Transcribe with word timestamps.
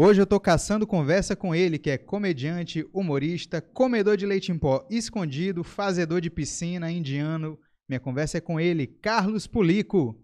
Hoje 0.00 0.22
eu 0.22 0.26
tô 0.26 0.38
caçando 0.38 0.86
conversa 0.86 1.34
com 1.34 1.52
ele, 1.52 1.76
que 1.76 1.90
é 1.90 1.98
comediante, 1.98 2.86
humorista, 2.92 3.60
comedor 3.60 4.16
de 4.16 4.26
leite 4.26 4.52
em 4.52 4.56
pó 4.56 4.86
escondido, 4.88 5.64
fazedor 5.64 6.20
de 6.20 6.30
piscina, 6.30 6.88
indiano. 6.88 7.58
Minha 7.88 7.98
conversa 7.98 8.38
é 8.38 8.40
com 8.40 8.60
ele, 8.60 8.86
Carlos 8.86 9.48
Pulico. 9.48 10.16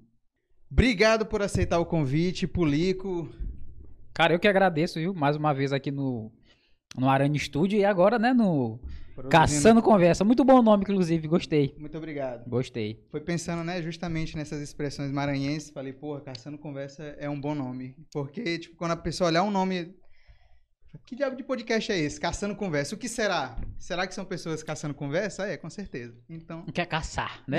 Obrigado 0.71 1.26
por 1.26 1.43
aceitar 1.43 1.80
o 1.80 1.86
convite, 1.86 2.46
Pulico. 2.46 3.29
Cara, 4.14 4.32
eu 4.32 4.39
que 4.39 4.46
agradeço, 4.46 5.00
viu? 5.00 5.12
Mais 5.12 5.34
uma 5.34 5.52
vez 5.52 5.72
aqui 5.72 5.91
no, 5.91 6.30
no 6.96 7.08
Arane 7.08 7.38
Studio 7.38 7.79
e 7.79 7.84
agora, 7.84 8.18
né, 8.18 8.32
no 8.32 8.80
Caçando 9.30 9.82
Conversa. 9.82 10.24
Muito 10.24 10.44
bom 10.44 10.62
nome, 10.62 10.82
inclusive, 10.82 11.29
gostei. 11.29 11.74
Muito 11.79 11.96
obrigado. 11.96 12.48
Gostei. 12.48 13.04
Foi 13.11 13.21
pensando, 13.21 13.62
né, 13.62 13.80
justamente 13.80 14.36
nessas 14.36 14.61
expressões 14.61 15.12
maranhenses, 15.12 15.71
falei, 15.71 15.93
porra, 15.93 16.21
Caçando 16.21 16.58
Conversa 16.58 17.16
é 17.18 17.29
um 17.29 17.40
bom 17.40 17.54
nome. 17.54 17.96
Porque, 18.12 18.58
tipo, 18.58 18.76
quando 18.76 18.93
a 18.93 18.96
pessoa 18.96 19.29
olhar 19.29 19.43
um 19.43 19.50
nome. 19.50 19.94
Que 21.07 21.16
diabo 21.16 21.35
de 21.35 21.43
podcast 21.43 21.90
é 21.90 21.99
esse? 21.99 22.21
Caçando 22.21 22.54
Conversa. 22.54 22.94
O 22.94 22.99
que 22.99 23.08
será? 23.08 23.57
Será 23.79 24.07
que 24.07 24.14
são 24.14 24.24
pessoas 24.24 24.63
caçando 24.63 24.94
conversa? 24.94 25.44
É, 25.46 25.57
com 25.57 25.68
certeza. 25.68 26.16
Então. 26.29 26.64
Quer 26.66 26.86
caçar, 26.86 27.43
né? 27.49 27.58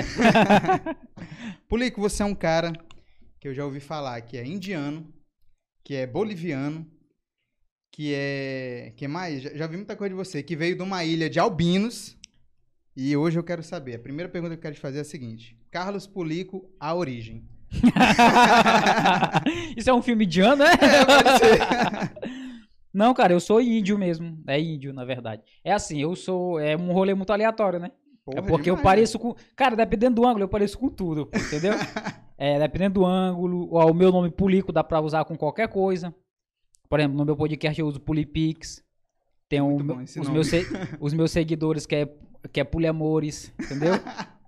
Pulico, 1.68 2.00
você 2.00 2.22
é 2.22 2.26
um 2.26 2.34
cara 2.34 2.72
que 3.38 3.46
eu 3.46 3.54
já 3.54 3.64
ouvi 3.64 3.78
falar 3.78 4.20
que 4.22 4.38
é 4.38 4.46
indiano, 4.46 5.12
que 5.84 5.94
é 5.94 6.06
boliviano, 6.06 6.90
que 7.96 8.12
é. 8.14 8.92
que 8.94 9.08
mais? 9.08 9.42
Já, 9.42 9.50
já 9.54 9.66
vi 9.66 9.78
muita 9.78 9.96
coisa 9.96 10.10
de 10.10 10.14
você, 10.14 10.42
que 10.42 10.54
veio 10.54 10.76
de 10.76 10.82
uma 10.82 11.02
ilha 11.02 11.30
de 11.30 11.40
albinos. 11.40 12.14
E 12.94 13.16
hoje 13.16 13.38
eu 13.38 13.42
quero 13.42 13.62
saber. 13.62 13.94
A 13.94 13.98
primeira 13.98 14.30
pergunta 14.30 14.54
que 14.54 14.58
eu 14.58 14.62
quero 14.62 14.74
te 14.74 14.82
fazer 14.82 14.98
é 14.98 15.00
a 15.00 15.04
seguinte: 15.04 15.56
Carlos 15.70 16.06
Pulico, 16.06 16.68
a 16.78 16.94
origem. 16.94 17.48
Isso 19.74 19.88
é 19.88 19.94
um 19.94 20.02
filme 20.02 20.26
de 20.26 20.42
ano, 20.42 20.62
né? 20.62 20.72
É, 20.72 21.06
pode 21.06 21.38
ser. 21.38 21.58
Não, 22.92 23.14
cara, 23.14 23.32
eu 23.32 23.40
sou 23.40 23.62
índio 23.62 23.98
mesmo. 23.98 24.42
É 24.46 24.60
índio, 24.60 24.92
na 24.92 25.06
verdade. 25.06 25.42
É 25.64 25.72
assim, 25.72 25.98
eu 25.98 26.14
sou. 26.14 26.60
É 26.60 26.76
um 26.76 26.92
rolê 26.92 27.14
muito 27.14 27.32
aleatório, 27.32 27.78
né? 27.78 27.92
Porra, 28.26 28.40
é 28.40 28.42
porque 28.42 28.68
eu 28.68 28.76
demais, 28.76 28.84
pareço 28.84 29.18
com. 29.18 29.34
Cara, 29.54 29.74
dependendo 29.74 30.16
do 30.16 30.26
ângulo, 30.26 30.44
eu 30.44 30.48
pareço 30.48 30.78
com 30.78 30.90
tudo, 30.90 31.30
entendeu? 31.34 31.72
é, 32.36 32.58
dependendo 32.58 33.00
do 33.00 33.06
ângulo. 33.06 33.70
Ó, 33.72 33.90
o 33.90 33.94
meu 33.94 34.12
nome 34.12 34.30
Pulico 34.30 34.70
dá 34.70 34.84
pra 34.84 35.00
usar 35.00 35.24
com 35.24 35.34
qualquer 35.34 35.68
coisa. 35.68 36.14
Por 36.88 37.00
exemplo, 37.00 37.16
no 37.16 37.24
meu 37.24 37.36
podcast 37.36 37.80
eu 37.80 37.86
uso 37.86 38.00
Pulipix. 38.00 38.82
Tem 39.48 39.60
um, 39.60 39.76
bom 39.78 40.02
os, 40.02 40.16
nome. 40.16 40.30
meus 40.30 40.50
os 41.00 41.14
meus 41.14 41.30
seguidores 41.30 41.86
que 41.86 41.94
é, 41.94 42.14
que 42.52 42.60
é 42.60 42.64
Puliamores, 42.64 43.52
entendeu? 43.60 43.94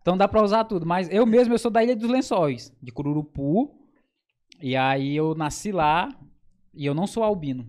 então 0.00 0.16
dá 0.16 0.26
pra 0.26 0.42
usar 0.42 0.64
tudo. 0.64 0.86
Mas 0.86 1.08
eu 1.10 1.24
mesmo, 1.24 1.54
eu 1.54 1.58
sou 1.58 1.70
da 1.70 1.82
Ilha 1.82 1.94
dos 1.94 2.10
Lençóis, 2.10 2.72
de 2.82 2.90
Cururupu. 2.90 3.74
E 4.60 4.74
aí 4.74 5.16
eu 5.16 5.34
nasci 5.34 5.70
lá 5.70 6.08
e 6.74 6.84
eu 6.84 6.94
não 6.94 7.06
sou 7.06 7.22
albino. 7.22 7.68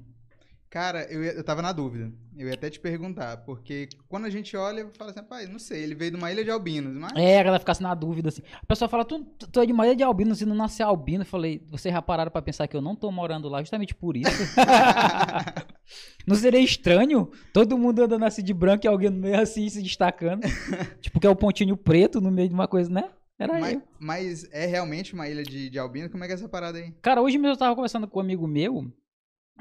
Cara, 0.69 1.03
eu, 1.11 1.23
eu 1.23 1.43
tava 1.43 1.61
na 1.61 1.71
dúvida. 1.71 2.11
Eu 2.39 2.47
ia 2.47 2.53
até 2.53 2.69
te 2.69 2.79
perguntar, 2.79 3.35
porque 3.43 3.89
quando 4.07 4.23
a 4.23 4.29
gente 4.29 4.55
olha, 4.55 4.79
eu 4.79 4.91
falo 4.97 5.09
assim, 5.09 5.21
pai, 5.21 5.45
não 5.45 5.59
sei, 5.59 5.83
ele 5.83 5.93
veio 5.93 6.11
de 6.11 6.15
uma 6.15 6.31
ilha 6.31 6.41
de 6.41 6.49
albinos, 6.49 6.95
mas. 6.95 7.11
É, 7.13 7.37
a 7.37 7.43
galera 7.43 7.59
ficasse 7.59 7.83
na 7.83 7.93
dúvida, 7.93 8.29
assim. 8.29 8.41
A 8.61 8.65
pessoa 8.65 8.87
fala, 8.87 9.03
tu, 9.03 9.25
tu, 9.25 9.59
é 9.59 9.65
de 9.65 9.73
uma 9.73 9.85
ilha 9.85 9.93
de 9.93 10.03
albino, 10.03 10.33
se 10.33 10.45
não 10.45 10.55
nascer 10.55 10.83
albino. 10.83 11.23
Eu 11.23 11.25
falei, 11.27 11.61
vocês 11.69 11.93
já 11.93 12.01
pararam 12.01 12.31
pra 12.31 12.41
pensar 12.41 12.65
que 12.65 12.77
eu 12.77 12.81
não 12.81 12.95
tô 12.95 13.11
morando 13.11 13.49
lá 13.49 13.59
justamente 13.59 13.93
por 13.93 14.15
isso? 14.15 14.31
não 16.25 16.33
seria 16.33 16.61
estranho 16.61 17.29
todo 17.51 17.77
mundo 17.77 18.03
andando 18.03 18.23
assim 18.23 18.41
de 18.41 18.53
branco 18.53 18.85
e 18.85 18.87
alguém 18.87 19.09
no 19.09 19.19
meio 19.19 19.37
assim 19.37 19.67
se 19.67 19.83
destacando? 19.83 20.47
tipo, 21.01 21.19
que 21.19 21.27
é 21.27 21.29
o 21.29 21.35
pontinho 21.35 21.75
preto 21.75 22.21
no 22.21 22.31
meio 22.31 22.47
de 22.47 22.53
uma 22.53 22.69
coisa, 22.69 22.89
né? 22.89 23.09
Era 23.37 23.59
mas, 23.59 23.73
eu. 23.73 23.83
mas 23.99 24.49
é 24.53 24.65
realmente 24.65 25.13
uma 25.13 25.27
ilha 25.27 25.43
de, 25.43 25.69
de 25.69 25.77
albinos? 25.77 26.09
Como 26.09 26.23
é 26.23 26.27
que 26.27 26.31
é 26.31 26.35
essa 26.35 26.47
parada 26.47 26.77
aí? 26.77 26.93
Cara, 27.01 27.21
hoje 27.21 27.37
mesmo 27.37 27.55
eu 27.55 27.59
tava 27.59 27.75
conversando 27.75 28.07
com 28.07 28.19
um 28.19 28.21
amigo 28.21 28.47
meu. 28.47 28.89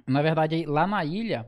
Na 0.06 0.22
verdade, 0.22 0.65
lá 0.65 0.87
na 0.87 1.05
ilha, 1.05 1.44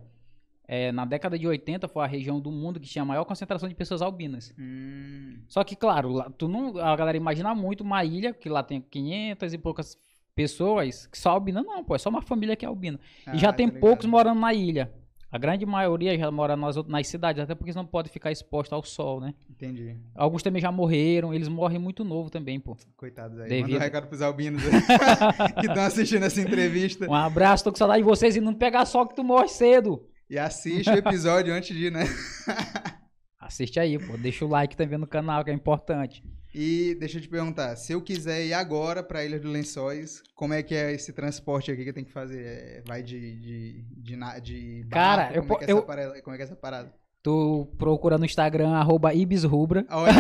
é, 0.72 0.92
na 0.92 1.04
década 1.04 1.36
de 1.36 1.48
80, 1.48 1.88
foi 1.88 2.04
a 2.04 2.06
região 2.06 2.38
do 2.38 2.48
mundo 2.53 2.78
que 2.78 2.86
tinha 2.88 3.03
a 3.03 3.04
maior 3.04 3.25
concentração 3.25 3.69
de 3.69 3.75
pessoas 3.75 4.00
albinas. 4.00 4.54
Hum, 4.56 5.41
Só 5.48 5.64
que, 5.64 5.75
claro, 5.75 6.12
lá, 6.12 6.31
tu 6.38 6.47
não, 6.47 6.78
a 6.78 6.94
galera 6.94 7.16
imagina 7.16 7.53
muito 7.56 7.81
uma 7.82 8.04
ilha 8.04 8.32
que 8.32 8.48
lá 8.48 8.62
tem 8.62 8.81
500 8.81 9.53
e 9.53 9.58
poucas 9.58 9.98
pessoas 10.34 11.06
que 11.08 11.19
só 11.19 11.31
albina. 11.31 11.60
Não, 11.62 11.82
pô, 11.82 11.94
é 11.97 11.98
só 11.98 12.08
uma 12.08 12.22
família 12.22 12.54
que 12.54 12.64
é 12.64 12.69
albina. 12.69 13.00
ah, 13.26 13.34
e 13.34 13.38
já 13.38 13.48
tá 13.48 13.54
tem 13.58 13.66
ligado. 13.66 13.81
poucos 13.81 14.06
morando 14.06 14.38
na 14.41 14.54
ilha. 14.54 14.92
A 15.32 15.38
grande 15.38 15.64
maioria 15.64 16.16
já 16.19 16.28
mora 16.31 16.56
nas, 16.56 16.75
nas 16.87 17.06
cidades, 17.06 17.41
até 17.42 17.54
porque 17.54 17.69
eles 17.70 17.76
não 17.76 17.87
podem 17.87 18.12
ficar 18.12 18.32
expostos 18.32 18.72
ao 18.72 18.82
sol, 18.82 19.20
né? 19.20 19.32
Entendi. 19.48 19.97
Alguns 20.14 20.42
também 20.42 20.60
já 20.60 20.72
morreram, 20.72 21.32
eles 21.32 21.47
morrem 21.48 21.78
muito 21.78 22.02
novo 22.04 22.31
também, 22.31 22.58
pô. 22.58 22.76
Coitados 22.97 23.38
aí. 23.38 23.48
Devido- 23.48 23.72
Manda 23.72 23.76
um 23.76 23.87
recado 23.87 24.06
pros 24.08 24.22
albinos 24.22 24.60
aí, 24.64 24.72
que 25.60 25.66
estão 25.66 25.84
assistindo 25.84 26.25
essa 26.25 26.41
entrevista. 26.41 27.08
Um 27.08 27.14
abraço, 27.14 27.62
tô 27.64 27.70
com 27.70 27.76
saudade 27.78 28.02
de 28.02 28.08
vocês 28.08 28.34
e 28.34 28.41
não 28.41 28.52
pegar 28.54 28.84
sol 28.87 29.06
que 29.06 29.14
tu 29.14 29.22
morre 29.22 29.47
cedo. 29.48 30.04
E 30.30 30.38
assiste 30.38 30.88
o 30.88 30.94
episódio 30.94 31.52
antes 31.52 31.76
de, 31.76 31.91
né? 31.91 32.04
Assiste 33.41 33.80
aí, 33.80 33.98
pô. 33.98 34.16
Deixa 34.16 34.44
o 34.44 34.48
like 34.48 34.76
também 34.76 34.96
no 34.96 35.06
canal, 35.06 35.42
que 35.44 35.50
é 35.50 35.52
importante. 35.54 36.22
E 36.54 36.94
deixa 37.00 37.18
eu 37.18 37.22
te 37.22 37.28
perguntar, 37.28 37.74
se 37.74 37.92
eu 37.92 38.00
quiser 38.00 38.44
ir 38.46 38.52
agora 38.52 39.02
pra 39.02 39.24
Ilha 39.24 39.40
dos 39.40 39.50
Lençóis, 39.50 40.22
como 40.36 40.54
é 40.54 40.62
que 40.62 40.74
é 40.74 40.92
esse 40.92 41.12
transporte 41.12 41.70
aqui 41.72 41.82
que 41.82 41.88
eu 41.90 41.94
tenho 41.94 42.06
que 42.06 42.12
fazer? 42.12 42.44
É, 42.44 42.82
vai 42.86 43.02
de, 43.02 43.19
de, 43.40 43.82
de, 43.82 44.16
de 44.40 44.86
Cara, 44.88 45.22
barco? 45.22 45.36
eu 45.38 45.42
como, 45.42 45.54
é 45.54 45.64
que 45.64 45.70
é 45.70 45.74
eu- 45.74 45.82
parada, 45.82 46.22
como 46.22 46.34
é 46.34 46.36
que 46.36 46.42
é 46.42 46.46
essa 46.46 46.54
parada? 46.56 46.94
Tu 47.22 47.69
procura 47.76 48.16
no 48.16 48.24
Instagram, 48.24 48.70
arroba 48.70 49.12
ibisrubra. 49.12 49.84
Olha, 49.90 50.12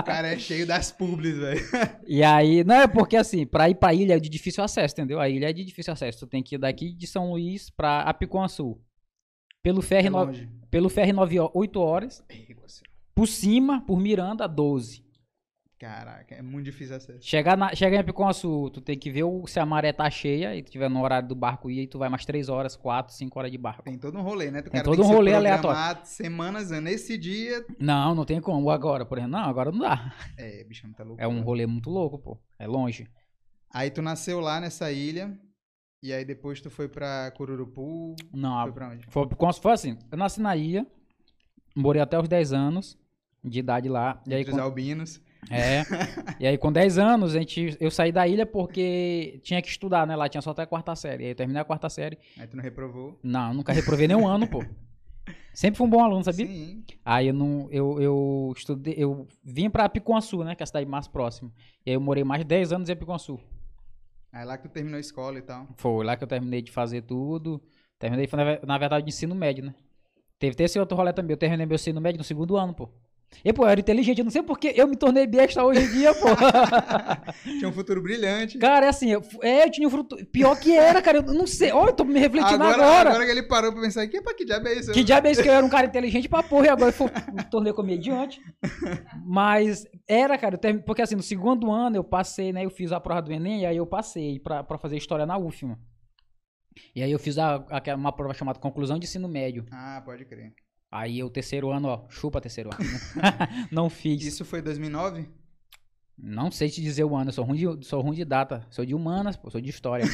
o, 0.00 0.02
cara 0.02 0.32
é 0.32 0.38
cheio 0.38 0.66
das 0.66 0.90
publis, 0.90 1.36
velho. 1.38 1.60
E 2.06 2.24
aí, 2.24 2.64
não 2.64 2.74
é 2.74 2.88
porque 2.88 3.16
assim, 3.16 3.46
pra 3.46 3.68
ir 3.70 3.76
pra 3.76 3.94
ilha 3.94 4.16
é 4.16 4.20
de 4.20 4.28
difícil 4.28 4.64
acesso, 4.64 4.94
entendeu? 4.94 5.20
A 5.20 5.28
ilha 5.28 5.50
é 5.50 5.52
de 5.52 5.64
difícil 5.64 5.92
acesso. 5.92 6.20
Tu 6.20 6.26
tem 6.26 6.42
que 6.42 6.56
ir 6.56 6.58
daqui 6.58 6.92
de 6.92 7.06
São 7.06 7.30
Luís 7.30 7.70
pra 7.70 8.00
Apicuaçu. 8.00 8.80
Pelo 9.62 9.80
ferry, 9.80 10.08
É 10.08 10.10
no- 10.10 10.32
pelo 10.70 10.88
ferry 10.88 11.12
9, 11.12 11.36
8 11.54 11.80
horas. 11.80 12.22
Por 13.14 13.28
cima, 13.28 13.80
por 13.86 14.00
Miranda, 14.00 14.46
12. 14.48 15.02
Caraca, 15.78 16.36
é 16.36 16.42
muito 16.42 16.66
difícil 16.66 16.94
acesso. 16.94 17.18
Chegar, 17.28 17.56
na, 17.56 17.74
chegar 17.74 17.96
em 17.96 18.00
Apicuaçu, 18.00 18.70
tu 18.70 18.80
tem 18.80 18.96
que 18.96 19.10
ver 19.10 19.24
o- 19.24 19.46
se 19.48 19.58
a 19.58 19.66
maré 19.66 19.92
tá 19.92 20.08
cheia 20.08 20.54
e 20.54 20.62
tu 20.62 20.70
tiver 20.70 20.88
no 20.88 21.02
horário 21.02 21.26
do 21.28 21.34
barco 21.34 21.68
ir, 21.68 21.82
e 21.82 21.86
tu 21.88 21.98
vai 21.98 22.08
mais 22.08 22.24
3 22.24 22.48
horas, 22.48 22.76
4, 22.76 23.12
5 23.12 23.36
horas 23.36 23.50
de 23.50 23.58
barco. 23.58 23.82
Tem 23.82 23.98
todo 23.98 24.16
um 24.16 24.22
rolê, 24.22 24.48
né? 24.50 24.60
O 24.60 24.70
Tem 24.70 24.80
todo 24.82 24.94
que 24.94 25.02
um 25.02 25.06
rolê 25.08 25.32
programar 25.32 26.06
Semanas. 26.06 26.70
Nesse 26.70 27.18
dia. 27.18 27.64
Não, 27.80 28.14
não 28.14 28.24
tem 28.24 28.40
como 28.40 28.70
agora, 28.70 29.04
por 29.04 29.18
exemplo. 29.18 29.32
Não, 29.36 29.44
agora 29.48 29.72
não 29.72 29.80
dá. 29.80 30.14
É, 30.38 30.62
bichão, 30.64 30.92
tá 30.92 31.02
louco. 31.02 31.20
É 31.20 31.26
um 31.26 31.42
rolê 31.42 31.66
muito 31.66 31.90
louco, 31.90 32.16
pô. 32.16 32.38
É 32.60 32.66
longe. 32.66 33.08
Aí 33.68 33.90
tu 33.90 34.00
nasceu 34.02 34.38
lá 34.38 34.60
nessa 34.60 34.92
ilha. 34.92 35.36
E 36.02 36.12
aí 36.12 36.24
depois 36.24 36.60
tu 36.60 36.68
foi 36.68 36.88
pra 36.88 37.30
Cururupu. 37.30 38.16
Não, 38.32 38.62
Foi 38.64 38.72
pra 38.72 38.88
onde? 38.88 39.06
Foi, 39.08 39.28
como 39.28 39.52
se 39.52 39.68
assim, 39.68 39.98
eu 40.10 40.18
nasci 40.18 40.40
na 40.40 40.56
ilha, 40.56 40.84
morei 41.76 42.02
até 42.02 42.18
os 42.18 42.28
10 42.28 42.52
anos 42.52 42.98
de 43.44 43.60
idade 43.60 43.88
lá. 43.88 44.20
E 44.26 44.34
aí, 44.34 44.42
os 44.42 44.58
albinos. 44.58 45.20
é, 45.48 45.82
e 46.40 46.46
aí 46.46 46.58
com 46.58 46.72
10 46.72 46.98
anos, 46.98 47.36
a 47.36 47.38
gente, 47.38 47.76
eu 47.78 47.90
saí 47.90 48.10
da 48.10 48.26
ilha 48.26 48.44
porque 48.44 49.38
tinha 49.44 49.62
que 49.62 49.68
estudar, 49.68 50.04
né? 50.04 50.16
Lá 50.16 50.28
tinha 50.28 50.42
só 50.42 50.50
até 50.50 50.62
a 50.62 50.66
quarta 50.66 50.94
série. 50.96 51.24
Aí 51.24 51.30
eu 51.30 51.36
terminei 51.36 51.62
a 51.62 51.64
quarta 51.64 51.88
série. 51.88 52.18
Aí 52.36 52.48
tu 52.48 52.56
não 52.56 52.64
reprovou. 52.64 53.18
Não, 53.22 53.54
nunca 53.54 53.72
reprovei 53.72 54.08
nenhum 54.08 54.26
ano, 54.26 54.48
pô. 54.48 54.64
Sempre 55.54 55.78
fui 55.78 55.86
um 55.86 55.90
bom 55.90 56.02
aluno, 56.02 56.24
sabia? 56.24 56.46
Sim. 56.46 56.82
Aí 57.04 57.28
eu 57.28 57.34
não, 57.34 57.68
eu, 57.70 58.00
eu 58.00 58.52
estudei, 58.56 58.94
eu 58.96 59.28
vim 59.44 59.70
pra 59.70 59.88
Picuançu, 59.88 60.42
né? 60.42 60.56
Que 60.56 60.62
é 60.62 60.64
a 60.64 60.66
cidade 60.66 60.86
mais 60.86 61.06
próxima. 61.06 61.52
E 61.86 61.90
aí 61.90 61.94
eu 61.96 62.00
morei 62.00 62.24
mais 62.24 62.40
de 62.40 62.46
10 62.46 62.72
anos 62.72 62.88
em 62.88 62.96
Picuançu. 62.96 63.38
Aí 64.32 64.44
lá 64.46 64.56
que 64.56 64.66
tu 64.66 64.72
terminou 64.72 64.96
a 64.96 65.00
escola 65.00 65.38
e 65.38 65.42
tal. 65.42 65.68
Foi 65.76 66.04
lá 66.04 66.16
que 66.16 66.24
eu 66.24 66.28
terminei 66.28 66.62
de 66.62 66.72
fazer 66.72 67.02
tudo. 67.02 67.62
Terminei, 67.98 68.26
foi, 68.26 68.38
na, 68.42 68.66
na 68.66 68.78
verdade, 68.78 69.04
de 69.04 69.10
ensino 69.12 69.34
médio, 69.34 69.64
né? 69.64 69.74
Teve, 70.38 70.56
teve 70.56 70.64
esse 70.64 70.78
outro 70.78 70.96
rolê 70.96 71.12
também. 71.12 71.34
Eu 71.34 71.38
terminei 71.38 71.66
meu 71.66 71.74
ensino 71.74 72.00
médio 72.00 72.18
no 72.18 72.24
segundo 72.24 72.56
ano, 72.56 72.74
pô. 72.74 72.88
E, 73.44 73.52
pô, 73.52 73.64
eu 73.64 73.68
era 73.68 73.80
inteligente. 73.80 74.18
Eu 74.18 74.24
não 74.24 74.30
sei 74.30 74.42
porque 74.42 74.72
eu 74.76 74.86
me 74.86 74.96
tornei 74.96 75.26
besta 75.26 75.64
hoje 75.64 75.80
em 75.80 75.90
dia, 75.90 76.12
pô. 76.14 76.26
Tinha 77.58 77.68
um 77.68 77.72
futuro 77.72 78.00
brilhante. 78.02 78.58
cara, 78.58 78.86
é 78.86 78.88
assim, 78.88 79.10
eu, 79.10 79.22
é, 79.42 79.64
eu 79.64 79.70
tinha 79.70 79.88
um 79.88 79.90
fruto. 79.90 80.16
Pior 80.26 80.54
que 80.58 80.72
era, 80.76 81.00
cara. 81.02 81.18
Eu 81.18 81.22
não 81.34 81.46
sei. 81.46 81.72
Olha, 81.72 81.90
eu 81.90 81.94
tô 81.94 82.04
me 82.04 82.18
refletindo 82.18 82.54
agora, 82.62 82.74
agora. 82.84 83.10
agora 83.10 83.24
que 83.24 83.30
ele 83.30 83.42
parou 83.42 83.72
pra 83.72 83.80
pensar, 83.82 84.06
que, 84.06 84.20
que 84.20 84.44
diabo 84.44 84.68
é 84.68 84.74
isso? 84.74 84.92
Que 84.92 85.02
diabo 85.02 85.26
é 85.26 85.32
isso 85.32 85.42
que 85.42 85.48
eu 85.48 85.52
era 85.54 85.64
um 85.64 85.68
cara 85.70 85.86
inteligente 85.86 86.28
pra 86.28 86.42
porra 86.42 86.66
e 86.66 86.68
agora 86.68 86.94
eu 86.98 87.34
me 87.34 87.44
tornei 87.50 87.72
comediante. 87.72 88.40
Mas 89.24 89.84
era, 90.06 90.36
cara, 90.38 90.54
eu 90.54 90.58
termi- 90.58 90.82
porque 90.84 91.02
assim, 91.02 91.16
no 91.16 91.22
segundo 91.22 91.70
ano 91.70 91.96
eu 91.96 92.04
passei, 92.04 92.52
né? 92.52 92.64
Eu 92.64 92.70
fiz 92.70 92.92
a 92.92 93.00
prova 93.00 93.22
do 93.22 93.32
Enem 93.32 93.62
e 93.62 93.66
aí 93.66 93.76
eu 93.76 93.86
passei 93.86 94.38
pra, 94.38 94.62
pra 94.62 94.78
fazer 94.78 94.96
história 94.96 95.26
na 95.26 95.38
UFMA. 95.38 95.78
E 96.94 97.02
aí 97.02 97.10
eu 97.12 97.18
fiz 97.18 97.38
a, 97.38 97.56
aquela- 97.70 97.98
uma 97.98 98.12
prova 98.12 98.34
chamada 98.34 98.58
Conclusão 98.58 98.98
de 98.98 99.06
Ensino 99.06 99.28
Médio. 99.28 99.66
Ah, 99.72 100.00
pode 100.04 100.24
crer. 100.24 100.52
Aí 100.92 101.24
o 101.24 101.30
terceiro 101.30 101.70
ano, 101.70 101.88
ó, 101.88 102.04
chupa 102.10 102.38
terceiro 102.38 102.68
ano. 102.68 102.84
Não 103.72 103.88
fiz. 103.88 104.22
Isso 104.22 104.44
foi 104.44 104.60
2009? 104.60 105.26
Não 106.18 106.50
sei 106.50 106.68
te 106.68 106.82
dizer 106.82 107.04
o 107.04 107.16
ano, 107.16 107.30
eu 107.30 107.32
sou 107.32 107.46
ruim 107.46 107.56
de, 107.78 107.86
sou 107.86 108.02
ruim 108.02 108.14
de 108.14 108.26
data. 108.26 108.66
Sou 108.68 108.84
de 108.84 108.94
humanas, 108.94 109.34
pô, 109.34 109.50
sou 109.50 109.60
de 109.60 109.70
história. 109.70 110.04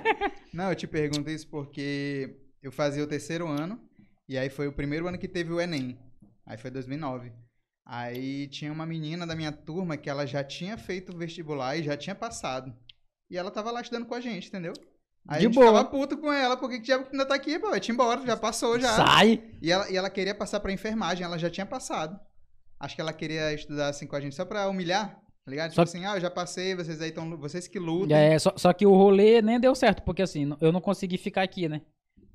Não, 0.50 0.70
eu 0.70 0.74
te 0.74 0.86
pergunto 0.86 1.28
isso 1.28 1.46
porque 1.48 2.34
eu 2.62 2.72
fazia 2.72 3.04
o 3.04 3.06
terceiro 3.06 3.46
ano 3.46 3.78
e 4.26 4.38
aí 4.38 4.48
foi 4.48 4.66
o 4.66 4.72
primeiro 4.72 5.06
ano 5.06 5.18
que 5.18 5.28
teve 5.28 5.52
o 5.52 5.60
Enem. 5.60 5.98
Aí 6.46 6.56
foi 6.56 6.70
2009. 6.70 7.30
Aí 7.84 8.48
tinha 8.48 8.72
uma 8.72 8.86
menina 8.86 9.26
da 9.26 9.36
minha 9.36 9.52
turma 9.52 9.98
que 9.98 10.08
ela 10.08 10.24
já 10.24 10.42
tinha 10.42 10.78
feito 10.78 11.12
o 11.12 11.18
vestibular 11.18 11.76
e 11.76 11.82
já 11.82 11.94
tinha 11.94 12.14
passado. 12.14 12.74
E 13.30 13.36
ela 13.36 13.50
tava 13.50 13.70
lá 13.70 13.82
estudando 13.82 14.06
com 14.06 14.14
a 14.14 14.20
gente, 14.20 14.48
entendeu? 14.48 14.72
Aí 15.28 15.38
De 15.40 15.46
a 15.46 15.48
gente 15.48 15.54
boa. 15.54 15.66
ficava 15.68 15.84
puto 15.84 16.18
com 16.18 16.32
ela, 16.32 16.56
porque 16.56 16.78
que 16.78 16.84
diabo 16.84 17.06
ainda 17.12 17.24
tá 17.26 17.34
aqui, 17.34 17.58
pô? 17.58 17.70
Vai 17.70 17.78
te 17.80 17.92
embora, 17.92 18.26
já 18.26 18.36
passou 18.36 18.78
já. 18.78 18.88
Sai! 18.96 19.42
E 19.62 19.70
ela, 19.70 19.90
e 19.90 19.96
ela 19.96 20.10
queria 20.10 20.34
passar 20.34 20.58
pra 20.60 20.72
enfermagem, 20.72 21.24
ela 21.24 21.38
já 21.38 21.48
tinha 21.48 21.64
passado. 21.66 22.18
Acho 22.80 22.96
que 22.96 23.00
ela 23.00 23.12
queria 23.12 23.52
estudar 23.54 23.88
assim 23.88 24.06
com 24.06 24.16
a 24.16 24.20
gente 24.20 24.34
só 24.34 24.44
pra 24.44 24.68
humilhar, 24.68 25.14
tá 25.44 25.50
ligado? 25.50 25.70
Tipo 25.70 25.76
Só- 25.76 25.82
assim, 25.82 26.04
ah, 26.04 26.16
eu 26.16 26.20
já 26.20 26.30
passei, 26.30 26.74
vocês 26.74 27.00
aí 27.00 27.10
estão. 27.10 27.36
Vocês 27.38 27.68
que 27.68 27.78
lutam. 27.78 28.16
É, 28.16 28.36
só, 28.38 28.52
só 28.56 28.72
que 28.72 28.84
o 28.84 28.92
rolê 28.94 29.40
nem 29.40 29.60
deu 29.60 29.74
certo, 29.76 30.02
porque 30.02 30.22
assim, 30.22 30.52
eu 30.60 30.72
não 30.72 30.80
consegui 30.80 31.16
ficar 31.16 31.42
aqui, 31.42 31.68
né? 31.68 31.82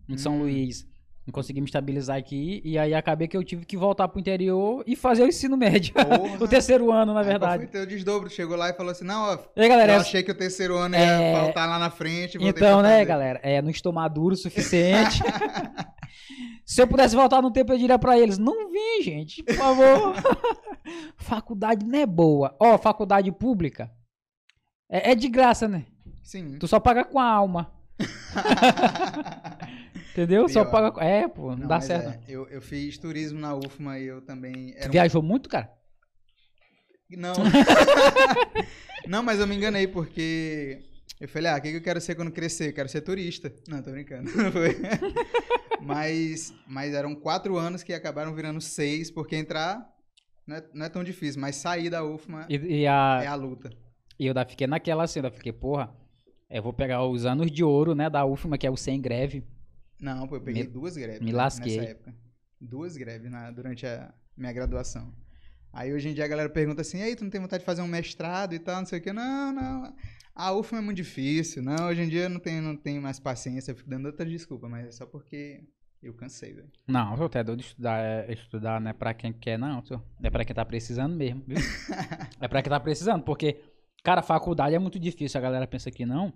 Em 0.07 0.17
São 0.17 0.35
Hum. 0.35 0.39
Luís. 0.43 0.87
Não 1.27 1.33
consegui 1.33 1.59
me 1.59 1.65
estabilizar 1.65 2.17
aqui. 2.17 2.61
E 2.63 2.77
aí 2.79 2.93
acabei 2.93 3.27
que 3.27 3.35
eu 3.35 3.43
tive 3.43 3.65
que 3.65 3.75
voltar 3.75 4.07
pro 4.07 4.17
interior 4.17 4.81
e 4.87 4.95
fazer 4.95 5.23
o 5.23 5.27
ensino 5.27 5.57
médio. 5.57 5.93
O 6.39 6.47
terceiro 6.47 6.89
ano, 6.91 7.13
na 7.13 7.19
Aí, 7.19 7.25
verdade. 7.25 7.57
Foi 7.63 7.67
teu 7.67 7.85
desdobro, 7.85 8.29
chegou 8.29 8.55
lá 8.55 8.69
e 8.69 8.73
falou 8.73 8.91
assim: 8.93 9.03
não, 9.03 9.33
ó, 9.33 9.37
aí, 9.55 9.67
galera, 9.67 9.91
eu 9.93 9.97
é- 9.97 10.01
achei 10.01 10.23
que 10.23 10.31
o 10.31 10.35
terceiro 10.35 10.77
ano 10.77 10.95
ia 10.95 11.01
É, 11.01 11.33
faltar 11.35 11.67
lá 11.67 11.77
na 11.77 11.89
frente. 11.89 12.37
Então, 12.39 12.81
né, 12.81 13.03
galera? 13.03 13.39
É, 13.43 13.61
não 13.61 13.69
estou 13.69 13.91
maduro 13.91 14.35
o 14.35 14.37
suficiente. 14.37 15.21
Se 16.65 16.81
eu 16.81 16.87
pudesse 16.87 17.15
voltar 17.15 17.41
no 17.41 17.51
tempo, 17.51 17.73
eu 17.73 17.77
diria 17.77 17.99
pra 17.99 18.17
eles: 18.17 18.37
não 18.37 18.71
vim, 18.71 19.03
gente, 19.03 19.43
por 19.43 19.55
favor. 19.55 20.13
faculdade 21.17 21.85
não 21.85 21.99
é 21.99 22.05
boa. 22.05 22.55
Ó, 22.59 22.77
faculdade 22.77 23.31
pública 23.33 23.91
é, 24.89 25.11
é 25.11 25.15
de 25.15 25.27
graça, 25.27 25.67
né? 25.67 25.85
Sim. 26.23 26.57
Tu 26.57 26.67
só 26.67 26.79
paga 26.79 27.03
com 27.03 27.19
a 27.19 27.29
alma. 27.29 27.71
Entendeu? 30.17 30.49
Só 30.49 30.63
Pior. 30.63 30.71
paga 30.71 30.91
com. 30.91 30.99
É, 31.01 31.27
pô, 31.27 31.51
não, 31.51 31.57
Não, 31.57 31.67
dá 31.67 31.79
certo. 31.79 32.07
é, 32.09 32.19
eu, 32.27 32.47
eu 32.47 32.59
fiz 32.61 32.97
turismo 32.97 33.39
na 33.39 33.55
UFMA 33.55 33.99
e 33.99 34.05
eu 34.07 34.21
também. 34.21 34.71
Tu 34.71 34.77
Era 34.77 34.87
um- 34.87 34.91
viajou 34.91 35.21
muito, 35.21 35.47
cara? 35.47 35.69
Não. 37.11 37.33
não, 39.07 39.23
mas 39.23 39.39
eu 39.39 39.47
me 39.47 39.55
enganei, 39.55 39.87
porque 39.87 40.79
eu 41.21 41.27
falei, 41.29 41.51
ah, 41.51 41.57
o 41.57 41.61
que 41.61 41.69
eu 41.69 41.81
quero 41.81 42.01
ser 42.01 42.15
quando 42.15 42.31
crescer? 42.31 42.69
Eu 42.69 42.73
quero 42.73 42.89
ser 42.89 43.01
turista. 43.01 43.53
Não, 43.67 43.81
tô 43.81 43.91
brincando. 43.91 44.29
Mas, 45.79 46.51
mas 46.67 46.93
eram 46.95 47.13
quatro 47.15 47.55
anos 47.55 47.83
que 47.83 47.93
acabaram 47.93 48.33
virando 48.33 48.59
seis, 48.59 49.11
porque 49.11 49.35
entrar 49.35 49.79
não 50.45 50.55
é, 50.55 50.63
não 50.73 50.85
é 50.87 50.89
tão 50.89 51.03
difícil, 51.03 51.39
mas 51.39 51.55
sair 51.55 51.87
da 51.89 52.03
UFMA 52.03 52.47
E, 52.49 52.55
e 52.81 52.87
a, 52.87 53.21
é 53.23 53.27
a 53.27 53.35
luta. 53.35 53.69
e 54.19 54.25
eu 54.25 54.33
da, 54.33 54.43
fiquei 54.43 54.65
naquela 54.65 55.03
assim, 55.03 55.19
eu 55.23 55.31
fiquei, 55.31 55.53
porra, 55.53 55.93
eu 56.49 56.63
vou 56.63 56.73
pegar 56.73 57.05
os 57.05 57.25
anos 57.27 57.51
de 57.51 57.63
ouro, 57.63 57.93
né, 57.93 58.09
da 58.09 58.25
UFMA, 58.25 58.57
que 58.57 58.65
é 58.65 58.71
o 58.71 58.75
sem 58.75 58.99
greve. 58.99 59.43
Não, 59.99 60.27
pô, 60.27 60.35
eu 60.35 60.41
peguei 60.41 60.63
Me- 60.63 60.69
duas 60.69 60.95
greves 60.95 61.21
me 61.21 61.31
lasquei. 61.31 61.77
nessa 61.77 61.91
época. 61.91 62.15
Duas 62.59 62.95
greves 62.97 63.29
na- 63.31 63.51
durante 63.51 63.85
a 63.85 64.13
minha 64.35 64.53
graduação. 64.53 65.13
Aí 65.73 65.93
hoje 65.93 66.09
em 66.09 66.13
dia 66.13 66.25
a 66.25 66.27
galera 66.27 66.49
pergunta 66.49 66.81
assim, 66.81 66.99
ei, 67.01 67.15
tu 67.15 67.23
não 67.23 67.29
tem 67.31 67.41
vontade 67.41 67.61
de 67.61 67.65
fazer 67.65 67.81
um 67.81 67.87
mestrado 67.87 68.53
e 68.53 68.59
tal, 68.59 68.77
não 68.77 68.85
sei 68.85 68.99
o 68.99 69.01
quê. 69.01 69.13
Não, 69.13 69.51
não. 69.53 69.95
A 70.33 70.53
UFMA 70.53 70.79
é 70.79 70.81
muito 70.81 70.97
difícil. 70.97 71.61
Não, 71.63 71.87
hoje 71.87 72.01
em 72.01 72.07
dia 72.09 72.23
eu 72.23 72.29
não 72.29 72.39
tenho, 72.39 72.61
não 72.61 72.75
tenho 72.75 73.01
mais 73.01 73.19
paciência, 73.19 73.71
eu 73.71 73.75
fico 73.75 73.89
dando 73.89 74.05
outra 74.05 74.25
desculpa, 74.25 74.69
mas 74.69 74.87
é 74.87 74.91
só 74.91 75.05
porque 75.05 75.63
eu 76.01 76.13
cansei, 76.13 76.53
velho. 76.53 76.71
Não, 76.87 77.15
eu 77.17 77.25
até 77.25 77.43
doido 77.43 77.59
de 77.59 77.65
estudar, 77.65 77.99
é, 77.99 78.31
estudar 78.31 78.79
não 78.79 78.89
é 78.91 78.93
pra 78.93 79.13
quem 79.13 79.33
quer, 79.33 79.57
não, 79.57 79.83
senhor. 79.85 80.03
é 80.21 80.29
pra 80.29 80.45
quem 80.45 80.55
tá 80.55 80.63
precisando 80.63 81.15
mesmo, 81.15 81.43
viu? 81.47 81.57
é 82.39 82.47
pra 82.47 82.61
quem 82.61 82.69
tá 82.69 82.79
precisando, 82.79 83.23
porque, 83.23 83.59
cara, 84.03 84.21
faculdade 84.21 84.75
é 84.75 84.79
muito 84.79 84.99
difícil, 84.99 85.39
a 85.39 85.41
galera 85.41 85.67
pensa 85.67 85.89
que 85.91 86.05
não. 86.05 86.31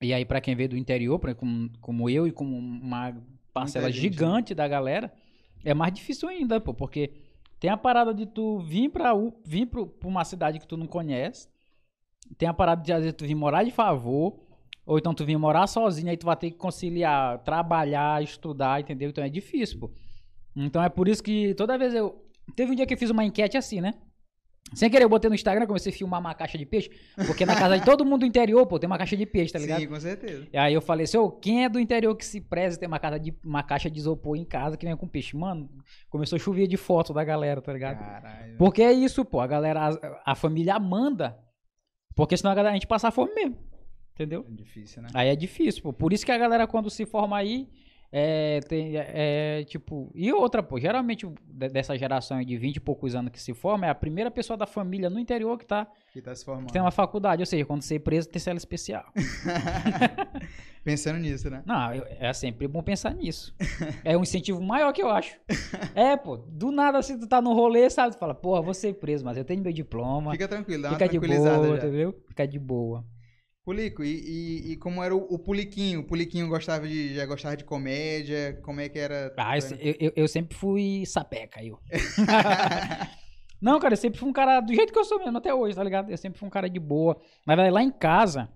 E 0.00 0.14
aí, 0.14 0.24
pra 0.24 0.40
quem 0.40 0.54
veio 0.54 0.68
do 0.68 0.76
interior, 0.76 1.18
pra, 1.18 1.34
como, 1.34 1.70
como 1.80 2.08
eu 2.08 2.26
e 2.26 2.32
como 2.32 2.56
uma 2.56 3.16
parcela 3.52 3.86
né? 3.86 3.92
gigante 3.92 4.54
da 4.54 4.68
galera, 4.68 5.12
é 5.64 5.74
mais 5.74 5.92
difícil 5.92 6.28
ainda, 6.28 6.60
pô, 6.60 6.72
porque 6.72 7.12
tem 7.58 7.70
a 7.70 7.76
parada 7.76 8.14
de 8.14 8.24
tu 8.26 8.60
vir 8.60 8.88
pra, 8.90 9.12
vir 9.44 9.66
pra 9.66 9.82
uma 10.04 10.24
cidade 10.24 10.60
que 10.60 10.66
tu 10.66 10.76
não 10.76 10.86
conhece, 10.86 11.48
tem 12.36 12.48
a 12.48 12.54
parada 12.54 12.82
de 12.82 12.92
às 12.92 13.00
vezes 13.00 13.16
tu 13.16 13.26
vir 13.26 13.34
morar 13.34 13.64
de 13.64 13.72
favor, 13.72 14.38
ou 14.86 14.98
então 14.98 15.12
tu 15.12 15.24
vir 15.24 15.36
morar 15.36 15.66
sozinho, 15.66 16.10
aí 16.10 16.16
tu 16.16 16.26
vai 16.26 16.36
ter 16.36 16.50
que 16.50 16.56
conciliar 16.56 17.42
trabalhar, 17.42 18.22
estudar, 18.22 18.80
entendeu? 18.80 19.10
Então 19.10 19.24
é 19.24 19.28
difícil, 19.28 19.80
pô. 19.80 19.90
Então 20.54 20.82
é 20.82 20.88
por 20.88 21.08
isso 21.08 21.22
que 21.22 21.54
toda 21.54 21.76
vez 21.76 21.94
eu. 21.94 22.24
Teve 22.56 22.72
um 22.72 22.74
dia 22.74 22.86
que 22.86 22.94
eu 22.94 22.98
fiz 22.98 23.10
uma 23.10 23.24
enquete 23.24 23.56
assim, 23.56 23.80
né? 23.80 23.94
Sem 24.74 24.90
querer, 24.90 25.04
eu 25.04 25.08
botei 25.08 25.28
no 25.28 25.34
Instagram, 25.34 25.66
comecei 25.66 25.92
a 25.92 25.94
filmar 25.94 26.20
uma 26.20 26.34
caixa 26.34 26.58
de 26.58 26.66
peixe, 26.66 26.90
porque 27.26 27.44
na 27.46 27.54
casa 27.54 27.78
de 27.78 27.84
todo 27.84 28.04
mundo 28.04 28.20
do 28.20 28.26
interior, 28.26 28.66
pô, 28.66 28.78
tem 28.78 28.86
uma 28.86 28.98
caixa 28.98 29.16
de 29.16 29.26
peixe, 29.26 29.52
tá 29.52 29.58
ligado? 29.58 29.80
Sim, 29.80 29.86
com 29.86 30.00
certeza. 30.00 30.46
E 30.52 30.56
aí 30.56 30.74
eu 30.74 30.80
falei 30.80 31.04
assim, 31.04 31.16
ô, 31.16 31.30
quem 31.30 31.64
é 31.64 31.68
do 31.68 31.80
interior 31.80 32.14
que 32.14 32.24
se 32.24 32.40
preza 32.40 32.78
ter 32.78 32.86
uma, 32.86 32.98
casa 32.98 33.18
de, 33.18 33.36
uma 33.44 33.62
caixa 33.62 33.90
de 33.90 33.98
isopor 33.98 34.36
em 34.36 34.44
casa 34.44 34.76
que 34.76 34.86
vem 34.86 34.96
com 34.96 35.08
peixe? 35.08 35.36
Mano, 35.36 35.68
começou 36.08 36.36
a 36.36 36.38
chover 36.38 36.66
de 36.66 36.76
foto 36.76 37.12
da 37.12 37.24
galera, 37.24 37.60
tá 37.60 37.72
ligado? 37.72 37.98
Caralho. 37.98 38.56
Porque 38.56 38.82
é 38.82 38.92
isso, 38.92 39.24
pô. 39.24 39.40
A 39.40 39.46
galera, 39.46 39.88
a, 39.88 40.32
a 40.32 40.34
família 40.34 40.78
manda. 40.78 41.38
Porque 42.14 42.36
senão 42.36 42.50
a, 42.50 42.54
galera, 42.54 42.72
a 42.72 42.76
gente 42.76 42.86
passa 42.86 43.10
fome 43.10 43.32
mesmo. 43.34 43.56
Entendeu? 44.14 44.44
É 44.48 44.52
difícil, 44.52 45.02
né? 45.02 45.08
Aí 45.14 45.28
é 45.28 45.36
difícil, 45.36 45.82
pô. 45.82 45.92
Por 45.92 46.12
isso 46.12 46.26
que 46.26 46.32
a 46.32 46.38
galera, 46.38 46.66
quando 46.66 46.90
se 46.90 47.06
forma 47.06 47.36
aí, 47.36 47.68
é, 48.10 48.60
tem, 48.60 48.96
é, 48.96 49.60
é, 49.60 49.64
tipo... 49.64 50.10
E 50.14 50.32
outra, 50.32 50.62
pô. 50.62 50.78
Geralmente, 50.78 51.26
dessa 51.46 51.96
geração 51.96 52.42
de 52.42 52.56
20 52.56 52.76
e 52.76 52.80
poucos 52.80 53.14
anos 53.14 53.30
que 53.30 53.40
se 53.40 53.52
forma, 53.54 53.86
é 53.86 53.90
a 53.90 53.94
primeira 53.94 54.30
pessoa 54.30 54.56
da 54.56 54.66
família 54.66 55.10
no 55.10 55.18
interior 55.18 55.58
que, 55.58 55.66
tá, 55.66 55.86
Que 56.12 56.22
tá 56.22 56.34
se 56.34 56.44
formando. 56.44 56.66
que 56.66 56.72
tem 56.72 56.80
uma 56.80 56.90
faculdade. 56.90 57.42
Ou 57.42 57.46
seja, 57.46 57.64
quando 57.64 57.82
ser 57.82 57.98
preso, 58.00 58.28
tem 58.28 58.40
cela 58.40 58.56
especial. 58.56 59.04
Pensando 60.84 61.18
nisso, 61.18 61.50
né? 61.50 61.62
Não, 61.66 61.90
é 61.92 62.32
sempre 62.32 62.66
bom 62.66 62.82
pensar 62.82 63.12
nisso. 63.14 63.54
É 64.02 64.16
um 64.16 64.22
incentivo 64.22 64.62
maior 64.62 64.92
que 64.92 65.02
eu 65.02 65.10
acho. 65.10 65.38
É, 65.94 66.16
pô. 66.16 66.36
Do 66.36 66.70
nada, 66.70 66.98
assim, 66.98 67.18
tu 67.18 67.26
tá 67.26 67.42
no 67.42 67.52
rolê, 67.52 67.90
sabe? 67.90 68.14
Tu 68.14 68.18
fala, 68.18 68.34
porra, 68.34 68.62
vou 68.62 68.72
ser 68.72 68.94
preso, 68.94 69.24
mas 69.24 69.36
eu 69.36 69.44
tenho 69.44 69.60
meu 69.62 69.72
diploma. 69.72 70.30
Fica 70.32 70.46
tranquilo, 70.46 70.82
dá 70.82 70.88
uma 70.90 70.98
Fica 70.98 71.08
de 71.08 71.18
boa, 71.18 71.76
já. 71.76 71.76
entendeu? 71.76 72.14
Fica 72.28 72.46
de 72.46 72.58
boa. 72.58 73.04
Pulico, 73.68 74.02
e, 74.02 74.08
e, 74.08 74.72
e 74.72 74.76
como 74.76 75.04
era 75.04 75.14
o, 75.14 75.18
o 75.28 75.38
Puliquinho? 75.38 76.00
O 76.00 76.02
Puliquinho 76.04 76.48
gostava 76.48 76.88
de, 76.88 77.14
já 77.14 77.26
gostava 77.26 77.54
de 77.54 77.64
comédia? 77.64 78.58
Como 78.62 78.80
é 78.80 78.88
que 78.88 78.98
era? 78.98 79.34
Ah, 79.36 79.58
eu, 79.58 79.94
eu, 80.00 80.12
eu- 80.16 80.28
sempre 80.28 80.56
fui 80.56 81.04
sapeca, 81.04 81.62
eu. 81.62 81.78
Não, 83.60 83.78
cara, 83.78 83.92
eu 83.92 83.98
sempre 83.98 84.18
fui 84.18 84.26
um 84.26 84.32
cara 84.32 84.60
do 84.62 84.72
jeito 84.74 84.90
que 84.90 84.98
eu 84.98 85.04
sou 85.04 85.18
mesmo 85.18 85.36
até 85.36 85.52
hoje, 85.52 85.76
tá 85.76 85.84
ligado? 85.84 86.10
Eu 86.10 86.16
sempre 86.16 86.38
fui 86.38 86.46
um 86.48 86.50
cara 86.50 86.70
de 86.70 86.80
boa. 86.80 87.20
Na 87.46 87.54
verdade, 87.54 87.74
lá 87.74 87.82
em 87.82 87.90
casa, 87.90 88.48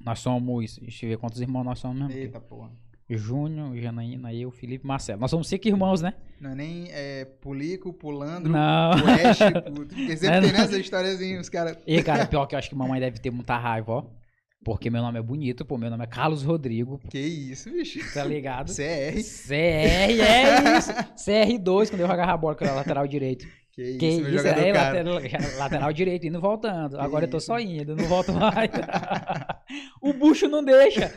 nós 0.00 0.20
somos. 0.20 0.78
Deixa 0.78 1.04
eu 1.04 1.10
ver 1.10 1.18
quantos 1.18 1.38
irmãos 1.42 1.64
nós 1.64 1.78
somos 1.78 1.98
mesmo. 1.98 2.12
Eita, 2.18 2.40
porra. 2.40 2.70
Júnior, 3.10 3.76
Janaína, 3.76 4.32
eu, 4.32 4.50
Felipe, 4.50 4.86
Marcelo. 4.86 5.20
Nós 5.20 5.30
somos 5.30 5.46
cinco 5.46 5.68
irmãos, 5.68 6.00
né? 6.00 6.14
Não 6.40 6.52
é 6.52 6.54
nem 6.54 6.86
é, 6.90 7.26
Pulico, 7.26 7.92
Pulandro, 7.92 8.50
Não. 8.50 8.92
Puesh, 8.92 9.38
pu- 9.74 9.86
porque 9.94 10.16
sempre 10.16 10.36
É, 10.38 10.40
tem 10.40 10.52
nessa 10.52 10.78
historiazinha, 10.78 11.38
os 11.38 11.50
caras... 11.50 11.76
E, 11.86 12.02
cara, 12.02 12.24
pior 12.26 12.46
que 12.46 12.54
eu 12.54 12.58
acho 12.58 12.70
que 12.70 12.74
mamãe 12.74 12.98
deve 13.00 13.18
ter 13.18 13.30
muita 13.30 13.58
raiva, 13.58 13.92
ó. 13.92 14.21
Porque 14.64 14.88
meu 14.90 15.02
nome 15.02 15.18
é 15.18 15.22
bonito, 15.22 15.64
pô. 15.64 15.76
Meu 15.76 15.90
nome 15.90 16.04
é 16.04 16.06
Carlos 16.06 16.42
Rodrigo, 16.42 17.00
Que 17.10 17.18
isso, 17.18 17.70
bicho? 17.70 18.00
tá 18.14 18.24
ligado? 18.24 18.70
CR. 18.74 19.14
CR, 19.14 19.52
é 19.52 20.78
isso. 20.78 20.92
CR2, 21.16 21.90
quando 21.90 22.00
eu 22.00 22.06
jogava 22.06 22.32
a 22.32 22.36
bola, 22.36 22.54
que 22.54 22.64
era 22.64 22.74
lateral 22.74 23.06
direito. 23.06 23.46
Que, 23.72 23.96
Que 23.96 24.06
isso, 24.06 24.20
meu 24.20 24.34
isso, 24.34 24.44
jogador 24.44 24.66
é 24.66 24.72
lateral, 24.72 25.14
lateral 25.58 25.92
direito, 25.92 26.26
indo 26.26 26.40
voltando. 26.40 26.96
Que 26.96 27.02
Agora 27.02 27.24
eu 27.24 27.30
tô 27.30 27.38
isso. 27.38 27.46
só 27.46 27.58
indo, 27.58 27.96
não 27.96 28.04
volto 28.04 28.32
mais. 28.32 28.70
o 30.00 30.12
bucho 30.12 30.46
não 30.46 30.62
deixa. 30.62 31.10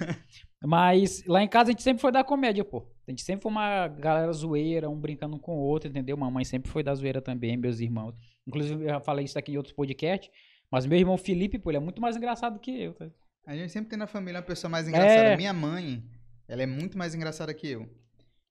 Mas 0.63 1.23
lá 1.27 1.43
em 1.43 1.47
casa 1.47 1.69
a 1.69 1.71
gente 1.71 1.83
sempre 1.83 2.01
foi 2.01 2.11
da 2.11 2.23
comédia, 2.23 2.63
pô. 2.63 2.87
A 3.07 3.11
gente 3.11 3.21
sempre 3.21 3.43
foi 3.43 3.51
uma 3.51 3.87
galera 3.87 4.31
zoeira, 4.31 4.89
um 4.89 4.99
brincando 4.99 5.37
com 5.37 5.55
o 5.55 5.59
outro, 5.59 5.89
entendeu? 5.89 6.17
Mamãe 6.17 6.43
sempre 6.45 6.71
foi 6.71 6.81
da 6.81 6.95
zoeira 6.95 7.21
também, 7.21 7.55
meus 7.57 7.79
irmãos. 7.79 8.15
Inclusive, 8.47 8.85
eu 8.85 8.89
já 8.89 8.99
falei 8.99 9.25
isso 9.25 9.37
aqui 9.37 9.51
em 9.51 9.57
outros 9.57 9.75
podcasts. 9.75 10.31
Mas 10.71 10.85
meu 10.87 10.97
irmão 10.97 11.17
Felipe, 11.17 11.59
pô, 11.59 11.69
ele 11.69 11.77
é 11.77 11.81
muito 11.81 12.01
mais 12.01 12.15
engraçado 12.15 12.59
que 12.59 12.71
eu. 12.71 12.93
Tá? 12.93 13.07
A 13.45 13.55
gente 13.55 13.71
sempre 13.71 13.89
tem 13.89 13.99
na 13.99 14.07
família 14.07 14.39
uma 14.39 14.45
pessoa 14.45 14.69
mais 14.69 14.87
engraçada. 14.87 15.29
É. 15.29 15.37
Minha 15.37 15.53
mãe, 15.53 16.03
ela 16.47 16.63
é 16.63 16.65
muito 16.65 16.97
mais 16.97 17.13
engraçada 17.13 17.53
que 17.53 17.67
eu. 17.67 17.87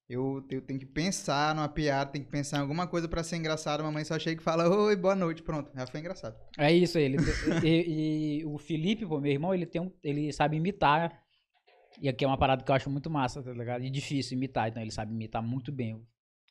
Eu, 0.07 0.45
eu 0.51 0.61
tenho 0.61 0.79
que 0.79 0.85
pensar 0.85 1.55
numa 1.55 1.67
piada, 1.67 2.11
tenho 2.11 2.23
que 2.23 2.29
pensar 2.29 2.57
em 2.57 2.61
alguma 2.61 2.85
coisa 2.85 3.07
pra 3.07 3.23
ser 3.23 3.37
engraçado. 3.37 3.79
A 3.81 3.83
mamãe 3.83 4.03
só 4.03 4.17
chega 4.19 4.39
e 4.39 4.43
fala, 4.43 4.69
oi, 4.69 4.95
boa 4.95 5.15
noite, 5.15 5.41
pronto. 5.41 5.71
Já 5.75 5.87
foi 5.87 5.99
engraçado. 5.99 6.35
É 6.59 6.71
isso, 6.71 6.97
ele. 6.99 7.17
e, 7.63 8.39
e 8.41 8.45
o 8.45 8.57
Felipe, 8.59 9.05
pô, 9.05 9.19
meu 9.19 9.31
irmão, 9.31 9.53
ele 9.53 9.65
tem 9.65 9.81
um, 9.81 9.91
ele 10.03 10.31
sabe 10.31 10.57
imitar. 10.57 11.11
E 11.99 12.07
aqui 12.07 12.23
é 12.23 12.27
uma 12.27 12.37
parada 12.37 12.63
que 12.63 12.69
eu 12.69 12.75
acho 12.75 12.89
muito 12.89 13.09
massa, 13.09 13.41
tá 13.41 13.51
ligado? 13.51 13.83
E 13.83 13.89
difícil 13.89 14.37
imitar, 14.37 14.69
então 14.69 14.81
ele 14.81 14.91
sabe 14.91 15.11
imitar 15.13 15.41
muito 15.41 15.71
bem. 15.71 15.99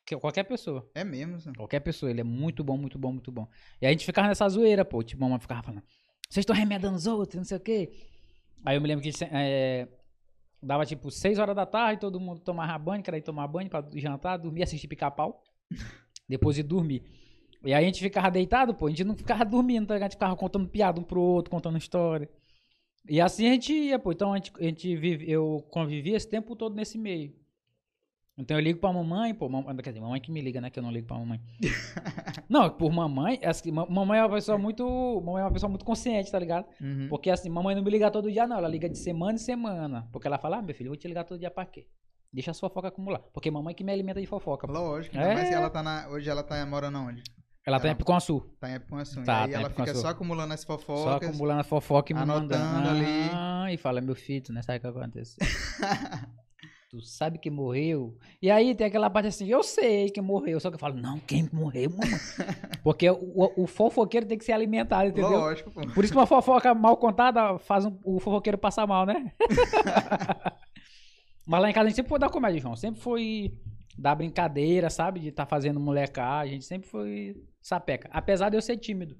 Que- 0.05 0.17
Qualquer 0.17 0.43
pessoa. 0.43 0.89
É 0.93 1.03
mesmo, 1.03 1.35
assim. 1.35 1.53
Qualquer 1.53 1.79
pessoa, 1.79 2.09
ele 2.11 2.19
é 2.21 2.23
muito 2.25 2.61
bom, 2.63 2.77
muito 2.77 2.99
bom, 2.99 3.13
muito 3.13 3.31
bom. 3.31 3.47
E 3.81 3.87
a 3.87 3.89
gente 3.91 4.05
ficava 4.05 4.27
nessa 4.27 4.49
zoeira, 4.49 4.83
pô. 4.83 5.01
Tipo, 5.01 5.23
a 5.23 5.27
mamãe 5.27 5.39
ficava 5.39 5.63
falando, 5.63 5.83
vocês 6.29 6.41
estão 6.43 6.55
remedando 6.55 6.95
os 6.97 7.07
outros, 7.07 7.37
não 7.37 7.43
sei 7.45 7.57
o 7.57 7.61
quê. 7.61 7.91
Aí 8.65 8.77
eu 8.77 8.81
me 8.81 8.87
lembro 8.87 9.03
que 9.03 9.11
é, 9.31 9.87
dava 10.61 10.85
tipo 10.85 11.11
6 11.11 11.37
horas 11.37 11.55
da 11.55 11.65
tarde, 11.65 12.01
todo 12.01 12.19
mundo 12.19 12.41
tomava 12.41 12.77
banho, 12.79 13.03
queria 13.03 13.19
ir 13.19 13.21
tomar 13.21 13.47
banho 13.47 13.69
pra 13.69 13.85
jantar, 13.95 14.37
dormir, 14.37 14.63
assistir 14.63 14.87
pica-pau. 14.87 15.43
depois 16.27 16.55
de 16.55 16.63
dormir. 16.63 17.03
E 17.63 17.73
aí 17.73 17.83
a 17.83 17.87
gente 17.87 17.99
ficava 17.99 18.29
deitado, 18.29 18.73
pô, 18.75 18.87
a 18.87 18.89
gente 18.89 19.03
não 19.03 19.15
ficava 19.15 19.43
dormindo, 19.45 19.87
tá? 19.87 19.95
A 19.95 19.99
gente 19.99 20.11
ficava 20.11 20.35
contando 20.35 20.67
piada 20.67 20.99
um 20.99 21.03
pro 21.03 21.21
outro, 21.21 21.49
contando 21.49 21.77
história. 21.77 22.29
E 23.07 23.21
assim 23.21 23.47
a 23.47 23.51
gente 23.53 23.73
ia, 23.73 23.99
pô. 23.99 24.11
Então 24.11 24.33
a 24.33 24.37
gente, 24.37 24.51
a 24.59 24.63
gente 24.63 24.95
vive, 24.95 25.29
eu 25.29 25.65
convivi 25.71 26.13
esse 26.13 26.27
tempo 26.27 26.55
todo 26.55 26.75
nesse 26.75 26.97
meio. 26.97 27.33
Então 28.37 28.57
eu 28.57 28.61
ligo 28.61 28.79
pra 28.79 28.91
mamãe, 28.91 29.33
pô, 29.33 29.47
mam- 29.47 29.63
quer 29.77 29.91
dizer, 29.91 30.01
mamãe 30.01 30.19
que 30.19 30.29
me 30.29 30.41
liga, 30.41 30.59
né? 30.59 30.69
Que 30.69 30.77
eu 30.77 30.83
não 30.83 30.91
ligo 30.91 31.07
pra 31.07 31.17
mamãe. 31.17 31.39
não, 32.49 32.69
por 32.69 32.91
mamãe, 32.91 33.39
assim, 33.43 33.71
ma- 33.71 33.85
mamãe 33.89 34.19
é 34.19 34.23
uma 34.23 34.29
pessoa 34.35 34.57
muito. 34.57 34.83
Mamãe 35.25 35.41
é 35.41 35.45
uma 35.45 35.51
pessoa 35.53 35.69
muito 35.69 35.85
consciente, 35.85 36.29
tá 36.31 36.37
ligado? 36.37 36.65
Uhum. 36.81 37.07
Porque 37.09 37.29
assim, 37.29 37.49
mamãe 37.49 37.73
não 37.75 37.81
me 37.83 37.89
liga 37.89 38.11
todo 38.11 38.29
dia, 38.31 38.45
não. 38.45 38.57
Ela 38.57 38.67
liga 38.67 38.89
de 38.89 38.97
semana 38.97 39.35
em 39.35 39.37
semana. 39.37 40.07
Porque 40.11 40.27
ela 40.27 40.37
fala, 40.37 40.57
ah, 40.57 40.61
meu 40.61 40.75
filho, 40.75 40.87
eu 40.87 40.91
vou 40.91 40.97
te 40.97 41.07
ligar 41.07 41.23
todo 41.23 41.39
dia 41.39 41.49
pra 41.49 41.65
quê? 41.65 41.87
Deixa 42.33 42.51
a 42.51 42.53
sua 42.53 42.67
fofoca 42.69 42.89
acumular. 42.89 43.19
Porque 43.33 43.49
mamãe 43.49 43.73
que 43.73 43.83
me 43.85 43.93
alimenta 43.93 44.19
de 44.19 44.27
fofoca. 44.27 44.67
pô. 44.67 44.73
Lógico, 44.73 45.17
É. 45.17 45.47
que 45.47 45.53
ela 45.53 45.69
tá 45.69 45.81
na. 45.81 46.09
Hoje 46.09 46.29
ela 46.29 46.43
tá 46.43 46.65
morando 46.65 46.97
onde? 46.99 47.23
Ela 47.65 47.79
tá 47.79 47.87
em 47.87 47.91
Ela- 47.91 47.97
Piconsul. 47.97 48.53
Tá 48.59 48.69
em 48.69 48.73
Epuançu. 48.75 49.23
Tá, 49.23 49.41
e 49.41 49.43
aí 49.45 49.51
tá 49.53 49.59
ela 49.59 49.69
fica 49.69 49.95
só 49.95 50.09
acumulando 50.09 50.53
as 50.53 50.59
Só 50.59 50.77
fofocas. 50.77 51.29
acumulando 51.29 51.61
a 51.61 51.63
fofoca 51.63 52.11
e 52.11 52.15
me 52.15 52.21
anotando 52.21 52.63
mandando. 52.63 52.89
ali. 52.89 53.29
Ah, 53.33 53.71
e 53.71 53.77
fala, 53.77 54.01
meu 54.01 54.13
filho, 54.13 54.43
não 54.53 54.61
sabe 54.61 54.77
o 54.77 54.81
que 54.81 54.87
aconteceu. 54.87 55.37
tu 56.99 57.05
sabe 57.07 57.39
que 57.39 57.49
morreu. 57.49 58.17
E 58.41 58.49
aí 58.51 58.73
tem 58.75 58.87
aquela 58.87 59.09
parte 59.09 59.27
assim, 59.27 59.47
eu 59.47 59.63
sei 59.63 60.09
que 60.09 60.21
morreu. 60.21 60.59
Só 60.59 60.69
que 60.69 60.75
eu 60.75 60.79
falo, 60.79 60.95
não, 60.95 61.19
quem 61.19 61.49
morreu, 61.51 61.89
mamãe? 61.89 62.07
Porque 62.83 63.09
o, 63.09 63.51
o- 63.57 63.67
fofoqueiro 63.67 64.25
tem 64.25 64.37
que 64.37 64.45
ser 64.45 64.53
alimentado, 64.53 65.09
entendeu? 65.09 65.31
Lógico, 65.31 65.71
pô. 65.71 65.81
Por 65.93 66.03
isso 66.03 66.13
que 66.13 66.19
uma 66.19 66.27
fofoca 66.27 66.73
mal 66.73 66.95
contada 66.97 67.57
faz 67.59 67.85
um- 67.85 67.97
o 68.05 68.19
fofoqueiro 68.19 68.57
passar 68.57 68.87
mal, 68.87 69.05
né? 69.05 69.33
Mas 71.47 71.61
lá 71.61 71.69
em 71.69 71.73
casa 71.73 71.85
a 71.85 71.89
gente 71.89 71.95
sempre 71.97 72.09
foi 72.09 72.19
dar 72.19 72.29
comédia, 72.29 72.59
João. 72.59 72.75
Sempre 72.75 72.99
foi 73.01 73.53
dar 73.97 74.15
brincadeira, 74.15 74.89
sabe? 74.89 75.19
De 75.19 75.29
estar 75.29 75.45
fazendo 75.45 75.79
molecagem. 75.79 76.51
A 76.51 76.53
gente 76.55 76.65
sempre 76.65 76.87
foi 76.87 77.35
sapeca. 77.61 78.09
Apesar 78.11 78.49
de 78.49 78.57
eu 78.57 78.61
ser 78.61 78.77
tímido 78.77 79.15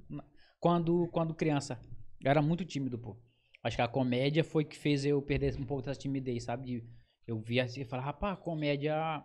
quando, 0.59 1.07
quando 1.11 1.33
criança. 1.35 1.79
Eu 2.23 2.31
era 2.31 2.41
muito 2.41 2.65
tímido, 2.65 2.97
pô. 2.97 3.15
Acho 3.63 3.75
que 3.77 3.81
a 3.81 3.87
comédia 3.87 4.43
foi 4.43 4.63
que 4.63 4.77
fez 4.77 5.05
eu 5.05 5.21
perder 5.21 5.55
um 5.59 5.65
pouco 5.65 5.83
dessa 5.83 5.99
timidez, 5.99 6.43
sabe? 6.43 6.65
De, 6.65 6.83
eu 7.27 7.39
via 7.39 7.63
assim 7.63 7.81
e 7.81 7.85
falava, 7.85 8.07
rapaz, 8.07 8.39
comédia 8.39 9.23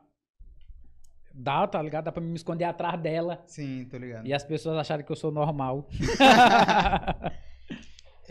dá, 1.35 1.67
tá 1.67 1.81
ligado? 1.81 2.05
Dá 2.05 2.13
pra 2.13 2.23
me 2.23 2.35
esconder 2.35 2.65
atrás 2.65 3.01
dela. 3.01 3.43
Sim, 3.47 3.87
tô 3.91 3.97
ligado. 3.99 4.27
E 4.27 4.33
as 4.33 4.45
pessoas 4.45 4.77
acharam 4.79 5.05
que 5.05 5.13
eu 5.13 5.17
sou 5.17 5.31
normal. 5.31 5.89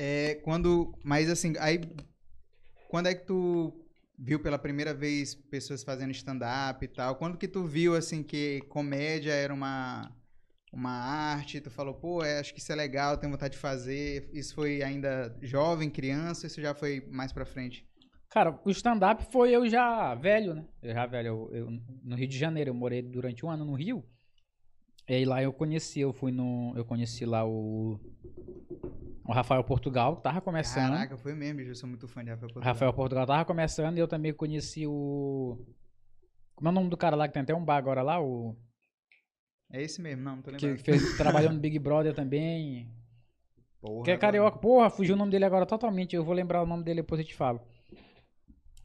É, 0.02 0.36
quando. 0.46 0.98
Mas 1.04 1.30
assim, 1.30 1.54
aí. 1.60 1.82
Quando 2.88 3.08
é 3.08 3.14
que 3.14 3.26
tu 3.26 3.86
viu 4.18 4.40
pela 4.40 4.58
primeira 4.58 4.94
vez 4.94 5.36
pessoas 5.36 5.84
fazendo 5.84 6.12
stand-up 6.12 6.84
e 6.84 6.88
tal? 6.88 7.18
Quando 7.18 7.38
que 7.38 7.50
tu 7.50 7.66
viu, 7.66 7.94
assim, 7.94 8.24
que 8.24 8.62
comédia 8.70 9.34
era 9.34 9.54
uma. 9.54 10.16
Uma 10.72 10.92
arte, 10.92 11.60
tu 11.60 11.72
falou, 11.72 11.96
pô, 11.96 12.24
é, 12.24 12.40
acho 12.40 12.54
que 12.54 12.60
isso 12.60 12.72
é 12.72 12.76
legal, 12.76 13.18
tenho 13.18 13.32
vontade 13.32 13.54
de 13.54 13.60
fazer. 13.60 14.30
Isso 14.32 14.54
foi 14.54 14.84
ainda 14.84 15.36
jovem, 15.42 15.90
criança, 15.90 16.46
isso 16.46 16.62
já 16.62 16.76
foi 16.76 17.02
mais 17.10 17.34
pra 17.34 17.44
frente? 17.44 17.89
Cara, 18.30 18.60
o 18.64 18.70
stand-up 18.70 19.24
foi 19.32 19.52
eu 19.52 19.68
já 19.68 20.14
velho, 20.16 20.54
né? 20.54 20.66
Eu 20.84 20.94
já 20.94 21.06
velho. 21.06 21.28
Eu, 21.28 21.56
eu- 21.56 21.72
no 22.04 22.16
Rio 22.16 22.28
de 22.28 22.38
Janeiro, 22.38 22.70
eu 22.70 22.74
morei 22.76 23.02
durante 23.02 23.46
um 23.46 23.50
ano 23.50 23.66
no 23.66 23.74
Rio. 23.74 24.04
E 25.08 25.14
aí 25.16 25.26
lá 25.26 25.42
eu 25.42 25.52
conheci, 25.52 26.00
eu 26.00 26.14
fui 26.14 26.32
no. 26.32 26.72
Eu 26.76 26.86
conheci 26.86 27.26
lá 27.26 27.44
o. 27.46 28.00
O 29.26 29.32
Rafael 29.32 29.64
Portugal, 29.64 30.18
que 30.18 30.24
tava 30.24 30.42
começando. 30.42 30.92
Caraca, 30.92 31.18
foi 31.18 31.34
mesmo, 31.34 31.58
bicho, 31.58 31.72
eu 31.72 31.76
sou 31.76 31.90
muito 31.90 32.08
fã 32.08 32.24
de 32.24 32.30
Rafael 32.30 32.48
Portugal. 32.52 32.74
Rafael 32.74 32.94
Portugal 32.94 33.26
tava 33.28 33.46
começando 33.46 33.98
e 33.98 34.00
eu 34.00 34.08
também 34.08 34.34
conheci 34.34 34.86
o. 34.86 35.58
Como 36.56 36.68
é 36.68 36.72
o 36.72 36.76
nome 36.76 36.90
do 36.90 36.98
cara 36.98 37.16
lá 37.16 37.28
que 37.28 37.34
tem 37.34 37.42
até 37.44 37.56
um 37.56 37.64
bar 37.66 37.78
agora 37.78 38.02
lá? 38.04 38.22
O. 38.22 38.56
É 39.72 39.82
esse 39.82 40.02
mesmo, 40.02 40.24
não, 40.24 40.36
não 40.38 40.42
tô 40.44 40.52
Que 40.52 40.68
lembrando. 40.68 40.84
fez, 40.84 41.14
trabalhou 41.18 41.52
no 41.52 41.60
Big 41.60 41.78
Brother 41.80 42.14
também. 42.14 42.92
Porra, 43.82 44.04
Que 44.06 44.12
é 44.12 44.18
carioca. 44.18 44.58
Porra, 44.60 44.90
fugiu 44.90 45.16
o 45.16 45.18
nome 45.18 45.32
dele 45.32 45.46
agora 45.46 45.66
totalmente. 45.66 46.16
Eu 46.16 46.24
vou 46.24 46.34
lembrar 46.36 46.62
o 46.62 46.66
nome 46.68 46.84
dele 46.84 47.02
depois 47.02 47.20
eu 47.22 47.26
te 47.26 47.36
falo. 47.36 47.62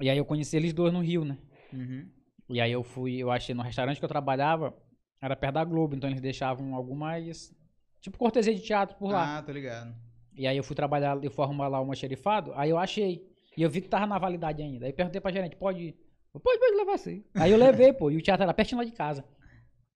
E 0.01 0.11
aí 0.11 0.19
eu 0.19 0.25
conheci 0.25 0.57
eles 0.57 0.73
dois 0.73 0.93
no 0.93 1.01
Rio, 1.01 1.25
né? 1.25 1.39
Uhum. 1.73 2.09
E 2.49 2.61
aí 2.61 2.73
eu 2.73 2.83
fui, 2.83 3.17
eu 3.17 3.31
achei 3.31 3.55
no 3.55 3.63
restaurante 3.63 3.99
que 3.99 4.05
eu 4.05 4.09
trabalhava, 4.09 4.77
era 5.21 5.35
perto 5.35 5.55
da 5.55 5.65
Globo, 5.65 5.95
então 5.95 6.09
eles 6.09 6.21
deixavam 6.21 6.75
algumas. 6.75 7.55
Tipo 8.01 8.19
cortesia 8.19 8.55
de 8.55 8.61
teatro 8.61 8.97
por 8.97 9.11
lá. 9.11 9.39
Ah, 9.39 9.43
tô 9.43 9.53
ligado. 9.53 9.95
E 10.37 10.47
aí 10.47 10.57
eu 10.57 10.65
fui 10.65 10.77
trabalhar, 10.77 11.23
eu 11.23 11.31
fui 11.31 11.45
arrumar 11.45 11.69
lá 11.69 11.81
uma 11.81 11.95
xerifado, 11.95 12.53
aí 12.55 12.71
eu 12.71 12.79
achei. 12.79 13.27
E 13.57 13.63
eu 13.63 13.71
vi 13.71 13.81
que 13.81 13.89
tava 13.89 14.07
na 14.07 14.19
validade 14.19 14.61
ainda. 14.63 14.85
Aí 14.85 14.93
perguntei 14.93 15.21
pra 15.21 15.31
gerente, 15.31 15.57
pode 15.57 15.95
Pode, 16.43 16.59
pode 16.59 16.77
levar 16.77 16.99
sim. 16.99 17.25
Aí 17.35 17.53
eu 17.53 17.59
levei, 17.59 17.93
pô. 17.93 18.11
E 18.11 18.17
o 18.17 18.23
teatro 18.23 18.43
era 18.43 18.53
pertinho 18.53 18.79
lá 18.79 18.85
de 18.85 18.93
casa. 18.93 19.25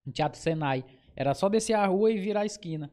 Um 0.07 0.13
teatro 0.13 0.39
Senai. 0.39 0.85
Era 1.17 1.35
só 1.35 1.49
descer 1.49 1.75
a 1.75 1.85
rua 1.87 2.13
e 2.13 2.19
virar 2.19 2.43
a 2.43 2.47
esquina. 2.47 2.91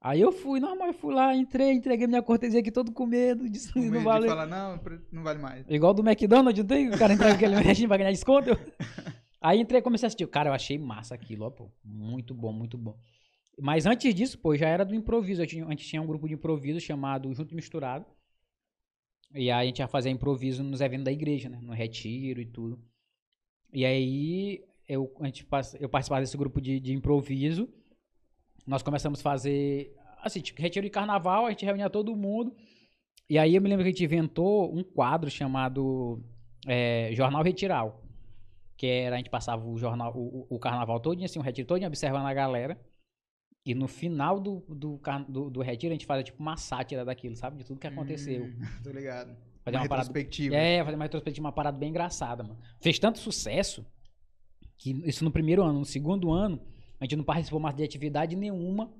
Aí 0.00 0.20
eu 0.20 0.30
fui, 0.30 0.60
normal, 0.60 0.88
eu 0.88 0.94
fui 0.94 1.12
lá, 1.12 1.34
entrei, 1.34 1.72
entreguei 1.72 2.06
minha 2.06 2.22
cortesia 2.22 2.60
aqui 2.60 2.70
todo 2.70 2.92
com 2.92 3.04
medo, 3.04 3.46
disse 3.50 3.72
Com 3.72 3.80
não 3.80 3.86
medo 3.90 3.98
de 3.98 4.04
falar, 4.28 4.46
não, 4.46 4.80
não 5.10 5.22
vale 5.24 5.40
mais. 5.40 5.66
Igual 5.68 5.92
do 5.92 6.08
McDonald's, 6.08 6.62
não 6.62 6.68
tem? 6.68 6.88
O 6.88 6.96
cara 6.98 7.12
entrega 7.14 7.34
aquele 7.34 7.54
merchandising 7.56 7.88
pra 7.88 7.96
ganhar 7.96 8.10
desconto. 8.12 8.50
Aí 9.40 9.60
entrei 9.60 9.80
e 9.80 9.82
comecei 9.82 10.06
a 10.06 10.08
assistir. 10.08 10.26
Cara, 10.28 10.50
eu 10.50 10.54
achei 10.54 10.78
massa 10.78 11.14
aquilo, 11.14 11.44
ó, 11.46 11.50
pô. 11.50 11.68
Muito 11.84 12.32
bom, 12.32 12.52
muito 12.52 12.78
bom. 12.78 12.96
Mas 13.60 13.86
antes 13.86 14.14
disso, 14.14 14.38
pô, 14.38 14.54
já 14.56 14.68
era 14.68 14.84
do 14.84 14.94
improviso. 14.94 15.44
Tinha- 15.46 15.66
a 15.66 15.70
gente 15.70 15.84
tinha 15.86 16.00
um 16.00 16.06
grupo 16.06 16.28
de 16.28 16.34
improviso 16.34 16.78
chamado 16.80 17.32
Junto 17.34 17.52
e 17.52 17.56
Misturado. 17.56 18.06
E 19.34 19.50
aí 19.50 19.64
a 19.64 19.64
gente 19.64 19.80
ia 19.80 19.88
fazer 19.88 20.10
improviso 20.10 20.62
nos 20.62 20.80
eventos 20.80 21.04
da 21.04 21.12
igreja, 21.12 21.48
né? 21.48 21.58
No 21.60 21.72
retiro 21.72 22.40
e 22.40 22.46
tudo. 22.46 22.78
E 23.72 23.84
aí 23.84 24.64
eu, 24.88 25.12
a 25.20 25.26
gente, 25.26 25.46
eu 25.80 25.88
participava 25.88 26.20
desse 26.20 26.36
grupo 26.36 26.60
de, 26.60 26.78
de 26.80 26.92
improviso. 26.94 27.68
Nós 28.68 28.82
começamos 28.82 29.20
a 29.20 29.22
fazer, 29.22 29.94
assim, 30.22 30.40
tipo, 30.40 30.60
retiro 30.60 30.84
de 30.84 30.90
carnaval, 30.90 31.46
a 31.46 31.50
gente 31.50 31.64
reunia 31.64 31.88
todo 31.88 32.14
mundo. 32.14 32.54
E 33.30 33.38
aí 33.38 33.54
eu 33.54 33.62
me 33.62 33.68
lembro 33.68 33.82
que 33.84 33.88
a 33.88 33.92
gente 33.92 34.04
inventou 34.04 34.74
um 34.74 34.82
quadro 34.82 35.30
chamado 35.30 36.22
é, 36.66 37.10
Jornal 37.14 37.42
Retiral. 37.42 38.04
Que 38.76 38.86
era, 38.86 39.16
a 39.16 39.18
gente 39.18 39.30
passava 39.30 39.66
o 39.66 39.76
jornal, 39.76 40.12
o, 40.16 40.46
o- 40.48 40.58
carnaval 40.58 41.00
todo, 41.00 41.22
assim, 41.24 41.38
um 41.38 41.42
retiro 41.42 41.66
todo, 41.66 41.84
observando 41.84 42.26
a 42.26 42.34
galera. 42.34 42.80
E 43.66 43.74
no 43.74 43.88
final 43.88 44.38
do, 44.38 44.60
do, 44.68 45.00
do, 45.28 45.50
do 45.50 45.60
retiro, 45.62 45.92
a 45.92 45.94
gente 45.96 46.06
fazia 46.06 46.22
tipo 46.24 46.40
uma 46.40 46.56
sátira 46.56 47.04
daquilo, 47.04 47.34
sabe? 47.34 47.58
De 47.58 47.64
tudo 47.64 47.80
que 47.80 47.86
aconteceu. 47.88 48.44
Hum, 48.44 48.60
tô 48.84 48.90
ligado. 48.90 49.36
Fazer 49.64 49.76
uma 49.78 49.88
parada- 49.88 50.08
retrospectiva. 50.08 50.54
É, 50.56 50.84
fazer 50.84 50.94
uma 50.94 51.04
retrospectiva, 51.04 51.46
uma 51.46 51.52
parada 51.52 51.76
bem 51.76 51.88
engraçada, 51.90 52.42
mano. 52.42 52.58
Fez 52.80 52.98
tanto 52.98 53.18
sucesso 53.18 53.84
que 54.78 54.92
isso 55.08 55.24
no 55.24 55.30
primeiro 55.30 55.62
ano. 55.64 55.80
No 55.80 55.84
segundo 55.84 56.30
ano, 56.32 56.60
a 57.00 57.04
gente 57.04 57.16
não 57.16 57.24
participou 57.24 57.60
mais 57.60 57.74
de 57.74 57.84
atividade 57.84 58.36
nenhuma 58.36 58.92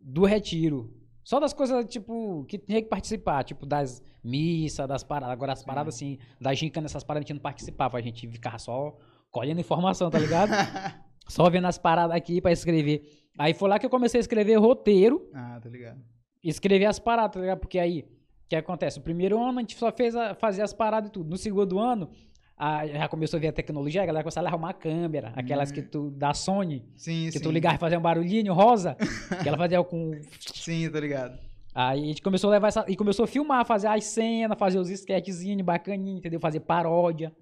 do 0.00 0.24
retiro. 0.24 0.92
Só 1.22 1.40
das 1.40 1.54
coisas, 1.54 1.86
tipo, 1.86 2.44
que 2.44 2.58
tinha 2.58 2.82
que 2.82 2.88
participar, 2.88 3.42
tipo, 3.44 3.64
das 3.64 4.02
missas, 4.22 4.86
das 4.86 5.02
paradas. 5.02 5.32
Agora, 5.32 5.52
as 5.52 5.64
paradas, 5.64 5.94
assim, 5.94 6.18
das 6.38 6.58
gincanas, 6.58 6.90
essas 6.90 7.02
paradas, 7.02 7.24
a 7.24 7.26
gente 7.26 7.36
não 7.36 7.42
participava. 7.42 7.96
A 7.96 8.02
gente 8.02 8.28
ficava 8.28 8.58
só 8.58 8.94
colhendo 9.30 9.60
informação, 9.60 10.10
tá 10.10 10.18
ligado? 10.18 10.50
só 11.26 11.48
vendo 11.48 11.66
as 11.66 11.78
paradas 11.78 12.14
aqui 12.14 12.42
pra 12.42 12.52
escrever. 12.52 13.02
Aí 13.38 13.54
foi 13.54 13.68
lá 13.68 13.78
que 13.78 13.86
eu 13.86 13.90
comecei 13.90 14.18
a 14.18 14.20
escrever 14.20 14.56
roteiro 14.56 15.28
ah, 15.34 15.58
tô 15.60 15.68
ligado. 15.68 16.00
escrever 16.42 16.84
as 16.84 16.98
paradas, 16.98 17.34
tá 17.34 17.40
ligado? 17.40 17.58
Porque 17.58 17.78
aí, 17.78 18.00
o 18.00 18.48
que 18.48 18.54
acontece? 18.54 18.98
O 18.98 19.02
primeiro 19.02 19.42
ano 19.42 19.58
a 19.58 19.62
gente 19.62 19.76
só 19.76 19.90
fez 19.90 20.14
a, 20.14 20.34
fazer 20.34 20.62
as 20.62 20.74
paradas 20.74 21.08
e 21.08 21.12
tudo. 21.12 21.30
No 21.30 21.38
segundo 21.38 21.78
ano, 21.78 22.10
a- 22.56 22.86
já 22.86 23.08
começou 23.08 23.36
a 23.38 23.40
ver 23.40 23.48
a 23.48 23.52
tecnologia, 23.52 24.02
a 24.02 24.06
galera 24.06 24.22
começou 24.22 24.42
a 24.44 24.48
arrumar 24.48 24.70
a 24.70 24.74
câmera. 24.74 25.32
Aquelas 25.36 25.70
que 25.72 25.82
tu, 25.82 26.10
da 26.10 26.32
Sony, 26.34 26.84
Sim, 26.96 27.26
que 27.26 27.32
sim. 27.38 27.40
tu 27.40 27.50
ligava 27.50 27.76
e 27.76 27.78
fazia 27.78 27.98
um 27.98 28.02
barulhinho 28.02 28.52
rosa, 28.52 28.94
que 29.42 29.48
ela 29.48 29.58
fazia 29.58 29.82
com... 29.82 30.12
Sim, 30.54 30.88
tô 30.90 30.98
ligado. 31.00 31.38
Aí 31.74 32.02
a 32.02 32.06
gente 32.06 32.22
começou 32.22 32.50
a 32.50 32.52
levar 32.52 32.68
essa... 32.68 32.84
E 32.88 32.94
começou 32.96 33.24
a 33.24 33.26
filmar, 33.26 33.66
fazer 33.66 33.88
as 33.88 34.04
cenas, 34.04 34.56
fazer 34.58 34.78
os 34.78 34.88
sketchzinhos 34.90 35.64
bacaninhos, 35.64 36.18
entendeu? 36.18 36.38
Fazer 36.38 36.60
paródia. 36.60 37.32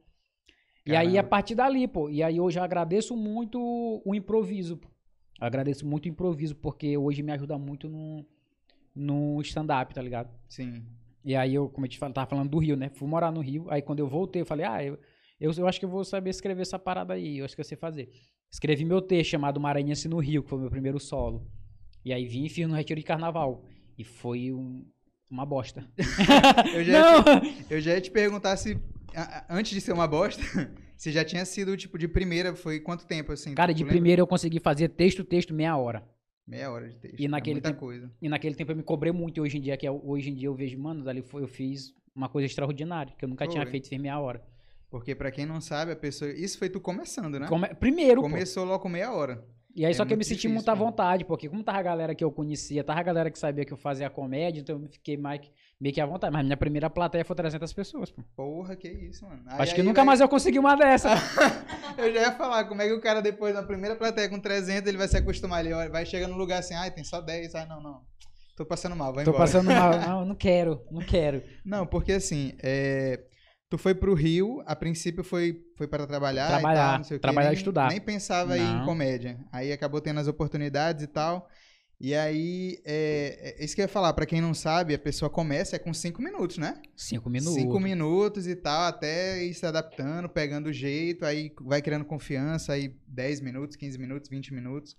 E 0.86 0.96
aí, 0.96 1.08
a 1.10 1.12
Caramba. 1.12 1.28
partir 1.28 1.54
dali, 1.54 1.86
pô. 1.86 2.08
E 2.10 2.22
aí 2.22 2.40
hoje 2.40 2.58
eu 2.58 2.62
agradeço 2.64 3.14
muito 3.16 3.60
o 4.04 4.14
improviso, 4.14 4.78
pô. 4.78 4.88
Eu 5.40 5.46
agradeço 5.46 5.86
muito 5.86 6.06
o 6.06 6.08
improviso, 6.08 6.56
porque 6.56 6.96
hoje 6.96 7.22
me 7.22 7.30
ajuda 7.32 7.58
muito 7.58 7.88
no, 7.88 8.24
no 8.94 9.40
stand-up, 9.42 9.92
tá 9.94 10.00
ligado? 10.00 10.30
Sim. 10.48 10.82
E 11.24 11.34
aí 11.36 11.54
eu, 11.54 11.68
como 11.68 11.86
eu 11.86 11.90
te 11.90 11.98
falo, 11.98 12.12
tava 12.12 12.28
falando 12.28 12.50
do 12.50 12.58
Rio, 12.58 12.76
né? 12.76 12.88
Fui 12.90 13.06
morar 13.08 13.30
no 13.30 13.40
Rio. 13.40 13.66
Aí 13.70 13.80
quando 13.82 14.00
eu 14.00 14.08
voltei, 14.08 14.42
eu 14.42 14.46
falei, 14.46 14.66
ah, 14.66 14.82
eu, 14.84 14.98
eu, 15.40 15.52
eu 15.56 15.66
acho 15.66 15.78
que 15.78 15.84
eu 15.84 15.90
vou 15.90 16.04
saber 16.04 16.30
escrever 16.30 16.62
essa 16.62 16.78
parada 16.78 17.14
aí. 17.14 17.38
Eu 17.38 17.44
acho 17.44 17.54
que 17.54 17.60
eu 17.60 17.64
sei 17.64 17.76
fazer. 17.76 18.10
Escrevi 18.50 18.84
meu 18.84 19.00
texto 19.00 19.30
chamado 19.30 19.60
Maranhense 19.60 20.08
no 20.08 20.18
Rio, 20.18 20.42
que 20.42 20.48
foi 20.48 20.58
o 20.58 20.62
meu 20.62 20.70
primeiro 20.70 20.98
solo. 20.98 21.46
E 22.04 22.12
aí 22.12 22.26
vim 22.26 22.44
e 22.44 22.48
fiz 22.48 22.66
no 22.66 22.74
Retiro 22.74 22.98
de 23.00 23.06
Carnaval. 23.06 23.64
E 23.96 24.04
foi 24.04 24.52
um- 24.52 24.84
uma 25.30 25.46
bosta. 25.46 25.88
Eu 26.74 26.84
já, 26.84 26.92
Não! 26.92 27.24
eu 27.70 27.80
já 27.80 27.94
ia 27.94 28.00
te 28.00 28.10
perguntar 28.10 28.56
se, 28.56 28.78
antes 29.48 29.72
de 29.72 29.80
ser 29.80 29.92
uma 29.92 30.06
bosta, 30.06 30.42
se 30.96 31.10
já 31.10 31.24
tinha 31.24 31.44
sido, 31.46 31.74
tipo, 31.76 31.96
de 31.96 32.06
primeira, 32.06 32.54
foi 32.54 32.80
quanto 32.80 33.06
tempo, 33.06 33.32
assim? 33.32 33.54
Cara, 33.54 33.72
de 33.72 33.82
lembra? 33.82 33.92
primeiro 33.94 34.20
eu 34.20 34.26
consegui 34.26 34.60
fazer 34.60 34.88
texto, 34.88 35.24
texto, 35.24 35.54
meia 35.54 35.74
hora. 35.76 36.04
Meia 36.46 36.70
hora 36.70 36.88
de 36.88 36.96
texto. 36.96 37.20
E 37.20 37.28
naquele 37.28 37.52
é 37.52 37.54
muita 37.56 37.68
tempo- 37.70 37.80
coisa. 37.80 38.10
E 38.20 38.28
naquele 38.28 38.54
tempo 38.54 38.72
eu 38.72 38.76
me 38.76 38.82
cobrei 38.82 39.12
muito. 39.12 39.40
Hoje 39.40 39.58
em 39.58 39.60
dia, 39.60 39.76
que 39.76 39.86
é- 39.86 39.90
hoje 39.90 40.30
em 40.30 40.34
dia 40.34 40.48
eu 40.48 40.54
vejo, 40.54 40.78
mano, 40.78 41.04
dali 41.04 41.22
foi, 41.22 41.42
eu 41.42 41.48
fiz 41.48 41.94
uma 42.14 42.28
coisa 42.28 42.46
extraordinária, 42.46 43.14
que 43.16 43.24
eu 43.24 43.28
nunca 43.28 43.46
tinha 43.46 43.62
Foi. 43.62 43.70
feito, 43.70 43.88
fiz 43.88 43.98
meia 44.00 44.18
hora. 44.18 44.42
Porque 44.90 45.14
pra 45.14 45.30
quem 45.30 45.46
não 45.46 45.60
sabe, 45.60 45.92
a 45.92 45.96
pessoa... 45.96 46.30
Isso 46.30 46.58
foi 46.58 46.68
tu 46.68 46.78
começando, 46.80 47.38
né? 47.40 47.46
Come- 47.48 47.74
Primeiro, 47.74 48.20
pô. 48.20 48.28
Começou 48.28 48.64
logo 48.64 48.80
com 48.82 48.88
meia 48.90 49.10
hora. 49.12 49.42
E 49.74 49.86
aí 49.86 49.92
É 49.92 49.94
só 49.94 50.04
que 50.04 50.12
eu 50.12 50.18
me 50.18 50.24
senti 50.24 50.34
difícil, 50.34 50.50
muito 50.54 50.68
à 50.68 50.76
pô. 50.76 50.84
vontade, 50.84 51.24
porque 51.24 51.48
como 51.48 51.62
tava 51.64 51.78
a 51.78 51.82
galera 51.82 52.14
que 52.14 52.22
eu 52.22 52.30
conhecia, 52.30 52.84
tava 52.84 53.00
a 53.00 53.02
galera 53.02 53.30
que 53.30 53.38
sabia 53.38 53.64
que 53.64 53.72
eu 53.72 53.76
fazia 53.78 54.10
comédia, 54.10 54.60
então 54.60 54.78
eu 54.82 54.88
fiquei 54.90 55.16
mais, 55.16 55.40
meio 55.82 55.92
que 55.94 56.00
à 56.00 56.06
vontade. 56.06 56.32
Mas 56.32 56.44
minha 56.44 56.56
primeira 56.56 56.88
plateia 56.88 57.24
foi 57.24 57.34
300 57.34 57.72
pessoas, 57.72 58.10
pô. 58.10 58.22
Porra, 58.36 58.76
que 58.76 58.88
isso, 58.88 59.26
mano. 59.26 59.42
Aí- 59.48 59.60
Acho 59.62 59.74
que 59.74 59.80
aí 59.80 59.86
nunca 59.86 59.96
vai- 60.02 60.06
mais 60.06 60.20
eu 60.20 60.28
consegui 60.28 60.58
uma 60.58 60.76
dessa. 60.76 61.10
Eu 61.98 62.12
já 62.14 62.20
ia 62.22 62.32
falar, 62.32 62.64
como 62.64 62.80
é 62.80 62.86
que 62.86 62.92
o 62.94 63.00
cara 63.00 63.20
depois 63.20 63.52
da 63.54 63.62
primeira 63.62 63.94
plateia 63.96 64.28
com 64.28 64.38
300, 64.40 64.88
ele 64.88 64.96
vai 64.96 65.06
se 65.08 65.16
acostumar 65.18 65.58
ali, 65.58 65.72
ó, 65.74 65.88
vai 65.90 66.06
chegando 66.06 66.30
no 66.32 66.38
lugar 66.38 66.60
assim, 66.60 66.74
ai, 66.74 66.90
tem 66.90 67.04
só 67.04 67.20
10, 67.20 67.54
ai, 67.54 67.66
não, 67.66 67.82
não. 67.82 68.00
Tô 68.56 68.64
passando 68.64 68.94
mal, 68.96 69.12
vai 69.12 69.24
Tô 69.24 69.30
embora. 69.30 69.44
passando 69.44 69.66
mal. 69.66 69.90
Não, 70.08 70.24
não 70.26 70.34
quero, 70.34 70.80
não 70.90 71.00
quero. 71.00 71.42
Não, 71.64 71.86
porque 71.86 72.12
assim, 72.12 72.52
é, 72.62 73.18
tu 73.68 73.76
foi 73.78 73.94
pro 73.94 74.14
Rio, 74.14 74.62
a 74.66 74.76
princípio 74.76 75.24
foi, 75.24 75.56
foi 75.76 75.86
para 75.88 76.06
trabalhar 76.06 76.46
e 76.46 76.52
Trabalhar, 76.52 76.88
tal, 76.90 76.96
não 76.98 77.04
sei 77.04 77.16
o 77.16 77.20
quê, 77.20 77.22
trabalhar 77.22 77.50
e 77.50 77.54
estudar. 77.56 77.88
Nem 77.90 78.00
pensava 78.00 78.56
em 78.58 78.84
comédia. 78.84 79.38
Aí 79.50 79.72
acabou 79.72 80.00
tendo 80.02 80.20
as 80.20 80.28
oportunidades 80.28 81.02
e 81.02 81.06
tal. 81.06 81.48
E 82.02 82.16
aí, 82.16 82.80
é, 82.84 83.54
é 83.60 83.64
isso 83.64 83.76
que 83.76 83.80
eu 83.80 83.84
ia 83.84 83.88
falar, 83.88 84.12
pra 84.12 84.26
quem 84.26 84.40
não 84.40 84.52
sabe, 84.52 84.92
a 84.92 84.98
pessoa 84.98 85.30
começa 85.30 85.76
é 85.76 85.78
com 85.78 85.94
5 85.94 86.20
minutos, 86.20 86.58
né? 86.58 86.82
Cinco 86.96 87.30
minutos. 87.30 87.54
Cinco 87.54 87.78
minutos 87.78 88.48
e 88.48 88.56
tal, 88.56 88.88
até 88.88 89.44
ir 89.44 89.54
se 89.54 89.64
adaptando, 89.64 90.28
pegando 90.28 90.66
o 90.66 90.72
jeito, 90.72 91.24
aí 91.24 91.54
vai 91.60 91.80
criando 91.80 92.04
confiança, 92.04 92.72
aí 92.72 92.96
10 93.06 93.40
minutos, 93.42 93.76
15 93.76 93.98
minutos, 94.00 94.28
20 94.28 94.52
minutos. 94.52 94.96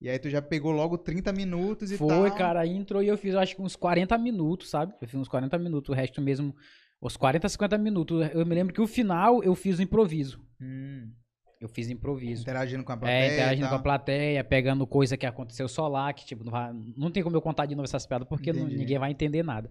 E 0.00 0.08
aí 0.08 0.18
tu 0.18 0.30
já 0.30 0.40
pegou 0.40 0.72
logo 0.72 0.96
30 0.96 1.30
minutos 1.30 1.92
e 1.92 1.98
tal. 1.98 2.08
Foi, 2.08 2.30
cara, 2.30 2.60
aí 2.60 2.74
entrou 2.74 3.02
e 3.02 3.08
eu 3.08 3.18
fiz 3.18 3.34
acho 3.34 3.54
que 3.54 3.60
uns 3.60 3.76
40 3.76 4.16
minutos, 4.16 4.70
sabe? 4.70 4.94
Eu 4.98 5.06
fiz 5.06 5.20
uns 5.20 5.28
40 5.28 5.58
minutos, 5.58 5.90
o 5.90 5.92
resto 5.92 6.22
mesmo, 6.22 6.56
os 7.02 7.18
40, 7.18 7.50
50 7.50 7.76
minutos. 7.76 8.30
Eu 8.32 8.46
me 8.46 8.54
lembro 8.54 8.72
que 8.72 8.80
o 8.80 8.86
final 8.86 9.44
eu 9.44 9.54
fiz 9.54 9.78
o 9.78 9.82
improviso. 9.82 10.40
Hum, 10.58 11.12
Eu 11.66 11.68
fiz 11.68 11.90
improviso. 11.90 12.42
interagindo 12.42 12.82
com 12.84 12.92
a 12.92 12.96
plateia. 12.96 13.22
É, 13.24 13.32
interagindo 13.34 13.68
com 13.68 13.74
a 13.74 13.78
plateia, 13.82 14.44
pegando 14.44 14.86
coisa 14.86 15.16
que 15.16 15.26
aconteceu 15.26 15.68
só 15.68 15.86
lá, 15.88 16.12
que 16.12 16.24
tipo, 16.24 16.44
não, 16.44 16.52
vai- 16.52 16.72
não 16.96 17.10
tem 17.10 17.22
como 17.22 17.36
eu 17.36 17.42
contar 17.42 17.66
de 17.66 17.74
novo 17.74 17.84
essas 17.84 18.06
piadas, 18.06 18.26
porque 18.28 18.52
não- 18.52 18.66
ninguém 18.78 18.98
vai 18.98 19.10
entender 19.10 19.42
nada. 19.42 19.70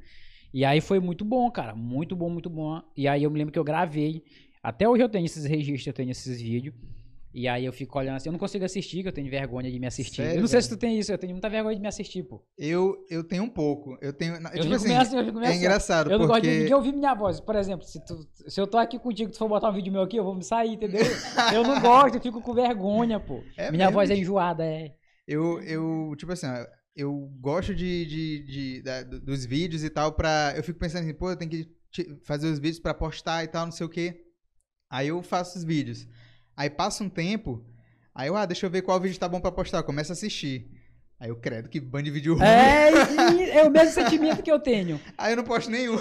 E 0.54 0.64
aí 0.64 0.80
foi 0.82 1.00
muito 1.00 1.26
bom, 1.26 1.50
cara, 1.52 1.74
muito 1.76 2.16
bom, 2.16 2.30
muito 2.30 2.50
bom. 2.50 2.82
E 2.96 3.08
aí 3.08 3.24
eu 3.24 3.32
me 3.32 3.38
lembro 3.38 3.52
que 3.52 3.60
eu 3.60 3.64
gravei, 3.64 4.24
até 4.62 4.88
hoje 4.88 5.04
eu 5.04 5.10
tenho 5.10 5.26
esses 5.26 5.46
registros, 5.46 5.88
eu 5.88 5.94
tenho 5.94 6.12
esses 6.12 6.42
vídeos. 6.42 6.74
E 7.38 7.50
aí 7.50 7.66
eu 7.66 7.74
fico 7.74 8.00
olhando 8.00 8.16
assim, 8.16 8.30
eu 8.30 8.32
não 8.32 8.40
consigo 8.40 8.64
assistir, 8.64 9.02
que 9.02 9.10
eu 9.10 9.12
tenho 9.12 9.30
vergonha 9.30 9.70
de 9.70 9.78
me 9.78 9.86
assistir. 9.86 10.22
Sério, 10.22 10.38
eu 10.38 10.42
não 10.42 10.48
sei 10.48 10.54
velho? 10.62 10.64
se 10.64 10.70
tu 10.70 10.78
tem 10.78 10.98
isso, 10.98 11.12
eu 11.12 11.18
tenho 11.18 11.34
muita 11.34 11.50
vergonha 11.50 11.76
de 11.76 11.82
me 11.82 11.88
assistir, 11.90 12.24
pô. 12.24 12.42
Eu, 12.58 12.96
eu 13.10 13.26
tenho 13.26 13.44
um 13.44 13.50
pouco. 13.50 13.98
Eu 14.02 14.14
tenho. 14.14 14.36
Eu 14.36 14.62
tipo 14.62 14.74
assim, 14.74 14.94
assim, 14.96 15.18
eu 15.18 15.42
é 15.42 15.48
assim, 15.50 15.58
engraçado, 15.58 16.10
Eu 16.10 16.18
não 16.18 16.28
gosto 16.28 16.44
de 16.44 16.48
porque. 16.48 16.60
ninguém 16.60 16.74
ouvir 16.74 16.94
minha 16.94 17.14
voz. 17.14 17.42
Por 17.42 17.56
exemplo, 17.58 17.86
se, 17.86 18.00
tu- 18.06 18.26
se 18.48 18.62
eu 18.62 18.66
tô 18.66 18.78
aqui 18.78 18.98
contigo, 18.98 19.34
tu 19.34 19.38
for 19.38 19.50
botar 19.50 19.70
um 19.70 19.74
vídeo 19.74 19.92
meu 19.92 20.02
aqui, 20.04 20.16
eu 20.16 20.24
vou 20.24 20.34
me 20.34 20.46
sair, 20.46 20.76
entendeu? 20.76 21.02
eu 21.54 21.64
não 21.64 21.78
gosto, 21.84 22.16
eu 22.16 22.22
fico 22.22 22.42
com 22.42 22.54
vergonha, 22.54 23.20
pô. 23.20 23.44
É 23.58 23.70
minha 23.70 23.88
mesmo, 23.88 23.92
voz 24.00 24.10
é 24.10 24.14
bicho. 24.14 24.24
enjoada, 24.24 24.66
é. 24.66 24.94
Eu, 25.28 25.62
eu, 25.64 26.14
tipo 26.18 26.32
assim, 26.32 26.48
eu 26.96 27.12
gosto 27.42 27.76
de, 27.76 28.06
de, 28.06 28.82
de- 28.82 29.04
do- 29.10 29.20
dos 29.20 29.44
vídeos 29.46 29.84
e 29.84 29.90
tal, 29.90 30.14
pra. 30.14 30.54
Eu 30.56 30.64
fico 30.64 30.80
pensando 30.80 31.04
assim, 31.04 31.14
pô, 31.14 31.30
eu 31.32 31.36
tenho 31.36 31.52
que 31.52 31.70
fazer 32.24 32.48
os 32.48 32.60
vídeos 32.60 32.80
pra 32.80 32.94
postar 32.94 33.44
e 33.44 33.48
tal, 33.50 33.66
não 33.66 33.74
sei 33.74 33.86
o 33.86 33.90
quê. 33.90 34.22
Aí 34.90 35.10
eu 35.10 35.22
faço 35.22 35.58
os 35.58 35.66
vídeos. 35.66 36.08
Aí 36.56 36.70
passa 36.70 37.04
um 37.04 37.10
tempo, 37.10 37.64
aí 38.14 38.28
eu, 38.28 38.36
ah, 38.36 38.46
deixa 38.46 38.66
eu 38.66 38.70
ver 38.70 38.82
qual 38.82 39.00
vídeo 39.00 39.20
tá 39.20 39.28
bom 39.28 39.40
pra 39.40 39.52
postar. 39.52 39.80
Eu 39.80 39.84
começo 39.84 40.12
a 40.12 40.14
assistir. 40.14 40.70
Aí 41.20 41.30
eu 41.30 41.36
credo 41.36 41.70
que 41.70 41.80
bando 41.80 42.04
de 42.04 42.12
vídeo 42.12 42.34
ruim. 42.34 42.44
É, 42.44 42.90
é 43.60 43.64
o 43.64 43.72
mesmo 43.72 43.92
sentimento 43.92 44.44
que 44.44 44.52
eu 44.52 44.60
tenho. 44.60 45.00
Aí 45.18 45.32
eu 45.32 45.38
não 45.38 45.44
posto 45.44 45.72
nenhum. 45.72 45.98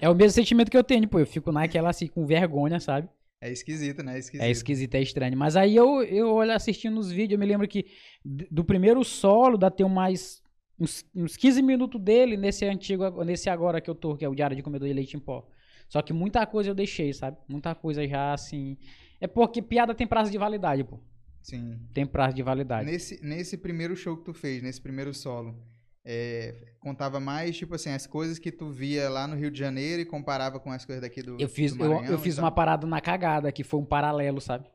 É 0.00 0.08
o 0.08 0.14
mesmo 0.14 0.32
sentimento 0.32 0.70
que 0.70 0.76
eu 0.76 0.84
tenho, 0.84 1.06
pô. 1.06 1.18
Eu 1.18 1.26
fico 1.26 1.52
naquela 1.52 1.90
assim, 1.90 2.06
com 2.06 2.26
vergonha, 2.26 2.80
sabe? 2.80 3.08
É 3.40 3.52
esquisito, 3.52 4.02
né? 4.02 4.16
É 4.16 4.18
esquisito. 4.18 4.44
É 4.44 4.50
esquisito, 4.50 4.94
é 4.94 5.02
estranho. 5.02 5.36
Mas 5.36 5.54
aí 5.54 5.76
eu, 5.76 6.02
eu 6.02 6.32
olho 6.32 6.52
assistindo 6.52 6.98
os 6.98 7.10
vídeos, 7.10 7.32
eu 7.32 7.38
me 7.38 7.46
lembro 7.46 7.68
que 7.68 7.86
do 8.24 8.64
primeiro 8.64 9.04
solo 9.04 9.56
dá 9.56 9.70
ter 9.70 9.86
mais 9.86 10.42
uns, 10.78 11.04
uns 11.14 11.36
15 11.36 11.62
minutos 11.62 12.00
dele 12.00 12.36
nesse 12.36 12.64
antigo, 12.64 13.24
nesse 13.24 13.48
agora 13.48 13.80
que 13.80 13.90
eu 13.90 13.94
tô, 13.94 14.16
que 14.16 14.24
é 14.24 14.28
o 14.28 14.34
Diário 14.34 14.56
de 14.56 14.62
Comedor 14.62 14.88
de 14.88 14.94
Leite 14.94 15.16
em 15.16 15.20
Pó. 15.20 15.46
Só 15.88 16.02
que 16.02 16.12
muita 16.12 16.46
coisa 16.46 16.70
eu 16.70 16.74
deixei, 16.74 17.12
sabe? 17.12 17.38
Muita 17.48 17.74
coisa 17.74 18.06
já 18.06 18.32
assim. 18.32 18.76
É 19.20 19.26
porque 19.26 19.62
piada 19.62 19.94
tem 19.94 20.06
prazo 20.06 20.30
de 20.30 20.38
validade, 20.38 20.84
pô. 20.84 21.00
Sim. 21.42 21.78
Tem 21.94 22.06
prazo 22.06 22.36
de 22.36 22.42
validade. 22.42 22.84
Nesse, 22.84 23.24
nesse 23.24 23.56
primeiro 23.56 23.96
show 23.96 24.16
que 24.16 24.24
tu 24.24 24.34
fez, 24.34 24.62
nesse 24.62 24.80
primeiro 24.80 25.14
solo, 25.14 25.56
é, 26.04 26.72
contava 26.78 27.18
mais, 27.18 27.56
tipo 27.56 27.74
assim, 27.74 27.90
as 27.90 28.06
coisas 28.06 28.38
que 28.38 28.52
tu 28.52 28.70
via 28.70 29.08
lá 29.08 29.26
no 29.26 29.34
Rio 29.34 29.50
de 29.50 29.58
Janeiro 29.58 30.02
e 30.02 30.04
comparava 30.04 30.60
com 30.60 30.70
as 30.70 30.84
coisas 30.84 31.02
daqui 31.02 31.22
do 31.22 31.36
Eu 31.40 31.48
fiz, 31.48 31.74
do 31.74 31.84
eu, 31.84 31.90
Maranhão 31.90 32.12
eu 32.12 32.18
e 32.18 32.22
fiz 32.22 32.38
uma 32.38 32.50
parada 32.50 32.86
na 32.86 33.00
cagada, 33.00 33.50
que 33.50 33.64
foi 33.64 33.80
um 33.80 33.84
paralelo, 33.84 34.40
sabe? 34.40 34.68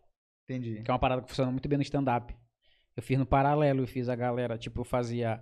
Entendi. 0.44 0.82
Que 0.82 0.90
é 0.90 0.94
uma 0.94 1.00
parada 1.00 1.22
que 1.22 1.30
funciona 1.30 1.52
muito 1.52 1.68
bem 1.70 1.78
no 1.78 1.84
stand-up. 1.84 2.36
Eu 2.96 3.04
fiz 3.04 3.18
no 3.18 3.26
paralelo, 3.26 3.82
eu 3.82 3.88
fiz 3.88 4.10
a 4.10 4.16
galera, 4.16 4.58
tipo, 4.58 4.82
eu 4.82 4.86
fazia 4.86 5.42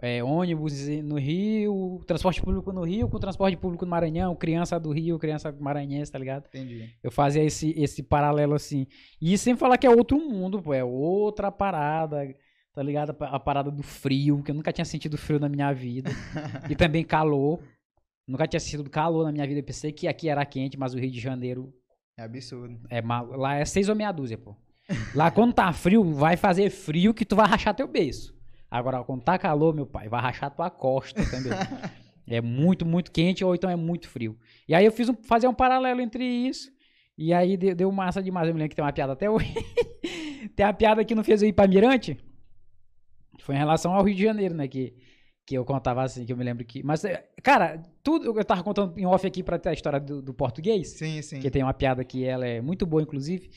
é, 0.00 0.22
ônibus 0.22 0.86
no 1.02 1.16
Rio, 1.18 2.02
transporte 2.06 2.40
público 2.40 2.72
no 2.72 2.84
Rio 2.84 3.08
com 3.08 3.18
transporte 3.18 3.56
público 3.56 3.84
no 3.84 3.90
Maranhão, 3.90 4.34
criança 4.36 4.78
do 4.78 4.90
Rio, 4.92 5.18
criança 5.18 5.50
maranhense, 5.58 6.10
tá 6.12 6.18
ligado? 6.18 6.46
Entendi. 6.48 6.88
Eu 7.02 7.10
fazia 7.10 7.42
esse, 7.42 7.72
esse 7.76 8.02
paralelo 8.02 8.54
assim. 8.54 8.86
E 9.20 9.36
sem 9.36 9.56
falar 9.56 9.76
que 9.76 9.86
é 9.86 9.90
outro 9.90 10.18
mundo, 10.18 10.62
pô, 10.62 10.72
é 10.72 10.84
outra 10.84 11.50
parada, 11.50 12.32
tá 12.72 12.82
ligado? 12.82 13.16
A 13.20 13.40
parada 13.40 13.70
do 13.70 13.82
frio, 13.82 14.42
que 14.42 14.50
eu 14.50 14.54
nunca 14.54 14.72
tinha 14.72 14.84
sentido 14.84 15.18
frio 15.18 15.40
na 15.40 15.48
minha 15.48 15.72
vida. 15.72 16.10
e 16.70 16.76
também 16.76 17.04
calor. 17.04 17.60
Nunca 18.26 18.46
tinha 18.46 18.60
sentido 18.60 18.88
calor 18.88 19.24
na 19.24 19.32
minha 19.32 19.46
vida. 19.46 19.58
Eu 19.60 19.64
pensei 19.64 19.90
que 19.90 20.06
aqui 20.06 20.28
era 20.28 20.44
quente, 20.44 20.78
mas 20.78 20.94
o 20.94 20.98
Rio 20.98 21.10
de 21.10 21.18
Janeiro 21.18 21.72
É 22.16 22.22
absurdo. 22.22 22.78
é 22.90 23.02
mal. 23.02 23.26
Lá 23.36 23.56
é 23.56 23.64
seis 23.64 23.88
ou 23.88 23.96
meia 23.96 24.12
dúzia, 24.12 24.38
pô. 24.38 24.54
Lá 25.14 25.30
quando 25.30 25.52
tá 25.54 25.72
frio, 25.72 26.04
vai 26.04 26.36
fazer 26.36 26.70
frio 26.70 27.12
que 27.12 27.24
tu 27.24 27.34
vai 27.34 27.48
rachar 27.48 27.74
teu 27.74 27.88
beiço. 27.88 28.37
Agora, 28.70 29.02
quando 29.02 29.22
tá 29.22 29.38
calor, 29.38 29.74
meu 29.74 29.86
pai, 29.86 30.08
vai 30.08 30.20
rachar 30.20 30.54
tua 30.54 30.70
costa, 30.70 31.20
entendeu? 31.20 31.52
é 32.26 32.40
muito, 32.40 32.84
muito 32.84 33.10
quente 33.10 33.44
ou 33.44 33.54
então 33.54 33.70
é 33.70 33.76
muito 33.76 34.08
frio. 34.08 34.38
E 34.68 34.74
aí 34.74 34.84
eu 34.84 34.92
fiz 34.92 35.08
um, 35.08 35.14
fazer 35.14 35.48
um 35.48 35.54
paralelo 35.54 36.00
entre 36.00 36.24
isso. 36.24 36.70
E 37.16 37.32
aí 37.32 37.56
deu, 37.56 37.74
deu 37.74 37.90
massa 37.90 38.22
demais. 38.22 38.46
Eu 38.46 38.54
me 38.54 38.60
lembro 38.60 38.70
que 38.70 38.76
tem 38.76 38.84
uma 38.84 38.92
piada 38.92 39.14
até 39.14 39.28
hoje. 39.28 39.52
tem 40.54 40.64
uma 40.66 40.72
piada 40.72 41.04
que 41.04 41.14
não 41.14 41.24
fez 41.24 41.42
eu 41.42 41.48
ir 41.48 41.52
pra 41.52 41.66
Mirante. 41.66 42.16
Foi 43.40 43.54
em 43.54 43.58
relação 43.58 43.94
ao 43.94 44.04
Rio 44.04 44.14
de 44.14 44.22
Janeiro, 44.22 44.54
né? 44.54 44.68
Que, 44.68 44.94
que 45.46 45.56
eu 45.56 45.64
contava 45.64 46.02
assim, 46.02 46.24
que 46.24 46.32
eu 46.32 46.36
me 46.36 46.44
lembro 46.44 46.64
que. 46.64 46.82
Mas, 46.82 47.04
é, 47.04 47.28
cara, 47.42 47.82
tudo. 48.04 48.38
Eu 48.38 48.44
tava 48.44 48.62
contando 48.62 48.96
em 48.98 49.06
off 49.06 49.26
aqui 49.26 49.42
pra 49.42 49.58
ter 49.58 49.70
a 49.70 49.72
história 49.72 49.98
do, 49.98 50.20
do 50.22 50.34
português. 50.34 50.90
Sim, 50.90 51.22
sim. 51.22 51.40
Que 51.40 51.50
tem 51.50 51.62
uma 51.62 51.74
piada 51.74 52.04
que 52.04 52.24
ela 52.24 52.46
é 52.46 52.60
muito 52.60 52.86
boa, 52.86 53.02
inclusive. 53.02 53.50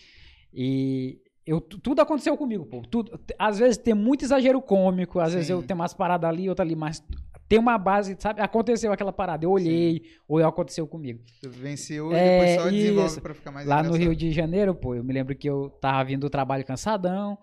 E 0.54 1.22
eu, 1.46 1.60
tu- 1.62 1.80
tudo 1.80 2.02
aconteceu 2.02 2.38
comigo, 2.38 2.66
pô. 2.66 2.82
Tudo, 2.90 3.20
às 3.38 3.58
vezes 3.60 3.78
tem 3.78 3.94
muito 3.94 4.24
exagero 4.24 4.62
cômico, 4.62 5.20
às 5.20 5.34
vezes 5.34 5.48
Sim. 5.48 5.54
eu 5.54 5.64
tenho 5.64 5.80
umas 5.80 5.94
paradas 5.94 6.30
ali, 6.30 6.48
outra 6.50 6.64
ali, 6.64 6.76
mas 6.76 7.04
tem 7.50 7.60
uma 7.60 7.78
base, 7.78 8.16
sabe? 8.20 8.42
Aconteceu 8.42 8.94
aquela 8.94 9.12
parada, 9.12 9.44
eu 9.46 9.52
olhei, 9.52 10.04
ou 10.28 10.38
aconteceu 10.46 10.88
comigo. 10.88 11.20
Tu 11.42 11.50
venceu 11.50 12.14
É, 12.14 12.26
e 12.26 12.30
depois 12.30 12.62
só 12.64 12.70
desenvolve 12.70 13.08
isso. 13.12 13.22
pra 13.22 13.34
ficar 13.34 13.52
mais 13.52 13.68
Lá 13.68 13.78
no 13.78 13.90
engraçado. 13.90 14.02
Rio 14.04 14.16
de 14.16 14.32
Janeiro, 14.32 14.74
pô, 14.76 14.96
eu 14.96 15.04
me 15.04 15.14
lembro 15.14 15.36
que 15.36 15.50
eu 15.50 15.70
tava 15.82 16.04
vindo 16.04 16.22
do 16.22 16.30
trabalho 16.30 16.64
cansadão. 16.66 17.38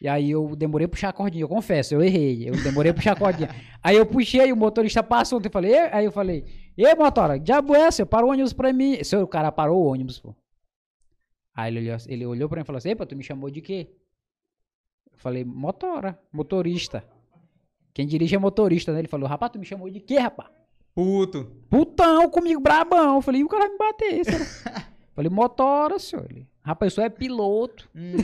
E 0.00 0.06
aí 0.06 0.30
eu 0.30 0.54
demorei 0.54 0.84
a 0.84 0.88
puxar 0.88 1.08
a 1.08 1.12
cordinha, 1.12 1.42
eu 1.42 1.48
confesso, 1.48 1.92
eu 1.92 2.00
errei. 2.00 2.48
Eu 2.48 2.52
demorei 2.62 2.92
a 2.92 2.94
puxar 2.94 3.12
a 3.12 3.16
cordinha. 3.16 3.48
aí 3.82 3.96
eu 3.96 4.06
puxei, 4.06 4.52
o 4.52 4.56
motorista 4.56 5.02
passou, 5.02 5.40
eu 5.42 5.50
falei, 5.50 5.76
aí 5.76 6.04
eu 6.04 6.12
falei, 6.12 6.44
Ei, 6.76 6.94
motora, 6.94 7.36
que 7.36 7.44
diabo 7.46 7.74
é 7.74 7.80
essa? 7.80 8.06
Para 8.06 8.24
o 8.24 8.28
ônibus 8.30 8.52
pra 8.52 8.72
mim. 8.72 9.02
Seu 9.02 9.26
cara 9.26 9.50
parou 9.50 9.82
o 9.82 9.86
ônibus, 9.90 10.20
pô. 10.20 10.36
Aí 11.60 11.72
ele 11.74 11.80
olhou, 11.90 11.96
ele 12.06 12.24
olhou 12.26 12.48
pra 12.48 12.58
mim 12.58 12.62
e 12.62 12.64
falou 12.64 12.78
assim, 12.78 12.90
Epa, 12.90 13.04
tu 13.04 13.16
me 13.16 13.24
chamou 13.24 13.50
de 13.50 13.60
quê? 13.60 13.88
Eu 15.12 15.18
falei, 15.18 15.44
motora, 15.44 16.16
motorista. 16.32 17.02
Quem 17.92 18.06
dirige 18.06 18.36
é 18.36 18.38
motorista, 18.38 18.92
né? 18.92 19.00
Ele 19.00 19.08
falou, 19.08 19.28
rapaz, 19.28 19.50
tu 19.50 19.58
me 19.58 19.64
chamou 19.64 19.90
de 19.90 19.98
quê, 19.98 20.18
rapaz? 20.20 20.48
Puto. 20.94 21.50
Putão 21.68 22.30
comigo, 22.30 22.60
brabão. 22.60 23.16
Eu 23.16 23.22
falei, 23.22 23.40
e 23.40 23.44
o 23.44 23.48
cara 23.48 23.64
vai 23.64 23.72
me 23.72 23.78
bater, 23.78 24.24
será? 24.24 24.44
Falei, 25.18 25.32
motora, 25.32 25.98
senhor. 25.98 26.26
Ele, 26.30 26.46
rapaz, 26.62 26.92
isso 26.92 27.00
é 27.00 27.08
piloto. 27.08 27.90
Hum. 27.92 28.12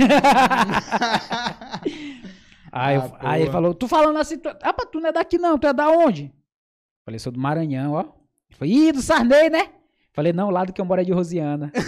Aí, 2.70 2.94
eu- 2.96 3.02
Ah, 3.02 3.18
aí 3.32 3.42
ele 3.42 3.50
falou, 3.50 3.74
tu 3.74 3.88
falando 3.88 4.16
assim, 4.18 4.38
tu, 4.38 4.48
rapaz, 4.48 4.88
tu 4.92 5.00
não 5.00 5.08
é 5.08 5.12
daqui 5.12 5.38
não, 5.38 5.58
tu 5.58 5.66
é 5.66 5.72
da 5.72 5.88
onde? 5.90 6.32
Falei, 7.04 7.18
sou 7.18 7.32
do 7.32 7.40
Maranhão, 7.40 7.92
ó. 7.94 8.00
Ele 8.00 8.56
falou, 8.58 8.74
ih, 8.74 8.92
do 8.92 9.02
Sarney, 9.02 9.50
né? 9.50 9.70
Falei, 10.12 10.32
não, 10.32 10.50
lá 10.50 10.64
do 10.64 10.72
que 10.72 10.80
eu 10.80 10.84
moro 10.84 11.00
é 11.00 11.04
de 11.04 11.12
Rosiana. 11.12 11.72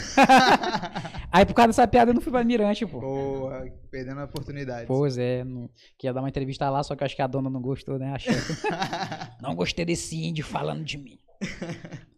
aí 1.39 1.47
por 1.47 1.55
causa 1.55 1.69
dessa 1.69 1.87
piada 1.89 2.11
eu 2.11 2.15
não 2.15 2.21
fui 2.21 2.31
pra 2.33 2.45
Mirante, 2.45 2.87
pô. 2.87 3.01
Porra, 3.01 3.65
perdendo 3.91 4.21
a 4.21 4.25
oportunidade. 4.25 4.87
Pois 4.87 5.19
é, 5.19 5.45
não, 5.45 5.69
que 5.99 6.07
ia 6.07 6.13
dar 6.13 6.21
uma 6.21 6.29
entrevista 6.29 6.69
lá, 6.71 6.83
só 6.83 6.95
que 6.97 7.03
eu 7.03 7.07
acho 7.07 7.17
que 7.17 7.23
a 7.23 7.27
dona 7.27 7.51
não 7.51 7.61
gostou, 7.61 7.99
né? 7.99 8.13
A 8.13 8.19
chefe. 8.19 8.53
não 9.43 9.55
gostei 9.55 9.85
desse 9.85 10.17
índio 10.17 10.45
falando 10.45 10.85
de 10.85 10.99
mim. 10.99 11.19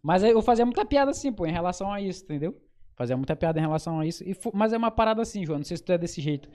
Mas 0.01 0.23
aí 0.23 0.31
eu 0.31 0.41
fazia 0.41 0.65
muita 0.65 0.85
piada 0.85 1.11
assim, 1.11 1.31
pô, 1.31 1.45
em 1.45 1.51
relação 1.51 1.91
a 1.91 2.01
isso, 2.01 2.23
entendeu? 2.23 2.55
Fazia 2.95 3.15
muita 3.15 3.35
piada 3.35 3.59
em 3.59 3.61
relação 3.61 3.99
a 3.99 4.05
isso. 4.05 4.23
E 4.23 4.35
mas 4.53 4.73
é 4.73 4.77
uma 4.77 4.91
parada 4.91 5.21
assim, 5.21 5.45
João, 5.45 5.59
não 5.59 5.65
sei 5.65 5.77
se 5.77 5.83
tu 5.83 5.91
é 5.91 5.97
desse 5.97 6.21
jeito. 6.21 6.49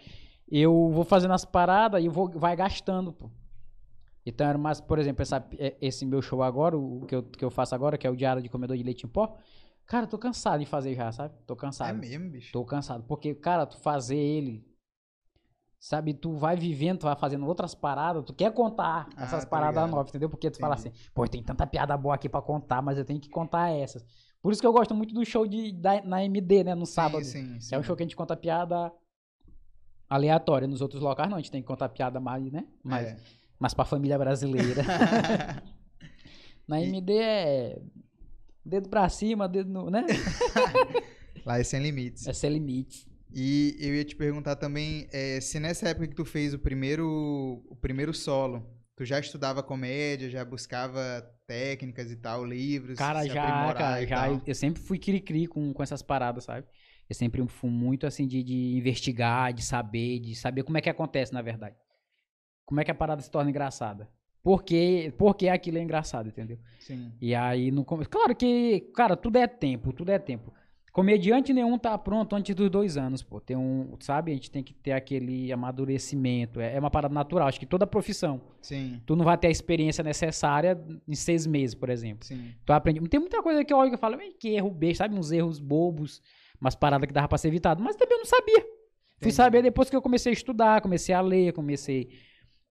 Eu 0.50 0.90
vou 0.90 1.04
fazendo 1.04 1.32
as 1.32 1.44
paradas 1.44 2.02
e 2.04 2.08
vou, 2.08 2.28
vai 2.30 2.54
gastando, 2.54 3.12
pô. 3.12 3.30
Então 4.26 4.46
era 4.46 4.56
mais, 4.58 4.80
por 4.80 4.98
exemplo, 4.98 5.22
essa- 5.22 5.46
é- 5.58 5.74
esse 5.80 6.04
meu 6.06 6.22
show 6.22 6.42
agora, 6.42 6.76
o 6.76 7.04
que 7.06 7.14
eu, 7.14 7.22
que 7.22 7.44
eu 7.44 7.50
faço 7.50 7.74
agora, 7.74 7.98
que 7.98 8.06
é 8.06 8.10
o 8.10 8.16
Diário 8.16 8.42
de 8.42 8.48
Comedor 8.48 8.76
de 8.76 8.82
Leite 8.82 9.04
em 9.04 9.08
Pó. 9.08 9.36
Cara, 9.86 10.06
tô 10.06 10.16
cansado 10.18 10.60
de 10.60 10.66
fazer 10.66 10.94
já, 10.94 11.12
sabe? 11.12 11.34
Tô 11.46 11.54
É 11.54 11.56
cansado. 11.56 11.98
mesmo, 11.98 12.30
bicho. 12.30 12.52
Tô 12.52 12.64
cansado. 12.64 13.04
Porque, 13.04 13.34
cara, 13.34 13.66
tu 13.66 13.78
fazer 13.78 14.16
ele 14.16 14.64
Sabe, 15.78 16.14
tu 16.14 16.32
vai 16.32 16.56
vivendo, 16.56 17.00
tu 17.00 17.02
vai 17.02 17.14
fazendo 17.14 17.46
outras 17.46 17.74
paradas, 17.74 18.24
tu 18.24 18.32
quer 18.32 18.50
contar 18.54 19.06
Ah, 19.18 19.24
essas 19.24 19.44
tô 19.44 19.50
paradas 19.50 19.74
ligado. 19.82 19.90
novas, 19.90 20.08
entendeu? 20.08 20.30
Porque 20.30 20.50
tu 20.50 20.58
fala 20.58 20.76
assim, 20.76 20.88
Entendi. 20.88 21.10
pô, 21.12 21.28
tem 21.28 21.42
tanta 21.42 21.66
piada 21.66 21.94
boa 21.94 22.14
aqui 22.14 22.26
pra 22.26 22.40
contar, 22.40 22.80
mas 22.80 22.96
eu 22.96 23.04
tenho 23.04 23.20
que 23.20 23.28
contar 23.28 23.68
essas. 23.68 24.02
Por 24.40 24.50
isso 24.50 24.62
que 24.62 24.66
eu 24.66 24.72
gosto 24.72 24.94
muito 24.94 25.12
do 25.12 25.22
show 25.26 25.46
de, 25.46 25.72
da, 25.72 26.00
na 26.02 26.24
MD, 26.24 26.64
né, 26.64 26.74
no 26.74 26.86
sábado. 26.86 27.22
Sim, 27.22 27.60
sim, 27.60 27.74
É 27.74 27.78
um 27.78 27.82
show 27.82 27.94
que 27.94 28.02
a 28.02 28.06
gente 28.06 28.16
conta 28.16 28.34
piada 28.34 28.90
aleatória. 30.08 30.66
Nos 30.66 30.80
outros 30.80 31.02
locais 31.02 31.28
não, 31.28 31.36
a 31.36 31.40
gente 31.40 31.50
tem 31.50 31.60
que 31.60 31.68
contar 31.68 31.90
piada 31.90 32.18
mais, 32.18 32.50
né? 32.50 32.66
Mais, 32.82 33.08
É. 33.08 33.16
mais 33.58 33.74
pra 33.74 33.84
família 33.84 34.18
brasileira. 34.18 34.82
Na 36.66 36.80
E- 36.80 36.84
MD 36.88 37.12
é 37.18 37.82
dedo 38.64 38.88
pra 38.88 39.08
cima, 39.08 39.48
dedo 39.48 39.70
no, 39.70 39.90
né? 39.90 40.04
Lá 41.44 41.58
é 41.58 41.64
sem 41.64 41.80
limites. 41.80 42.26
É 42.26 42.32
sem 42.32 42.50
limites. 42.50 43.06
E 43.32 43.76
eu 43.80 43.94
ia 43.94 44.04
te 44.04 44.14
perguntar 44.14 44.56
também 44.56 45.08
é, 45.12 45.40
se 45.40 45.58
nessa 45.58 45.88
época 45.88 46.06
que 46.06 46.14
tu 46.14 46.24
fez 46.24 46.54
o 46.54 46.58
primeiro, 46.58 47.64
o 47.68 47.76
primeiro 47.76 48.14
solo, 48.14 48.64
tu 48.96 49.04
já 49.04 49.18
estudava 49.18 49.62
comédia, 49.62 50.30
já 50.30 50.44
buscava 50.44 51.20
técnicas 51.46 52.10
e 52.10 52.16
tal, 52.16 52.44
livros, 52.44 52.96
Cara, 52.96 53.26
já, 53.26 53.74
cara, 53.74 54.02
e 54.02 54.06
já. 54.06 54.16
tal. 54.16 54.42
Eu 54.46 54.54
sempre 54.54 54.80
fui 54.80 54.98
cri-cri 54.98 55.46
com, 55.46 55.72
com 55.72 55.82
essas 55.82 56.00
paradas, 56.00 56.44
sabe? 56.44 56.66
Eu 57.08 57.14
sempre 57.14 57.46
fui 57.48 57.70
muito 57.70 58.06
assim 58.06 58.26
de, 58.26 58.42
de 58.42 58.76
investigar, 58.76 59.52
de 59.52 59.62
saber, 59.64 60.20
de 60.20 60.34
saber 60.34 60.62
como 60.62 60.78
é 60.78 60.80
que 60.80 60.88
acontece, 60.88 61.34
na 61.34 61.42
verdade. 61.42 61.76
Como 62.64 62.80
é 62.80 62.84
que 62.84 62.90
a 62.90 62.94
parada 62.94 63.20
se 63.20 63.30
torna 63.30 63.50
engraçada. 63.50 64.08
Por 64.44 64.62
que, 64.62 65.12
por 65.18 65.34
que 65.34 65.48
aquilo 65.48 65.78
é 65.78 65.82
engraçado, 65.82 66.28
entendeu? 66.28 66.58
Sim, 66.78 67.10
E 67.20 67.34
aí, 67.34 67.70
no 67.72 67.84
começo. 67.84 68.10
Claro 68.10 68.36
que, 68.36 68.80
cara, 68.94 69.16
tudo 69.16 69.38
é 69.38 69.46
tempo, 69.48 69.92
tudo 69.92 70.10
é 70.12 70.18
tempo. 70.18 70.52
Comediante 70.92 71.52
nenhum 71.52 71.76
tá 71.76 71.98
pronto 71.98 72.36
antes 72.36 72.54
dos 72.54 72.70
dois 72.70 72.96
anos, 72.96 73.20
pô. 73.22 73.40
Tem 73.40 73.56
um, 73.56 73.96
sabe? 73.98 74.30
A 74.30 74.34
gente 74.34 74.48
tem 74.50 74.62
que 74.62 74.72
ter 74.72 74.92
aquele 74.92 75.50
amadurecimento. 75.52 76.60
É, 76.60 76.76
é 76.76 76.78
uma 76.78 76.90
parada 76.90 77.12
natural. 77.12 77.48
Acho 77.48 77.58
que 77.58 77.66
toda 77.66 77.84
profissão. 77.86 78.40
sim, 78.60 79.00
Tu 79.04 79.16
não 79.16 79.24
vai 79.24 79.36
ter 79.36 79.48
a 79.48 79.50
experiência 79.50 80.04
necessária 80.04 80.78
em 81.08 81.14
seis 81.16 81.46
meses, 81.46 81.74
por 81.74 81.88
exemplo. 81.88 82.24
sim. 82.24 82.52
Tu 82.64 82.72
aprende. 82.72 83.00
Tem 83.08 83.18
muita 83.18 83.42
coisa 83.42 83.64
que 83.64 83.72
eu 83.72 83.78
olho 83.78 83.92
e 83.94 83.96
falo, 83.96 84.20
"Ei, 84.20 84.32
que 84.38 84.50
erro 84.50 84.70
besta, 84.70 85.04
sabe? 85.04 85.16
Uns 85.18 85.32
erros 85.32 85.58
bobos, 85.58 86.22
umas 86.60 86.76
paradas 86.76 87.06
que 87.08 87.12
dava 87.14 87.26
pra 87.28 87.38
ser 87.38 87.48
evitado. 87.48 87.82
Mas 87.82 87.96
também 87.96 88.14
eu 88.16 88.18
não 88.20 88.26
sabia. 88.26 88.60
Fui 88.60 88.68
Entendi. 89.30 89.34
saber 89.34 89.62
depois 89.62 89.90
que 89.90 89.96
eu 89.96 90.02
comecei 90.02 90.30
a 90.30 90.34
estudar, 90.34 90.80
comecei 90.80 91.14
a 91.14 91.20
ler, 91.20 91.52
comecei 91.54 92.10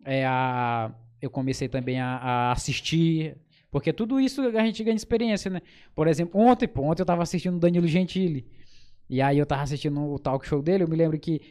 é, 0.05 0.25
a. 0.25 0.93
Eu 1.23 1.29
comecei 1.29 1.69
também 1.69 2.01
a, 2.01 2.17
a 2.17 2.51
assistir. 2.51 3.37
Porque 3.71 3.93
tudo 3.93 4.19
isso 4.19 4.41
a 4.41 4.65
gente 4.65 4.83
ganha 4.83 4.93
experiência, 4.93 5.49
né? 5.49 5.61
Por 5.95 6.05
exemplo, 6.05 6.37
ontem, 6.41 6.67
pô, 6.67 6.81
ontem 6.81 7.01
eu 7.01 7.05
tava 7.05 7.23
assistindo 7.23 7.55
o 7.55 7.59
Danilo 7.59 7.87
Gentili. 7.87 8.45
E 9.09 9.21
aí 9.21 9.39
eu 9.39 9.45
tava 9.45 9.61
assistindo 9.61 10.01
o 10.01 10.19
talk 10.19 10.45
show 10.45 10.61
dele, 10.61 10.83
eu 10.83 10.87
me 10.87 10.97
lembro 10.97 11.17
que. 11.17 11.41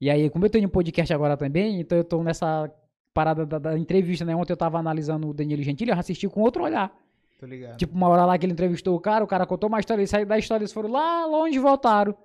E 0.00 0.08
aí, 0.08 0.30
como 0.30 0.46
eu 0.46 0.50
tenho 0.50 0.68
um 0.68 0.70
podcast 0.70 1.12
agora 1.12 1.36
também, 1.36 1.80
então 1.80 1.98
eu 1.98 2.04
tô 2.04 2.22
nessa 2.22 2.72
parada 3.12 3.44
da, 3.44 3.58
da 3.58 3.76
entrevista, 3.76 4.24
né? 4.24 4.36
Ontem 4.36 4.52
eu 4.52 4.56
tava 4.56 4.78
analisando 4.78 5.28
o 5.28 5.34
Danilo 5.34 5.60
Gentili, 5.60 5.90
eu 5.90 5.98
assisti 5.98 6.28
com 6.28 6.40
outro 6.40 6.62
olhar. 6.62 6.96
Tô 7.40 7.46
ligado. 7.46 7.78
Tipo, 7.78 7.96
uma 7.96 8.06
hora 8.08 8.24
lá 8.24 8.38
que 8.38 8.46
ele 8.46 8.52
entrevistou 8.52 8.94
o 8.94 9.00
cara, 9.00 9.24
o 9.24 9.26
cara 9.26 9.44
contou 9.44 9.68
uma 9.68 9.80
história, 9.80 10.02
ele 10.02 10.06
saiu 10.06 10.24
da 10.24 10.38
história, 10.38 10.62
eles 10.62 10.72
foram 10.72 10.88
lá 10.88 11.26
longe 11.26 11.56
e 11.56 11.58
voltaram. 11.58 12.16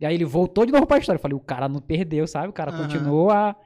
E 0.00 0.04
aí 0.04 0.14
ele 0.16 0.24
voltou 0.24 0.66
de 0.66 0.72
novo 0.72 0.86
pra 0.86 0.98
história. 0.98 1.18
Eu 1.18 1.22
falei, 1.22 1.36
o 1.36 1.40
cara 1.40 1.68
não 1.68 1.80
perdeu, 1.80 2.26
sabe? 2.26 2.48
O 2.48 2.52
cara 2.52 2.72
Aham. 2.72 2.82
continua. 2.82 3.56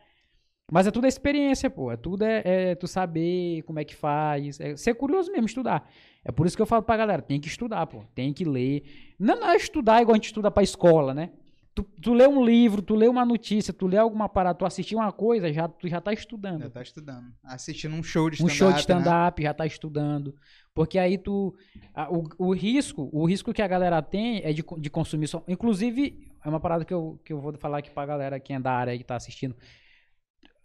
Mas 0.70 0.86
é 0.86 0.90
tudo 0.90 1.06
experiência, 1.06 1.70
pô. 1.70 1.92
É 1.92 1.96
tudo 1.96 2.24
é, 2.24 2.42
é 2.44 2.74
tu 2.74 2.88
saber 2.88 3.62
como 3.62 3.78
é 3.78 3.84
que 3.84 3.94
faz. 3.94 4.58
É 4.58 4.76
ser 4.76 4.94
curioso 4.94 5.30
mesmo, 5.30 5.46
estudar. 5.46 5.88
É 6.24 6.32
por 6.32 6.46
isso 6.46 6.56
que 6.56 6.62
eu 6.62 6.66
falo 6.66 6.82
pra 6.82 6.96
galera, 6.96 7.22
tem 7.22 7.40
que 7.40 7.46
estudar, 7.46 7.86
pô. 7.86 8.02
Tem 8.14 8.32
que 8.32 8.44
ler. 8.44 8.82
Não, 9.18 9.38
não 9.38 9.50
é 9.50 9.56
estudar 9.56 10.02
igual 10.02 10.14
a 10.14 10.16
gente 10.16 10.26
estuda 10.26 10.50
pra 10.50 10.62
escola, 10.64 11.14
né? 11.14 11.30
Tu, 11.72 11.82
tu 12.00 12.14
lê 12.14 12.26
um 12.26 12.42
livro, 12.42 12.80
tu 12.82 12.94
lê 12.94 13.06
uma 13.06 13.24
notícia, 13.24 13.72
tu 13.72 13.86
lê 13.86 13.98
alguma 13.98 14.28
parada, 14.30 14.58
tu 14.58 14.64
assistir 14.64 14.96
uma 14.96 15.12
coisa, 15.12 15.52
já, 15.52 15.68
tu 15.68 15.86
já 15.86 16.00
tá 16.00 16.10
estudando. 16.12 16.62
Já 16.62 16.70
tá 16.70 16.82
estudando. 16.82 17.26
Assistindo 17.44 17.94
um 17.94 18.02
show 18.02 18.30
de 18.30 18.42
um 18.42 18.46
stand-up. 18.48 18.56
show 18.56 18.68
de 18.68 18.74
né? 18.74 18.80
stand-up, 18.80 19.42
já 19.42 19.54
tá 19.54 19.66
estudando. 19.66 20.34
Porque 20.74 20.98
aí 20.98 21.16
tu. 21.16 21.54
a- 21.94 22.10
o, 22.10 22.24
o 22.38 22.52
risco, 22.54 23.08
o 23.12 23.24
risco 23.24 23.52
que 23.52 23.62
a 23.62 23.68
galera 23.68 24.02
tem 24.02 24.40
é 24.42 24.52
de, 24.52 24.64
de 24.78 24.90
consumir 24.90 25.28
só. 25.28 25.44
Inclusive, 25.46 26.26
é 26.44 26.48
uma 26.48 26.58
parada 26.58 26.84
que 26.84 26.92
eu, 26.94 27.20
que 27.24 27.32
eu 27.32 27.40
vou 27.40 27.52
falar 27.56 27.78
aqui 27.78 27.90
pra 27.90 28.04
galera 28.06 28.40
que 28.40 28.52
é 28.52 28.58
da 28.58 28.72
área 28.72 28.96
que 28.98 29.04
tá 29.04 29.14
assistindo. 29.14 29.54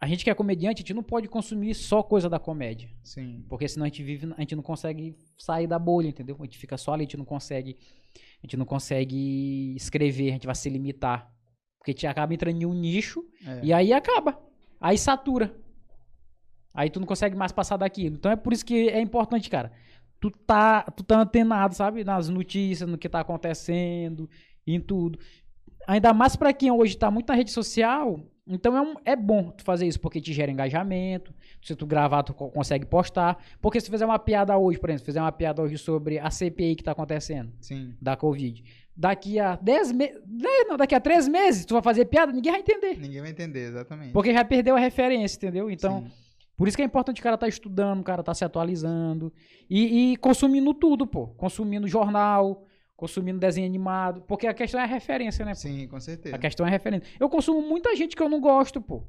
A 0.02 0.08
gente 0.08 0.24
que 0.24 0.32
é 0.32 0.34
comediante, 0.34 0.80
a 0.80 0.82
gente 0.82 0.96
não 0.96 1.04
pode 1.04 1.28
consumir 1.28 1.76
só 1.76 2.02
coisa 2.02 2.28
da 2.28 2.40
comédia. 2.40 2.90
Sim, 3.04 3.46
Porque 3.48 3.68
senão 3.68 3.86
a 3.86 3.88
gente 3.88 4.02
vive, 4.02 4.34
a 4.36 4.42
gente 4.42 4.56
não 4.56 4.64
consegue 4.64 5.16
sair 5.38 5.68
da 5.68 5.78
bolha, 5.78 6.08
entendeu? 6.08 6.36
A 6.40 6.44
gente 6.44 6.58
fica 6.58 6.76
só 6.76 6.94
ali, 6.94 7.04
a 7.04 7.06
gente 7.06 7.18
não 7.18 7.26
consegue. 7.26 7.78
A 8.16 8.48
gente 8.48 8.58
não 8.58 8.66
consegue 8.66 9.76
escrever, 9.76 10.30
a 10.30 10.34
gente 10.34 10.48
vai 10.48 10.56
se 10.56 10.68
limitar. 10.72 11.32
Porque 11.78 11.92
a 11.92 11.94
gente 11.94 12.08
acaba 12.08 12.34
entrando 12.34 12.60
em 12.60 12.66
um 12.66 12.74
nicho 12.74 13.24
é. 13.46 13.60
e 13.64 13.72
aí 13.72 13.94
acaba. 13.94 14.42
Aí 14.80 14.98
satura. 14.98 15.56
Aí 16.74 16.90
tu 16.90 17.00
não 17.00 17.06
consegue 17.06 17.36
mais 17.36 17.52
passar 17.52 17.78
daquilo. 17.78 18.16
Então 18.16 18.32
é 18.32 18.36
por 18.36 18.54
isso 18.54 18.66
que 18.66 18.90
é 18.90 19.00
importante, 19.00 19.52
cara. 19.52 19.72
Tu 20.20 20.32
tá, 20.32 20.82
tu 20.82 21.04
tá 21.04 21.20
antenado, 21.20 21.76
sabe? 21.76 22.04
Nas 22.04 22.28
notícias, 22.28 22.90
no 22.90 22.98
que 22.98 23.08
tá 23.08 23.20
acontecendo, 23.20 24.28
em 24.66 24.80
tudo. 24.80 25.20
Ainda 25.88 26.12
mais 26.12 26.36
pra 26.36 26.54
quem 26.54 26.72
hoje 26.72 26.98
tá 26.98 27.12
muito 27.12 27.28
na 27.28 27.36
rede 27.36 27.52
social. 27.52 28.20
Então 28.54 28.76
é, 28.78 28.82
um- 28.82 28.96
é 29.06 29.16
bom 29.16 29.50
tu 29.52 29.64
fazer 29.64 29.88
isso, 29.88 30.00
porque 30.00 30.20
te 30.22 30.34
gera 30.34 30.52
engajamento. 30.52 31.34
Se 31.62 31.76
tu 31.76 31.86
gravar, 31.86 32.24
tu 32.24 32.34
co- 32.34 32.50
consegue 32.50 32.86
postar. 32.86 33.38
Porque 33.62 33.80
se 33.80 33.88
tu 33.88 33.92
fizer 33.92 34.06
uma 34.06 34.20
piada 34.20 34.58
hoje, 34.58 34.80
por 34.80 34.90
exemplo, 34.90 35.00
se 35.02 35.06
fizer 35.06 35.22
uma 35.22 35.32
piada 35.32 35.62
hoje 35.62 35.78
sobre 35.78 36.20
a 36.20 36.30
CPI 36.30 36.76
que 36.76 36.84
tá 36.84 36.92
acontecendo 36.92 37.52
sim. 37.62 37.94
da 38.02 38.16
Covid. 38.16 38.64
Daqui 38.96 39.40
a 39.40 39.56
10 39.56 39.92
meses. 39.92 40.22
Não, 40.68 40.76
daqui 40.78 40.94
a 40.94 41.00
3 41.00 41.28
meses, 41.28 41.66
tu 41.66 41.74
vai 41.74 41.82
fazer 41.82 42.06
piada, 42.06 42.32
ninguém 42.32 42.52
vai 42.52 42.62
entender. 42.62 42.98
Ninguém 43.00 43.22
vai 43.22 43.30
entender, 43.32 43.68
exatamente. 43.70 44.12
Porque 44.12 44.34
já 44.34 44.44
perdeu 44.44 44.76
a 44.76 44.80
referência, 44.80 45.38
entendeu? 45.38 45.70
Então, 45.72 46.02
Sim. 46.04 46.12
por 46.58 46.68
isso 46.68 46.76
que 46.76 46.84
é 46.84 46.86
importante 46.86 47.20
o 47.22 47.24
cara 47.24 47.36
estar 47.36 47.48
estudando, 47.48 48.02
o 48.02 48.04
cara 48.04 48.20
estar 48.22 48.34
se 48.34 48.44
atualizando 48.44 49.32
e, 49.70 50.12
e 50.12 50.18
consumindo 50.18 50.74
tudo, 50.74 51.08
pô. 51.08 51.28
Consumindo 51.30 51.88
jornal, 51.88 52.66
consumindo 53.02 53.40
desenho 53.40 53.66
animado. 53.66 54.22
Porque 54.28 54.46
a 54.46 54.54
questão 54.54 54.80
é 54.80 54.84
a 54.84 54.86
referência, 54.86 55.44
né? 55.44 55.54
pô? 55.54 55.58
Sim, 55.58 55.88
com 55.88 56.00
certeza. 56.00 56.36
A 56.36 56.38
questão 56.38 56.64
é 56.68 56.70
a 56.70 56.72
referência. 56.72 57.10
Eu 57.20 57.28
consumo 57.30 57.60
muita 57.68 57.96
gente 57.96 58.16
que 58.16 58.22
eu 58.22 58.30
não 58.30 58.40
gosto, 58.40 58.80
pô. 58.80 59.04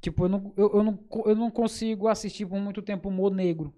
Tipo, 0.00 0.26
eu 0.26 0.28
não, 0.28 0.54
eu, 0.56 0.70
eu 0.74 0.82
não, 0.84 0.98
eu 1.26 1.34
não 1.34 1.50
consigo 1.50 2.06
assistir 2.06 2.46
por 2.46 2.60
muito 2.60 2.80
tempo 2.80 3.08
humor 3.08 3.32
negro. 3.34 3.74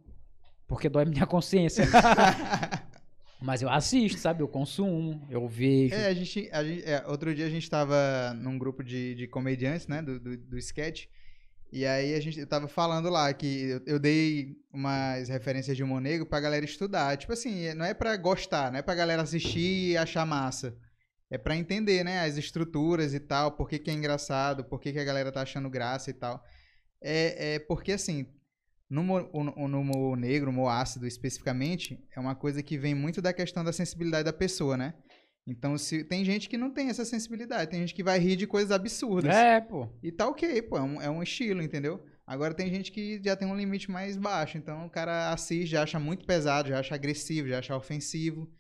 Porque 0.69 0.87
dói 0.91 1.07
minha 1.07 1.25
consciência. 1.27 1.87
Mas 3.41 3.63
eu 3.63 3.71
assisto, 3.71 4.19
sabe? 4.19 4.43
Eu 4.43 4.49
consumo, 4.49 5.23
eu 5.31 5.49
vejo. 5.49 5.95
É, 5.95 6.09
a 6.09 6.15
gente, 6.15 6.49
a 6.53 6.63
gente- 6.63 6.85
é, 6.85 7.03
outro 7.07 7.35
dia 7.35 7.47
a 7.47 7.51
gente 7.51 7.69
tava 7.71 8.35
num 8.35 8.59
grupo 8.59 8.85
de, 8.85 9.15
de 9.15 9.27
comediantes, 9.27 9.87
né, 9.87 10.03
do, 10.03 10.21
do, 10.21 10.37
do 10.37 10.59
sketch, 10.59 11.07
e 11.73 11.85
aí 11.85 12.15
a 12.15 12.21
gente 12.21 12.39
eu 12.39 12.47
tava 12.47 12.69
falando 12.69 13.11
lá 13.11 13.33
que 13.33 13.69
eu, 13.69 13.83
eu 13.87 13.99
dei 13.99 14.57
umas 14.73 15.29
referências 15.29 15.77
de 15.77 15.83
humor 15.83 16.01
negro 16.01 16.27
pra 16.27 16.41
galera 16.41 16.65
estudar. 16.65 17.17
Tipo 17.17 17.33
assim, 17.33 17.73
não 17.75 17.85
é 17.85 17.95
pra 17.95 18.17
gostar, 18.17 18.71
não 18.71 18.79
é 18.79 18.83
pra 18.83 18.95
galera 18.95 19.23
assistir 19.23 19.91
e 19.91 19.97
achar 19.97 20.25
massa. 20.27 20.77
É 21.31 21.37
pra 21.37 21.57
entender, 21.57 22.05
né, 22.05 22.21
as 22.25 22.37
estruturas 22.37 23.13
e 23.13 23.21
tal, 23.21 23.53
por 23.53 23.69
que 23.69 23.79
que 23.79 23.91
é 23.91 23.95
engraçado, 23.95 24.65
por 24.65 24.81
que 24.81 24.93
que 24.93 24.99
a 24.99 25.05
galera 25.05 25.33
tá 25.33 25.43
achando 25.43 25.69
graça 25.69 26.11
e 26.11 26.15
tal. 26.15 26.43
É, 27.03 27.55
é 27.55 27.59
porque, 27.59 27.93
assim, 27.93 28.27
no 28.89 29.03
no 29.03 29.81
humor 29.81 30.17
negro, 30.17 30.51
humor 30.51 30.69
ácido 30.69 31.07
especificamente, 31.07 31.99
é 32.15 32.21
uma 32.21 32.37
coisa 32.37 32.63
que 32.63 32.79
vem 32.79 32.95
muito 32.95 33.21
da 33.21 33.33
questão 33.33 33.65
da 33.65 33.73
sensibilidade 33.73 34.25
da 34.25 34.33
pessoa, 34.33 34.77
né? 34.77 34.95
Então, 35.47 35.79
se 35.79 36.03
tem 36.03 36.25
gente 36.25 36.49
que 36.49 36.57
não 36.57 36.71
tem 36.71 36.89
essa 36.89 37.05
sensibilidade, 37.05 37.71
tem 37.71 37.81
gente 37.81 37.95
que 37.95 38.03
vai 38.03 38.19
rir 38.19 38.35
de 38.35 38.47
coisas 38.47 38.73
absurdas. 38.73 39.35
É, 39.35 39.61
pô. 39.61 39.89
E 40.03 40.11
tá 40.11 40.27
ok, 40.27 40.61
pô, 40.63 40.77
é 40.77 40.83
um, 40.83 41.01
é 41.01 41.09
um 41.09 41.23
estilo, 41.23 41.63
entendeu? 41.63 42.05
Agora 42.27 42.53
tem 42.53 42.69
gente 42.69 42.91
que 42.91 43.21
já 43.25 43.37
tem 43.37 43.47
um 43.47 43.57
limite 43.57 43.89
mais 43.89 44.17
baixo, 44.17 44.59
então 44.59 44.85
o 44.87 44.91
cara 44.91 45.33
assiste, 45.33 45.71
já 45.71 45.85
acha 45.85 46.01
muito 46.01 46.27
pesado, 46.27 46.69
já 46.69 46.81
acha 46.81 46.95
agressivo, 46.97 47.47
já 47.47 47.61
acha 47.61 47.77
ofensivo. 47.77 48.51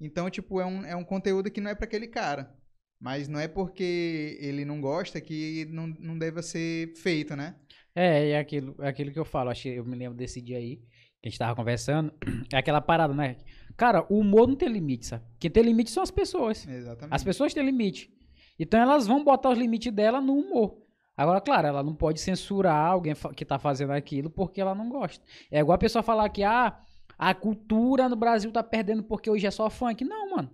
Então, 0.00 0.28
tipo, 0.28 0.60
é 0.60 0.66
um, 0.66 0.84
é 0.84 0.96
um 0.96 1.04
conteúdo 1.04 1.48
que 1.48 1.60
não 1.60 1.70
é 1.70 1.74
pra 1.76 1.84
aquele 1.84 2.08
cara. 2.08 2.52
Mas 2.98 3.28
não 3.28 3.38
é 3.38 3.46
porque 3.46 4.38
ele 4.40 4.64
não 4.64 4.80
gosta 4.80 5.20
que 5.20 5.66
não, 5.70 5.86
não 5.98 6.18
deva 6.18 6.42
ser 6.42 6.94
feito, 6.96 7.36
né? 7.36 7.56
É, 7.94 8.30
é 8.30 8.38
aquilo, 8.38 8.74
é 8.80 8.88
aquilo 8.88 9.12
que 9.12 9.18
eu 9.18 9.24
falo. 9.24 9.50
Acho 9.50 9.62
que 9.62 9.68
eu 9.68 9.84
me 9.84 9.96
lembro 9.96 10.16
desse 10.16 10.40
dia 10.40 10.58
aí, 10.58 10.76
que 11.20 11.26
a 11.26 11.28
gente 11.28 11.38
tava 11.38 11.54
conversando. 11.54 12.12
É 12.52 12.58
aquela 12.58 12.80
parada, 12.80 13.14
né? 13.14 13.36
Cara, 13.76 14.06
o 14.10 14.18
humor 14.18 14.46
não 14.46 14.54
tem 14.54 14.68
limite, 14.68 15.06
sabe? 15.06 15.24
Quem 15.38 15.50
tem 15.50 15.62
limite 15.62 15.90
são 15.90 16.02
as 16.02 16.10
pessoas. 16.10 16.66
Exatamente. 16.66 17.14
As 17.14 17.24
pessoas 17.24 17.54
têm 17.54 17.64
limite. 17.64 18.10
Então 18.58 18.78
elas 18.78 19.06
vão 19.06 19.24
botar 19.24 19.50
os 19.50 19.58
limites 19.58 19.92
dela 19.92 20.20
no 20.20 20.34
humor. 20.34 20.82
Agora, 21.16 21.40
claro, 21.40 21.68
ela 21.68 21.82
não 21.82 21.94
pode 21.94 22.20
censurar 22.20 22.90
alguém 22.90 23.14
que 23.36 23.44
tá 23.44 23.58
fazendo 23.58 23.92
aquilo 23.92 24.30
porque 24.30 24.60
ela 24.60 24.74
não 24.74 24.88
gosta. 24.88 25.24
É 25.50 25.60
igual 25.60 25.74
a 25.74 25.78
pessoa 25.78 26.02
falar 26.02 26.28
que 26.28 26.42
ah, 26.42 26.78
a 27.18 27.34
cultura 27.34 28.08
no 28.08 28.16
Brasil 28.16 28.50
tá 28.50 28.62
perdendo 28.62 29.02
porque 29.02 29.30
hoje 29.30 29.46
é 29.46 29.50
só 29.50 29.68
funk. 29.68 30.04
Não, 30.04 30.30
mano. 30.30 30.50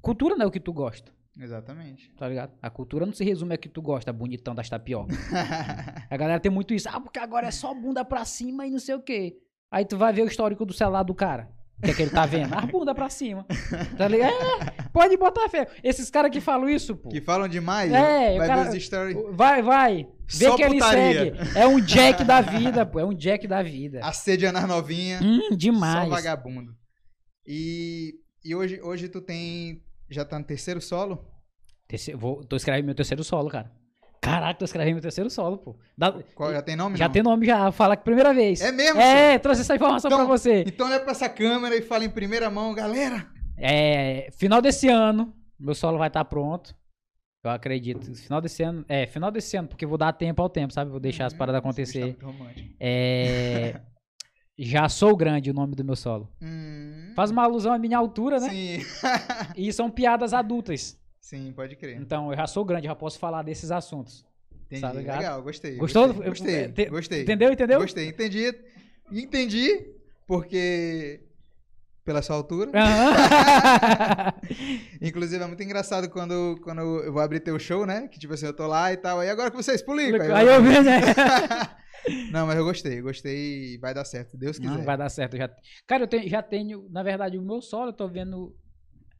Cultura 0.00 0.36
não 0.36 0.44
é 0.44 0.48
o 0.48 0.50
que 0.50 0.60
tu 0.60 0.72
gosta, 0.72 1.12
Exatamente. 1.38 2.10
tá 2.16 2.28
ligado? 2.28 2.52
A 2.62 2.70
cultura 2.70 3.04
não 3.06 3.12
se 3.12 3.24
resume 3.24 3.54
a 3.54 3.58
que 3.58 3.68
tu 3.68 3.82
gosta, 3.82 4.12
bonitão 4.12 4.54
das 4.54 4.68
tapioca. 4.68 5.14
A 6.10 6.16
galera 6.16 6.38
tem 6.40 6.50
muito 6.52 6.72
isso. 6.74 6.88
Ah, 6.88 7.00
porque 7.00 7.18
agora 7.18 7.48
é 7.48 7.50
só 7.50 7.74
bunda 7.74 8.04
pra 8.04 8.24
cima 8.24 8.66
e 8.66 8.70
não 8.70 8.78
sei 8.78 8.94
o 8.94 9.02
quê. 9.02 9.36
Aí 9.70 9.84
tu 9.84 9.96
vai 9.98 10.12
ver 10.12 10.22
o 10.22 10.26
histórico 10.28 10.64
do 10.64 10.72
celular 10.72 11.02
do 11.02 11.14
cara. 11.14 11.48
O 11.78 11.82
que 11.84 11.90
é 11.90 11.94
que 11.94 12.02
ele 12.02 12.10
tá 12.12 12.24
vendo? 12.24 12.54
A 12.54 12.60
bunda 12.60 12.94
pra 12.94 13.08
cima. 13.10 13.44
Tá 13.98 14.06
ligado? 14.06 14.32
É. 14.32 14.82
Pode 14.92 15.16
botar 15.16 15.48
fé. 15.48 15.66
Esses 15.82 16.08
caras 16.08 16.30
que 16.30 16.40
falam 16.40 16.68
isso, 16.68 16.94
pô. 16.94 17.08
Que 17.08 17.20
falam 17.20 17.48
demais, 17.48 17.90
É, 17.92 18.34
o 18.34 18.38
vai 18.38 18.46
cara- 18.46 18.62
ver 18.70 18.76
os 18.78 18.84
stories. 18.84 19.16
Vai, 19.32 19.60
vai. 19.60 20.06
Vê 20.28 20.46
Só 20.46 20.56
que 20.56 20.62
ele 20.62 20.74
putaria. 20.74 21.34
segue. 21.36 21.58
É 21.58 21.66
um 21.66 21.80
Jack 21.80 22.22
da 22.22 22.40
vida, 22.40 22.86
pô. 22.86 23.00
É 23.00 23.04
um 23.04 23.12
Jack 23.12 23.48
da 23.48 23.60
vida. 23.60 23.98
Assediando 24.04 24.58
as 24.58 24.68
novinhas. 24.68 25.20
Hum, 25.20 25.40
Só 25.50 25.56
demais. 25.56 26.08
vagabundo. 26.08 26.72
E, 27.44 28.14
e 28.44 28.54
hoje, 28.54 28.80
hoje 28.80 29.08
tu 29.08 29.20
tem. 29.20 29.82
Já 30.10 30.24
tá 30.24 30.38
no 30.38 30.44
terceiro 30.44 30.80
solo? 30.80 31.24
Terceiro- 31.88 32.18
vou, 32.18 32.44
tô 32.44 32.56
escrevendo 32.56 32.86
meu 32.86 32.94
terceiro 32.94 33.22
solo, 33.24 33.48
cara. 33.50 33.70
Caraca, 34.20 34.58
tô 34.58 34.64
escrevendo 34.64 34.94
meu 34.94 35.02
terceiro 35.02 35.28
solo, 35.28 35.58
pô. 35.58 35.76
Dá- 35.98 36.12
Qual, 36.34 36.50
já 36.52 36.62
tem 36.62 36.74
nome? 36.76 36.96
já 36.96 37.06
não? 37.06 37.12
tem 37.12 37.22
nome 37.22 37.46
já. 37.46 37.70
Fala 37.72 37.94
que 37.96 38.04
primeira 38.04 38.32
vez. 38.32 38.60
É 38.62 38.72
mesmo? 38.72 39.00
É, 39.00 39.38
trouxe 39.38 39.60
essa 39.60 39.74
informação 39.74 40.08
Então- 40.08 40.18
pra 40.18 40.26
você. 40.26 40.64
Então 40.66 40.86
olha 40.86 41.00
pra 41.00 41.10
essa 41.12 41.28
câmera 41.28 41.76
e 41.76 41.82
fala 41.82 42.04
em 42.04 42.10
primeira 42.10 42.48
mão, 42.50 42.72
galera. 42.74 43.26
É, 43.56 44.30
final 44.32 44.62
desse 44.62 44.88
ano, 44.88 45.32
meu 45.58 45.74
solo 45.74 45.98
vai 45.98 46.08
estar 46.08 46.24
pronto. 46.24 46.74
Eu 47.44 47.50
acredito. 47.50 48.14
Final 48.14 48.40
desse 48.40 48.62
ano. 48.62 48.84
É, 48.88 49.06
final 49.06 49.30
desse 49.30 49.54
ano, 49.58 49.68
porque 49.68 49.84
vou 49.84 49.98
dar 49.98 50.12
tempo 50.14 50.40
ao 50.40 50.48
tempo, 50.48 50.72
sabe? 50.72 50.90
Vou 50.90 50.98
deixar 50.98 51.26
as 51.26 51.34
Hum, 51.34 51.36
paradas 51.36 51.60
tá 51.60 51.68
acontecer. 51.68 52.16
É. 52.80 53.80
Já 54.56 54.88
sou 54.88 55.16
grande 55.16 55.50
o 55.50 55.54
nome 55.54 55.74
do 55.74 55.84
meu 55.84 55.96
solo. 55.96 56.28
Hum, 56.40 57.12
Faz 57.16 57.30
uma 57.30 57.42
alusão 57.42 57.72
à 57.72 57.78
minha 57.78 57.98
altura, 57.98 58.38
né? 58.38 58.48
Sim. 58.50 58.78
E 59.56 59.72
são 59.72 59.90
piadas 59.90 60.32
adultas. 60.32 60.96
Sim, 61.20 61.52
pode 61.56 61.74
crer. 61.76 61.96
Então 62.00 62.30
eu 62.30 62.36
já 62.36 62.46
sou 62.46 62.64
grande, 62.64 62.86
já 62.86 62.94
posso 62.94 63.18
falar 63.18 63.42
desses 63.42 63.70
assuntos. 63.70 64.24
Entendi. 64.66 64.80
tá 64.82 64.92
ligado? 64.92 65.18
Legal, 65.18 65.42
gostei. 65.42 65.76
Gostou? 65.76 66.06
Gostei, 66.08 66.28
gostei. 66.28 66.68
Te- 66.72 66.86
gostei. 66.90 67.22
Entendeu? 67.22 67.52
Entendeu? 67.52 67.80
Gostei, 67.80 68.08
entendi. 68.08 68.54
Entendi, 69.10 69.86
porque 70.26 71.20
pela 72.04 72.20
sua 72.22 72.36
altura. 72.36 72.70
Aham. 72.74 74.34
Inclusive, 75.00 75.42
é 75.42 75.46
muito 75.46 75.62
engraçado 75.62 76.08
quando, 76.10 76.58
quando 76.62 76.80
eu 76.80 77.12
vou 77.12 77.22
abrir 77.22 77.40
teu 77.40 77.58
show, 77.58 77.86
né? 77.86 78.08
Que 78.08 78.18
tipo 78.18 78.34
assim, 78.34 78.46
eu 78.46 78.52
tô 78.52 78.66
lá 78.66 78.92
e 78.92 78.96
tal. 78.96 79.20
Aí 79.20 79.30
agora 79.30 79.50
que 79.50 79.56
vocês 79.56 79.82
publicam. 79.82 80.34
Aí 80.34 80.46
eu 80.46 80.62
vi, 80.62 80.80
né? 80.80 81.00
Não, 82.30 82.46
mas 82.46 82.56
eu 82.58 82.64
gostei, 82.64 83.00
gostei 83.00 83.74
e 83.74 83.78
vai 83.78 83.94
dar 83.94 84.04
certo, 84.04 84.36
Deus 84.36 84.58
quiser. 84.58 84.76
Não, 84.76 84.84
vai 84.84 84.96
dar 84.96 85.08
certo. 85.08 85.34
eu 85.34 85.38
Já... 85.38 85.50
Cara, 85.86 86.02
eu 86.02 86.06
tenho- 86.06 86.28
já 86.28 86.42
tenho, 86.42 86.86
na 86.90 87.02
verdade, 87.02 87.38
o 87.38 87.42
meu 87.42 87.62
solo, 87.62 87.88
eu 87.88 87.92
tô 87.94 88.06
vendo. 88.06 88.54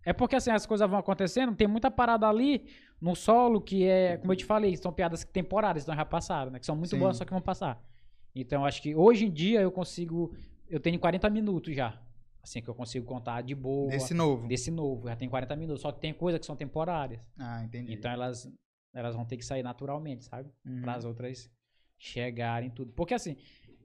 É 0.04 0.12
porque 0.12 0.36
assim, 0.36 0.50
as 0.50 0.66
coisas 0.66 0.88
vão 0.88 0.98
acontecendo, 0.98 1.54
tem 1.56 1.66
muita 1.66 1.90
parada 1.90 2.28
ali 2.28 2.66
no 3.00 3.14
solo 3.16 3.58
que 3.58 3.84
é, 3.84 4.18
como 4.18 4.32
eu 4.32 4.36
te 4.36 4.44
falei, 4.44 4.76
são 4.76 4.92
piadas 4.92 5.24
temporárias, 5.24 5.84
então 5.84 5.96
já 5.96 6.04
passaram, 6.04 6.50
né? 6.50 6.58
Que 6.58 6.66
são 6.66 6.76
muito 6.76 6.90
Sim. 6.90 6.98
boas, 6.98 7.16
só 7.16 7.24
que 7.24 7.30
vão 7.32 7.40
passar. 7.40 7.82
Então 8.34 8.60
eu 8.62 8.66
acho 8.66 8.82
que 8.82 8.94
hoje 8.94 9.24
em 9.24 9.30
dia 9.32 9.62
eu 9.62 9.70
consigo. 9.72 10.34
Eu 10.68 10.78
tenho 10.78 10.98
40 10.98 11.30
minutos 11.30 11.74
já. 11.74 11.98
Assim, 12.44 12.60
que 12.60 12.68
eu 12.68 12.74
consigo 12.74 13.06
contar 13.06 13.40
de 13.42 13.54
boa. 13.54 13.90
Desse 13.90 14.12
novo. 14.12 14.46
desse 14.46 14.70
novo, 14.70 15.08
já 15.08 15.16
tem 15.16 15.28
40 15.30 15.56
minutos. 15.56 15.80
Só 15.80 15.90
que 15.90 15.98
tem 15.98 16.12
coisas 16.12 16.38
que 16.38 16.44
são 16.46 16.54
temporárias. 16.54 17.20
Ah, 17.38 17.64
entendi. 17.64 17.94
Então 17.94 18.10
elas, 18.10 18.46
elas 18.92 19.14
vão 19.16 19.24
ter 19.24 19.38
que 19.38 19.44
sair 19.44 19.62
naturalmente, 19.62 20.26
sabe? 20.26 20.50
Uhum. 20.64 20.82
Para 20.82 20.94
as 20.94 21.04
outras 21.06 21.50
chegarem 21.98 22.68
tudo. 22.68 22.92
Porque 22.92 23.14
assim, 23.14 23.34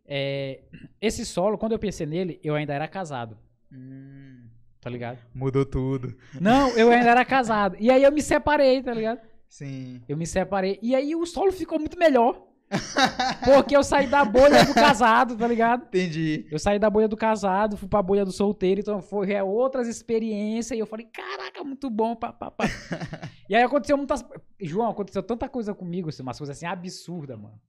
é, 0.06 0.64
esse 1.00 1.26
solo, 1.26 1.58
quando 1.58 1.72
eu 1.72 1.80
pensei 1.80 2.06
nele, 2.06 2.38
eu 2.44 2.54
ainda 2.54 2.74
era 2.74 2.88
casado, 2.88 3.38
Hum, 3.72 4.48
tá 4.82 4.90
ligado? 4.90 5.20
mudou 5.34 5.66
tudo. 5.66 6.18
Não, 6.42 6.70
eu 6.78 6.90
ainda 6.92 7.12
era 7.12 7.24
casado. 7.24 7.78
E 7.80 7.90
aí 7.90 8.04
eu 8.04 8.12
me 8.12 8.22
separei, 8.22 8.84
tá 8.84 8.94
ligado? 8.94 9.22
Sim. 9.48 10.02
Eu 10.08 10.18
me 10.18 10.28
separei. 10.28 10.78
E 10.82 10.94
aí 10.94 11.16
o 11.16 11.26
solo 11.26 11.52
ficou 11.54 11.80
muito 11.80 11.98
melhor. 11.98 12.46
Porque 13.44 13.76
eu 13.76 13.84
saí 13.84 14.06
da 14.08 14.24
bolha 14.24 14.64
do 14.64 14.74
casado, 14.74 15.36
tá 15.36 15.48
ligado? 15.48 15.86
Entendi. 15.86 16.48
Eu 16.52 16.60
saí 16.60 16.78
da 16.78 16.90
bolha 16.90 17.08
do 17.08 17.18
casado, 17.18 17.76
fui 17.76 17.88
pra 17.88 18.02
bolha 18.02 18.24
do 18.24 18.32
solteiro, 18.32 18.82
então 18.82 19.02
foi 19.02 19.32
é, 19.32 19.44
outras 19.44 19.88
experiências. 19.88 20.78
E 20.78 20.82
eu 20.82 20.86
falei, 20.86 21.08
caraca, 21.08 21.64
muito 21.64 21.90
bom. 21.90 22.16
Pá, 22.16 22.32
pá, 22.32 22.52
pá. 22.52 22.66
e 23.50 23.56
aí 23.56 23.64
aconteceu 23.64 23.98
muitas. 23.98 24.24
João, 24.62 24.92
aconteceu 24.92 25.24
tanta 25.24 25.50
coisa 25.50 25.74
comigo, 25.74 26.10
assim, 26.10 26.22
umas 26.22 26.38
coisas 26.38 26.56
assim 26.56 26.66
absurdas, 26.66 27.40
mano. 27.40 27.60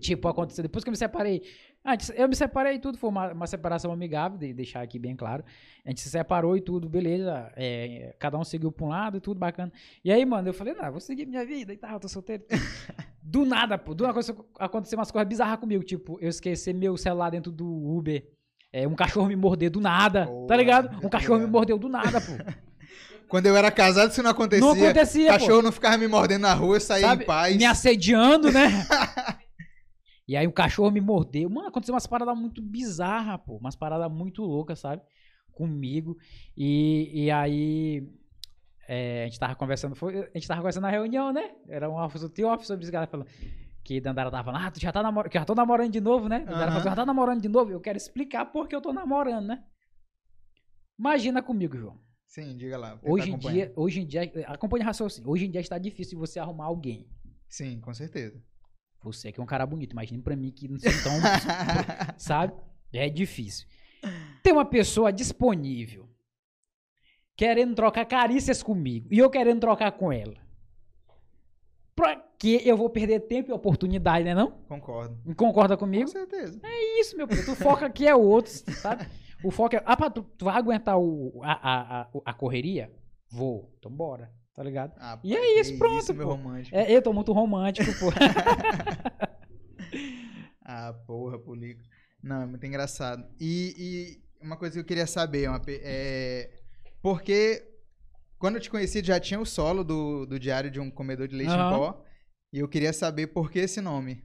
Tipo, 0.00 0.28
aconteceu 0.28 0.62
depois 0.62 0.84
que 0.84 0.90
eu 0.90 0.92
me 0.92 0.96
separei. 0.96 1.42
Antes, 1.84 2.12
eu 2.14 2.28
me 2.28 2.36
separei 2.36 2.74
e 2.74 2.78
tudo, 2.78 2.96
foi 2.96 3.10
uma, 3.10 3.32
uma 3.32 3.46
separação 3.46 3.90
amigável, 3.90 4.38
de 4.38 4.52
deixar 4.52 4.82
aqui 4.82 5.00
bem 5.00 5.16
claro. 5.16 5.44
A 5.84 5.88
gente 5.90 6.00
se 6.00 6.08
separou 6.10 6.56
e 6.56 6.60
tudo, 6.60 6.88
beleza. 6.88 7.52
é, 7.56 8.14
cada 8.20 8.38
um 8.38 8.44
seguiu 8.44 8.70
pra 8.70 8.84
um 8.84 8.88
lado 8.88 9.16
e 9.16 9.20
tudo 9.20 9.38
bacana. 9.38 9.72
E 10.04 10.12
aí, 10.12 10.24
mano, 10.24 10.48
eu 10.48 10.54
falei, 10.54 10.74
não, 10.74 10.90
vou 10.92 11.00
seguir 11.00 11.26
minha 11.26 11.44
vida 11.44 11.72
e 11.72 11.76
tal, 11.76 11.98
tô 11.98 12.08
solteiro. 12.08 12.44
do 13.20 13.44
nada, 13.44 13.76
pô, 13.76 13.94
do 13.94 14.02
nada 14.04 14.12
aconteceu- 14.12 14.46
aconteceu 14.58 14.98
umas 14.98 15.10
coisas 15.10 15.28
bizarras 15.28 15.58
comigo. 15.58 15.82
Tipo, 15.82 16.18
eu 16.20 16.28
esqueci 16.28 16.72
meu 16.72 16.96
celular 16.96 17.30
dentro 17.30 17.50
do 17.50 17.66
Uber. 17.66 18.24
É, 18.72 18.86
um 18.86 18.94
cachorro 18.94 19.26
me 19.26 19.36
morder 19.36 19.68
do 19.70 19.80
nada, 19.80 20.24
Boa, 20.26 20.46
tá 20.46 20.56
ligado? 20.56 21.04
Um 21.04 21.08
cachorro 21.10 21.40
me 21.40 21.46
mordeu 21.46 21.76
do 21.78 21.88
nada, 21.88 22.20
pô. 22.20 22.32
Quando 23.28 23.46
eu 23.46 23.56
era 23.56 23.70
casado, 23.70 24.10
isso 24.10 24.22
não 24.22 24.30
acontecia. 24.30 24.60
Não 24.66 24.72
acontecia, 24.72 25.32
pô. 25.32 25.38
Cachorro 25.38 25.62
não 25.62 25.72
ficava 25.72 25.96
me 25.98 26.06
mordendo 26.06 26.42
na 26.42 26.54
rua, 26.54 26.76
eu 26.76 26.80
saía 26.80 27.06
sabe? 27.06 27.22
em 27.22 27.26
paz. 27.26 27.56
Me 27.56 27.64
assediando, 27.64 28.52
né? 28.52 28.86
e 30.26 30.36
aí 30.36 30.46
o 30.46 30.52
cachorro 30.52 30.90
me 30.90 31.00
mordeu. 31.00 31.50
Mano, 31.50 31.68
aconteceu 31.68 31.94
umas 31.94 32.06
paradas 32.06 32.36
muito 32.38 32.62
bizarras, 32.62 33.40
pô. 33.44 33.56
Umas 33.56 33.74
paradas 33.76 34.10
muito 34.10 34.42
loucas, 34.42 34.78
sabe? 34.78 35.02
Comigo. 35.52 36.16
E, 36.56 37.24
e 37.24 37.30
aí. 37.30 38.08
é, 38.88 39.22
a 39.22 39.26
gente 39.26 39.38
tava 39.38 39.54
conversando, 39.54 39.94
foi, 39.94 40.18
a 40.18 40.30
gente 40.38 40.48
tava 40.48 40.60
conversando 40.60 40.84
na 40.84 40.90
reunião, 40.90 41.32
né? 41.32 41.54
Era 41.68 41.90
um 41.90 41.96
office, 42.02 42.30
tinha 42.34 42.46
um 42.46 42.52
office 42.52 42.70
galera 42.90 43.10
falando. 43.10 43.28
Que 43.84 44.00
Dandara 44.00 44.30
tava 44.30 44.44
falando, 44.44 44.64
ah, 44.64 44.70
tu 44.70 44.80
já 44.80 44.92
tá 44.92 45.02
namorando, 45.02 45.30
que 45.30 45.36
eu 45.36 45.40
já 45.40 45.44
tô 45.44 45.54
namorando 45.56 45.90
de 45.92 46.00
novo, 46.00 46.28
né? 46.28 46.38
Dandara 46.38 46.66
falou, 46.66 46.70
Aham. 46.72 46.80
"Tu 46.82 46.88
já 46.90 46.94
tá 46.94 47.04
namorando 47.06 47.42
de 47.42 47.48
novo? 47.48 47.72
Eu 47.72 47.80
quero 47.80 47.96
explicar 47.96 48.46
por 48.46 48.68
que 48.68 48.76
eu 48.76 48.80
tô 48.80 48.92
namorando, 48.92 49.46
né? 49.46 49.64
Imagina 50.98 51.42
comigo, 51.42 51.76
João. 51.76 51.98
Sim, 52.26 52.56
diga 52.56 52.78
lá. 52.78 52.98
Hoje 53.02 53.30
em 53.30 53.38
dia, 53.38 53.72
hoje 53.76 54.00
em 54.00 54.06
dia, 54.06 54.22
acompanha 54.46 54.84
raciocínio. 54.84 55.28
Hoje 55.28 55.46
em 55.46 55.50
dia 55.50 55.60
está 55.60 55.78
difícil 55.78 56.18
você 56.18 56.38
arrumar 56.38 56.66
alguém. 56.66 57.08
Sim, 57.48 57.80
com 57.80 57.92
certeza. 57.92 58.40
Você 59.02 59.32
que 59.32 59.40
é 59.40 59.42
um 59.42 59.46
cara 59.46 59.66
bonito, 59.66 59.92
imagine 59.92 60.22
pra 60.22 60.36
mim 60.36 60.50
que 60.50 60.68
não 60.68 60.78
sou 60.78 60.90
tão. 61.02 61.12
sabe? 62.16 62.52
É 62.92 63.08
difícil. 63.08 63.66
Tem 64.42 64.52
uma 64.52 64.64
pessoa 64.64 65.12
disponível 65.12 66.08
querendo 67.36 67.74
trocar 67.74 68.04
carícias 68.04 68.62
comigo 68.62 69.08
e 69.10 69.18
eu 69.18 69.30
querendo 69.30 69.60
trocar 69.60 69.92
com 69.92 70.12
ela. 70.12 70.36
Pra 71.94 72.16
que 72.38 72.60
eu 72.66 72.76
vou 72.76 72.88
perder 72.90 73.20
tempo 73.20 73.50
e 73.50 73.52
oportunidade, 73.52 74.24
né? 74.24 74.34
Não? 74.34 74.50
Concordo. 74.68 75.34
Concorda 75.34 75.76
Com 75.76 75.84
comigo? 75.84 76.08
certeza. 76.08 76.58
É 76.62 77.00
isso, 77.00 77.16
meu 77.16 77.28
filho. 77.28 77.44
Tu 77.44 77.54
foca 77.54 77.86
aqui 77.86 78.06
é 78.06 78.14
outro, 78.14 78.50
sabe? 78.76 79.06
O 79.44 79.50
foco 79.50 79.76
é. 79.76 79.82
Ah, 79.84 79.96
pá, 79.96 80.08
tu, 80.08 80.22
tu 80.22 80.46
vai 80.46 80.56
aguentar 80.56 80.98
o, 80.98 81.40
a, 81.42 81.52
a, 81.52 82.00
a, 82.02 82.08
a 82.24 82.34
correria? 82.34 82.92
Vou. 83.30 83.72
Então 83.78 83.90
bora. 83.90 84.32
Tá 84.54 84.62
ligado? 84.62 84.92
Ah, 84.98 85.18
E 85.24 85.34
é 85.34 85.38
pai, 85.38 85.60
isso, 85.60 85.78
pronto, 85.78 85.98
Isso, 85.98 86.14
meu 86.14 86.26
pô. 86.26 86.34
romântico. 86.34 86.76
É, 86.76 86.90
eu 86.94 87.02
tô 87.02 87.12
muito 87.12 87.32
romântico, 87.32 87.90
pô. 87.98 88.10
Ah, 90.64 90.92
porra, 91.06 91.38
Polico. 91.38 91.82
Não, 92.22 92.42
é 92.42 92.46
muito 92.46 92.64
engraçado. 92.64 93.24
E, 93.40 93.74
e 94.40 94.44
uma 94.44 94.56
coisa 94.56 94.74
que 94.74 94.80
eu 94.80 94.84
queria 94.84 95.06
saber, 95.06 95.48
uma, 95.48 95.60
é, 95.68 96.50
porque 97.02 97.62
quando 98.38 98.56
eu 98.56 98.60
te 98.60 98.70
conheci 98.70 99.02
já 99.04 99.18
tinha 99.18 99.40
o 99.40 99.46
solo 99.46 99.82
do, 99.84 100.24
do 100.26 100.38
Diário 100.38 100.70
de 100.70 100.80
um 100.80 100.90
Comedor 100.90 101.26
de 101.28 101.34
Leite 101.36 101.52
em 101.52 101.56
Aham. 101.56 101.68
Pó. 101.68 102.04
E 102.52 102.58
eu 102.58 102.68
queria 102.68 102.92
saber 102.92 103.28
por 103.28 103.50
que 103.50 103.58
esse 103.58 103.80
nome. 103.80 104.22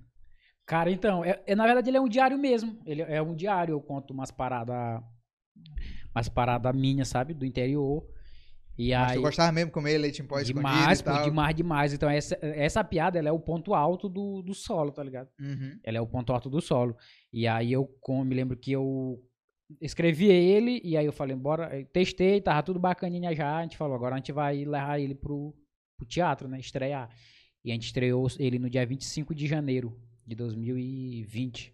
Cara, 0.66 0.92
então, 0.92 1.24
é, 1.24 1.42
é- 1.48 1.56
na 1.56 1.66
verdade 1.66 1.90
ele 1.90 1.98
é 1.98 2.02
um 2.02 2.10
diário 2.10 2.38
mesmo. 2.38 2.80
Ele 2.86 3.02
é 3.02 3.22
um 3.22 3.34
diário, 3.36 3.74
eu 3.74 3.82
conto 3.82 4.14
umas 4.14 4.32
paradas. 4.32 5.02
Umas 6.14 6.30
paradas 6.30 6.76
minhas, 6.76 7.08
sabe? 7.08 7.34
Do 7.34 7.46
interior. 7.46 8.06
E 8.78 8.94
Mas 8.94 9.12
aí. 9.12 9.18
tu 9.18 9.22
gostava 9.22 9.52
mesmo 9.52 9.70
de 9.70 9.74
comer 9.74 9.98
leite 9.98 10.22
em 10.22 10.26
pó 10.26 10.40
escondido 10.40 10.60
demais, 10.60 11.00
e 11.00 11.04
tal? 11.04 11.24
demais, 11.24 11.56
demais. 11.56 11.94
Então, 11.94 12.10
essa, 12.10 12.38
essa 12.42 12.84
piada 12.84 13.18
ela 13.18 13.30
é 13.30 13.32
o 13.32 13.40
ponto 13.40 13.74
alto 13.74 14.08
do, 14.08 14.44
do 14.44 14.54
solo, 14.54 14.92
tá 14.92 15.04
ligado? 15.04 15.30
Uhum. 15.40 15.80
Ela 15.84 15.98
é 15.98 16.02
o 16.02 16.06
ponto 16.06 16.32
alto 16.32 16.50
do 16.50 16.62
solo. 16.62 16.96
E 17.34 17.48
aí 17.48 17.74
eu 17.74 17.90
me 18.24 18.36
lembro 18.36 18.56
que 18.56 18.72
eu 18.72 19.20
escrevi 19.82 20.28
ele, 20.28 20.80
e 20.84 20.96
aí 20.96 21.06
eu 21.06 21.12
falei, 21.12 21.36
bora, 21.36 21.76
eu 21.76 21.86
testei, 21.88 22.40
tava 22.40 22.62
tudo 22.62 22.80
bacaninha 22.80 23.36
já. 23.36 23.58
A 23.58 23.64
gente 23.64 23.78
falou, 23.78 23.96
agora 23.96 24.14
a 24.14 24.18
gente 24.18 24.32
vai 24.32 24.64
levar 24.64 25.00
ele 25.00 25.16
pro, 25.16 25.56
pro 25.98 26.08
teatro, 26.08 26.48
né? 26.48 26.60
Estrear. 26.60 27.10
E 27.66 27.72
a 27.72 27.74
gente 27.74 27.88
estreou 27.88 28.28
ele 28.38 28.60
no 28.60 28.70
dia 28.70 28.86
25 28.86 29.34
de 29.34 29.48
janeiro 29.48 30.00
de 30.26 30.36
2020. 30.36 31.74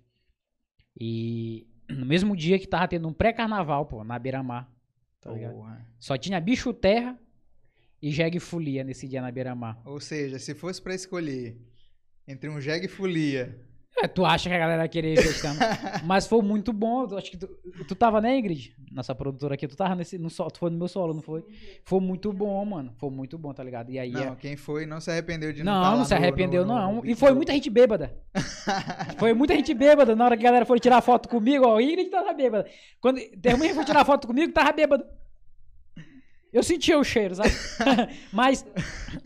E 0.99 1.67
no 1.89 2.05
mesmo 2.05 2.35
dia 2.35 2.57
que 2.57 2.67
tava 2.67 2.87
tendo 2.87 3.07
um 3.07 3.13
pré-carnaval, 3.13 3.85
pô, 3.85 4.03
na 4.03 4.17
Beira-Mar. 4.17 4.71
Tá 5.23 5.31
ligado? 5.31 5.53
Porra. 5.53 5.87
Só 5.99 6.17
tinha 6.17 6.39
bicho 6.39 6.73
terra 6.73 7.17
e 8.01 8.11
jegue 8.11 8.39
folia 8.39 8.83
nesse 8.83 9.07
dia 9.07 9.21
na 9.21 9.31
Beira-Mar. 9.31 9.81
Ou 9.85 9.99
seja, 9.99 10.37
se 10.37 10.53
fosse 10.53 10.81
pra 10.81 10.93
escolher 10.93 11.57
entre 12.27 12.49
um 12.49 12.59
jegue 12.59 12.87
folia. 12.87 13.57
É, 14.01 14.07
tu 14.07 14.25
acha 14.25 14.49
que 14.49 14.55
a 14.55 14.59
galera 14.59 14.81
ia 14.83 14.87
querer 14.89 15.21
gestando. 15.21 15.59
Mas 16.03 16.25
foi 16.25 16.41
muito 16.41 16.73
bom. 16.73 17.05
Eu 17.09 17.17
acho 17.17 17.29
que 17.29 17.37
tu, 17.37 17.47
tu 17.87 17.93
tava, 17.95 18.19
né, 18.19 18.37
Ingrid? 18.37 18.75
Nossa 18.91 19.13
produtora 19.13 19.53
aqui. 19.53 19.67
Tu 19.67 19.75
tava 19.77 19.93
nesse, 19.95 20.17
no 20.17 20.29
solo, 20.29 20.49
tu 20.51 20.59
foi 20.59 20.69
no 20.71 20.77
meu 20.77 20.87
solo, 20.87 21.13
não 21.13 21.21
foi? 21.21 21.45
Foi 21.85 21.99
muito 21.99 22.33
bom, 22.33 22.65
mano. 22.65 22.91
Foi 22.97 23.09
muito 23.11 23.37
bom, 23.37 23.53
tá 23.53 23.63
ligado? 23.63 23.91
E 23.91 23.99
aí. 23.99 24.11
Não, 24.11 24.33
é- 24.33 24.35
quem 24.35 24.55
foi 24.57 24.85
não 24.85 24.99
se 24.99 25.11
arrependeu 25.11 25.53
de 25.53 25.63
não 25.63 25.73
Não, 25.73 25.83
tá 25.91 25.97
não, 25.97 26.05
se 26.05 26.13
arrependeu, 26.13 26.65
no- 26.65 26.73
no- 26.73 26.79
não. 26.79 26.93
no 27.01 27.05
e 27.05 27.15
foi 27.15 27.33
muita 27.33 27.53
gente 27.53 27.69
bêbada. 27.69 28.13
foi 29.19 29.33
muita 29.33 29.55
gente 29.55 29.73
bêbada. 29.73 30.15
Na 30.15 30.25
hora 30.25 30.37
que 30.37 30.43
a 30.43 30.49
galera 30.49 30.65
foi 30.65 30.79
tirar 30.79 31.01
foto 31.01 31.29
comigo, 31.29 31.65
ó, 31.65 31.79
Ingrid 31.79 32.09
tava 32.09 32.33
bêbada. 32.33 32.67
Quando 32.99 33.19
teve 33.19 33.49
muita 33.55 33.65
gente 33.67 33.75
foi 33.75 33.85
tirar 33.85 34.05
foto 34.05 34.27
comigo, 34.27 34.51
tava 34.51 34.71
bêbado. 34.71 35.05
Eu 36.53 36.61
sentia 36.61 36.99
o 36.99 37.03
cheiro, 37.03 37.33
sabe? 37.33 37.49
mas, 38.31 38.63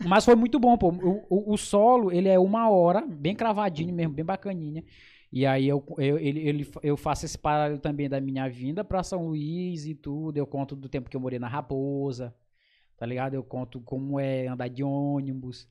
mas 0.06 0.24
foi 0.24 0.34
muito 0.34 0.58
bom, 0.58 0.78
pô. 0.78 0.88
O, 0.88 1.26
o, 1.28 1.52
o 1.52 1.56
solo, 1.58 2.10
ele 2.10 2.26
é 2.26 2.38
uma 2.38 2.70
hora, 2.70 3.02
bem 3.06 3.34
cravadinho 3.36 3.94
mesmo, 3.94 4.14
bem 4.14 4.24
bacaninha. 4.24 4.82
E 5.30 5.44
aí 5.44 5.68
eu, 5.68 5.84
eu, 5.98 6.18
ele, 6.18 6.40
ele, 6.40 6.70
eu 6.82 6.96
faço 6.96 7.26
esse 7.26 7.36
paralelo 7.36 7.78
também 7.78 8.08
da 8.08 8.18
minha 8.18 8.48
vinda 8.48 8.82
pra 8.82 9.02
São 9.02 9.26
Luís 9.26 9.84
e 9.84 9.94
tudo. 9.94 10.38
Eu 10.38 10.46
conto 10.46 10.74
do 10.74 10.88
tempo 10.88 11.10
que 11.10 11.16
eu 11.16 11.20
morei 11.20 11.38
na 11.38 11.48
Raposa, 11.48 12.34
tá 12.96 13.04
ligado? 13.04 13.34
Eu 13.34 13.44
conto 13.44 13.78
como 13.82 14.18
é 14.18 14.46
andar 14.46 14.68
de 14.68 14.82
ônibus. 14.82 15.68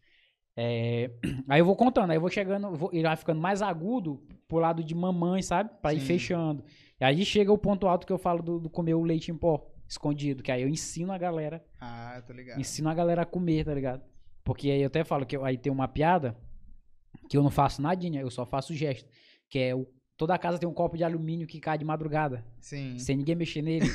É, 0.55 1.09
Aí 1.49 1.59
eu 1.59 1.65
vou 1.65 1.75
contando, 1.75 2.09
aí 2.11 2.17
eu 2.17 2.21
vou 2.21 2.31
chegando, 2.31 2.75
vou, 2.75 2.89
ele 2.91 3.03
vai 3.03 3.15
ficando 3.15 3.39
mais 3.39 3.61
agudo 3.61 4.23
pro 4.47 4.57
lado 4.57 4.83
de 4.83 4.95
mamãe, 4.95 5.41
sabe? 5.41 5.69
Pra 5.81 5.93
ir 5.93 5.99
Sim. 5.99 6.05
fechando. 6.05 6.63
E 6.99 7.05
aí 7.05 7.23
chega 7.25 7.51
o 7.51 7.57
ponto 7.57 7.87
alto 7.87 8.07
que 8.07 8.13
eu 8.13 8.17
falo 8.17 8.41
do, 8.41 8.59
do 8.59 8.69
comer 8.69 8.95
o 8.95 9.03
leite 9.03 9.31
em 9.31 9.37
pó 9.37 9.71
escondido, 9.87 10.43
que 10.43 10.51
aí 10.51 10.61
eu 10.61 10.67
ensino 10.69 11.11
a 11.11 11.17
galera, 11.17 11.63
Ah, 11.79 12.21
tô 12.25 12.33
ligado. 12.33 12.59
ensino 12.59 12.89
a 12.89 12.93
galera 12.93 13.21
a 13.21 13.25
comer, 13.25 13.65
tá 13.65 13.73
ligado? 13.73 14.03
Porque 14.43 14.69
aí 14.71 14.81
eu 14.81 14.87
até 14.87 15.03
falo 15.03 15.25
que 15.25 15.35
eu- 15.37 15.45
aí 15.45 15.57
tem 15.57 15.71
uma 15.71 15.87
piada 15.87 16.35
que 17.29 17.37
eu 17.37 17.43
não 17.43 17.49
faço 17.49 17.81
nadinha, 17.81 18.21
eu 18.21 18.29
só 18.29 18.45
faço 18.45 18.73
gesto, 18.73 19.09
que 19.49 19.59
é 19.59 19.75
o, 19.75 19.85
toda 20.15 20.37
casa 20.37 20.57
tem 20.57 20.67
um 20.67 20.73
copo 20.73 20.95
de 20.97 21.03
alumínio 21.03 21.45
que 21.47 21.59
cai 21.59 21.77
de 21.77 21.85
madrugada, 21.85 22.45
Sim. 22.59 22.97
sem 22.97 23.17
ninguém 23.17 23.35
mexer 23.35 23.61
nele. 23.61 23.87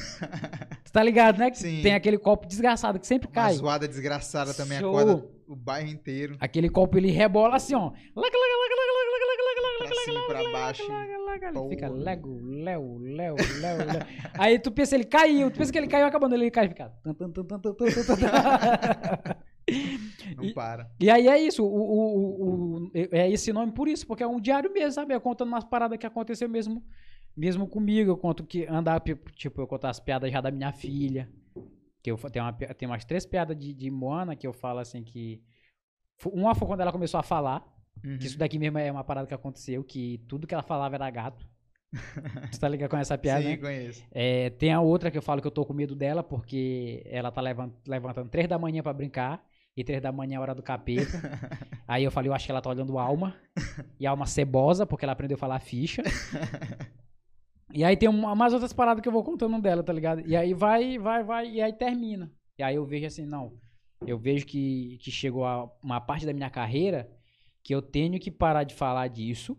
tu 0.85 0.93
tá 0.93 1.03
ligado, 1.03 1.39
né? 1.39 1.51
Que 1.51 1.59
Sim. 1.59 1.81
tem 1.83 1.95
aquele 1.95 2.19
copo 2.19 2.47
desgraçado 2.47 2.99
que 3.01 3.07
sempre 3.07 3.29
Uma 3.29 3.35
cai. 3.35 3.55
zoada 3.55 3.89
desgraçada 3.89 4.53
também 4.55 4.79
Show. 4.79 4.91
acorda 4.99 5.27
o 5.49 5.57
bairro 5.57 5.89
inteiro. 5.89 6.37
Aquele 6.41 6.69
copo 6.69 6.97
ele 6.99 7.11
rebola 7.11 7.57
assim, 7.57 7.75
ó. 7.75 7.91
Pra 8.15 9.95
cima 10.05 10.21
e 10.21 10.27
pra 10.27 10.53
baixo. 10.53 10.83
Ele 11.67 11.69
fica. 11.71 11.89
Lego, 11.89 12.39
Léo, 12.43 12.99
Léo, 12.99 13.37
Léo, 13.61 13.77
Léo. 13.79 14.07
Aí 14.39 14.59
tu 14.59 14.71
pensa, 14.71 14.95
ele 14.95 15.05
caiu, 15.05 15.51
tu 15.51 15.59
pensa 15.59 15.73
que 15.73 15.79
ele 15.79 15.89
caiu 15.89 16.07
acabando, 16.07 16.35
ele 16.35 16.51
cai 16.51 16.67
e 16.67 16.69
fica. 16.69 16.93
Não 20.37 20.45
E- 20.45 20.53
para. 20.55 20.91
E 21.01 21.09
aí 21.11 21.29
é 21.29 21.39
isso, 21.41 21.65
o, 21.65 21.69
o, 21.69 22.07
o- 22.07 22.77
o- 22.87 22.91
é 22.95 23.31
esse 23.31 23.53
nome 23.53 23.73
por 23.73 23.89
isso, 23.89 24.07
porque 24.07 24.23
é 24.23 24.27
um 24.27 24.41
diário 24.41 24.73
mesmo, 24.73 24.93
sabe? 24.93 25.15
Eu 25.15 25.21
contando 25.21 25.49
umas 25.49 25.65
paradas 25.65 25.99
que 25.99 26.07
aconteceu 26.07 26.49
mesmo, 26.49 26.83
mesmo 27.37 27.67
comigo. 27.67 28.11
Eu 28.11 28.17
conto 28.17 28.45
que 28.45 28.67
andar, 28.67 29.01
tipo, 29.35 29.61
eu 29.61 29.67
conto 29.67 29.87
as 29.87 30.01
piadas 30.01 30.31
já 30.33 30.41
da 30.41 30.51
minha 30.51 30.73
filha. 30.73 31.29
Que 32.03 32.11
eu 32.11 32.17
tenho, 32.17 32.45
uma, 32.45 32.53
tem 32.53 32.89
umas 32.89 33.05
três 33.05 33.25
piadas 33.25 33.57
de, 33.57 33.73
de 33.73 33.89
Moana 33.91 34.35
que 34.35 34.47
eu 34.47 34.53
falo 34.53 34.81
assim 34.81 35.03
que. 35.05 35.41
Uma 36.27 36.55
foi 36.55 36.67
quando 36.67 36.81
ela 36.81 36.93
começou 36.93 37.19
a 37.21 37.23
falar. 37.23 37.65
Uhum. 38.05 38.19
Que 38.19 38.27
isso 38.27 38.39
daqui 38.39 38.59
mesmo 38.59 38.79
é 38.79 38.91
uma 38.91 39.05
parada 39.05 39.27
que 39.27 39.35
aconteceu, 39.35 39.83
que 39.85 40.19
tudo 40.29 40.47
que 40.47 40.55
ela 40.55 40.63
falava 40.63 40.95
era 40.97 41.11
gato. 41.11 41.47
Você 42.51 42.59
tá 42.59 42.69
ligado 42.69 42.91
com 42.91 42.97
essa 42.97 43.17
piada, 43.19 43.43
Sim, 43.43 43.49
né? 43.49 43.57
conheço. 43.59 44.05
É, 44.11 44.51
tem 44.51 44.73
a 44.73 44.81
outra 44.81 45.11
que 45.11 45.19
eu 45.19 45.23
falo 45.23 45.41
que 45.41 45.47
eu 45.47 45.51
tô 45.53 45.65
com 45.65 45.75
medo 45.75 45.95
dela, 45.95 46.23
porque 46.23 47.03
ela 47.07 47.31
tá 47.31 47.41
levan- 47.41 47.73
levantando 47.87 48.29
três 48.31 48.49
da 48.49 48.59
manhã 48.59 48.83
pra 48.83 48.93
brincar, 48.93 49.45
e 49.77 49.85
três 49.85 50.03
da 50.03 50.11
manhã 50.13 50.35
é 50.35 50.37
a 50.37 50.41
hora 50.41 50.55
do 50.55 50.63
capeta. 50.63 51.11
Aí 51.87 52.05
eu 52.05 52.11
falei, 52.11 52.29
eu 52.31 52.35
acho 52.35 52.47
que 52.47 52.51
ela 52.53 52.61
tá 52.63 52.71
olhando 52.71 52.99
alma, 52.99 53.37
e 54.01 54.07
alma 54.07 54.27
cebosa, 54.27 54.87
porque 54.87 55.05
ela 55.05 55.13
aprendeu 55.13 55.37
a 55.37 55.39
falar 55.39 55.61
ficha. 55.61 56.03
E 57.75 57.83
aí 57.85 57.97
tem 57.97 58.07
uma, 58.07 58.35
mais 58.35 58.53
outras 58.53 58.73
paradas 58.73 59.01
que 59.01 59.09
eu 59.09 59.13
vou 59.13 59.25
contando 59.25 59.59
dela, 59.61 59.83
tá 59.83 59.93
ligado? 59.95 60.21
E 60.27 60.37
aí 60.37 60.53
vai, 60.53 60.99
vai, 60.99 61.25
vai, 61.25 61.51
e 61.51 61.63
aí 61.63 61.73
termina. 61.73 62.31
E 62.59 62.63
aí 62.63 62.77
eu 62.77 62.85
vejo 62.85 63.07
assim, 63.07 63.25
não, 63.25 63.55
eu 64.07 64.19
vejo 64.19 64.45
que, 64.45 64.99
que 65.01 65.11
chegou 65.11 65.47
a 65.47 65.71
uma 65.83 65.99
parte 65.99 66.27
da 66.27 66.35
minha 66.35 66.51
carreira 66.51 67.09
que 67.63 67.75
eu 67.75 67.81
tenho 67.81 68.19
que 68.19 68.31
parar 68.31 68.65
de 68.65 68.75
falar 68.75 69.09
disso, 69.09 69.57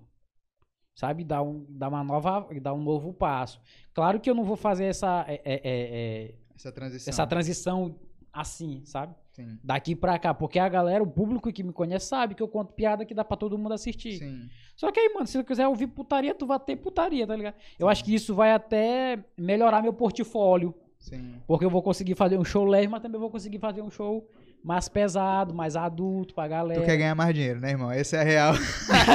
sabe? 0.96 1.24
Dar, 1.24 1.42
um, 1.42 1.66
dar 1.70 1.90
uma 1.90 2.04
nova, 2.04 2.48
dar 2.62 2.74
um 2.74 2.82
novo 2.84 3.14
passo. 3.14 3.62
Claro 3.94 4.20
que 4.20 4.30
eu 4.30 4.36
não 4.36 4.44
vou 4.44 4.56
fazer 4.56 4.86
essa, 4.86 5.26
é, 5.28 5.36
é, 5.36 5.54
é, 5.54 5.62
é, 5.64 6.36
Essa 6.56 6.72
transição. 6.72 7.12
essa 7.12 7.28
transição 7.28 7.96
assim, 8.32 8.82
sabe? 8.86 9.16
Sim. 9.32 9.58
Daqui 9.64 9.96
pra 9.96 10.20
cá, 10.20 10.34
porque 10.34 10.60
a 10.60 10.70
galera, 10.70 11.04
o 11.04 11.08
público 11.08 11.52
que 11.52 11.64
me 11.64 11.74
conhece 11.74 12.06
sabe 12.08 12.36
que 12.36 12.44
eu 12.44 12.48
conto 12.48 12.74
piada 12.74 13.04
que 13.04 13.14
dá 13.16 13.24
pra 13.24 13.36
todo 13.36 13.58
mundo 13.58 13.74
assistir. 13.74 14.20
Sim. 14.20 14.48
Só 14.76 14.92
que 14.92 15.00
aí, 15.00 15.12
mano, 15.14 15.26
se 15.26 15.40
tu 15.40 15.46
quiser 15.46 15.68
ouvir 15.68 15.88
putaria, 15.88 16.36
tu 16.36 16.46
vai 16.46 16.60
ter 16.60 16.76
putaria, 16.76 17.26
tá 17.26 17.36
ligado? 17.36 17.56
Eu 17.80 17.90
acho 17.90 18.04
que 18.04 18.14
isso 18.14 18.36
vai 18.36 18.52
até 18.52 19.24
melhorar 19.38 19.82
meu 19.82 19.94
portfólio. 19.94 20.74
Sim. 21.00 21.42
Porque 21.48 21.66
eu 21.66 21.70
vou 21.70 21.82
conseguir 21.82 22.16
fazer 22.16 22.38
um 22.38 22.46
show 22.46 22.64
leve, 22.64 22.88
mas 22.88 23.02
também 23.02 23.20
vou 23.20 23.30
conseguir 23.30 23.60
fazer 23.60 23.82
um 23.82 23.90
show 23.90 24.28
mais 24.64 24.88
pesado, 24.88 25.54
mais 25.54 25.76
adulto 25.76 26.34
pra 26.34 26.48
galera. 26.48 26.82
Tu 26.82 26.86
quer 26.86 26.98
ganhar 26.98 27.16
mais 27.16 27.36
dinheiro, 27.36 27.60
né, 27.60 27.72
irmão? 27.72 27.92
Essa 27.92 28.18
é 28.18 28.20
a 28.22 28.24
real. 28.24 28.54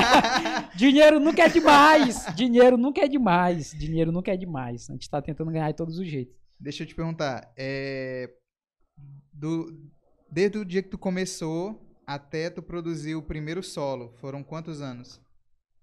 Dinheiro 0.76 1.18
nunca 1.18 1.42
é 1.42 1.48
demais. 1.48 2.26
Dinheiro 2.36 2.76
nunca 2.76 3.00
é 3.00 3.08
demais. 3.08 3.72
Dinheiro 3.72 4.12
nunca 4.12 4.32
é 4.32 4.36
demais. 4.36 4.88
A 4.90 4.92
gente 4.92 5.08
tá 5.08 5.20
tentando 5.22 5.50
ganhar 5.50 5.70
de 5.70 5.76
todos 5.76 5.98
os 5.98 6.06
jeitos. 6.06 6.36
Deixa 6.60 6.82
eu 6.82 6.86
te 6.86 6.94
perguntar. 6.94 7.50
É... 7.56 8.30
Do... 9.32 9.66
Desde 10.30 10.58
o 10.58 10.64
dia 10.64 10.82
que 10.82 10.90
tu 10.90 10.98
começou 10.98 11.80
até 12.06 12.50
tu 12.50 12.62
produzir 12.62 13.14
o 13.14 13.22
primeiro 13.22 13.62
solo, 13.62 14.12
foram 14.20 14.42
quantos 14.42 14.82
anos? 14.82 15.20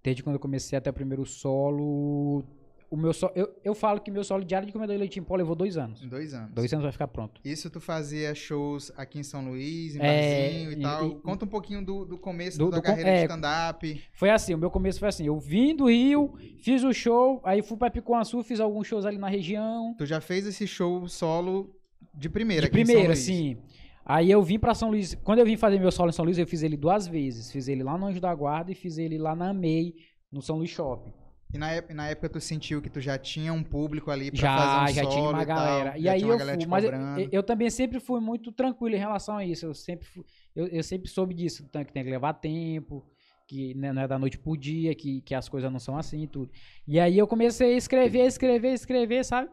Desde 0.03 0.21
quando 0.21 0.35
eu 0.35 0.39
comecei 0.39 0.77
até 0.77 0.89
o 0.89 0.93
primeiro 0.93 1.25
solo. 1.25 2.45
O 2.89 2.95
meu 2.97 3.11
solo. 3.13 3.33
Eu, 3.35 3.49
eu 3.63 3.73
falo 3.73 3.99
que 3.99 4.11
meu 4.11 4.23
solo 4.23 4.43
diário 4.45 4.65
de 4.67 4.71
comedor 4.71 4.95
de 4.95 4.99
leite 4.99 5.19
em 5.19 5.23
pó 5.23 5.35
levou 5.35 5.55
dois 5.55 5.75
anos. 5.77 6.01
Dois 6.01 6.33
anos. 6.33 6.51
Dois 6.53 6.71
anos 6.71 6.83
vai 6.83 6.91
ficar 6.91 7.07
pronto. 7.07 7.41
Isso 7.43 7.69
tu 7.69 7.79
fazia 7.81 8.33
shows 8.35 8.91
aqui 8.95 9.19
em 9.19 9.23
São 9.23 9.43
Luís, 9.43 9.95
em 9.95 9.99
É, 9.99 10.47
barzinho 10.49 10.71
e, 10.71 10.75
e- 10.75 10.81
tal. 10.81 11.07
e- 11.07 11.15
Conta 11.21 11.45
um 11.45 11.47
pouquinho 11.47 11.83
do, 11.83 12.05
do 12.05 12.17
começo 12.17 12.57
Do- 12.57 12.69
da 12.69 12.77
do 12.77 12.83
carreira 12.83 13.11
de 13.11 13.17
é. 13.17 13.21
stand-up. 13.23 14.03
Foi 14.13 14.29
assim, 14.29 14.53
o 14.53 14.57
meu 14.57 14.69
começo 14.69 14.99
foi 14.99 15.07
assim. 15.09 15.25
Eu 15.25 15.39
vim 15.39 15.75
do 15.75 15.85
Rio, 15.89 16.35
fiz 16.61 16.83
o 16.83 16.93
show, 16.93 17.41
aí 17.43 17.61
fui 17.61 17.75
pra 17.77 17.89
Picuançu, 17.89 18.43
fiz 18.43 18.59
alguns 18.59 18.85
shows 18.87 19.05
ali 19.05 19.17
na 19.17 19.27
região. 19.27 19.95
Tu 19.97 20.05
já 20.05 20.21
fez 20.21 20.45
esse 20.45 20.67
show 20.67 21.07
solo 21.07 21.75
de 22.13 22.29
primeira 22.29 22.61
De 22.61 22.67
aqui 22.67 22.79
em 22.81 22.85
São 22.85 22.93
primeira, 22.93 23.13
Luís. 23.13 23.19
sim. 23.25 23.57
Aí 24.05 24.29
eu 24.29 24.43
vim 24.43 24.59
pra 24.59 24.75
São 24.75 24.89
Luís. 24.89 25.15
Quando 25.23 25.39
eu 25.39 25.45
vim 25.45 25.57
fazer 25.57 25.79
meu 25.79 25.91
solo 25.91 26.09
em 26.09 26.13
São 26.13 26.23
Luís, 26.23 26.37
eu 26.37 26.45
fiz 26.45 26.61
ele 26.61 26.77
duas 26.77 27.07
vezes. 27.07 27.51
Fiz 27.51 27.67
ele 27.67 27.81
lá 27.81 27.97
no 27.97 28.05
Anjo 28.05 28.21
da 28.21 28.33
Guarda 28.35 28.71
e 28.71 28.75
fiz 28.75 28.99
ele 28.99 29.17
lá 29.17 29.35
na 29.35 29.49
Amei, 29.49 29.95
no 30.31 30.41
São 30.43 30.57
Luís 30.57 30.69
Shopping. 30.69 31.11
E 31.55 31.57
na, 31.57 31.73
ép- 31.73 31.93
na 31.93 32.09
época 32.09 32.27
tu 32.27 32.41
sentiu 32.41 32.81
que 32.81 32.89
tu 32.89 32.99
já 32.99 33.17
tinha 33.17 33.53
um 33.53 33.63
público 33.63 34.11
ali 34.11 34.29
pra 34.29 34.41
Já, 34.41 34.57
fazer 34.57 34.83
um 34.83 34.87
já 34.93 35.03
solo 35.03 35.15
tinha 35.15 35.29
uma 35.29 35.43
e 35.43 35.45
tal, 35.45 35.55
galera. 35.55 35.97
E 35.97 36.01
já 36.03 36.11
aí 36.11 36.21
eu 36.21 36.37
fui, 36.37 36.65
mas 36.65 36.83
eu, 36.83 36.91
eu- 37.31 37.43
também 37.43 37.69
sempre 37.69 37.99
fui 38.01 38.19
muito 38.19 38.51
tranquilo 38.51 38.93
em 38.93 38.99
relação 38.99 39.37
a 39.37 39.45
isso. 39.45 39.65
Eu 39.65 39.73
sempre, 39.73 40.05
fui- 40.05 40.25
eu, 40.53 40.67
eu 40.67 40.83
sempre 40.83 41.07
soube 41.07 41.33
disso, 41.33 41.63
então, 41.63 41.81
que 41.85 41.93
tem 41.93 42.03
que 42.03 42.09
levar 42.09 42.33
tempo, 42.33 43.05
que 43.47 43.73
né, 43.73 43.93
não 43.93 44.01
é 44.01 44.07
da 44.07 44.19
noite 44.19 44.37
pro 44.37 44.57
dia, 44.57 44.93
que, 44.93 45.21
que 45.21 45.33
as 45.33 45.47
coisas 45.47 45.71
não 45.71 45.79
são 45.79 45.97
assim 45.97 46.23
e 46.23 46.27
tudo. 46.27 46.51
E 46.85 46.99
aí 46.99 47.17
eu 47.17 47.25
comecei 47.25 47.73
a 47.73 47.77
escrever, 47.77 48.25
escrever, 48.25 48.73
escrever, 48.73 49.23
sabe? 49.23 49.49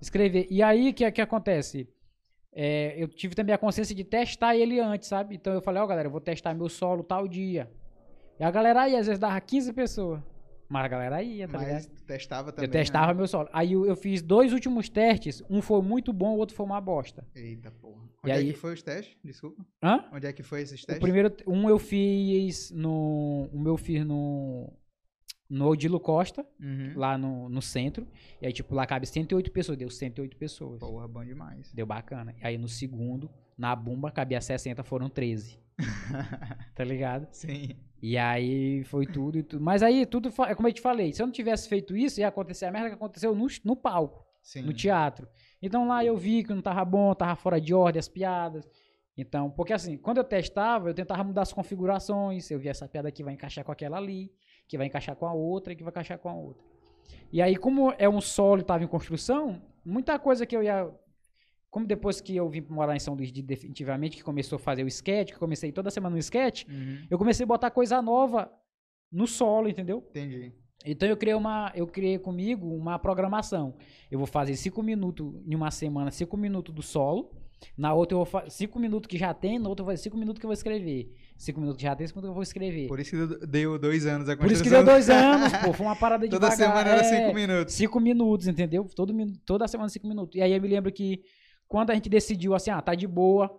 Escrever. 0.00 0.46
E 0.50 0.62
aí 0.62 0.90
o 0.90 0.94
que, 0.94 1.10
que 1.10 1.20
acontece? 1.20 1.88
É, 2.52 2.94
eu 2.96 3.08
tive 3.08 3.34
também 3.34 3.54
a 3.54 3.58
consciência 3.58 3.94
de 3.94 4.04
testar 4.04 4.54
ele 4.54 4.78
antes, 4.78 5.08
sabe? 5.08 5.34
Então 5.34 5.52
eu 5.52 5.60
falei, 5.60 5.82
ó, 5.82 5.86
galera, 5.88 6.06
eu 6.06 6.12
vou 6.12 6.20
testar 6.20 6.54
meu 6.54 6.68
solo 6.68 7.02
tal 7.02 7.26
dia. 7.26 7.68
E 8.38 8.44
a 8.44 8.50
galera 8.52 8.82
aí, 8.82 8.94
às 8.94 9.06
vezes 9.08 9.18
dava 9.18 9.40
15 9.40 9.72
pessoas. 9.72 10.20
Mas 10.70 10.84
a 10.84 10.88
galera 10.88 11.20
ia, 11.20 11.48
tá 11.48 11.58
ligado? 11.58 11.74
Mas 11.74 11.86
tu 11.86 12.04
testava 12.04 12.52
também. 12.52 12.68
Eu 12.68 12.70
testava 12.70 13.08
né? 13.12 13.14
meu 13.18 13.26
solo. 13.26 13.48
Aí 13.52 13.72
eu, 13.72 13.84
eu 13.84 13.96
fiz 13.96 14.22
dois 14.22 14.52
últimos 14.52 14.88
testes. 14.88 15.42
Um 15.50 15.60
foi 15.60 15.82
muito 15.82 16.12
bom, 16.12 16.36
o 16.36 16.38
outro 16.38 16.54
foi 16.54 16.64
uma 16.64 16.80
bosta. 16.80 17.26
Eita 17.34 17.72
porra. 17.72 18.04
E 18.24 18.26
Onde 18.28 18.30
é 18.30 18.34
aí- 18.34 18.52
que 18.52 18.58
foi 18.58 18.74
os 18.74 18.80
testes? 18.82 19.16
Desculpa. 19.24 19.66
Hã? 19.82 20.04
Onde 20.12 20.28
é 20.28 20.32
que 20.32 20.44
foi 20.44 20.60
esses 20.62 20.80
O 20.84 20.86
testes? 20.86 21.02
primeiro, 21.02 21.34
um 21.44 21.68
eu 21.68 21.76
fiz 21.76 22.70
no. 22.70 23.48
O 23.52 23.58
meu 23.58 23.72
eu 23.72 23.76
fiz 23.76 24.04
no. 24.06 24.72
No 25.50 25.66
Odilo 25.68 25.98
Costa, 25.98 26.46
Uhum. 26.60 26.92
lá 26.94 27.18
no, 27.18 27.48
no 27.48 27.60
centro. 27.60 28.06
E 28.40 28.46
aí, 28.46 28.52
tipo, 28.52 28.72
lá 28.74 28.86
cabe 28.86 29.04
108 29.06 29.50
pessoas. 29.50 29.76
Deu 29.76 29.90
108 29.90 30.36
pessoas. 30.36 30.78
Porra, 30.78 31.08
bom 31.08 31.24
demais. 31.24 31.72
Deu 31.72 31.84
bacana. 31.84 32.34
E 32.40 32.46
aí 32.46 32.56
no 32.56 32.68
segundo, 32.68 33.28
na 33.58 33.74
Bumba, 33.74 34.10
cabia 34.12 34.40
60, 34.40 34.84
foram 34.84 35.08
13. 35.08 35.58
tá 36.74 36.84
ligado? 36.84 37.26
Sim. 37.32 37.76
E 38.02 38.16
aí 38.16 38.84
foi 38.84 39.06
tudo 39.06 39.38
e 39.38 39.42
tudo. 39.42 39.62
Mas 39.62 39.82
aí 39.82 40.06
tudo, 40.06 40.30
é 40.46 40.54
como 40.54 40.68
eu 40.68 40.72
te 40.72 40.80
falei, 40.80 41.12
se 41.12 41.20
eu 41.20 41.26
não 41.26 41.32
tivesse 41.32 41.68
feito 41.68 41.96
isso, 41.96 42.20
ia 42.20 42.28
acontecer 42.28 42.66
a 42.66 42.70
merda 42.70 42.88
que 42.90 42.94
aconteceu 42.94 43.34
no, 43.34 43.46
no 43.64 43.76
palco. 43.76 44.24
Sim. 44.42 44.62
no 44.62 44.72
teatro. 44.72 45.28
Então 45.60 45.86
lá 45.86 46.02
eu 46.02 46.16
vi 46.16 46.42
que 46.42 46.54
não 46.54 46.62
tava 46.62 46.82
bom, 46.82 47.14
tava 47.14 47.36
fora 47.36 47.60
de 47.60 47.74
ordem 47.74 48.00
as 48.00 48.08
piadas. 48.08 48.66
Então, 49.14 49.50
porque 49.50 49.72
assim, 49.74 49.98
quando 49.98 50.16
eu 50.16 50.24
testava, 50.24 50.88
eu 50.88 50.94
tentava 50.94 51.22
mudar 51.22 51.42
as 51.42 51.52
configurações. 51.52 52.50
Eu 52.50 52.58
via 52.58 52.70
essa 52.70 52.88
piada 52.88 53.08
aqui 53.08 53.22
vai 53.22 53.34
encaixar 53.34 53.62
com 53.64 53.70
aquela 53.70 53.98
ali, 53.98 54.32
que 54.70 54.78
vai 54.78 54.86
encaixar 54.86 55.16
com 55.16 55.26
a 55.26 55.32
outra, 55.32 55.74
que 55.74 55.82
vai 55.82 55.90
encaixar 55.90 56.16
com 56.16 56.28
a 56.28 56.34
outra. 56.34 56.62
E 57.32 57.42
aí, 57.42 57.56
como 57.56 57.92
é 57.98 58.08
um 58.08 58.20
solo 58.20 58.60
e 58.60 58.64
tava 58.64 58.84
em 58.84 58.86
construção, 58.86 59.60
muita 59.84 60.16
coisa 60.16 60.46
que 60.46 60.56
eu 60.56 60.62
ia. 60.62 60.88
Como 61.68 61.86
depois 61.86 62.20
que 62.20 62.34
eu 62.36 62.48
vim 62.48 62.64
morar 62.68 62.94
em 62.94 63.00
São 63.00 63.14
Luís 63.14 63.32
de- 63.32 63.42
definitivamente, 63.42 64.16
que 64.16 64.22
começou 64.22 64.56
a 64.56 64.58
fazer 64.60 64.84
o 64.84 64.88
sketch, 64.88 65.32
que 65.32 65.38
comecei 65.38 65.72
toda 65.72 65.90
semana 65.90 66.14
no 66.14 66.18
sketch, 66.20 66.64
Uhum. 66.68 67.06
eu 67.10 67.18
comecei 67.18 67.42
a 67.44 67.46
botar 67.46 67.70
coisa 67.70 68.00
nova 68.00 68.48
no 69.10 69.26
solo, 69.26 69.68
entendeu? 69.68 70.04
Entendi. 70.10 70.52
Então 70.86 71.08
eu 71.08 71.16
criei 71.16 71.34
uma, 71.34 71.72
eu 71.74 71.86
criei 71.86 72.16
comigo 72.18 72.66
uma 72.74 72.96
programação. 72.98 73.74
Eu 74.10 74.18
vou 74.18 74.26
fazer 74.26 74.54
cinco 74.56 74.82
minutos 74.82 75.32
em 75.46 75.54
uma 75.54 75.70
semana, 75.72 76.10
cinco 76.12 76.36
minutos 76.36 76.72
do 76.74 76.82
solo. 76.82 77.30
Na 77.76 77.92
outra 77.94 78.14
eu 78.14 78.18
vou 78.18 78.26
fazer 78.26 78.50
cinco 78.50 78.78
minutos 78.78 79.08
que 79.08 79.18
já 79.18 79.32
tem, 79.34 79.58
na 79.58 79.68
outra 79.68 79.82
eu 79.82 79.86
vou 79.86 79.92
fazer 79.92 80.02
cinco 80.04 80.16
minutos 80.16 80.38
que 80.40 80.46
eu 80.46 80.48
vou 80.48 80.54
escrever. 80.54 81.12
Cinco 81.36 81.60
minutos 81.60 81.78
que 81.78 81.82
já 81.84 81.94
tem, 81.96 82.06
cinco 82.06 82.18
minutos 82.20 82.28
que 82.28 82.30
eu 82.30 82.34
vou 82.34 82.42
escrever. 82.42 82.86
Por 82.88 83.00
isso 83.00 83.10
que 83.10 83.16
deu- 83.16 83.46
deu 83.46 83.78
dois 83.78 84.06
anos 84.06 84.28
a 84.28 84.36
Por 84.36 84.50
isso 84.50 84.62
que 84.62 84.70
deu 84.70 84.84
dois 84.84 85.08
anos, 85.10 85.52
pô. 85.64 85.72
Foi 85.72 85.86
uma 85.86 85.96
parada 85.96 86.26
de 86.26 86.30
Toda 86.30 86.50
semana 86.50 86.90
era 86.90 87.04
cinco 87.04 87.34
minutos. 87.34 87.74
Cinco 87.74 88.00
minutos, 88.00 88.46
entendeu? 88.46 88.84
Todo, 88.94 89.14
toda 89.44 89.68
semana 89.68 89.88
cinco 89.88 90.06
minutos. 90.08 90.36
E 90.36 90.42
aí 90.42 90.52
eu 90.52 90.60
me 90.60 90.68
lembro 90.68 90.90
que 90.92 91.22
quando 91.68 91.90
a 91.90 91.94
gente 91.94 92.08
decidiu 92.08 92.54
assim, 92.54 92.70
ah, 92.70 92.80
tá 92.82 92.94
de 92.94 93.06
boa, 93.06 93.50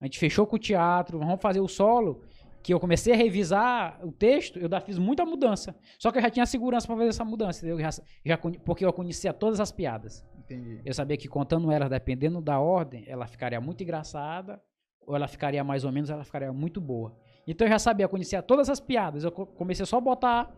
a 0.00 0.04
gente 0.06 0.18
fechou 0.18 0.46
com 0.46 0.56
o 0.56 0.58
teatro, 0.58 1.18
vamos 1.18 1.40
fazer 1.40 1.60
o 1.60 1.68
solo, 1.68 2.22
que 2.62 2.72
eu 2.72 2.80
comecei 2.80 3.12
a 3.12 3.16
revisar 3.16 3.98
o 4.04 4.10
texto, 4.12 4.58
eu 4.58 4.68
já 4.70 4.80
fiz 4.80 4.98
muita 4.98 5.24
mudança. 5.24 5.74
Só 5.98 6.10
que 6.10 6.18
eu 6.18 6.22
já 6.22 6.30
tinha 6.30 6.46
segurança 6.46 6.86
para 6.86 6.96
fazer 6.96 7.08
essa 7.08 7.24
mudança, 7.24 7.58
entendeu? 7.66 7.80
Já, 7.80 7.90
já, 8.24 8.38
porque 8.64 8.84
eu 8.84 8.92
conhecia 8.92 9.32
todas 9.32 9.60
as 9.60 9.70
piadas. 9.72 10.24
Entendi. 10.50 10.80
Eu 10.84 10.94
sabia 10.94 11.16
que 11.16 11.28
contando 11.28 11.70
elas, 11.70 11.90
dependendo 11.90 12.40
da 12.40 12.58
ordem, 12.58 13.04
ela 13.06 13.26
ficaria 13.26 13.60
muito 13.60 13.82
engraçada, 13.82 14.60
ou 15.06 15.14
ela 15.14 15.28
ficaria 15.28 15.62
mais 15.62 15.84
ou 15.84 15.92
menos, 15.92 16.10
ela 16.10 16.24
ficaria 16.24 16.52
muito 16.52 16.80
boa. 16.80 17.14
Então 17.46 17.66
eu 17.66 17.70
já 17.70 17.78
sabia, 17.78 18.04
eu 18.04 18.08
conhecia 18.08 18.42
todas 18.42 18.68
as 18.68 18.78
piadas. 18.80 19.24
Eu 19.24 19.32
comecei 19.32 19.84
só 19.86 19.98
a 19.98 20.00
botar. 20.00 20.54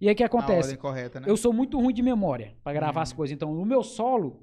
E 0.00 0.08
aí 0.08 0.14
o 0.14 0.16
que 0.16 0.24
acontece? 0.24 0.76
Correta, 0.76 1.20
né? 1.20 1.26
Eu 1.28 1.36
sou 1.36 1.52
muito 1.52 1.78
ruim 1.78 1.92
de 1.92 2.02
memória 2.02 2.54
para 2.62 2.72
gravar 2.72 3.00
uhum. 3.00 3.02
as 3.02 3.12
coisas. 3.12 3.34
Então, 3.34 3.52
no 3.52 3.64
meu 3.66 3.82
solo, 3.82 4.42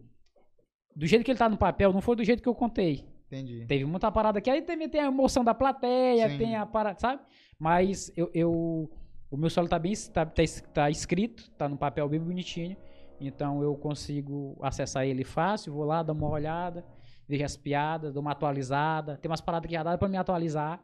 do 0.96 1.08
jeito 1.08 1.24
que 1.24 1.32
ele 1.32 1.40
tá 1.40 1.50
no 1.50 1.58
papel, 1.58 1.92
não 1.92 2.02
foi 2.02 2.16
do 2.16 2.24
jeito 2.24 2.44
que 2.44 2.50
eu 2.50 2.54
contei. 2.54 3.08
Entendi. 3.28 3.66
Teve 3.66 3.86
muita 3.86 4.12
parada 4.12 4.40
aqui. 4.40 4.50
Aí 4.50 4.62
também 4.62 4.88
tem 4.88 5.02
a 5.02 5.06
emoção 5.06 5.44
da 5.44 5.54
plateia, 5.54 6.30
Sim. 6.30 6.38
tem 6.38 6.56
a 6.56 6.66
parada, 6.66 7.00
sabe? 7.00 7.22
Mas 7.58 8.12
eu, 8.16 8.30
eu, 8.34 8.92
o 9.32 9.38
meu 9.38 9.50
solo 9.50 9.68
tá 9.68 9.80
bem 9.80 9.94
tá, 10.14 10.26
tá, 10.26 10.44
tá 10.74 10.90
escrito, 10.90 11.50
tá 11.52 11.68
no 11.68 11.78
papel 11.78 12.08
bem 12.08 12.20
bonitinho. 12.20 12.78
Então 13.20 13.62
eu 13.64 13.76
consigo 13.76 14.58
acessar 14.62 15.06
ele 15.06 15.24
fácil, 15.24 15.74
vou 15.74 15.86
lá, 15.86 16.04
dou 16.04 16.16
uma 16.16 16.30
olhada, 16.30 16.86
vejo 17.28 17.44
as 17.44 17.56
piadas, 17.56 18.14
dou 18.14 18.22
uma 18.22 18.32
atualizada. 18.32 19.18
Tem 19.18 19.30
umas 19.30 19.42
paradas 19.42 19.68
que 19.68 19.74
já 19.74 19.84
dá 19.84 19.98
pra 19.98 20.08
me 20.08 20.18
atualizar. 20.18 20.84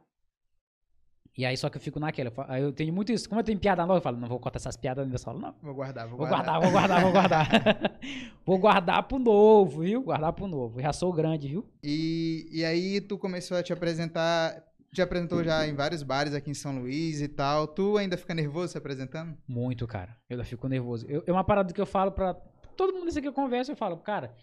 E 1.37 1.45
aí 1.45 1.55
só 1.55 1.69
que 1.69 1.77
eu 1.77 1.81
fico 1.81 1.99
naquela. 1.99 2.31
Eu, 2.59 2.73
tenho 2.73 2.93
muito 2.93 3.11
isso. 3.11 3.27
Como 3.27 3.39
eu 3.39 3.43
tenho 3.43 3.57
piada 3.57 3.85
nova, 3.85 3.99
eu 3.99 4.01
falo, 4.01 4.17
não 4.17 4.27
vou 4.27 4.39
cortar 4.39 4.59
essas 4.59 4.75
piadas 4.75 5.07
meu 5.07 5.17
solo, 5.17 5.39
não. 5.39 5.55
Vou 5.61 5.73
guardar, 5.73 6.07
vou, 6.07 6.17
vou 6.17 6.27
guardar. 6.27 6.59
guardar. 6.59 6.61
Vou 6.61 6.71
guardar, 6.71 7.01
vou 7.01 7.11
guardar, 7.11 7.99
vou 8.45 8.59
guardar 8.59 9.03
pro 9.03 9.19
novo, 9.19 9.81
viu? 9.81 10.03
Guardar 10.03 10.33
pro 10.33 10.47
novo. 10.47 10.81
Já 10.81 10.91
sou 10.91 11.13
grande, 11.13 11.47
viu? 11.47 11.65
E, 11.81 12.49
e 12.51 12.65
aí 12.65 12.99
tu 12.99 13.17
começou 13.17 13.57
a 13.57 13.63
te 13.63 13.71
apresentar. 13.71 14.70
Te 14.93 15.01
apresentou 15.01 15.41
já 15.43 15.65
em 15.65 15.73
vários 15.73 16.03
bares 16.03 16.33
aqui 16.33 16.51
em 16.51 16.53
São 16.53 16.77
Luís 16.77 17.21
e 17.21 17.27
tal. 17.27 17.65
Tu 17.65 17.97
ainda 17.97 18.17
fica 18.17 18.33
nervoso 18.33 18.73
se 18.73 18.77
apresentando? 18.77 19.37
Muito, 19.47 19.87
cara. 19.87 20.17
Eu 20.29 20.35
ainda 20.35 20.43
fico 20.43 20.67
nervoso. 20.67 21.05
Eu, 21.07 21.23
é 21.25 21.31
uma 21.31 21.43
parada 21.43 21.73
que 21.73 21.79
eu 21.79 21.85
falo 21.85 22.11
pra 22.11 22.33
todo 22.75 22.93
mundo 22.93 23.21
que 23.21 23.27
eu 23.27 23.33
converso, 23.33 23.71
eu 23.71 23.75
falo, 23.75 23.97
cara, 23.97 24.35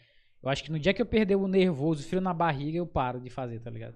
eu 0.42 0.48
acho 0.48 0.62
que 0.62 0.70
no 0.70 0.78
dia 0.78 0.94
que 0.94 1.02
eu 1.02 1.06
perder 1.06 1.36
o 1.36 1.48
nervoso, 1.48 2.02
o 2.02 2.06
frio 2.06 2.20
na 2.20 2.32
barriga, 2.32 2.78
eu 2.78 2.86
paro 2.86 3.20
de 3.20 3.28
fazer, 3.28 3.60
tá 3.60 3.70
ligado? 3.70 3.94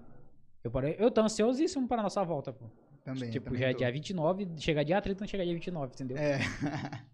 Eu, 0.63 0.69
paro, 0.69 0.87
eu 0.87 1.09
tô 1.09 1.21
ansiosíssimo 1.21 1.87
para 1.87 2.03
nossa 2.03 2.23
volta, 2.23 2.51
pô. 2.51 2.65
Também. 3.03 3.29
Tipo, 3.31 3.45
também 3.45 3.59
já 3.59 3.69
é 3.69 3.73
dia 3.73 3.91
29, 3.91 4.47
chega 4.57 4.85
dia 4.85 5.01
30, 5.01 5.21
não 5.21 5.27
chega 5.27 5.43
dia 5.43 5.53
29, 5.53 5.93
entendeu? 5.93 6.17
É. 6.17 6.39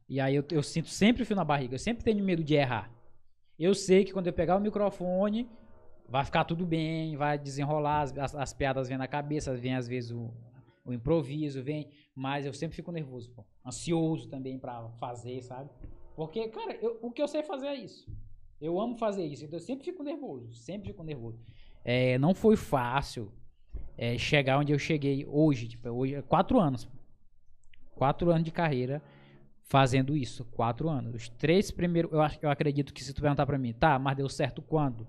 e 0.08 0.20
aí 0.20 0.36
eu, 0.36 0.44
eu 0.52 0.62
sinto 0.62 0.90
sempre 0.90 1.24
o 1.24 1.26
fio 1.26 1.36
na 1.36 1.44
barriga, 1.44 1.76
eu 1.76 1.80
sempre 1.80 2.04
tenho 2.04 2.24
medo 2.24 2.44
de 2.44 2.54
errar. 2.54 2.92
Eu 3.58 3.74
sei 3.74 4.06
que 4.06 4.14
quando 4.14 4.28
eu 4.28 4.34
pegar 4.34 4.56
o 4.56 4.60
microfone, 4.60 5.50
vai 6.10 6.26
ficar 6.26 6.44
tudo 6.44 6.66
bem, 6.66 7.16
vai 7.16 7.38
desenrolar, 7.38 8.02
as, 8.02 8.18
as, 8.18 8.36
as 8.36 8.54
piadas 8.54 8.90
vêm 8.90 8.98
na 8.98 9.08
cabeça, 9.08 9.56
vem 9.56 9.76
às 9.76 9.88
vezes 9.88 10.12
o, 10.12 10.34
o 10.84 10.92
improviso, 10.92 11.62
vem, 11.62 11.90
mas 12.16 12.46
eu 12.46 12.54
sempre 12.54 12.76
fico 12.76 12.92
nervoso, 12.92 13.32
pô. 13.32 13.46
Ansioso 13.66 14.28
também 14.28 14.58
para 14.58 14.90
fazer, 15.00 15.42
sabe? 15.44 15.70
Porque, 16.16 16.48
cara, 16.50 16.76
eu, 16.82 16.98
o 17.02 17.12
que 17.12 17.22
eu 17.22 17.28
sei 17.28 17.44
fazer 17.44 17.68
é 17.68 17.76
isso. 17.76 18.12
Eu 18.60 18.80
amo 18.80 18.98
fazer 18.98 19.26
isso, 19.26 19.46
então 19.46 19.58
eu 19.58 19.64
sempre 19.64 19.86
fico 19.86 20.04
nervoso, 20.04 20.54
sempre 20.54 20.90
fico 20.90 21.04
nervoso. 21.04 21.40
É, 21.86 22.18
não 22.18 22.34
foi 22.34 22.58
fácil 22.58 23.32
é, 23.98 24.18
chegar 24.18 24.58
onde 24.58 24.74
eu 24.74 24.80
cheguei 24.80 25.26
hoje, 25.26 25.68
tipo, 25.68 25.88
hoje 25.90 26.16
é 26.16 26.22
quatro 26.22 26.60
anos. 26.60 26.90
Quatro 27.96 28.32
anos 28.32 28.44
de 28.44 28.52
carreira 28.52 29.02
fazendo 29.64 30.18
isso, 30.18 30.44
quatro 30.46 30.90
anos. 30.90 31.14
Os 31.14 31.30
três 31.30 31.70
primeiros, 31.70 32.12
eu, 32.12 32.20
eu 32.42 32.50
acredito 32.50 32.94
que 32.94 33.04
se 33.04 33.14
tu 33.14 33.22
perguntar 33.22 33.46
pra 33.46 33.58
mim, 33.58 33.72
tá, 33.72 34.00
mas 34.00 34.18
deu 34.18 34.28
certo 34.28 34.62
quando? 34.62 35.08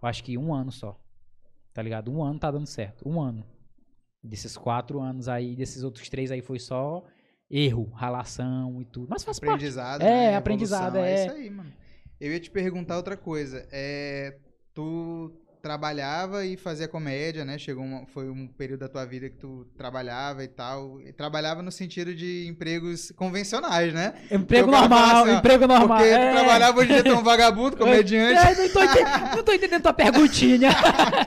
Eu 0.00 0.08
acho 0.08 0.22
que 0.22 0.38
um 0.38 0.54
ano 0.54 0.70
só. 0.70 0.98
Tá 1.72 1.82
ligado? 1.82 2.12
Um 2.12 2.22
ano 2.22 2.38
tá 2.38 2.50
dando 2.50 2.66
certo. 2.66 3.08
Um 3.08 3.20
ano. 3.20 3.44
Desses 4.22 4.56
quatro 4.56 5.00
anos 5.00 5.28
aí, 5.28 5.54
desses 5.54 5.82
outros 5.82 6.08
três 6.08 6.30
aí 6.30 6.42
foi 6.42 6.58
só 6.58 7.04
erro, 7.50 7.90
ralação 7.94 8.80
e 8.82 8.84
tudo. 8.84 9.08
Mas 9.08 9.24
faz 9.24 9.38
aprendizado, 9.38 10.00
parte. 10.00 10.12
É, 10.12 10.30
né? 10.30 10.36
aprendizado, 10.36 10.96
é. 10.98 11.10
É 11.10 11.26
isso 11.26 11.34
aí, 11.34 11.50
mano. 11.50 11.72
Eu 12.20 12.32
ia 12.32 12.40
te 12.40 12.50
perguntar 12.50 12.96
outra 12.96 13.16
coisa. 13.16 13.66
É, 13.70 14.38
tu 14.74 15.32
trabalhava 15.62 16.44
e 16.44 16.56
fazia 16.56 16.88
comédia, 16.88 17.44
né? 17.44 17.58
Chegou 17.58 17.84
uma, 17.84 18.06
foi 18.06 18.28
um 18.30 18.46
período 18.46 18.80
da 18.80 18.88
tua 18.88 19.04
vida 19.04 19.28
que 19.28 19.36
tu 19.36 19.66
trabalhava 19.76 20.44
e 20.44 20.48
tal. 20.48 21.00
E 21.00 21.12
trabalhava 21.12 21.62
no 21.62 21.70
sentido 21.70 22.14
de 22.14 22.46
empregos 22.46 23.12
convencionais, 23.16 23.92
né? 23.92 24.14
Emprego 24.30 24.70
normal, 24.70 25.24
assim, 25.24 25.36
emprego 25.36 25.66
normal. 25.66 25.98
Porque 25.98 26.12
é. 26.12 26.28
tu 26.28 26.34
trabalhava 26.34 26.78
hoje 26.80 26.90
em 26.90 26.94
dia 26.94 27.04
tão 27.04 27.22
vagabundo, 27.22 27.76
comediante. 27.78 28.38
É, 28.38 28.54
não, 28.54 28.72
tô 28.72 28.82
entendendo, 28.82 29.36
não 29.36 29.42
tô 29.42 29.52
entendendo 29.52 29.82
tua 29.82 29.92
perguntinha. 29.92 30.70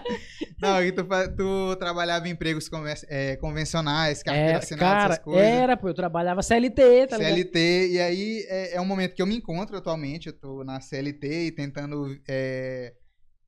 não, 0.62 0.84
e 0.84 0.92
tu, 0.92 1.06
tu 1.38 1.76
trabalhava 1.78 2.28
em 2.28 2.32
empregos 2.32 2.70
é, 3.08 3.36
convencionais, 3.36 4.24
carteira 4.24 4.52
é, 4.52 4.56
assinada, 4.56 4.86
cara, 4.86 5.14
essas 5.14 5.24
coisas. 5.24 5.44
Era, 5.44 5.78
pô, 5.78 5.90
eu 5.90 5.94
trabalhava 5.94 6.42
CLT, 6.42 7.08
tá 7.08 7.18
CLT, 7.18 7.88
ligado? 7.88 7.94
e 7.94 8.00
aí 8.00 8.46
é, 8.48 8.76
é 8.76 8.82
um 8.82 8.86
momento 8.86 9.14
que 9.14 9.22
eu 9.22 9.28
me 9.28 9.36
encontro 9.36 9.78
atualmente, 9.78 10.28
eu 10.28 10.34
tô 10.34 10.64
na 10.64 10.80
CLT 10.80 11.48
e 11.48 11.52
tentando 11.52 12.18
é, 12.28 12.94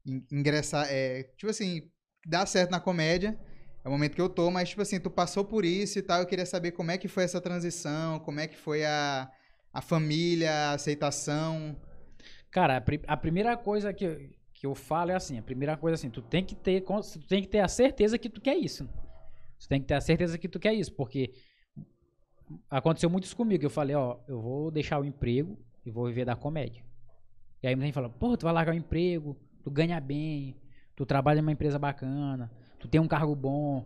ingressar, 0.05 0.87
é, 0.89 1.23
tipo 1.37 1.49
assim, 1.49 1.89
dar 2.25 2.45
certo 2.45 2.71
na 2.71 2.79
comédia. 2.79 3.37
É 3.83 3.87
o 3.87 3.91
momento 3.91 4.15
que 4.15 4.21
eu 4.21 4.29
tô, 4.29 4.49
mas 4.49 4.69
tipo 4.69 4.81
assim, 4.81 4.99
tu 4.99 5.09
passou 5.09 5.43
por 5.43 5.65
isso 5.65 5.99
e 5.99 6.01
tal, 6.01 6.21
eu 6.21 6.25
queria 6.25 6.45
saber 6.45 6.71
como 6.71 6.91
é 6.91 6.97
que 6.97 7.09
foi 7.09 7.23
essa 7.25 7.41
transição, 7.41 8.19
como 8.19 8.39
é 8.39 8.47
que 8.47 8.55
foi 8.55 8.85
a, 8.85 9.29
a 9.73 9.81
família, 9.81 10.51
a 10.51 10.71
aceitação. 10.73 11.75
Cara, 12.49 12.77
a, 12.77 13.13
a 13.13 13.17
primeira 13.17 13.57
coisa 13.57 13.91
que 13.91 14.05
eu, 14.05 14.17
que 14.53 14.65
eu 14.65 14.73
falo 14.73 15.11
é 15.11 15.15
assim, 15.15 15.37
a 15.37 15.41
primeira 15.41 15.75
coisa 15.75 15.95
assim, 15.95 16.09
tu 16.09 16.21
tem 16.21 16.45
que 16.45 16.55
ter, 16.55 16.81
tu 16.81 17.27
tem 17.27 17.41
que 17.41 17.49
ter 17.49 17.59
a 17.59 17.67
certeza 17.67 18.17
que 18.17 18.29
tu 18.29 18.39
quer 18.39 18.55
isso. 18.55 18.87
Tu 19.59 19.67
tem 19.67 19.81
que 19.81 19.87
ter 19.87 19.95
a 19.95 20.01
certeza 20.01 20.37
que 20.37 20.47
tu 20.47 20.59
quer 20.59 20.73
isso, 20.73 20.93
porque 20.93 21.33
aconteceu 22.69 23.09
muito 23.09 23.25
isso 23.25 23.35
comigo, 23.35 23.65
eu 23.65 23.69
falei, 23.69 23.95
ó, 23.95 24.19
eu 24.27 24.41
vou 24.41 24.71
deixar 24.71 24.99
o 24.99 25.05
emprego 25.05 25.57
e 25.85 25.91
vou 25.91 26.05
viver 26.07 26.23
da 26.23 26.35
comédia. 26.35 26.83
E 27.61 27.67
aí 27.67 27.75
muita 27.75 27.87
gente 27.87 27.95
fala, 27.95 28.09
pô, 28.09 28.37
tu 28.37 28.43
vai 28.43 28.53
largar 28.53 28.73
o 28.73 28.77
emprego, 28.77 29.37
tu 29.63 29.71
ganha 29.71 29.99
bem, 29.99 30.55
tu 30.95 31.05
trabalha 31.05 31.39
em 31.39 31.41
uma 31.41 31.51
empresa 31.51 31.79
bacana, 31.79 32.51
tu 32.79 32.87
tem 32.87 33.01
um 33.01 33.07
cargo 33.07 33.35
bom, 33.35 33.83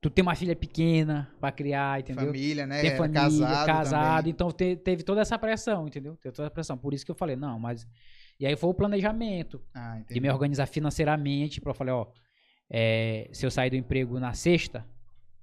tu 0.00 0.10
tem 0.10 0.22
uma 0.22 0.34
filha 0.34 0.56
pequena 0.56 1.30
pra 1.38 1.52
criar, 1.52 2.00
entendeu? 2.00 2.26
Família, 2.26 2.66
né? 2.66 2.80
Tem 2.80 2.96
família, 2.96 3.22
casado, 3.22 3.66
casado 3.66 4.28
então 4.28 4.50
te, 4.50 4.76
teve 4.76 5.02
toda 5.02 5.20
essa 5.20 5.38
pressão, 5.38 5.86
entendeu? 5.86 6.16
Teve 6.16 6.34
toda 6.34 6.46
essa 6.46 6.54
pressão. 6.54 6.76
Por 6.76 6.92
isso 6.92 7.04
que 7.04 7.10
eu 7.10 7.14
falei, 7.14 7.36
não, 7.36 7.58
mas. 7.58 7.86
E 8.38 8.46
aí 8.46 8.56
foi 8.56 8.70
o 8.70 8.74
planejamento 8.74 9.60
ah, 9.74 10.00
de 10.08 10.18
me 10.18 10.30
organizar 10.30 10.66
financeiramente 10.66 11.60
pra 11.60 11.70
eu 11.70 11.74
falar, 11.74 11.94
ó, 11.94 12.06
é, 12.70 13.28
se 13.32 13.44
eu 13.44 13.50
sair 13.50 13.68
do 13.68 13.76
emprego 13.76 14.18
na 14.18 14.32
sexta, 14.32 14.86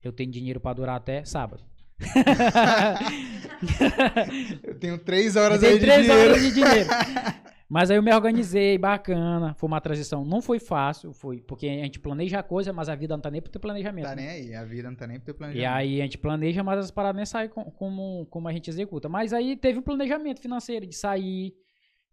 eu 0.03 0.11
tenho 0.11 0.31
dinheiro 0.31 0.59
pra 0.59 0.73
durar 0.73 0.95
até 0.95 1.23
sábado. 1.23 1.63
eu 4.63 4.79
tenho 4.79 4.97
três 4.97 5.35
horas 5.35 5.61
eu 5.61 5.69
aí 5.69 5.79
de 5.79 5.85
três 5.85 6.05
dinheiro. 6.05 6.29
horas 6.29 6.41
de 6.41 6.53
dinheiro. 6.53 6.89
Mas 7.69 7.91
aí 7.91 7.97
eu 7.97 8.03
me 8.03 8.13
organizei, 8.13 8.77
bacana. 8.77 9.53
Foi 9.55 9.67
uma 9.67 9.81
transição. 9.81 10.23
Não 10.23 10.41
foi 10.41 10.57
fácil, 10.57 11.11
foi 11.11 11.41
porque 11.41 11.67
a 11.67 11.83
gente 11.83 11.99
planeja 11.99 12.39
a 12.39 12.43
coisa, 12.43 12.71
mas 12.71 12.87
a 12.87 12.95
vida 12.95 13.15
não 13.15 13.21
tá 13.21 13.29
nem 13.29 13.41
pro 13.41 13.51
teu 13.51 13.59
planejamento. 13.59 14.05
Tá 14.05 14.15
né? 14.15 14.21
nem 14.21 14.29
aí, 14.29 14.55
a 14.55 14.63
vida 14.63 14.89
não 14.89 14.95
tá 14.95 15.05
nem 15.05 15.17
pro 15.17 15.25
teu 15.25 15.35
planejamento. 15.35 15.63
E 15.63 15.65
aí 15.65 15.99
a 15.99 16.03
gente 16.03 16.17
planeja, 16.17 16.63
mas 16.63 16.79
as 16.79 16.91
paradas 16.91 17.17
nem 17.17 17.25
saem 17.25 17.49
como, 17.49 18.25
como 18.27 18.47
a 18.47 18.53
gente 18.53 18.69
executa. 18.69 19.09
Mas 19.09 19.33
aí 19.33 19.57
teve 19.57 19.79
um 19.79 19.81
planejamento 19.81 20.41
financeiro 20.41 20.87
de 20.87 20.95
sair, 20.95 21.53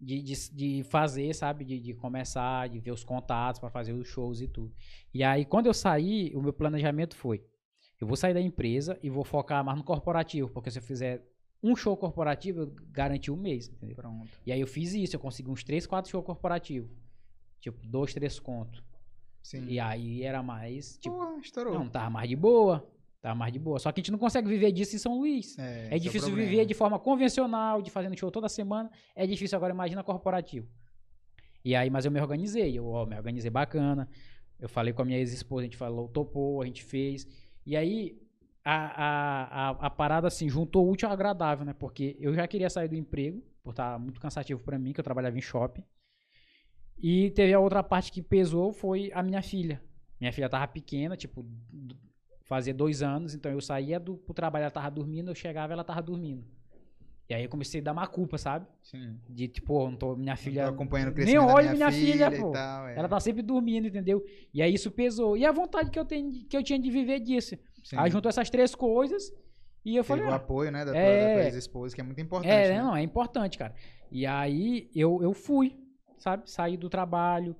de, 0.01 0.21
de, 0.23 0.51
de 0.53 0.83
fazer, 0.85 1.33
sabe? 1.35 1.65
De, 1.65 1.79
de 1.79 1.95
começar, 1.95 2.69
de 2.69 2.81
ver 2.81 2.91
os 2.91 3.05
contatos 3.05 3.61
para 3.61 3.71
fazer 3.71 3.93
os 3.93 4.09
shows 4.09 4.41
e 4.41 4.49
tudo. 4.49 4.75
E 5.13 5.23
aí 5.23 5.45
quando 5.45 5.67
eu 5.67 5.75
saí, 5.75 6.33
o 6.35 6.43
meu 6.43 6.53
planejamento 6.53 7.15
foi: 7.17 7.45
eu 8.01 8.09
vou 8.09 8.17
sair 8.17 8.35
da 8.35 8.41
empresa 8.41 8.99
e 9.05 9.09
vou 9.09 9.23
focar 9.23 9.65
mais 9.65 9.79
no 9.79 9.85
corporativo, 9.85 10.51
porque 10.51 10.71
se 10.71 10.81
eu 10.81 10.83
fizer 10.83 11.25
um 11.65 11.75
show 11.75 11.97
corporativo, 11.97 12.61
eu 12.61 12.73
garanti 12.91 13.31
um 13.31 13.37
mês, 13.37 13.69
entendeu? 13.69 13.97
Pronto. 13.97 14.29
E 14.47 14.53
aí 14.53 14.61
eu 14.61 14.67
fiz 14.67 14.93
isso, 14.93 15.17
eu 15.17 15.21
consegui 15.21 15.51
uns 15.51 15.65
3, 15.65 15.87
4 15.87 16.11
shows 16.11 16.25
corporativos. 16.25 16.91
Tipo, 17.61 17.79
dois, 17.87 18.13
três 18.13 18.39
contos. 18.39 18.83
Sim. 19.43 19.65
E 19.67 19.81
aí 19.81 20.23
era 20.23 20.43
mais, 20.43 20.99
tipo, 20.99 21.39
estourou. 21.41 21.75
não, 21.75 21.89
tava 21.89 22.11
mais 22.11 22.29
de 22.29 22.37
boa. 22.37 22.87
Tava 23.23 23.35
mais 23.35 23.51
de 23.53 23.59
boa. 23.59 23.79
Só 23.79 23.91
que 23.91 24.01
a 24.01 24.03
gente 24.03 24.13
não 24.13 24.19
consegue 24.19 24.47
viver 24.47 24.71
disso 24.71 24.95
em 24.95 24.99
São 24.99 25.17
Luís. 25.17 25.59
É, 25.59 25.63
É, 25.91 25.97
esse 25.97 26.01
difícil 26.01 26.29
problema. 26.29 26.51
viver 26.51 26.67
de 26.67 26.75
forma 26.75 26.99
convencional, 26.99 27.81
de 27.81 27.91
fazendo 27.91 28.19
show 28.19 28.31
toda 28.31 28.51
semana. 28.51 28.91
É 29.17 29.27
difícil 29.27 29.57
agora, 29.57 29.73
imagina 29.73 30.05
corporativo. 30.05 30.69
E 31.65 31.75
aí, 31.75 31.89
mas 31.89 32.05
eu 32.05 32.11
me 32.11 32.21
organizei, 32.21 32.79
eu 32.79 32.87
ó, 32.87 33.07
me 33.07 33.17
organizei 33.17 33.51
bacana. 33.51 34.07
Eu 34.61 34.69
falei 34.69 34.93
com 34.93 35.01
a 35.01 35.05
minha 35.07 35.19
ex-esposa, 35.19 35.63
a 35.63 35.65
gente 35.65 35.77
falou, 35.79 36.07
topou, 36.09 36.61
a 36.61 36.67
gente 36.67 36.85
fez. 36.85 37.27
E 37.65 37.75
aí, 37.75 38.19
a, 38.65 39.69
a, 39.69 39.71
a, 39.87 39.91
parada 39.91 40.27
assim, 40.27 40.49
juntou 40.49 40.87
o 40.87 40.91
útil 40.91 41.09
ao 41.09 41.15
agradável, 41.15 41.65
né? 41.65 41.75
Porque 41.75 42.17
eu 42.19 42.35
já 42.35 42.47
queria 42.49 42.71
sair 42.71 42.89
do 42.89 42.97
emprego, 42.97 43.43
por 43.63 43.71
estar 43.71 43.99
muito 43.99 44.21
cansativo 44.21 44.61
pra 44.61 44.79
mim, 44.79 44.93
que 44.93 45.01
eu 45.01 45.05
trabalhava 45.05 45.37
em 45.37 45.43
shopping. 45.43 45.85
E 46.99 47.31
teve 47.31 47.53
a 47.53 47.61
outra 47.61 47.83
parte 47.83 48.11
que 48.11 48.23
pesou, 48.23 48.73
foi 48.73 49.11
a 49.13 49.23
minha 49.23 49.43
filha. 49.43 49.83
Minha 50.19 50.33
filha 50.33 50.49
tava 50.49 50.67
pequena, 50.67 51.17
tipo, 51.17 51.45
fazia 52.45 52.73
dois 52.73 53.03
anos, 53.03 53.35
então 53.35 53.53
eu 53.53 53.61
saía 53.61 54.01
do 54.01 54.17
pro 54.17 54.33
trabalho, 54.33 54.63
ela 54.63 54.71
tava 54.71 54.91
dormindo, 54.91 55.31
eu 55.31 55.35
chegava 55.35 55.73
ela 55.73 55.85
tava 55.85 56.01
dormindo. 56.01 56.45
E 57.29 57.35
aí 57.35 57.43
eu 57.43 57.49
comecei 57.49 57.81
a 57.81 57.85
dar 57.85 57.93
uma 57.93 58.07
culpa, 58.07 58.37
sabe? 58.37 58.67
Sim. 58.83 59.19
De 59.29 59.49
tipo, 59.49 59.89
não 59.89 59.97
tô, 59.97 60.15
minha 60.15 60.33
Não 60.33 60.37
filha. 60.37 60.65
tô 60.65 60.71
acompanhando 60.75 61.09
o 61.09 61.15
nem 61.15 61.25
crescimento 61.25 61.55
olho 61.55 61.67
da 61.69 61.73
minha 61.73 61.91
filha, 61.91 62.27
e 62.27 62.39
pô. 62.39 62.53
tal, 62.53 62.89
é. 62.89 62.99
Ela 62.99 63.09
tá 63.09 63.19
sempre 63.19 63.43
dormindo, 63.43 63.89
entendeu? 63.89 64.23
E 64.53 64.61
aí 64.61 64.75
isso 64.75 64.91
pesou. 64.91 65.37
E 65.37 65.45
a 65.45 65.51
vontade 65.51 65.91
que 65.91 65.99
eu, 65.99 66.05
tenho, 66.05 66.31
que 66.45 66.57
eu 66.57 66.63
tinha 66.63 66.79
de 66.79 66.91
viver 66.91 67.21
disso. 67.21 67.57
Sim. 67.85 67.97
Aí 67.99 68.11
juntou 68.11 68.29
essas 68.29 68.51
três 68.51 68.75
coisas 68.75 69.31
e 69.85 69.95
eu 69.95 70.03
Teve 70.03 70.09
falei, 70.09 70.25
o 70.25 70.33
ah, 70.33 70.37
apoio, 70.37 70.73
né, 70.73 70.85
da 70.85 70.93
tua, 70.93 71.01
é. 71.01 71.27
da 71.29 71.35
tua 71.35 71.45
ex-esposa, 71.45 71.95
que 71.95 72.01
é 72.01 72.05
muito 72.05 72.21
importante, 72.21 72.51
É, 72.51 72.71
né? 72.71 72.83
não, 72.83 72.97
é 72.97 73.03
importante, 73.03 73.59
cara. 73.59 73.75
E 74.11 74.27
aí 74.27 74.91
eu, 74.97 75.23
eu 75.23 75.35
fui, 75.35 75.77
sabe? 76.19 76.51
Saí 76.51 76.77
do 76.77 76.89
trabalho, 76.89 77.55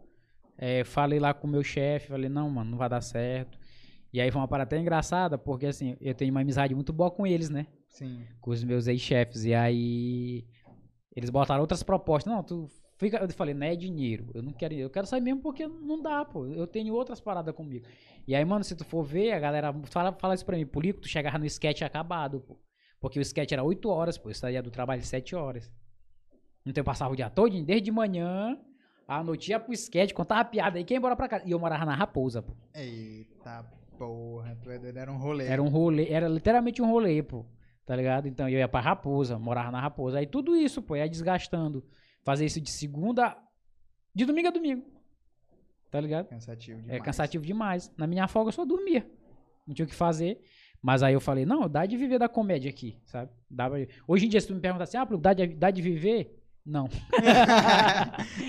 é, 0.57 0.83
falei 0.83 1.21
lá 1.21 1.35
com 1.35 1.47
o 1.47 1.51
meu 1.51 1.63
chefe, 1.63 2.09
falei, 2.09 2.31
não, 2.31 2.49
mano, 2.49 2.71
não 2.71 2.79
vai 2.79 2.89
dar 2.89 3.03
certo. 3.03 3.59
E 4.13 4.21
aí 4.21 4.31
foi 4.31 4.41
uma 4.41 4.49
parada 4.49 4.69
até 4.69 4.79
engraçada, 4.81 5.37
porque 5.37 5.67
assim, 5.67 5.97
eu 6.01 6.15
tenho 6.15 6.31
uma 6.31 6.41
amizade 6.41 6.75
muito 6.75 6.93
boa 6.93 7.11
com 7.11 7.27
eles, 7.27 7.51
né? 7.51 7.67
Sim. 7.89 8.25
Com 8.41 8.51
os 8.51 8.65
meus 8.65 8.87
ex-chefes. 8.87 9.45
E 9.45 9.53
aí 9.53 10.47
eles 11.15 11.31
botaram 11.31 11.61
outras 11.61 11.83
propostas. 11.83 12.33
Não, 12.33 12.43
tu 12.43 12.71
fica. 12.97 13.19
Eu 13.19 13.29
falei, 13.31 13.55
não 13.55 13.67
é 13.67 13.77
dinheiro. 13.77 14.31
Eu 14.35 14.43
não 14.43 14.53
quero. 14.53 14.75
Eu 14.75 14.91
quero 14.91 15.07
sair 15.07 15.21
mesmo 15.21 15.41
porque 15.41 15.67
não 15.67 16.01
dá, 16.01 16.25
pô. 16.25 16.47
Eu 16.47 16.67
tenho 16.67 16.95
outras 16.95 17.21
paradas 17.21 17.55
comigo. 17.55 17.87
E 18.27 18.35
aí, 18.35 18.45
mano, 18.45 18.65
se 18.65 18.75
tu 18.75 18.85
for 18.85 19.03
ver, 19.03 19.33
a 19.33 19.39
galera 19.39 19.75
fala, 19.85 20.13
fala 20.13 20.35
isso 20.35 20.45
pra 20.45 20.57
mim, 20.57 20.67
Polico, 20.67 21.01
tu 21.01 21.09
chegava 21.09 21.39
no 21.39 21.47
sketch 21.47 21.83
acabado, 21.83 22.41
pô. 22.41 22.59
Porque 23.01 23.19
o 23.19 23.23
sketch 23.23 23.53
era 23.53 23.63
8 23.63 23.89
horas, 23.89 24.17
pô. 24.17 24.31
Eu 24.31 24.35
saía 24.35 24.63
do 24.63 24.71
trabalho 24.71 25.03
7 25.03 25.37
horas. 25.37 25.71
Então 26.67 26.81
eu 26.81 26.85
passava 26.85 27.13
o 27.13 27.17
dia 27.17 27.29
todo, 27.29 27.51
desde 27.63 27.85
de 27.85 27.93
manhã, 27.93 28.59
à 29.07 29.23
noite 29.23 29.51
ia 29.51 29.61
pro 29.61 29.75
sketch, 29.75 30.15
contava 30.15 30.45
piada 30.47 30.79
aí, 30.79 30.85
quem 30.85 30.97
embora 30.97 31.15
pra 31.15 31.29
casa. 31.29 31.45
E 31.47 31.51
eu 31.51 31.59
morava 31.59 31.85
na 31.85 31.95
Raposa, 31.95 32.41
pô. 32.41 32.55
Eita 32.75 33.65
porra, 33.99 34.57
tu 34.63 34.71
é 34.71 34.79
doido, 34.79 34.99
era 34.99 35.13
um 35.13 35.19
rolê. 35.19 35.47
Era 35.47 35.63
um 35.63 35.69
rolê, 35.69 36.09
era 36.09 36.27
literalmente 36.27 36.81
um 36.81 36.91
rolê, 36.91 37.23
pô. 37.23 37.45
Tá 37.85 37.95
ligado? 37.95 38.27
Então 38.27 38.49
eu 38.49 38.59
ia 38.59 38.67
pra 38.67 38.81
Raposa, 38.81 39.39
morava 39.39 39.71
na 39.71 39.81
Raposa. 39.81 40.19
Aí 40.19 40.27
tudo 40.27 40.57
isso, 40.57 40.81
pô, 40.81 40.97
ia 40.97 41.07
desgastando. 41.07 41.85
Fazer 42.25 42.47
isso 42.47 42.61
de 42.61 42.71
segunda. 42.71 43.37
De 44.15 44.25
domingo 44.25 44.49
a 44.49 44.51
domingo. 44.51 44.85
Tá 45.91 46.01
ligado? 46.01 46.27
Cansativo 46.29 46.79
É 46.79 46.83
demais. 46.83 47.03
cansativo 47.03 47.45
demais. 47.45 47.93
Na 47.97 48.07
minha 48.07 48.27
folga 48.27 48.49
eu 48.49 48.53
só 48.53 48.65
dormia. 48.65 49.07
Não 49.67 49.75
tinha 49.75 49.87
o 49.87 49.89
que 49.89 49.95
fazer. 49.95 50.43
Mas 50.83 51.03
aí 51.03 51.15
eu 51.15 51.21
falei, 51.21 51.47
não, 51.47 51.69
dá 51.69 51.87
de 51.87 51.97
viver 51.97 52.19
da 52.19 52.29
comédia 52.29 52.69
aqui, 52.69 52.99
sabe? 53.07 53.31
Dá 53.51 53.71
pra... 53.71 53.79
Hoje 54.07 54.27
em 54.27 54.29
dia, 54.29 54.41
se 54.41 54.47
tu 54.47 54.55
me 54.55 54.61
perguntar 54.61 54.85
assim, 54.85 54.99
ah, 54.99 55.05
Bruno, 55.05 55.23
dá 55.23 55.33
de, 55.33 55.47
dá 55.47 55.71
de 55.71 55.81
viver? 55.81 56.39
Não. 56.67 56.89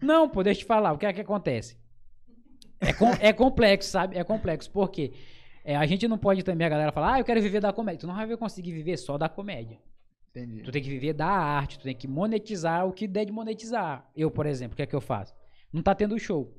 não, 0.00 0.28
pô, 0.28 0.42
deixa 0.42 0.60
eu 0.60 0.64
te 0.64 0.66
falar. 0.66 0.92
O 0.92 0.98
que 0.98 1.06
é 1.06 1.12
que 1.12 1.20
acontece? 1.20 1.76
É, 2.80 2.92
com- 2.92 3.12
é 3.20 3.32
complexo, 3.32 3.90
sabe? 3.90 4.16
É 4.18 4.24
complexo. 4.24 4.70
Por 4.70 4.90
quê? 4.90 5.12
É, 5.64 5.76
a 5.76 5.86
gente 5.86 6.08
não 6.08 6.18
pode 6.18 6.42
também, 6.42 6.66
a 6.66 6.70
galera 6.70 6.92
falar, 6.92 7.14
ah, 7.14 7.20
eu 7.20 7.24
quero 7.24 7.40
viver 7.40 7.60
da 7.60 7.72
comédia. 7.72 8.00
Tu 8.00 8.06
não 8.06 8.14
vai 8.14 8.36
conseguir 8.36 8.72
viver 8.72 8.96
só 8.96 9.16
da 9.16 9.28
comédia. 9.28 9.78
Entendi. 10.34 10.62
Tu 10.62 10.72
tem 10.72 10.82
que 10.82 10.88
viver 10.88 11.12
da 11.12 11.26
arte, 11.26 11.78
tu 11.78 11.82
tem 11.82 11.94
que 11.94 12.08
monetizar 12.08 12.86
o 12.86 12.92
que 12.92 13.06
der 13.06 13.26
de 13.26 13.32
monetizar. 13.32 14.10
Eu, 14.16 14.30
por 14.30 14.46
exemplo, 14.46 14.72
o 14.72 14.76
que 14.76 14.82
é 14.82 14.86
que 14.86 14.96
eu 14.96 15.00
faço? 15.00 15.34
Não 15.70 15.82
tá 15.82 15.94
tendo 15.94 16.18
show. 16.18 16.58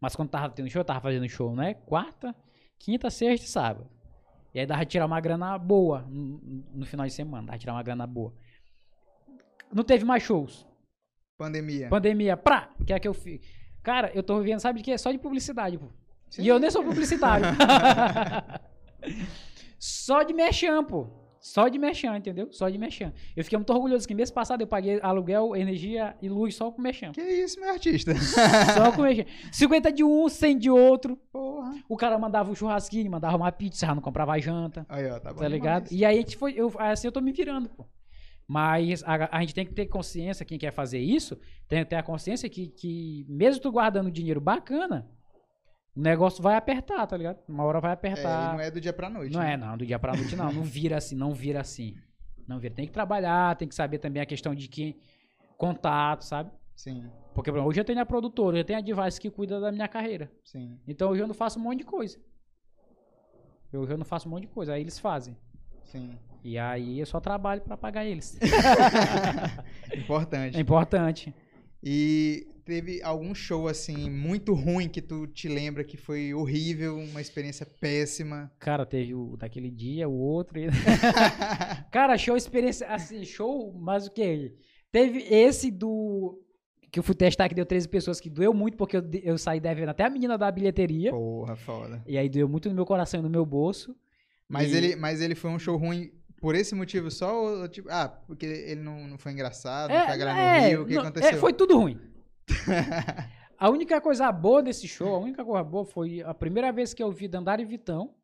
Mas 0.00 0.16
quando 0.16 0.30
tava 0.30 0.52
tendo 0.52 0.68
show, 0.68 0.80
eu 0.80 0.84
tava 0.84 1.00
fazendo 1.00 1.28
show, 1.28 1.54
né? 1.54 1.74
Quarta, 1.74 2.34
quinta, 2.78 3.08
sexta 3.10 3.46
e 3.46 3.48
sábado. 3.48 3.88
E 4.52 4.58
aí 4.60 4.66
dava 4.66 4.84
de 4.84 4.90
tirar 4.90 5.06
uma 5.06 5.20
grana 5.20 5.56
boa 5.56 6.02
no, 6.08 6.38
no 6.74 6.86
final 6.86 7.06
de 7.06 7.12
semana, 7.12 7.46
dava 7.46 7.56
de 7.56 7.60
tirar 7.60 7.74
uma 7.74 7.82
grana 7.82 8.06
boa. 8.06 8.34
Não 9.72 9.84
teve 9.84 10.04
mais 10.04 10.22
shows. 10.22 10.66
Pandemia. 11.38 11.88
Pandemia, 11.88 12.36
pra! 12.36 12.72
O 12.80 12.84
que 12.84 12.92
é 12.92 12.98
que 12.98 13.08
eu 13.08 13.14
fiz? 13.14 13.40
Cara, 13.82 14.10
eu 14.14 14.22
tô 14.22 14.40
vivendo, 14.40 14.60
sabe 14.60 14.78
de 14.80 14.84
quê? 14.84 14.98
Só 14.98 15.12
de 15.12 15.18
publicidade, 15.18 15.78
pô. 15.78 15.86
Sim. 16.30 16.42
E 16.42 16.48
eu 16.48 16.58
nem 16.58 16.70
sou 16.70 16.82
publicitário. 16.82 17.46
Só 19.78 20.22
de 20.22 20.32
mexão, 20.32 20.84
pô. 20.84 21.23
Só 21.44 21.68
de 21.68 21.78
mexão, 21.78 22.16
entendeu? 22.16 22.48
Só 22.50 22.70
de 22.70 22.78
mexão. 22.78 23.12
Eu 23.36 23.44
fiquei 23.44 23.58
muito 23.58 23.70
orgulhoso 23.70 24.08
que 24.08 24.14
mês 24.14 24.30
passado 24.30 24.62
eu 24.62 24.66
paguei 24.66 24.98
aluguel, 25.02 25.54
energia 25.54 26.16
e 26.22 26.26
luz 26.26 26.54
só 26.54 26.70
com 26.70 26.80
mexão. 26.80 27.12
Que 27.12 27.20
isso, 27.20 27.60
meu 27.60 27.68
artista? 27.68 28.14
Só 28.74 28.90
com 28.92 29.02
mexão. 29.02 29.26
50 29.52 29.92
de 29.92 30.02
um, 30.02 30.26
100 30.26 30.58
de 30.58 30.70
outro. 30.70 31.18
Porra. 31.30 31.74
O 31.86 31.98
cara 31.98 32.18
mandava 32.18 32.50
um 32.50 32.54
churrasquinho, 32.54 33.10
mandava 33.10 33.36
uma 33.36 33.52
pizza, 33.52 33.84
já 33.86 33.94
não 33.94 34.00
comprava 34.00 34.38
janta. 34.40 34.86
Aí, 34.88 35.06
ó, 35.06 35.20
tá 35.20 35.34
bom 35.34 35.40
Tá 35.40 35.46
ligado? 35.46 35.90
demais. 35.90 36.00
E 36.00 36.04
aí 36.06 36.24
foi, 36.34 36.54
eu, 36.56 36.72
assim 36.78 37.08
eu 37.08 37.12
tô 37.12 37.20
me 37.20 37.30
virando, 37.30 37.68
pô. 37.68 37.84
Mas 38.48 39.02
a, 39.04 39.36
a 39.36 39.40
gente 39.42 39.54
tem 39.54 39.66
que 39.66 39.74
ter 39.74 39.84
consciência, 39.84 40.46
quem 40.46 40.58
quer 40.58 40.72
fazer 40.72 40.98
isso, 40.98 41.38
tem 41.68 41.80
que 41.80 41.90
ter 41.90 41.96
a 41.96 42.02
consciência 42.02 42.48
que, 42.48 42.68
que 42.68 43.26
mesmo 43.28 43.60
tu 43.60 43.70
guardando 43.70 44.10
dinheiro 44.10 44.40
bacana, 44.40 45.06
o 45.96 46.00
negócio 46.00 46.42
vai 46.42 46.56
apertar, 46.56 47.06
tá 47.06 47.16
ligado? 47.16 47.38
Uma 47.48 47.64
hora 47.64 47.80
vai 47.80 47.90
É, 47.90 47.94
apertar. 47.94 48.50
e 48.50 48.52
não 48.54 48.60
é 48.60 48.70
do 48.70 48.80
dia 48.80 48.92
pra 48.92 49.08
noite. 49.08 49.32
Não 49.32 49.40
né? 49.40 49.52
é, 49.52 49.56
não, 49.56 49.76
do 49.76 49.86
dia 49.86 49.98
pra 49.98 50.14
noite 50.14 50.34
não. 50.36 50.52
Não 50.52 50.62
vira 50.62 50.96
assim, 50.96 51.14
não 51.14 51.32
vira 51.32 51.60
assim. 51.60 51.96
Não 52.48 52.58
vira. 52.58 52.74
Tem 52.74 52.86
que 52.86 52.92
trabalhar, 52.92 53.56
tem 53.56 53.66
que 53.68 53.74
saber 53.74 53.98
também 53.98 54.20
a 54.22 54.26
questão 54.26 54.54
de 54.54 54.68
que 54.68 54.96
contato, 55.56 56.22
sabe? 56.24 56.50
Sim, 56.76 57.08
Porque 57.34 57.50
por 57.52 57.58
exemplo, 57.58 57.70
hoje 57.70 57.80
eu 57.80 57.84
tenho 57.84 58.00
a 58.00 58.04
produtora, 58.06 58.58
eu 58.58 58.64
tenho 58.64 58.78
a 58.80 58.82
device 58.82 59.20
que 59.20 59.30
cuida 59.30 59.60
da 59.60 59.70
minha 59.70 59.86
carreira. 59.86 60.30
sim. 60.44 60.78
Então 60.88 61.10
hoje 61.10 61.22
eu 61.22 61.26
não 61.28 61.34
faço 61.34 61.58
um 61.58 61.62
monte 61.62 61.78
de 61.78 61.84
coisa. 61.84 62.18
Hoje 63.72 63.92
eu 63.92 63.98
não 63.98 64.04
faço 64.04 64.28
um 64.28 64.30
monte 64.32 64.42
de 64.42 64.48
coisa, 64.48 64.72
aí 64.74 64.80
eles 64.80 64.98
fazem. 64.98 65.36
Sim. 65.84 66.18
E 66.42 66.58
aí 66.58 66.98
eu 67.00 67.06
só 67.06 67.20
trabalho 67.20 67.60
pra 67.62 67.76
pagar 67.76 68.04
eles. 68.04 68.36
Importante. 69.96 70.56
É 70.56 70.60
importante. 70.60 71.34
E 71.82 72.46
teve 72.64 73.02
algum 73.02 73.34
show, 73.34 73.68
assim, 73.68 74.08
muito 74.10 74.54
ruim 74.54 74.88
que 74.88 75.02
tu 75.02 75.26
te 75.26 75.48
lembra 75.48 75.84
que 75.84 75.96
foi 75.96 76.32
horrível, 76.32 76.96
uma 76.98 77.20
experiência 77.20 77.66
péssima? 77.80 78.50
Cara, 78.58 78.86
teve 78.86 79.14
o 79.14 79.36
daquele 79.36 79.70
dia, 79.70 80.08
o 80.08 80.12
outro. 80.14 80.58
e- 80.58 80.66
Cara, 81.90 82.16
show 82.16 82.36
experiência, 82.36 82.86
assim, 82.88 83.24
show, 83.24 83.72
mas 83.78 84.06
o 84.06 84.10
que? 84.10 84.54
Teve 84.90 85.18
esse 85.30 85.70
do. 85.70 86.40
Que 86.90 87.00
eu 87.00 87.02
fui 87.02 87.14
testar 87.14 87.48
que 87.48 87.54
deu 87.56 87.66
13 87.66 87.88
pessoas, 87.88 88.20
que 88.20 88.30
doeu 88.30 88.54
muito, 88.54 88.76
porque 88.76 88.96
eu, 88.96 89.02
eu 89.24 89.36
saí 89.36 89.58
devendo 89.58 89.88
até 89.88 90.04
a 90.04 90.10
menina 90.10 90.38
da 90.38 90.48
bilheteria. 90.50 91.10
Porra, 91.10 91.56
foda. 91.56 92.02
E 92.06 92.16
aí 92.16 92.28
doeu 92.28 92.48
muito 92.48 92.68
no 92.68 92.74
meu 92.74 92.86
coração 92.86 93.18
e 93.18 93.22
no 93.22 93.28
meu 93.30 93.44
bolso. 93.44 93.96
Mas, 94.48 94.72
E- 94.72 94.76
ele, 94.76 94.96
mas 94.96 95.20
ele 95.20 95.34
foi 95.34 95.50
um 95.50 95.58
show 95.58 95.76
ruim 95.76 96.12
por 96.36 96.54
esse 96.54 96.72
motivo 96.74 97.10
só? 97.10 97.34
Ou, 97.62 97.68
tipo, 97.68 97.88
ah, 97.90 98.08
porque 98.08 98.46
ele 98.46 98.80
não, 98.80 99.08
não 99.08 99.18
foi 99.18 99.32
engraçado, 99.32 99.90
não 99.92 100.06
foi 100.06 100.16
não 100.18 100.60
riu, 100.68 100.82
o 100.82 100.86
que 100.86 100.94
não, 100.94 101.02
aconteceu? 101.02 101.30
é, 101.30 101.34
foi 101.34 101.52
tudo 101.52 101.76
ruim. 101.78 101.98
a 103.58 103.70
única 103.70 104.00
coisa 104.00 104.30
boa 104.32 104.62
desse 104.62 104.86
show, 104.88 105.14
a 105.14 105.18
única 105.18 105.44
coisa 105.44 105.64
boa 105.64 105.84
foi 105.84 106.22
a 106.22 106.34
primeira 106.34 106.72
vez 106.72 106.94
que 106.94 107.02
eu 107.02 107.10
vi 107.10 107.28
Dandara 107.28 107.62
e 107.62 107.64
Vitão. 107.64 108.14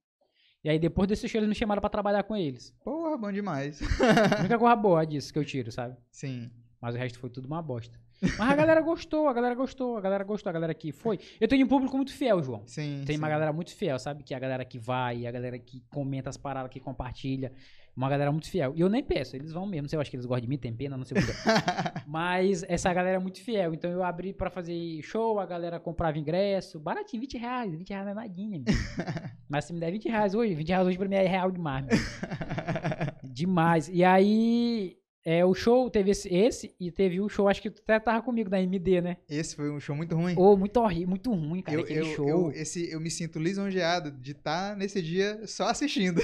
E 0.63 0.69
aí 0.69 0.79
depois 0.79 1.09
desse 1.09 1.27
show 1.27 1.39
eles 1.39 1.49
me 1.49 1.55
chamaram 1.55 1.81
pra 1.81 1.89
trabalhar 1.89 2.23
com 2.23 2.37
eles. 2.37 2.75
Porra, 2.85 3.17
bom 3.17 3.33
demais. 3.33 3.81
A 4.37 4.41
única 4.41 4.59
coisa 4.59 4.77
boa 4.77 5.05
disso 5.07 5.33
que 5.33 5.39
eu 5.39 5.45
tiro, 5.45 5.73
sabe? 5.73 5.97
Sim. 6.11 6.51
Mas 6.81 6.95
o 6.95 6.99
resto 6.99 7.19
foi 7.19 7.31
tudo 7.31 7.47
uma 7.47 7.63
bosta. 7.63 7.99
Mas 8.23 8.41
a 8.51 8.55
galera 8.55 8.81
gostou, 8.83 9.29
a 9.29 9.33
galera 9.33 9.55
gostou, 9.55 9.97
a 9.97 10.01
galera 10.01 10.25
gostou, 10.25 10.51
a 10.51 10.53
galera 10.53 10.75
que 10.75 10.93
foi. 10.93 11.19
Eu 11.41 11.49
tenho 11.49 11.65
um 11.65 11.69
público 11.69 11.97
muito 11.97 12.13
fiel, 12.13 12.43
João. 12.43 12.63
Sim. 12.67 13.03
Tem 13.07 13.17
sim. 13.17 13.23
uma 13.23 13.29
galera 13.29 13.53
muito 13.53 13.75
fiel, 13.75 13.99
sabe? 13.99 14.23
Que 14.23 14.35
é 14.35 14.37
a 14.37 14.41
galera 14.41 14.65
que 14.65 14.79
vai, 14.79 15.27
a 15.27 15.31
galera 15.31 15.59
que 15.59 15.83
comenta 15.91 16.29
as 16.29 16.37
paradas, 16.37 16.71
que 16.71 16.81
compartilha. 16.81 17.53
Uma 17.97 18.09
galera 18.09 18.31
muito 18.33 18.49
fiel. 18.49 18.73
E 18.77 18.81
eu 18.81 18.89
nem 18.89 19.03
peço, 19.03 19.37
eles 19.37 19.53
vão 19.53 19.67
mesmo. 19.67 19.83
Não 19.83 19.89
sei, 19.89 19.97
eu 19.97 20.01
acho 20.01 20.11
que 20.11 20.17
eles 20.17 20.27
gostam 20.27 20.43
de 20.43 20.49
mim, 20.49 20.57
tem 20.57 20.73
pena, 20.73 20.97
não 20.97 21.05
sei 21.05 21.19
o 21.19 21.21
que. 21.21 21.33
Mas 22.07 22.65
essa 22.69 22.93
galera 22.93 23.17
é 23.17 23.19
muito 23.19 23.43
fiel. 23.43 23.75
Então 23.75 23.91
eu 23.91 24.03
abri 24.03 24.33
pra 24.33 24.49
fazer 24.49 25.03
show, 25.03 25.39
a 25.39 25.47
galera 25.47 25.79
comprava 25.79 26.19
ingresso. 26.19 26.79
Baratinho, 26.81 27.21
20 27.21 27.39
reais. 27.39 27.75
20 27.75 27.89
reais 27.91 28.05
não 28.05 28.13
é 28.13 28.15
nadinha. 28.15 28.63
Mas 29.49 29.65
se 29.65 29.73
me 29.73 29.81
der 29.81 29.91
20 29.91 30.09
reais 30.09 30.35
hoje, 30.35 30.55
20 30.55 30.69
reais 30.69 30.87
hoje 30.87 30.99
pra 30.99 31.09
mim 31.09 31.17
é 31.17 31.27
real 31.27 31.51
demais. 31.51 31.85
meu. 31.87 31.99
Demais. 33.23 33.89
E 33.89 34.05
aí, 34.05 34.97
é, 35.25 35.45
o 35.45 35.53
show 35.55 35.91
teve 35.91 36.11
esse, 36.11 36.33
esse 36.35 36.75
e 36.81 36.91
teve 36.91 37.21
o 37.21 37.29
show, 37.29 37.47
acho 37.49 37.61
que 37.61 37.71
tu 37.71 37.83
até 37.83 37.99
tava 38.01 38.23
comigo 38.23 38.49
da 38.49 38.61
MD, 38.61 39.03
né? 39.03 39.17
Esse 39.29 39.55
foi 39.55 39.71
um 39.71 39.79
show 39.79 39.95
muito 39.95 40.15
ruim. 40.17 40.35
Ô, 40.37 40.57
muito 40.57 40.79
horrível, 40.81 41.09
muito 41.09 41.31
ruim, 41.31 41.61
cara, 41.61 41.77
eu, 41.77 41.83
aquele 41.83 42.01
eu, 42.01 42.15
show. 42.15 42.29
eu, 42.29 42.53
esse, 42.53 42.91
eu 42.91 42.99
me 42.99 43.11
sinto 43.11 43.39
lisonjeado 43.39 44.11
de 44.11 44.33
estar 44.33 44.75
nesse 44.77 45.03
dia 45.03 45.47
só 45.47 45.69
assistindo. 45.69 46.23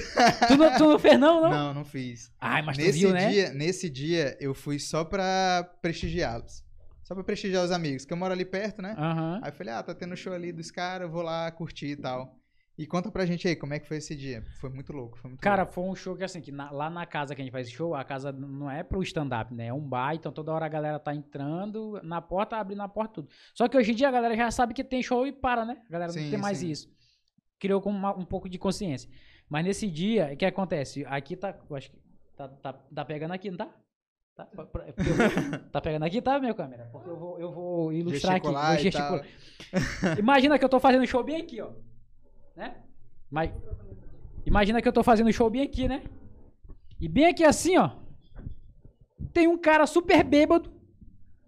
Tu, 0.48 0.56
não, 0.56 0.76
tu 0.76 0.84
não 0.84 0.98
fez 0.98 1.18
não, 1.18 1.42
não? 1.42 1.50
Não, 1.50 1.74
não 1.74 1.84
fiz. 1.84 2.32
Ai, 2.40 2.62
mas 2.62 2.78
tu 2.78 2.84
nesse, 2.84 2.98
viu, 2.98 3.12
né? 3.12 3.28
dia, 3.28 3.50
nesse 3.52 3.90
dia, 3.90 4.36
eu 4.40 4.54
fui 4.54 4.78
só 4.78 5.04
pra 5.04 5.68
prestigiá-los. 5.82 6.64
Só 7.04 7.14
pra 7.14 7.22
prestigiar 7.22 7.64
os 7.64 7.70
amigos, 7.70 8.04
que 8.04 8.12
eu 8.12 8.16
moro 8.16 8.32
ali 8.32 8.44
perto, 8.44 8.82
né? 8.82 8.94
Aham. 8.98 9.40
Aí 9.42 9.50
eu 9.50 9.54
falei, 9.54 9.72
ah, 9.74 9.82
tá 9.82 9.94
tendo 9.94 10.16
show 10.16 10.32
ali 10.32 10.52
dos 10.52 10.70
caras, 10.70 11.06
eu 11.06 11.12
vou 11.12 11.22
lá 11.22 11.50
curtir 11.52 11.88
e 11.88 11.96
tal. 11.96 12.35
E 12.78 12.86
conta 12.86 13.10
pra 13.10 13.24
gente 13.24 13.48
aí, 13.48 13.56
como 13.56 13.72
é 13.72 13.78
que 13.78 13.88
foi 13.88 13.96
esse 13.96 14.14
dia? 14.14 14.44
Foi 14.60 14.68
muito 14.68 14.92
louco, 14.92 15.16
foi 15.18 15.30
muito 15.30 15.40
Cara, 15.40 15.62
louco. 15.62 15.72
foi 15.72 15.84
um 15.84 15.94
show 15.94 16.14
que 16.14 16.22
assim, 16.22 16.42
que 16.42 16.52
na- 16.52 16.70
lá 16.70 16.90
na 16.90 17.06
casa 17.06 17.34
que 17.34 17.40
a 17.40 17.44
gente 17.44 17.52
faz 17.52 17.70
show, 17.70 17.94
a 17.94 18.04
casa 18.04 18.30
não 18.32 18.70
é 18.70 18.82
pro 18.82 19.02
stand-up, 19.02 19.54
né? 19.54 19.68
É 19.68 19.72
um 19.72 19.80
bar, 19.80 20.14
então 20.14 20.30
toda 20.30 20.52
hora 20.52 20.66
a 20.66 20.68
galera 20.68 20.98
tá 20.98 21.14
entrando 21.14 21.98
na 22.02 22.20
porta, 22.20 22.56
abrindo 22.58 22.82
a 22.82 22.88
porta, 22.88 23.14
tudo. 23.14 23.28
Só 23.54 23.66
que 23.66 23.78
hoje 23.78 23.92
em 23.92 23.94
dia 23.94 24.08
a 24.08 24.12
galera 24.12 24.36
já 24.36 24.50
sabe 24.50 24.74
que 24.74 24.84
tem 24.84 25.02
show 25.02 25.26
e 25.26 25.32
para, 25.32 25.64
né? 25.64 25.80
A 25.88 25.92
galera 25.92 26.12
Sim, 26.12 26.24
não 26.24 26.30
tem 26.30 26.38
mais 26.38 26.58
sim. 26.58 26.70
isso. 26.70 26.94
Criou 27.58 27.80
com 27.80 27.88
uma- 27.88 28.14
um 28.14 28.26
pouco 28.26 28.46
de 28.46 28.58
consciência. 28.58 29.08
Mas 29.48 29.64
nesse 29.64 29.90
dia, 29.90 30.30
o 30.34 30.36
que 30.36 30.44
acontece? 30.44 31.02
Aqui 31.06 31.34
tá, 31.34 31.58
eu 31.70 31.76
acho 31.76 31.90
que 31.90 31.96
tá, 32.36 32.46
tá, 32.48 32.72
tá 32.74 33.04
pegando 33.06 33.32
aqui, 33.32 33.50
não 33.50 33.56
tá? 33.56 33.70
Tá, 34.34 34.44
Pra- 34.44 34.64
vou- 34.66 34.82
tá 35.72 35.80
pegando 35.80 36.02
aqui, 36.04 36.20
tá, 36.20 36.38
meu 36.38 36.54
câmera? 36.54 36.90
Porque 36.92 37.08
eu 37.08 37.16
vou, 37.18 37.40
eu 37.40 37.50
vou 37.50 37.90
ilustrar 37.90 38.36
aqui. 38.36 38.48
Vou 38.48 38.76
gesticular. 38.76 39.24
Imagina 40.18 40.58
que 40.58 40.64
eu 40.64 40.68
tô 40.68 40.78
fazendo 40.78 41.06
show 41.06 41.24
bem 41.24 41.36
aqui, 41.40 41.58
ó. 41.62 41.70
Né? 42.56 42.74
Mas, 43.30 43.52
imagina 44.44 44.80
que 44.80 44.88
eu 44.88 44.92
tô 44.92 45.02
fazendo 45.02 45.32
show 45.32 45.50
bem 45.50 45.62
aqui, 45.62 45.86
né? 45.86 46.02
E 47.00 47.06
bem 47.08 47.26
aqui 47.26 47.44
assim, 47.44 47.76
ó. 47.76 47.90
tem 49.32 49.46
um 49.46 49.58
cara 49.58 49.86
super 49.86 50.24
bêbado 50.24 50.72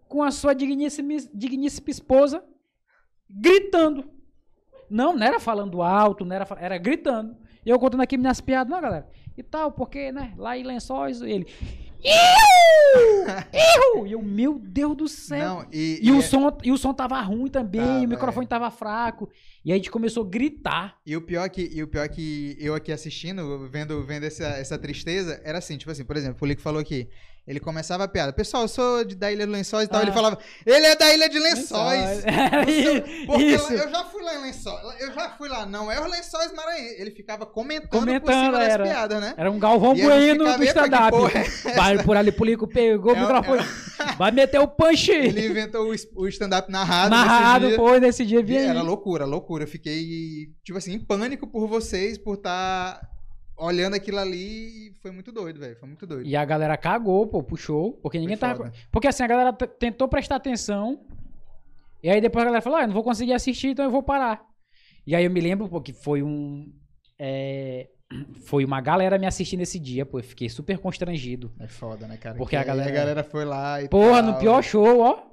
com 0.07 0.23
a 0.23 0.31
sua 0.31 0.55
digníssima, 0.55 1.17
digníssima 1.33 1.91
esposa 1.91 2.45
gritando. 3.29 4.11
Não, 4.91 5.15
não 5.15 5.27
era 5.27 5.41
falando 5.41 5.83
alto, 5.83 6.25
não 6.25 6.35
era, 6.35 6.47
era 6.59 6.79
gritando. 6.79 7.37
E 7.65 7.71
eu 7.71 7.79
contando 7.79 8.03
aqui 8.03 8.17
minhas 8.17 8.41
piadas, 8.41 8.71
não, 8.71 8.81
galera. 8.81 9.09
E 9.37 9.43
tal, 9.43 9.73
porque, 9.73 10.11
né, 10.11 10.35
lá 10.37 10.57
em 10.57 10.63
Lençóis, 10.63 11.21
ele... 11.21 11.47
Iu! 12.05 13.27
Iu! 13.97 14.07
E 14.07 14.13
eu, 14.13 14.23
meu 14.23 14.59
Deus 14.59 14.97
do 14.97 15.09
céu. 15.09 15.39
Não, 15.57 15.67
e, 15.73 15.99
E, 16.03 16.13
o 16.13 16.19
é- 16.19 16.23
som, 16.23 16.57
e 16.63 16.73
o 16.73 16.77
som 16.79 16.95
tava 16.95 17.21
ruim 17.21 17.49
também, 17.49 17.81
Tava, 17.83 18.05
o 18.05 18.09
microfone 18.09 18.47
tava 18.47 18.71
fraco. 18.71 19.29
E 19.65 19.71
aí 19.73 19.75
a 19.75 19.79
gente 19.79 19.91
começou 19.91 20.25
a 20.25 20.29
gritar. 20.29 20.97
E 21.05 21.17
o 21.17 21.21
pior 21.21 21.49
que, 21.51 21.69
e 21.73 21.83
o 21.83 21.89
pior 21.89 22.09
que 22.09 22.57
eu 22.59 22.75
aqui 22.75 22.93
assistindo, 22.93 23.69
vendo, 23.69 24.05
vendo 24.05 24.25
essa, 24.25 24.45
essa 24.47 24.79
tristeza, 24.79 25.41
era 25.45 25.59
assim, 25.59 25.77
tipo 25.77 25.91
assim, 25.91 26.05
por 26.05 26.17
exemplo, 26.17 26.39
o 26.41 26.47
Lico 26.47 26.63
falou 26.63 26.81
aqui, 26.81 27.09
ele 27.49 27.59
começava 27.59 28.05
a 28.05 28.09
piada, 28.09 28.33
pessoal, 28.33 28.63
eu 28.65 28.69
sou 28.69 29.03
de- 29.05 29.17
da 29.17 29.33
Ilha 29.33 29.47
de 29.47 29.53
Lençóis 29.53 29.87
e 29.87 29.89
tal, 29.89 30.01
Ah. 30.01 30.03
ele 30.03 30.13
falava, 30.13 30.39
ele 30.67 30.87
é 30.87 30.95
da 30.95 31.13
Ilha 31.15 31.29
de 31.29 31.39
Lençóis. 31.39 32.25
Lençóis. 32.25 32.25
Porque 33.27 33.43
Isso. 33.45 33.73
eu 33.73 33.91
já 33.91 34.05
fui 34.05 34.23
lá 34.23 34.35
em 34.35 34.43
Lençóis, 34.43 35.01
eu 35.01 35.13
já 35.15 35.31
fui 35.31 35.49
lá, 35.49 35.65
não 35.67 35.91
é 35.91 36.01
os 36.01 36.11
Lençóis 36.11 36.53
Maranhenses. 36.53 37.01
Ele 37.01 37.11
ficava 37.11 37.47
comentando, 37.47 37.89
por 37.91 37.99
Comentando, 38.01 38.53
das 38.53 38.69
era. 38.69 38.85
piadas, 38.85 39.21
né? 39.21 39.35
Era 39.37 39.51
um 39.51 39.59
Galvão 39.59 39.97
E 39.97 40.03
Bueno 40.03 40.45
ficava, 40.45 40.45
do 40.45 40.51
"Epa, 40.51 40.59
que 40.59 40.65
stand-up. 40.67 41.17
é 41.67 41.73
Vai 41.75 42.03
por 42.05 42.17
ali, 42.17 42.31
Pulico 42.33 42.67
pegou 42.69 43.13
o 43.13 43.17
É, 43.17 43.21
microfone. 43.21 43.63
Vai 44.19 44.31
meter 44.31 44.61
o 44.61 44.69
punch. 44.69 45.11
Ele 45.11 45.47
inventou 45.47 45.91
o, 45.93 46.23
o 46.23 46.29
stand-up 46.29 46.71
narrado. 46.71 47.11
Narrado, 47.11 47.71
foi 47.77 47.99
nesse 48.01 48.25
dia. 48.27 48.41
E 48.41 48.43
Vi 48.43 48.57
era 48.57 48.83
loucura, 48.83 49.25
loucura. 49.25 49.65
Eu 49.65 49.69
fiquei, 49.69 50.49
tipo 50.65 50.77
assim, 50.79 50.93
em 50.95 50.99
pânico 50.99 51.47
por 51.47 51.67
vocês, 51.67 52.19
por 52.19 52.35
estar 52.35 53.01
olhando 53.59 53.95
aquilo 53.95 54.19
ali. 54.19 54.93
Foi 55.03 55.11
muito 55.11 55.31
doido, 55.33 55.61
velho. 55.61 55.77
Foi 55.77 55.89
muito 55.89 56.07
doido. 56.07 56.27
E 56.27 56.35
a 56.37 56.45
galera 56.45 56.77
cagou, 56.77 57.27
pô, 57.27 57.43
puxou. 57.43 57.93
Porque 57.95 58.19
ninguém 58.19 58.37
Foi 58.37 58.49
tava. 58.49 58.65
foda. 58.65 58.73
Porque 58.91 59.09
assim, 59.09 59.23
a 59.23 59.27
galera 59.27 59.53
tentou 59.53 60.09
prestar 60.09 60.37
atenção. 60.37 61.01
E 62.03 62.09
aí 62.09 62.21
depois 62.21 62.43
a 62.43 62.47
galera 62.47 62.63
falou: 62.63 62.79
ah, 62.79 62.83
eu 62.83 62.87
não 62.89 62.95
vou 62.95 63.03
conseguir 63.05 63.33
assistir, 63.33 63.69
então 63.69 63.85
eu 63.85 63.91
vou 63.91 64.03
parar. 64.03 64.43
E 65.07 65.15
aí 65.15 65.25
eu 65.25 65.31
me 65.31 65.41
lembro, 65.41 65.69
pô, 65.69 65.81
que 65.81 65.93
foi 65.93 66.23
um. 66.23 66.73
é, 67.19 67.89
Foi 68.47 68.65
uma 68.65 68.81
galera 68.81 69.19
me 69.19 69.27
assistindo 69.27 69.61
esse 69.61 69.79
dia, 69.79 70.07
pô. 70.07 70.19
Eu 70.19 70.23
fiquei 70.25 70.49
super 70.49 70.79
constrangido. 70.79 71.53
É 71.61 71.67
foda, 71.69 72.07
né, 72.07 72.17
cara? 72.17 72.37
Porque 72.37 72.51
Que 72.51 72.57
a 72.57 72.65
galera- 72.65 72.91
a 72.91 72.93
galera 72.95 73.25
foi 73.25 73.45
lá 73.45 73.83
e 73.83 73.89
Porra, 73.89 74.23
tal. 74.23 74.33
no 74.33 74.39
pior 74.39 74.63
show, 74.63 75.01
ó. 75.01 75.28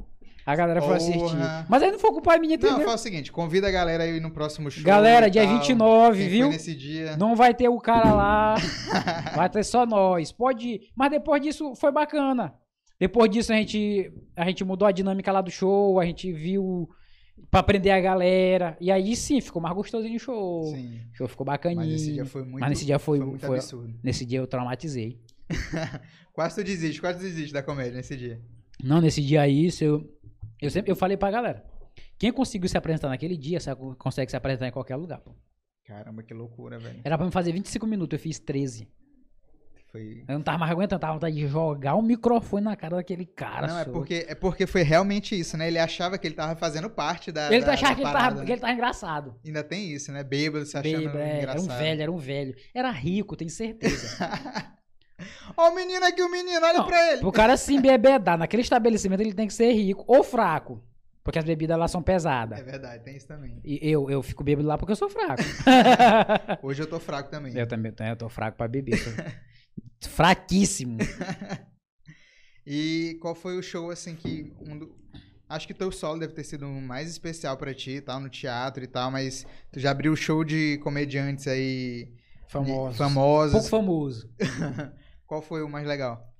A 0.45 0.55
galera 0.55 0.79
foi 0.79 0.97
Porra. 0.97 0.97
assistir. 0.97 1.65
Mas 1.67 1.81
aí 1.81 1.91
não 1.91 1.97
foi 1.97 2.11
culpa 2.11 2.37
minha, 2.37 2.55
Não, 2.57 2.67
entendeu? 2.69 2.85
faz 2.87 2.99
o 3.01 3.03
seguinte, 3.03 3.31
convida 3.31 3.67
a 3.67 3.71
galera 3.71 4.03
aí 4.03 4.19
no 4.19 4.29
próximo 4.29 4.69
show. 4.69 4.83
Galera, 4.83 5.27
dia 5.29 5.43
tal. 5.43 5.57
29, 5.57 6.17
Quem 6.19 6.29
viu? 6.29 6.45
Foi 6.47 6.53
nesse 6.53 6.75
dia. 6.75 7.17
Não 7.17 7.35
vai 7.35 7.53
ter 7.53 7.67
o 7.67 7.79
cara 7.79 8.13
lá, 8.13 8.55
vai 9.35 9.49
ter 9.49 9.63
só 9.63 9.85
nós. 9.87 10.31
Pode 10.31 10.67
ir. 10.67 10.81
Mas 10.95 11.09
depois 11.09 11.41
disso 11.41 11.73
foi 11.75 11.91
bacana. 11.91 12.53
Depois 12.99 13.29
disso 13.31 13.51
a 13.51 13.55
gente, 13.55 14.11
a 14.35 14.45
gente 14.45 14.63
mudou 14.63 14.87
a 14.87 14.91
dinâmica 14.91 15.31
lá 15.31 15.41
do 15.41 15.49
show, 15.49 15.99
a 15.99 16.05
gente 16.05 16.31
viu 16.31 16.87
pra 17.49 17.59
aprender 17.61 17.89
a 17.89 17.99
galera. 17.99 18.77
E 18.79 18.91
aí 18.91 19.15
sim, 19.15 19.41
ficou 19.41 19.59
mais 19.61 19.75
gostosinho 19.75 20.15
o 20.15 20.19
show. 20.19 20.63
Sim. 20.67 20.99
O 21.11 21.17
show 21.17 21.27
ficou 21.27 21.45
bacaninho. 21.45 21.81
Mas 21.81 21.91
esse 22.01 22.13
dia 22.13 22.23
foi 22.25 22.43
muito. 22.43 22.59
Mas 22.59 22.69
nesse 22.69 22.85
dia 22.85 22.99
foi- 22.99 23.19
muito 23.19 23.45
foi- 23.45 23.57
absurdo. 23.57 23.93
Nesse 24.03 24.23
dia 24.25 24.37
eu 24.39 24.45
traumatizei. 24.47 25.19
Quase 26.33 26.55
tu 26.55 26.63
desiste, 26.63 26.99
quase 27.01 27.19
tu 27.19 27.21
desiste 27.23 27.53
da 27.53 27.63
comédia 27.63 27.93
nesse 27.93 28.15
dia. 28.17 28.39
Não, 28.83 28.99
nesse 28.99 29.21
dia 29.21 29.41
aí, 29.41 29.67
isso 29.67 29.83
eu, 29.85 30.03
eu 30.61 30.69
sempre 30.69 30.91
eu 30.91 30.95
falei 30.95 31.17
pra 31.17 31.31
galera. 31.31 31.63
Quem 32.17 32.31
conseguiu 32.31 32.69
se 32.69 32.77
apresentar 32.77 33.09
naquele 33.09 33.37
dia, 33.37 33.59
consegue 33.97 34.31
se 34.31 34.37
apresentar 34.37 34.67
em 34.67 34.71
qualquer 34.71 34.95
lugar, 34.95 35.19
pô. 35.19 35.31
Caramba, 35.85 36.23
que 36.23 36.33
loucura, 36.33 36.79
velho. 36.79 36.99
Era 37.03 37.17
pra 37.17 37.25
me 37.25 37.31
fazer 37.31 37.51
25 37.51 37.85
minutos, 37.85 38.17
eu 38.17 38.19
fiz 38.19 38.39
13. 38.39 38.87
Foi. 39.91 40.25
Eu 40.27 40.35
não 40.35 40.41
tava 40.41 40.57
mais 40.57 40.71
aguentando, 40.71 40.99
tava 40.99 41.13
vontade 41.13 41.35
de 41.35 41.47
jogar 41.47 41.95
o 41.95 42.01
microfone 42.01 42.65
na 42.65 42.75
cara 42.75 42.97
daquele 42.97 43.25
cara. 43.25 43.67
Não, 43.67 43.79
é 43.79 43.85
porque, 43.85 44.25
é 44.27 44.35
porque 44.35 44.67
foi 44.67 44.81
realmente 44.81 45.39
isso, 45.39 45.55
né? 45.55 45.67
Ele 45.67 45.79
achava 45.79 46.17
que 46.17 46.27
ele 46.27 46.35
tava 46.35 46.55
fazendo 46.55 46.89
parte 46.89 47.31
da. 47.31 47.53
Ele 47.53 47.63
da, 47.63 47.73
achava 47.73 47.91
da 47.91 47.95
que 47.95 48.01
ele, 48.01 48.11
parada, 48.11 48.25
tava, 48.25 48.39
né? 48.39 48.45
que 48.45 48.51
ele 48.51 48.61
tava 48.61 48.73
engraçado. 48.73 49.39
Ainda 49.45 49.63
tem 49.63 49.91
isso, 49.93 50.11
né? 50.11 50.23
Bêbado 50.23 50.65
se 50.65 50.77
achando 50.77 50.97
Bêbado, 50.97 51.17
é, 51.17 51.29
era 51.29 51.37
engraçado. 51.37 51.63
um 51.63 51.77
velho, 51.77 52.01
era 52.01 52.11
um 52.11 52.17
velho. 52.17 52.55
Era 52.73 52.91
rico, 52.91 53.37
tenho 53.37 53.49
certeza. 53.49 54.17
Ó 55.55 55.69
o 55.69 55.75
menino 55.75 56.05
aqui, 56.05 56.21
o 56.21 56.29
menino, 56.29 56.65
olha 56.65 56.79
Não, 56.79 56.85
pra 56.85 57.11
ele. 57.11 57.21
Pro 57.21 57.31
cara 57.31 57.55
se 57.57 57.73
embebedar 57.73 58.37
naquele 58.37 58.61
estabelecimento, 58.61 59.21
ele 59.21 59.33
tem 59.33 59.47
que 59.47 59.53
ser 59.53 59.71
rico 59.71 60.03
ou 60.07 60.23
fraco. 60.23 60.83
Porque 61.23 61.39
as 61.39 61.45
bebidas 61.45 61.77
lá 61.79 61.87
são 61.87 62.03
pesadas. 62.03 62.59
É 62.59 62.63
verdade, 62.63 63.03
tem 63.03 63.15
isso 63.17 63.27
também. 63.27 63.59
E 63.63 63.79
eu, 63.81 64.09
eu 64.11 64.21
fico 64.21 64.43
bêbado 64.43 64.67
lá 64.67 64.77
porque 64.77 64.91
eu 64.91 64.95
sou 64.95 65.09
fraco. 65.09 65.41
Hoje 66.61 66.83
eu 66.83 66.87
tô 66.87 66.99
fraco 66.99 67.31
também. 67.31 67.57
eu 67.57 67.65
também 67.67 67.91
tô- 67.91 68.03
eu 68.03 68.15
tô 68.15 68.29
fraco 68.29 68.57
pra 68.57 68.67
beber. 68.67 68.99
Fraquíssimo. 70.07 70.97
E 72.67 73.19
qual 73.21 73.35
foi 73.35 73.57
o 73.57 73.61
show, 73.61 73.91
assim, 73.91 74.15
que. 74.15 74.51
Um 74.59 74.77
do... 74.79 74.95
Acho 75.47 75.67
que 75.67 75.73
teu 75.73 75.91
solo 75.91 76.19
deve 76.19 76.33
ter 76.33 76.43
sido 76.43 76.65
o 76.65 76.81
mais 76.81 77.07
especial 77.07 77.55
pra 77.55 77.71
ti 77.75 78.01
tal, 78.01 78.19
no 78.19 78.27
teatro 78.27 78.83
e 78.83 78.87
tal, 78.87 79.11
mas 79.11 79.45
tu 79.71 79.79
já 79.79 79.91
abriu 79.91 80.15
show 80.15 80.43
de 80.43 80.79
comediantes 80.79 81.47
aí. 81.47 82.11
Famoso. 82.47 82.97
Famosos. 82.97 83.51
Pouco 83.51 83.69
famoso. 83.69 84.27
Qual 85.27 85.41
foi 85.41 85.63
o 85.63 85.69
mais 85.69 85.87
legal? 85.87 86.33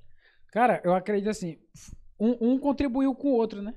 Cara, 0.51 0.81
eu 0.83 0.93
acredito 0.93 1.29
assim, 1.29 1.57
um, 2.19 2.53
um 2.53 2.59
contribuiu 2.59 3.13
com 3.13 3.29
o 3.29 3.33
outro, 3.33 3.61
né? 3.61 3.73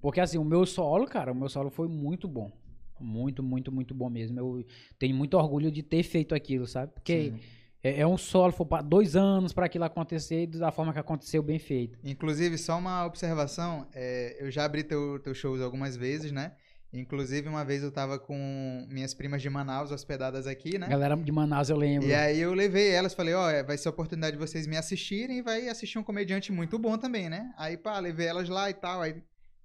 Porque 0.00 0.20
assim, 0.20 0.38
o 0.38 0.44
meu 0.44 0.64
solo, 0.66 1.06
cara, 1.06 1.32
o 1.32 1.34
meu 1.34 1.48
solo 1.48 1.70
foi 1.70 1.88
muito 1.88 2.28
bom. 2.28 2.52
Muito, 3.00 3.42
muito, 3.42 3.70
muito 3.70 3.94
bom 3.94 4.10
mesmo. 4.10 4.38
Eu 4.38 4.64
tenho 4.98 5.14
muito 5.14 5.36
orgulho 5.36 5.70
de 5.70 5.82
ter 5.82 6.02
feito 6.02 6.34
aquilo, 6.34 6.66
sabe? 6.66 6.92
Porque 6.92 7.32
é, 7.82 8.00
é 8.00 8.06
um 8.06 8.18
solo, 8.18 8.52
foi 8.52 8.66
pra 8.66 8.82
dois 8.82 9.14
anos 9.14 9.52
pra 9.52 9.66
aquilo 9.66 9.84
acontecer 9.84 10.42
e 10.42 10.46
da 10.46 10.72
forma 10.72 10.92
que 10.92 10.98
aconteceu, 10.98 11.42
bem 11.42 11.58
feito. 11.58 11.98
Inclusive, 12.04 12.58
só 12.58 12.76
uma 12.76 13.06
observação, 13.06 13.86
é, 13.94 14.36
eu 14.40 14.50
já 14.50 14.64
abri 14.64 14.82
teu, 14.82 15.20
teu 15.20 15.32
shows 15.34 15.60
algumas 15.60 15.96
vezes, 15.96 16.32
né? 16.32 16.52
Inclusive, 16.92 17.48
uma 17.48 17.64
vez 17.64 17.82
eu 17.82 17.92
tava 17.92 18.18
com 18.18 18.86
minhas 18.88 19.12
primas 19.12 19.42
de 19.42 19.50
Manaus 19.50 19.90
hospedadas 19.90 20.46
aqui, 20.46 20.78
né? 20.78 20.88
Galera 20.88 21.14
de 21.16 21.30
Manaus, 21.30 21.68
eu 21.68 21.76
lembro. 21.76 22.08
E 22.08 22.14
aí 22.14 22.40
eu 22.40 22.54
levei 22.54 22.88
elas, 22.90 23.12
falei, 23.12 23.34
ó, 23.34 23.50
é, 23.50 23.62
vai 23.62 23.76
ser 23.76 23.88
a 23.88 23.90
oportunidade 23.90 24.36
de 24.36 24.38
vocês 24.38 24.66
me 24.66 24.76
assistirem 24.76 25.38
e 25.38 25.42
vai 25.42 25.68
assistir 25.68 25.98
um 25.98 26.02
comediante 26.02 26.50
muito 26.50 26.78
bom 26.78 26.96
também, 26.96 27.28
né? 27.28 27.52
Aí, 27.58 27.76
pá, 27.76 27.98
levei 27.98 28.26
elas 28.26 28.48
lá 28.48 28.70
e 28.70 28.74
tal, 28.74 29.02
aí 29.02 29.16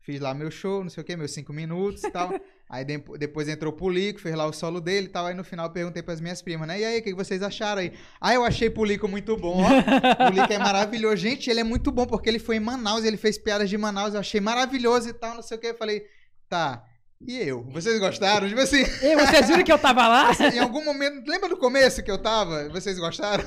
fiz 0.02 0.20
lá 0.20 0.34
meu 0.34 0.52
show, 0.52 0.84
não 0.84 0.90
sei 0.90 1.02
o 1.02 1.06
que, 1.06 1.16
meus 1.16 1.34
cinco 1.34 1.54
minutos 1.54 2.04
e 2.04 2.12
tal. 2.12 2.30
aí 2.70 2.84
de- 2.84 3.02
depois 3.18 3.48
entrou 3.48 3.72
o 3.72 3.76
Pulico, 3.76 4.20
fez 4.20 4.36
lá 4.36 4.46
o 4.46 4.52
solo 4.52 4.82
dele 4.82 5.08
e 5.08 5.10
tal, 5.10 5.26
aí 5.26 5.34
no 5.34 5.46
final 5.46 5.68
eu 5.68 5.72
perguntei 5.72 6.04
pras 6.04 6.20
minhas 6.20 6.42
primas, 6.42 6.68
né? 6.68 6.78
E 6.82 6.84
aí, 6.84 7.00
o 7.00 7.04
que 7.04 7.14
vocês 7.14 7.42
acharam 7.42 7.84
aí? 7.84 7.94
Ah, 8.20 8.34
eu 8.34 8.44
achei 8.44 8.70
Pulico 8.70 9.08
muito 9.08 9.38
bom, 9.38 9.64
ó. 9.64 9.70
Pulico 10.30 10.52
é 10.52 10.60
maravilhoso. 10.60 11.16
Gente, 11.16 11.50
ele 11.50 11.62
é 11.62 11.64
muito 11.64 11.90
bom, 11.90 12.06
porque 12.06 12.28
ele 12.28 12.40
foi 12.40 12.58
em 12.58 12.60
Manaus, 12.60 13.06
ele 13.06 13.16
fez 13.16 13.38
piadas 13.38 13.70
de 13.70 13.78
Manaus, 13.78 14.14
eu 14.14 14.20
achei 14.20 14.42
maravilhoso 14.42 15.08
e 15.08 15.14
tal, 15.14 15.36
não 15.36 15.42
sei 15.42 15.56
o 15.58 15.62
que. 15.62 15.68
Eu 15.68 15.78
falei, 15.78 16.04
tá... 16.50 16.84
E 17.28 17.38
eu? 17.38 17.64
Vocês 17.72 18.00
gostaram? 18.00 18.48
Tipo 18.48 18.60
assim, 18.62 18.84
Ei, 19.02 19.16
vocês 19.16 19.48
viram 19.48 19.64
que 19.64 19.72
eu 19.72 19.80
tava 19.80 20.08
lá? 20.08 20.32
em 20.54 20.60
algum 20.60 20.84
momento. 20.84 21.26
Lembra 21.30 21.48
do 21.50 21.58
começo 21.58 22.04
que 22.04 22.12
eu 22.12 22.18
tava? 22.18 22.68
Vocês 22.70 23.00
gostaram? 23.00 23.44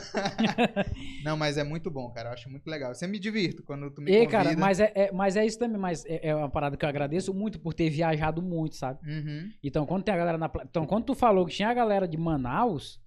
Não, 1.24 1.36
mas 1.36 1.58
é 1.58 1.64
muito 1.64 1.90
bom, 1.90 2.10
cara. 2.10 2.30
Eu 2.30 2.32
acho 2.32 2.48
muito 2.50 2.66
legal. 2.68 2.94
Sempre 2.94 3.12
me 3.12 3.18
divirto 3.18 3.62
quando 3.62 3.90
tu 3.90 4.00
me 4.00 4.10
Ei, 4.10 4.24
convida. 4.26 4.30
cara, 4.44 4.56
mas 4.56 4.80
é, 4.80 4.92
é- 4.94 5.12
mas 5.12 5.36
é 5.36 5.44
isso 5.44 5.58
também, 5.58 5.78
mas 5.78 6.04
é, 6.06 6.28
é 6.28 6.34
uma 6.34 6.48
parada 6.48 6.76
que 6.76 6.84
eu 6.84 6.88
agradeço 6.88 7.34
muito 7.34 7.60
por 7.60 7.74
ter 7.74 7.90
viajado 7.90 8.40
muito, 8.42 8.76
sabe? 8.76 8.98
Uhum. 9.06 9.50
Então, 9.62 9.84
quando 9.86 10.04
tem 10.04 10.14
a 10.14 10.18
galera 10.18 10.38
na. 10.38 10.50
Então, 10.64 10.86
quando 10.86 11.04
tu 11.04 11.14
falou 11.14 11.44
que 11.46 11.54
tinha 11.54 11.68
a 11.68 11.74
galera 11.74 12.06
de 12.08 12.16
Manaus, 12.16 13.00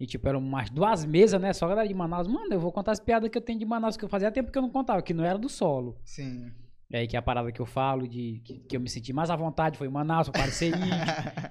e 0.00 0.06
tipo, 0.06 0.28
eram 0.28 0.38
umas 0.38 0.70
duas 0.70 1.04
mesas, 1.04 1.40
né? 1.40 1.52
Só 1.52 1.66
a 1.66 1.70
galera 1.70 1.88
de 1.88 1.94
Manaus, 1.94 2.28
mano, 2.28 2.52
eu 2.52 2.60
vou 2.60 2.72
contar 2.72 2.92
as 2.92 3.00
piadas 3.00 3.28
que 3.28 3.36
eu 3.36 3.42
tenho 3.42 3.58
de 3.58 3.66
Manaus, 3.66 3.96
que 3.96 4.04
eu 4.04 4.08
fazia 4.08 4.30
tempo 4.30 4.50
que 4.52 4.56
eu 4.58 4.62
não 4.62 4.70
contava, 4.70 5.02
que 5.02 5.12
não 5.12 5.24
era 5.24 5.38
do 5.38 5.48
solo. 5.48 5.98
Sim. 6.04 6.50
É 6.90 7.00
aí 7.00 7.06
que 7.06 7.16
é 7.16 7.18
a 7.18 7.22
parada 7.22 7.52
que 7.52 7.60
eu 7.60 7.66
falo, 7.66 8.08
de 8.08 8.40
que, 8.44 8.60
que 8.60 8.76
eu 8.76 8.80
me 8.80 8.88
senti 8.88 9.12
mais 9.12 9.28
à 9.30 9.36
vontade, 9.36 9.76
foi 9.76 9.86
em 9.88 9.90
Manaus, 9.90 10.26
eu 10.26 10.32
parecer 10.32 10.68
índio 10.74 10.88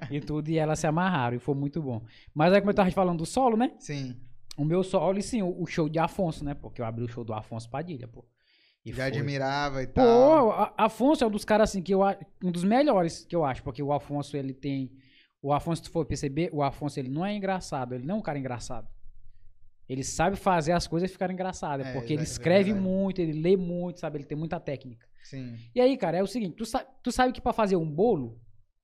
e 0.09 0.19
tudo, 0.19 0.49
e 0.49 0.57
elas 0.57 0.79
se 0.79 0.87
amarraram, 0.87 1.35
e 1.37 1.39
foi 1.39 1.53
muito 1.53 1.79
bom. 1.81 2.01
Mas 2.33 2.51
aí, 2.53 2.59
como 2.59 2.71
eu 2.71 2.75
tava 2.75 2.89
te 2.89 2.95
falando 2.95 3.19
do 3.19 3.25
solo, 3.25 3.55
né? 3.55 3.71
Sim. 3.77 4.15
O 4.57 4.65
meu 4.65 4.83
solo, 4.83 5.19
e 5.19 5.21
sim, 5.21 5.43
o, 5.43 5.61
o 5.61 5.67
show 5.67 5.87
de 5.87 5.99
Afonso, 5.99 6.43
né? 6.43 6.55
Porque 6.55 6.81
eu 6.81 6.85
abri 6.85 7.03
o 7.03 7.07
show 7.07 7.23
do 7.23 7.33
Afonso 7.33 7.69
Padilha, 7.69 8.07
pô. 8.07 8.25
E 8.83 8.89
Já 8.91 9.07
foi- 9.09 9.17
admirava 9.19 9.83
e 9.83 9.87
tal. 9.87 10.05
Pô, 10.05 10.51
a- 10.53 10.73
Afonso 10.75 11.23
é 11.23 11.27
um 11.27 11.31
dos 11.31 11.45
caras 11.45 11.69
assim 11.69 11.83
que 11.83 11.93
eu 11.93 12.01
um 12.43 12.51
dos 12.51 12.63
melhores 12.63 13.23
que 13.23 13.35
eu 13.35 13.45
acho, 13.45 13.61
porque 13.61 13.83
o 13.83 13.93
Afonso 13.93 14.35
ele 14.35 14.53
tem 14.53 14.91
o 15.39 15.53
Afonso 15.53 15.83
se 15.83 15.89
tu 15.89 15.91
for 15.91 16.03
perceber, 16.05 16.49
o 16.51 16.63
Afonso 16.63 16.99
ele 16.99 17.09
não 17.09 17.23
é 17.23 17.35
engraçado, 17.35 17.93
ele 17.93 18.05
não 18.05 18.15
é 18.15 18.17
um 18.17 18.21
cara 18.23 18.39
engraçado. 18.39 18.87
Ele 19.89 20.03
sabe 20.03 20.35
fazer 20.35 20.73
as 20.73 20.85
coisas 20.87 21.09
ficarem 21.11 21.33
engraçadas, 21.33 21.87
É, 21.87 21.93
porque 21.93 22.13
ele 22.13 22.21
é 22.21 22.23
escreve 22.23 22.73
muito, 22.73 23.19
ele 23.21 23.39
lê 23.39 23.55
muito, 23.55 23.99
sabe? 23.99 24.17
Ele 24.17 24.25
tem 24.25 24.37
muita 24.37 24.59
técnica. 24.59 25.07
Sim. 25.23 25.55
E 25.73 25.79
aí, 25.79 25.95
cara, 25.97 26.17
é 26.17 26.23
o 26.23 26.27
seguinte, 26.27 26.55
tu, 26.55 26.65
sa 26.65 26.79
tu 26.79 27.11
sabe 27.11 27.31
que 27.33 27.39
pra 27.41 27.53
fazer 27.53 27.75
um 27.77 27.89
bolo 27.89 28.39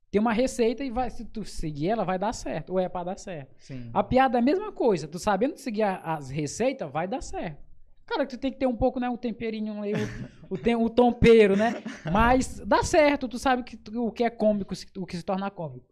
tem 0.10 0.22
uma 0.22 0.32
receita 0.32 0.84
e 0.84 0.90
vai, 0.92 1.10
se 1.10 1.26
tu 1.26 1.44
seguir 1.44 1.90
ela 1.90 2.04
vai 2.06 2.18
dar 2.20 2.32
certo, 2.34 2.72
ou 2.74 2.80
é 2.80 2.88
pra 2.88 3.04
dar 3.04 3.18
certo. 3.18 3.54
Sim. 3.60 3.90
A 3.94 4.04
piada 4.04 4.38
é 4.38 4.40
a 4.40 4.44
mesma 4.44 4.72
coisa. 4.72 5.08
Tu 5.08 5.18
sabendo 5.20 5.58
seguir 5.58 5.82
a- 5.84 5.98
as 5.98 6.30
receitas, 6.30 6.90
vai 6.92 7.08
dar 7.08 7.22
certo. 7.22 7.62
Cara, 8.06 8.26
tu 8.26 8.38
tem 8.38 8.52
que 8.52 8.60
ter 8.60 8.68
um 8.68 8.76
pouco, 8.76 9.00
né? 9.00 9.10
Um 9.10 9.18
temperinho 9.18 9.82
aí, 9.82 9.94
o, 9.94 10.54
o, 10.54 10.58
tem, 10.58 10.76
o 10.76 10.90
tompeiro, 10.90 11.56
né? 11.56 11.82
Mas 12.12 12.60
dá 12.60 12.84
certo, 12.84 13.28
tu 13.28 13.40
sabe 13.40 13.64
que, 13.64 13.80
o 13.98 14.12
que 14.12 14.24
é 14.24 14.30
cômico, 14.30 14.74
o 14.98 15.06
que 15.06 15.18
se 15.18 15.24
torna 15.24 15.50
cômico. 15.50 15.86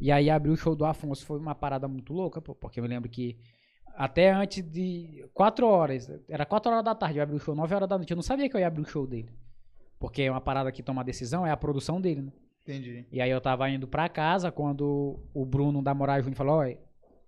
E 0.00 0.10
aí 0.10 0.28
abrir 0.28 0.50
o 0.50 0.56
show 0.56 0.74
do 0.74 0.84
Afonso 0.84 1.24
foi 1.24 1.38
uma 1.38 1.54
parada 1.54 1.86
muito 1.88 2.12
louca, 2.12 2.40
pô, 2.42 2.54
porque 2.54 2.78
eu 2.80 2.82
me 2.82 2.88
lembro 2.88 3.08
que 3.08 3.38
Até 3.96 4.32
antes 4.32 4.62
de 4.62 5.24
4 5.34 5.66
horas. 5.66 6.10
Era 6.28 6.44
4 6.46 6.70
horas 6.72 6.84
da 6.84 6.94
tarde, 6.94 7.18
eu 7.18 7.22
abri 7.22 7.36
o 7.36 7.38
show 7.38 7.54
9 7.54 7.74
horas 7.74 7.88
da 7.88 7.96
noite. 7.96 8.10
Eu 8.10 8.16
não 8.16 8.22
sabia 8.22 8.48
que 8.48 8.56
eu 8.56 8.60
ia 8.60 8.66
abrir 8.66 8.82
o 8.82 8.88
show 8.88 9.06
dele. 9.06 9.30
Porque 9.98 10.22
é 10.22 10.30
uma 10.30 10.40
parada 10.40 10.72
que 10.72 10.82
toma 10.82 11.04
decisão, 11.04 11.46
é 11.46 11.50
a 11.50 11.56
produção 11.56 12.00
dele, 12.00 12.22
né? 12.22 12.32
Entendi. 12.62 13.06
E 13.10 13.20
aí 13.20 13.30
eu 13.30 13.40
tava 13.40 13.68
indo 13.70 13.86
pra 13.88 14.08
casa 14.08 14.50
quando 14.50 15.20
o 15.34 15.44
Bruno 15.44 15.82
da 15.82 15.92
Moraes 15.94 16.24
Júnior 16.24 16.36
falou, 16.36 16.60
ó, 16.62 16.72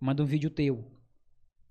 manda 0.01 0.23
um 0.23 0.27
vídeo 0.27 0.51
teu. 0.51 0.85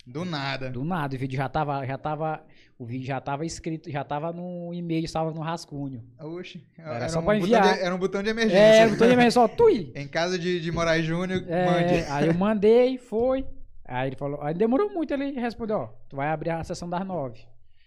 Do 0.06 0.26
nada. 0.26 0.70
Do 0.70 0.84
nada, 0.84 1.16
o 1.16 1.20
vídeo 1.20 1.38
já 1.38 1.48
tava, 1.48 1.86
já 1.86 1.98
tava, 1.98 2.44
o 2.78 2.86
vídeo 2.86 3.06
já 3.08 3.22
tava 3.22 3.46
escrito, 3.46 3.90
já 3.90 4.04
tava 4.04 4.34
no 4.34 4.74
e-mail, 4.74 5.06
estava 5.06 5.32
no 5.32 5.40
rascunho. 5.40 6.04
Oxi. 6.20 6.62
Era 6.78 6.96
Era, 6.96 7.10
só 7.10 7.20
um 7.20 7.24
pra 7.24 7.36
botão 7.36 7.46
enviar. 7.48 7.74
de, 7.76 7.80
era 7.82 7.96
um 7.96 8.00
botão 8.00 8.22
de 8.24 8.30
emergência. 8.30 8.58
É, 8.60 8.86
eu 8.86 8.98
tô 8.98 9.08
de 9.08 9.32
só 9.32 9.48
tui. 9.48 9.92
Em 9.96 10.08
casa 10.08 10.38
de, 10.38 10.60
de 10.60 10.72
Moraes 10.74 11.06
Júnior, 11.06 11.42
É, 11.48 11.66
mande. 11.66 12.12
aí 12.12 12.28
eu 12.28 12.34
mandei, 12.34 12.98
foi. 12.98 13.46
Aí 13.86 14.10
ele 14.10 14.16
falou, 14.16 14.42
aí 14.42 14.54
demorou 14.54 14.90
muito, 14.94 15.14
ele 15.14 15.32
respondeu, 15.32 15.78
ó, 15.78 15.88
tu 16.10 16.16
vai 16.16 16.30
abrir 16.30 16.52
a 16.52 16.64
sessão 16.64 16.90
das 16.90 17.06
nove. 17.06 17.42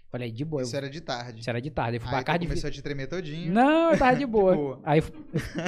Falei, 0.09 0.30
de 0.30 0.44
boa. 0.44 0.62
eu- 0.62 0.66
Isso 0.66 0.76
era 0.76 0.88
de 0.88 1.01
tarde. 1.01 1.40
Isso 1.40 1.51
era 1.51 1.61
de 1.61 1.68
tarde. 1.70 1.97
Eu 1.97 2.01
fui 2.01 2.09
Aí 2.09 2.14
pra 2.14 2.24
casa 2.24 2.38
de 2.38 2.47
começou 2.47 2.68
a 2.68 2.70
te 2.70 2.80
tremer 2.80 3.09
todinho. 3.09 3.53
Não, 3.53 3.90
eu 3.90 3.99
tava 3.99 4.16
de 4.16 4.24
boa. 4.26 4.55
boa. 4.55 4.80
Aí, 4.84 5.01
eu 5.01 5.05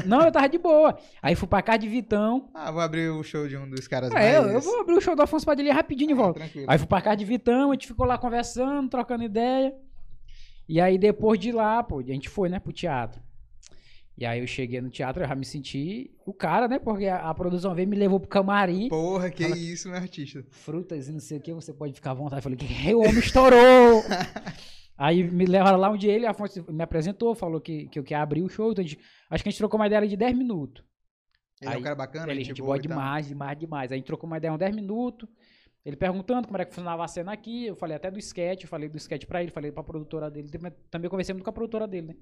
não, 0.07 0.21
eu 0.25 0.31
tava 0.33 0.49
de 0.49 0.59
boa. 0.59 0.97
Aí 1.21 1.35
fui 1.35 1.49
pra 1.49 1.61
casa 1.61 1.79
de 1.81 1.89
Vitão. 1.89 2.49
Ah, 2.55 2.71
vou 2.71 2.81
abrir 2.81 3.11
o 3.11 3.23
show 3.25 3.49
de 3.49 3.57
um 3.57 3.69
dos 3.69 3.89
caras 3.89 4.11
É, 4.13 4.15
mais... 4.15 4.35
eu, 4.37 4.43
eu 4.53 4.61
vou 4.61 4.81
abrir 4.81 4.95
o 4.95 5.01
show 5.01 5.17
do 5.17 5.23
Afonso 5.23 5.45
Padilha 5.45 5.75
rapidinho 5.75 6.11
e 6.11 6.13
Ah, 6.13 6.17
volto. 6.17 6.37
Tranquilo. 6.37 6.67
Aí 6.71 6.79
fui 6.79 6.87
pra 6.87 7.01
casa 7.03 7.17
de 7.17 7.25
Vitão, 7.25 7.71
a 7.71 7.75
gente 7.75 7.89
ficou 7.89 8.07
lá 8.07 8.17
conversando, 8.17 8.89
trocando 8.89 9.25
ideia. 9.25 9.75
E 10.69 10.81
aí 10.81 10.97
depois 10.99 11.39
de 11.39 11.51
lá, 11.51 11.83
pô, 11.83 11.99
a 11.99 12.03
gente 12.03 12.29
foi, 12.29 12.49
né, 12.49 12.61
pro 12.61 12.73
teatro. 12.73 13.21
E 14.21 14.27
aí 14.27 14.41
eu 14.41 14.47
cheguei 14.49 14.81
no 14.81 14.91
teatro, 14.91 15.23
eu 15.23 15.29
já 15.29 15.35
me 15.37 15.45
senti 15.45 16.11
o 16.27 16.35
cara, 16.35 16.67
né? 16.67 16.81
Porque 16.81 17.07
a, 17.07 17.31
a 17.31 17.35
produção 17.35 17.73
veio 17.73 17.87
e 17.87 17.91
me 17.91 17.97
levou 17.97 18.19
pro 18.19 18.29
camarim. 18.29 18.89
Porra, 18.89 19.31
que 19.31 19.45
Fala- 19.45 19.57
isso, 19.57 19.89
meu 19.89 19.97
artista. 19.97 20.45
Frutas 20.51 21.09
e 21.09 21.13
não 21.13 21.21
sei 21.21 21.39
o 21.39 21.41
que, 21.41 21.55
você 21.55 21.73
pode 21.73 21.93
ficar 21.93 22.11
à 22.11 22.15
vontade. 22.15 22.41
Eu 22.41 22.43
falei, 22.43 22.59
que 22.59 22.95
o 22.95 22.99
homem 22.99 23.21
estourou! 23.21 24.03
aí 24.99 25.23
me 25.23 25.47
levaram 25.47 25.79
lá 25.79 25.89
onde 25.89 26.09
ele, 26.09 26.27
Afonso 26.27 26.65
me 26.69 26.83
apresentou, 26.83 27.33
falou 27.37 27.61
que, 27.61 27.87
que 27.87 27.97
eu 27.97 28.03
queria 28.03 28.21
abrir 28.21 28.43
o 28.43 28.49
show. 28.49 28.73
Então 28.73 28.85
a 28.85 28.87
gente- 28.89 29.01
acho 29.31 29.43
que 29.45 29.49
a 29.49 29.53
gente 29.53 29.59
trocou 29.59 29.79
uma 29.79 29.87
ideia 29.87 30.05
de 30.09 30.17
10 30.17 30.37
minutos. 30.37 30.85
Ele 31.61 31.71
é 31.71 31.75
Aí, 31.75 31.81
um 31.81 31.83
cara 31.85 31.95
bacana, 31.95 32.27
Ele, 32.33 32.41
gente 32.41 32.49
gente 32.49 32.59
boa 32.61 32.67
boa 32.71 32.77
e 32.79 32.81
tal. 32.89 32.89
demais, 32.99 33.29
demais, 33.29 33.59
demais. 33.59 33.93
Aí 33.93 33.97
a 33.97 33.99
gente 33.99 34.07
trocou 34.07 34.27
uma 34.29 34.37
ideia 34.39 34.53
uns 34.53 34.59
10 34.59 34.75
minutos. 34.75 35.29
Ele 35.85 35.95
perguntando 35.97 36.47
como 36.49 36.57
era 36.57 36.65
que 36.65 36.75
funcionava 36.75 37.05
a 37.05 37.09
cena 37.09 37.33
aqui. 37.33 37.67
Eu 37.67 37.77
falei 37.77 37.97
até 37.97 38.11
do 38.11 38.19
sketch, 38.19 38.63
eu 38.65 38.69
falei 38.69 38.89
do 38.89 38.97
sketch 38.97 39.27
pra 39.27 39.41
ele, 39.43 39.53
falei 39.53 39.71
pra 39.71 39.83
produtora 39.85 40.29
dele. 40.29 40.49
Também 40.91 41.09
conversei 41.09 41.33
muito 41.33 41.45
com 41.45 41.51
a 41.51 41.53
produtora 41.53 41.87
dele, 41.87 42.09
né? 42.09 42.15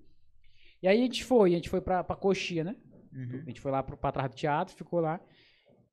E 0.83 0.89
aí 0.89 0.99
a 0.99 1.03
gente 1.03 1.24
foi, 1.24 1.53
a 1.53 1.57
gente 1.57 1.68
foi 1.70 1.81
pra, 1.81 2.05
pra 2.05 2.16
Coxia, 2.16 2.62
né? 2.64 2.77
Uhum. 3.12 3.43
A 3.45 3.49
gente 3.49 3.61
foi 3.61 3.70
lá 3.72 3.83
pro, 3.83 3.97
pra 3.97 4.12
trás 4.12 4.29
do 4.31 4.35
teatro, 4.37 4.74
ficou 4.74 5.01
lá. 5.01 5.20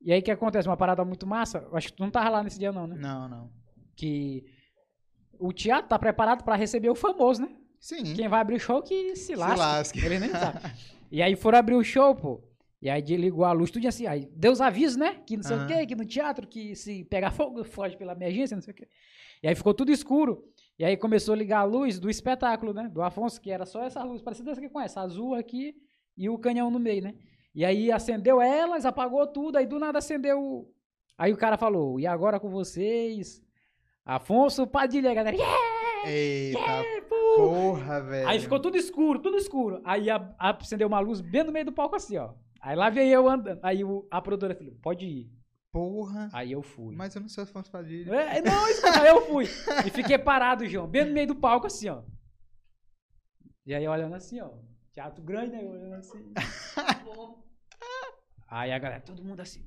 E 0.02 0.12
aí 0.12 0.20
o 0.20 0.24
que 0.24 0.32
acontece? 0.32 0.68
Uma 0.68 0.76
parada 0.78 1.04
muito 1.06 1.26
massa. 1.26 1.68
Acho 1.72 1.88
que 1.88 1.94
tu 1.94 2.04
não 2.04 2.12
tava 2.12 2.30
lá 2.30 2.44
nesse 2.44 2.60
dia, 2.60 2.72
não, 2.72 2.86
né? 2.86 2.96
Não, 3.00 3.30
não. 3.30 3.52
Que 3.96 4.44
o 5.40 5.54
teatro 5.54 5.88
tá 5.90 5.98
preparado 5.98 6.44
pra 6.44 6.56
receber 6.56 6.90
o 6.90 6.96
famoso, 6.96 7.42
né? 7.42 7.50
Sim. 7.80 8.14
Quem 8.14 8.28
vai 8.28 8.42
abrir 8.42 8.56
o 8.56 8.60
show 8.60 8.82
que 8.82 9.16
se 9.16 9.28
Se 9.28 9.36
lasque. 9.36 9.60
lasque. 9.60 10.00
Ele 10.06 10.20
nem 10.20 10.30
sabe. 10.30 10.60
E 11.12 11.22
aí 11.22 11.36
foram 11.36 11.60
abrir 11.60 11.76
o 11.76 11.84
show, 11.84 12.16
pô. 12.16 12.42
E 12.82 12.90
aí 12.90 13.00
desligou 13.00 13.46
a 13.46 13.52
luz, 13.52 13.70
tudo 13.70 13.88
assim. 13.88 14.08
Aí 14.08 14.28
Deus 14.36 14.60
avisa, 14.60 14.98
né? 14.98 15.22
Que 15.28 15.38
não 15.38 15.44
sei 15.44 15.56
o 15.56 15.60
Aham. 15.60 15.68
quê, 15.68 15.86
que 15.86 15.94
no 15.96 16.06
teatro, 16.06 16.48
que 16.48 16.76
se 16.76 17.04
pegar 17.06 17.30
fogo, 17.30 17.64
foge 17.64 17.96
pela 17.96 18.14
emergência, 18.14 18.56
não 18.56 18.64
sei 18.64 18.74
o 18.74 18.76
quê. 18.76 18.88
E 19.44 19.48
aí 19.48 19.54
ficou 19.54 19.76
tudo 19.76 19.92
escuro. 19.92 20.44
E 20.84 20.86
aí 20.86 20.98
começou 20.98 21.34
a 21.34 21.38
ligar 21.38 21.60
a 21.60 21.64
luz 21.64 21.98
do 21.98 22.10
espetáculo, 22.10 22.74
né? 22.74 22.90
Do 22.90 23.02
Afonso, 23.02 23.40
que 23.40 23.50
era 23.50 23.66
só 23.66 23.84
essa 23.86 24.04
luz, 24.04 24.22
parecida 24.22 24.52
essa 24.52 24.60
que 24.60 24.68
conhece, 24.68 25.00
azul 25.00 25.34
aqui 25.34 25.74
e 26.18 26.28
o 26.30 26.38
canhão 26.38 26.70
no 26.70 26.78
meio, 26.78 27.02
né? 27.04 27.16
E 27.56 27.64
aí 27.64 27.90
acendeu 27.90 28.42
elas, 28.42 28.86
apagou 28.86 29.26
tudo, 29.26 29.56
aí 29.58 29.66
do 29.66 29.80
nada 29.80 30.00
acendeu. 30.00 30.68
Aí 31.18 31.32
o 31.32 31.38
cara 31.38 31.56
falou: 31.58 32.02
e 32.02 32.06
agora 32.06 32.38
com 32.38 32.50
vocês, 32.50 33.42
Afonso 34.04 34.68
Padilha, 34.68 35.14
galera. 35.14 35.38
Yeah! 35.38 36.10
Eita, 36.10 36.60
pô! 37.08 37.16
porra, 37.38 38.02
velho. 38.02 38.28
Aí 38.28 38.38
ficou 38.42 38.60
tudo 38.60 38.76
escuro, 38.76 39.20
tudo 39.20 39.38
escuro. 39.38 39.80
Aí 39.86 40.10
a- 40.10 40.36
a- 40.38 40.58
acendeu 40.60 40.90
uma 40.90 41.00
luz 41.00 41.22
bem 41.22 41.46
no 41.46 41.52
meio 41.54 41.64
do 41.64 41.72
palco 41.72 41.96
assim, 41.96 42.18
ó. 42.18 42.34
Aí 42.60 42.76
lá 42.76 42.90
veio 42.90 43.10
eu 43.10 43.30
andando. 43.30 43.62
Aí 43.64 43.86
o- 43.86 44.06
a 44.12 44.22
produtora 44.22 44.54
falou, 44.54 44.74
pode 44.82 45.06
ir. 45.06 45.32
Porra. 45.74 46.30
Aí 46.32 46.52
eu 46.52 46.62
fui. 46.62 46.96
Mas 46.96 47.16
eu 47.16 47.22
não 47.22 47.28
sou 47.28 47.44
Afonso 47.44 47.72
Padilha. 47.72 48.14
É, 48.14 48.42
não, 48.44 48.68
escuta, 48.70 49.02
aí 49.02 49.10
eu 49.10 49.26
fui. 49.26 49.46
E 49.46 49.90
fiquei 49.90 50.20
parado, 50.20 50.68
João, 50.68 50.88
bem 50.88 51.04
no 51.04 51.12
meio 51.12 51.26
do 51.26 51.36
palco 51.36 51.66
assim, 51.66 51.90
ó. 51.90 52.04
E 53.66 53.74
aí 53.74 53.88
olhando 53.88 54.14
assim, 54.14 54.40
ó. 54.40 54.52
Teatro 54.92 55.24
grande, 55.24 55.54
né? 55.54 55.64
Olhando 55.64 55.96
assim. 55.96 56.32
Aí 58.48 58.72
a 58.72 58.78
galera, 58.78 59.02
todo 59.02 59.24
mundo 59.24 59.40
assim. 59.40 59.66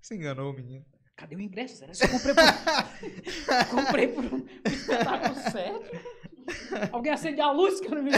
Se 0.00 0.14
enganou, 0.14 0.52
menino. 0.52 0.86
Cadê 1.16 1.34
o 1.34 1.40
ingresso? 1.40 1.78
Será 1.78 1.92
que 1.92 2.04
eu 2.04 2.08
comprei 2.08 2.34
por, 2.34 3.66
comprei 3.74 4.08
por 4.08 4.24
um 4.24 4.46
espetáculo 4.64 5.34
certo? 5.50 6.92
Alguém 6.92 7.12
acende 7.12 7.40
a 7.40 7.50
luz 7.50 7.80
que 7.80 7.88
eu 7.88 7.96
não 7.96 8.04
vi. 8.04 8.12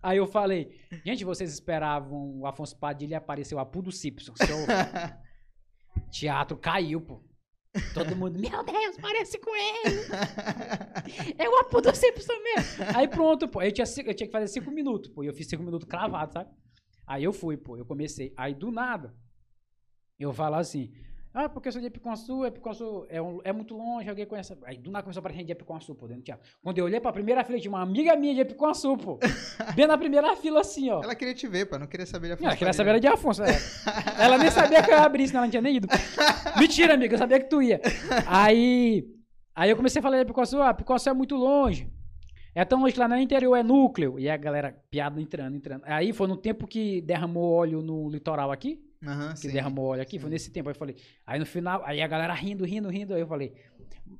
Aí 0.00 0.18
eu 0.18 0.28
falei, 0.28 0.80
gente, 1.04 1.24
vocês 1.24 1.52
esperavam 1.52 2.38
o 2.38 2.46
Afonso 2.46 2.78
Padilha 2.78 3.18
apareceu 3.18 3.58
a 3.58 3.66
Pu 3.66 3.82
do 3.82 3.90
Simpson. 3.90 4.32
Seu 4.36 4.58
teatro 6.10 6.56
caiu, 6.56 7.00
pô. 7.00 7.22
Todo 7.92 8.16
mundo, 8.16 8.38
meu 8.40 8.64
Deus, 8.64 8.96
parece 9.00 9.38
com 9.38 9.54
ele. 9.54 10.00
É 11.38 11.48
o 11.48 11.56
Apu 11.58 11.80
do 11.80 11.94
Simpson 11.94 12.32
mesmo. 12.42 12.84
Aí 12.94 13.06
pronto, 13.08 13.48
pô. 13.48 13.62
Eu 13.62 13.72
tinha, 13.72 13.84
eu 13.84 14.14
tinha 14.14 14.26
que 14.26 14.32
fazer 14.32 14.48
cinco 14.48 14.70
minutos, 14.70 15.10
pô. 15.10 15.22
E 15.22 15.26
eu 15.26 15.34
fiz 15.34 15.46
cinco 15.48 15.62
minutos 15.62 15.88
cravado, 15.88 16.32
sabe? 16.32 16.50
Aí 17.06 17.22
eu 17.24 17.32
fui, 17.32 17.56
pô. 17.56 17.76
Eu 17.76 17.84
comecei. 17.84 18.32
Aí 18.36 18.54
do 18.54 18.70
nada, 18.70 19.14
eu 20.18 20.32
falo 20.32 20.56
assim. 20.56 20.92
Ah, 21.38 21.50
porque 21.50 21.68
eu 21.68 21.72
sou 21.72 21.82
de 21.82 21.88
Epiconsul, 21.88 22.46
Epiconsul 22.46 23.04
é, 23.10 23.20
um- 23.20 23.40
é 23.44 23.52
muito 23.52 23.76
longe, 23.76 24.08
alguém 24.08 24.24
conhece. 24.24 24.56
Aí 24.64 24.78
do 24.78 24.90
nada 24.90 25.02
começou 25.02 25.18
a 25.18 25.20
aparecer 25.20 25.40
gente 25.40 25.48
de 25.48 25.52
Epiconsul, 25.52 25.94
pô, 25.94 26.06
dentro 26.06 26.22
do 26.22 26.24
teatro. 26.24 26.48
Quando 26.62 26.78
eu 26.78 26.84
olhei 26.86 26.98
pra 26.98 27.12
primeira 27.12 27.44
fila, 27.44 27.58
tinha 27.60 27.70
uma 27.70 27.82
amiga 27.82 28.16
minha 28.16 28.34
de 28.34 28.40
Epiconsul, 28.40 28.96
pô. 28.96 29.18
Bem 29.76 29.86
na 29.86 29.98
primeira 29.98 30.34
fila, 30.36 30.62
assim, 30.62 30.88
ó. 30.90 31.02
Ela 31.02 31.14
queria 31.14 31.34
te 31.34 31.46
ver, 31.46 31.66
pô. 31.66 31.78
Não 31.78 31.86
queria 31.86 32.06
saber 32.06 32.28
de 32.28 32.32
Afonso 32.32 32.46
Ela 32.48 32.56
queria 32.56 32.72
saber 32.72 32.88
era 32.88 33.00
de 33.00 33.06
Afonso. 33.06 33.42
é. 33.42 33.54
Ela 34.18 34.38
nem 34.38 34.50
sabia 34.50 34.82
que 34.82 34.90
eu 34.90 34.94
ia 34.96 35.02
abrir, 35.02 35.26
senão 35.28 35.40
ela 35.40 35.46
não 35.46 35.50
tinha 35.50 35.60
nem 35.60 35.76
ido. 35.76 35.86
Mentira, 36.58 36.94
amiga, 36.94 37.14
eu 37.14 37.18
sabia 37.18 37.38
que 37.38 37.50
tu 37.50 37.60
ia. 37.60 37.82
Aí, 38.26 39.04
aí 39.54 39.68
eu 39.70 39.76
comecei 39.76 40.00
a 40.00 40.02
falar 40.02 40.16
de 40.18 40.24
Picoçu, 40.24 40.62
ah, 40.62 40.72
Picoçu 40.72 41.08
é 41.10 41.12
muito 41.12 41.36
longe. 41.36 41.90
É 42.54 42.64
tão 42.64 42.80
longe 42.80 42.94
que 42.94 42.98
lá 43.00 43.06
no 43.06 43.18
interior 43.18 43.54
é 43.56 43.62
núcleo. 43.62 44.18
E 44.18 44.30
a 44.30 44.36
galera, 44.38 44.74
piada 44.90 45.20
entrando, 45.20 45.54
entrando. 45.56 45.82
Aí 45.84 46.14
foi 46.14 46.26
no 46.26 46.36
tempo 46.38 46.66
que 46.66 47.02
derramou 47.02 47.52
óleo 47.52 47.82
no 47.82 48.08
litoral 48.08 48.50
aqui, 48.50 48.80
Aham, 49.06 49.32
que 49.32 49.38
sim. 49.40 49.52
derramou 49.52 49.86
óleo 49.86 50.02
aqui, 50.02 50.18
foi 50.18 50.30
nesse 50.30 50.50
tempo. 50.50 50.68
Aí 50.68 50.74
eu 50.74 50.78
falei, 50.78 50.96
aí 51.26 51.38
no 51.38 51.46
final, 51.46 51.82
aí 51.84 52.02
a 52.02 52.06
galera 52.06 52.34
rindo, 52.34 52.64
rindo, 52.64 52.88
rindo. 52.88 53.14
Aí 53.14 53.20
eu 53.20 53.26
falei, 53.26 53.52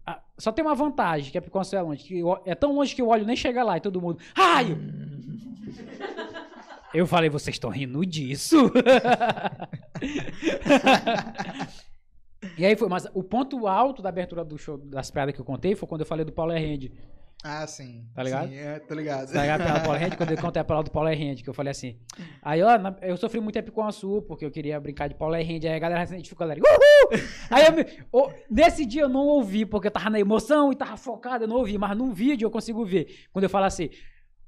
ah, 0.07 0.23
só 0.39 0.53
tem 0.53 0.65
uma 0.65 0.75
vantagem, 0.75 1.31
que 1.33 1.39
a 1.39 1.43
Picoçu 1.43 1.77
é 1.77 1.83
longe, 1.83 2.05
que 2.05 2.23
é 2.45 2.55
tão 2.55 2.75
longe 2.75 2.95
que 2.95 3.03
o 3.03 3.09
óleo 3.09 3.27
nem 3.27 3.37
chega 3.37 3.63
lá 3.63 3.77
e 3.77 3.81
todo 3.81 4.01
mundo, 4.01 4.19
raio! 4.35 4.79
Eu 6.95 7.07
falei, 7.07 7.29
vocês 7.29 7.57
estão 7.57 7.69
rindo 7.69 8.07
disso? 8.07 8.57
e 12.57 12.65
aí 12.65 12.75
foi, 12.75 12.89
mas 12.89 13.07
o 13.13 13.23
ponto 13.23 13.67
alto 13.67 14.01
da 14.01 14.09
abertura 14.09 14.43
do 14.43 14.57
show 14.57 14.79
das 14.79 15.11
piadas 15.11 15.35
que 15.35 15.41
eu 15.41 15.45
contei 15.45 15.75
foi 15.75 15.87
quando 15.87 16.01
eu 16.01 16.07
falei 16.07 16.25
do 16.25 16.33
Paulo 16.33 16.53
Rende. 16.53 16.91
Ah, 17.45 17.67
sim. 17.67 18.05
Tá 18.15 18.23
ligado? 18.23 18.49
Sim, 18.49 18.57
é, 18.57 18.79
tô 18.81 18.95
ligado. 18.95 19.33
Tá 19.33 19.43
ligado? 19.43 19.61
A 19.61 19.65
piada 19.65 19.81
do 19.81 19.85
Paulo 19.85 19.99
Rende, 19.99 20.17
quando 20.17 20.31
eu 20.33 20.39
contei 20.39 20.61
a 20.61 20.65
palavra 20.65 20.91
do 20.91 20.93
Paulo 20.93 21.09
Rende, 21.09 21.45
que 21.45 21.49
eu 21.49 21.55
falei 21.55 21.71
assim. 21.71 21.97
Aí, 22.43 22.61
ó, 22.63 22.71
eu 23.03 23.17
sofri 23.17 23.41
muito 23.41 23.55
tempo 23.55 23.71
com 23.71 23.85
a 23.85 23.93
Sul, 23.93 24.23
porque 24.23 24.45
eu 24.45 24.51
queria 24.51 24.81
brincar 24.81 25.09
de 25.09 25.15
Paulo 25.15 25.35
Rende. 25.35 25.69
Aí 25.69 25.75
a 25.75 25.79
galera 25.79 26.05
se 26.07 26.13
identificou, 26.15 26.47
galera. 26.47 26.61
Uhul! 26.61 27.21
Aí 27.51 27.67
eu 27.67 27.73
me, 27.73 27.87
ô, 28.11 28.31
nesse 28.51 28.85
dia 28.85 29.03
eu 29.03 29.09
não 29.09 29.27
ouvi, 29.27 29.65
porque 29.65 29.87
eu 29.87 29.93
tava 29.93 30.11
na 30.11 30.19
emoção 30.19 30.73
e 30.73 30.77
tava 30.77 30.97
focado, 30.97 31.45
eu 31.45 31.49
não 31.49 31.57
ouvi, 31.57 31.79
mas 31.79 31.97
num 31.97 32.13
vídeo 32.13 32.47
eu 32.47 32.51
consigo 32.51 32.85
ver. 32.85 33.27
Quando 33.33 33.45
eu 33.45 33.51
falo 33.51 33.67
assim. 33.67 33.91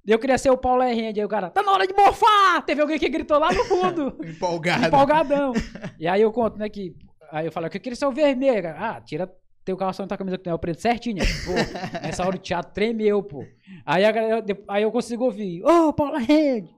Eu 0.07 0.19
queria 0.19 0.39
ser 0.39 0.49
o 0.49 0.57
Paulo 0.57 0.83
Rende, 0.83 1.21
aí 1.21 1.27
o 1.27 1.29
cara, 1.29 1.51
tá 1.51 1.63
na 1.63 1.71
hora 1.71 1.87
de 1.87 1.93
morfar! 1.93 2.65
Teve 2.65 2.81
alguém 2.81 2.99
que 2.99 3.11
gritou 3.11 3.39
lá 3.39 3.53
no 3.53 3.63
fundo. 3.65 4.17
Empolgado. 4.25 4.87
empolgadão. 4.87 5.53
E 5.99 6.09
aí 6.09 6.23
eu 6.23 6.33
conto, 6.33 6.57
né, 6.57 6.69
que. 6.71 6.97
Aí 7.31 7.45
eu 7.45 7.53
falo 7.53 7.69
que 7.69 7.77
eu 7.77 7.81
queria 7.81 7.95
ser 7.97 8.07
o 8.07 8.13
vermelho. 8.13 8.71
Ah, 8.71 9.03
tira 9.05 9.31
teu 9.69 9.77
calção 9.77 10.05
da 10.05 10.09
tua 10.09 10.19
camisa 10.19 10.39
que 10.39 10.45
tem 10.45 10.53
o 10.53 10.59
preto 10.59 10.81
certinho. 10.81 11.23
Pô, 11.45 11.53
nessa 12.03 12.25
hora 12.25 12.37
o 12.37 12.39
teatro 12.39 12.73
tremeu, 12.73 13.23
pô. 13.23 13.45
Aí, 13.85 14.05
a 14.05 14.11
galera, 14.11 14.45
aí 14.69 14.83
eu 14.83 14.91
consigo 14.91 15.25
ouvir, 15.25 15.63
ô, 15.63 15.93
Paulo 15.93 16.17
Rede, 16.17 16.69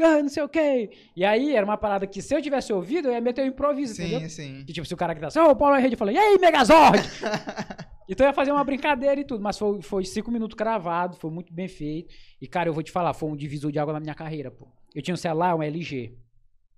ah, 0.00 0.22
não 0.22 0.28
sei 0.28 0.42
o 0.42 0.48
quê. 0.48 0.90
E 1.16 1.24
aí 1.24 1.54
era 1.54 1.64
uma 1.66 1.76
parada 1.76 2.06
que 2.06 2.22
se 2.22 2.34
eu 2.34 2.40
tivesse 2.40 2.72
ouvido, 2.72 3.08
eu 3.08 3.12
ia 3.12 3.20
meter 3.20 3.42
o 3.42 3.46
improviso, 3.46 3.94
Sim, 3.94 4.04
entendeu? 4.04 4.28
sim. 4.30 4.64
Que 4.66 4.72
tipo, 4.72 4.86
se 4.86 4.94
o 4.94 4.96
cara 4.96 5.12
gritasse, 5.12 5.38
ô, 5.38 5.54
Paulo 5.56 5.76
Rede, 5.76 5.94
eu 5.94 5.98
falei, 5.98 6.14
e 6.14 6.18
aí, 6.18 6.38
Megazord? 6.38 6.98
então 8.08 8.24
eu 8.26 8.30
ia 8.30 8.34
fazer 8.34 8.52
uma 8.52 8.64
brincadeira 8.64 9.20
e 9.20 9.24
tudo, 9.24 9.42
mas 9.42 9.58
foi, 9.58 9.82
foi 9.82 10.04
cinco 10.04 10.30
minutos 10.30 10.56
cravado, 10.56 11.16
foi 11.16 11.30
muito 11.30 11.52
bem 11.52 11.68
feito. 11.68 12.14
E, 12.40 12.46
cara, 12.46 12.68
eu 12.68 12.72
vou 12.72 12.82
te 12.82 12.90
falar, 12.92 13.12
foi 13.12 13.28
um 13.28 13.36
divisor 13.36 13.70
de 13.72 13.78
água 13.78 13.92
na 13.92 14.00
minha 14.00 14.14
carreira, 14.14 14.50
pô. 14.50 14.68
Eu 14.94 15.02
tinha 15.02 15.14
um 15.14 15.18
celular, 15.18 15.54
um 15.56 15.62
LG, 15.62 16.16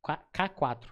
K- 0.05 0.23
K4, 0.35 0.87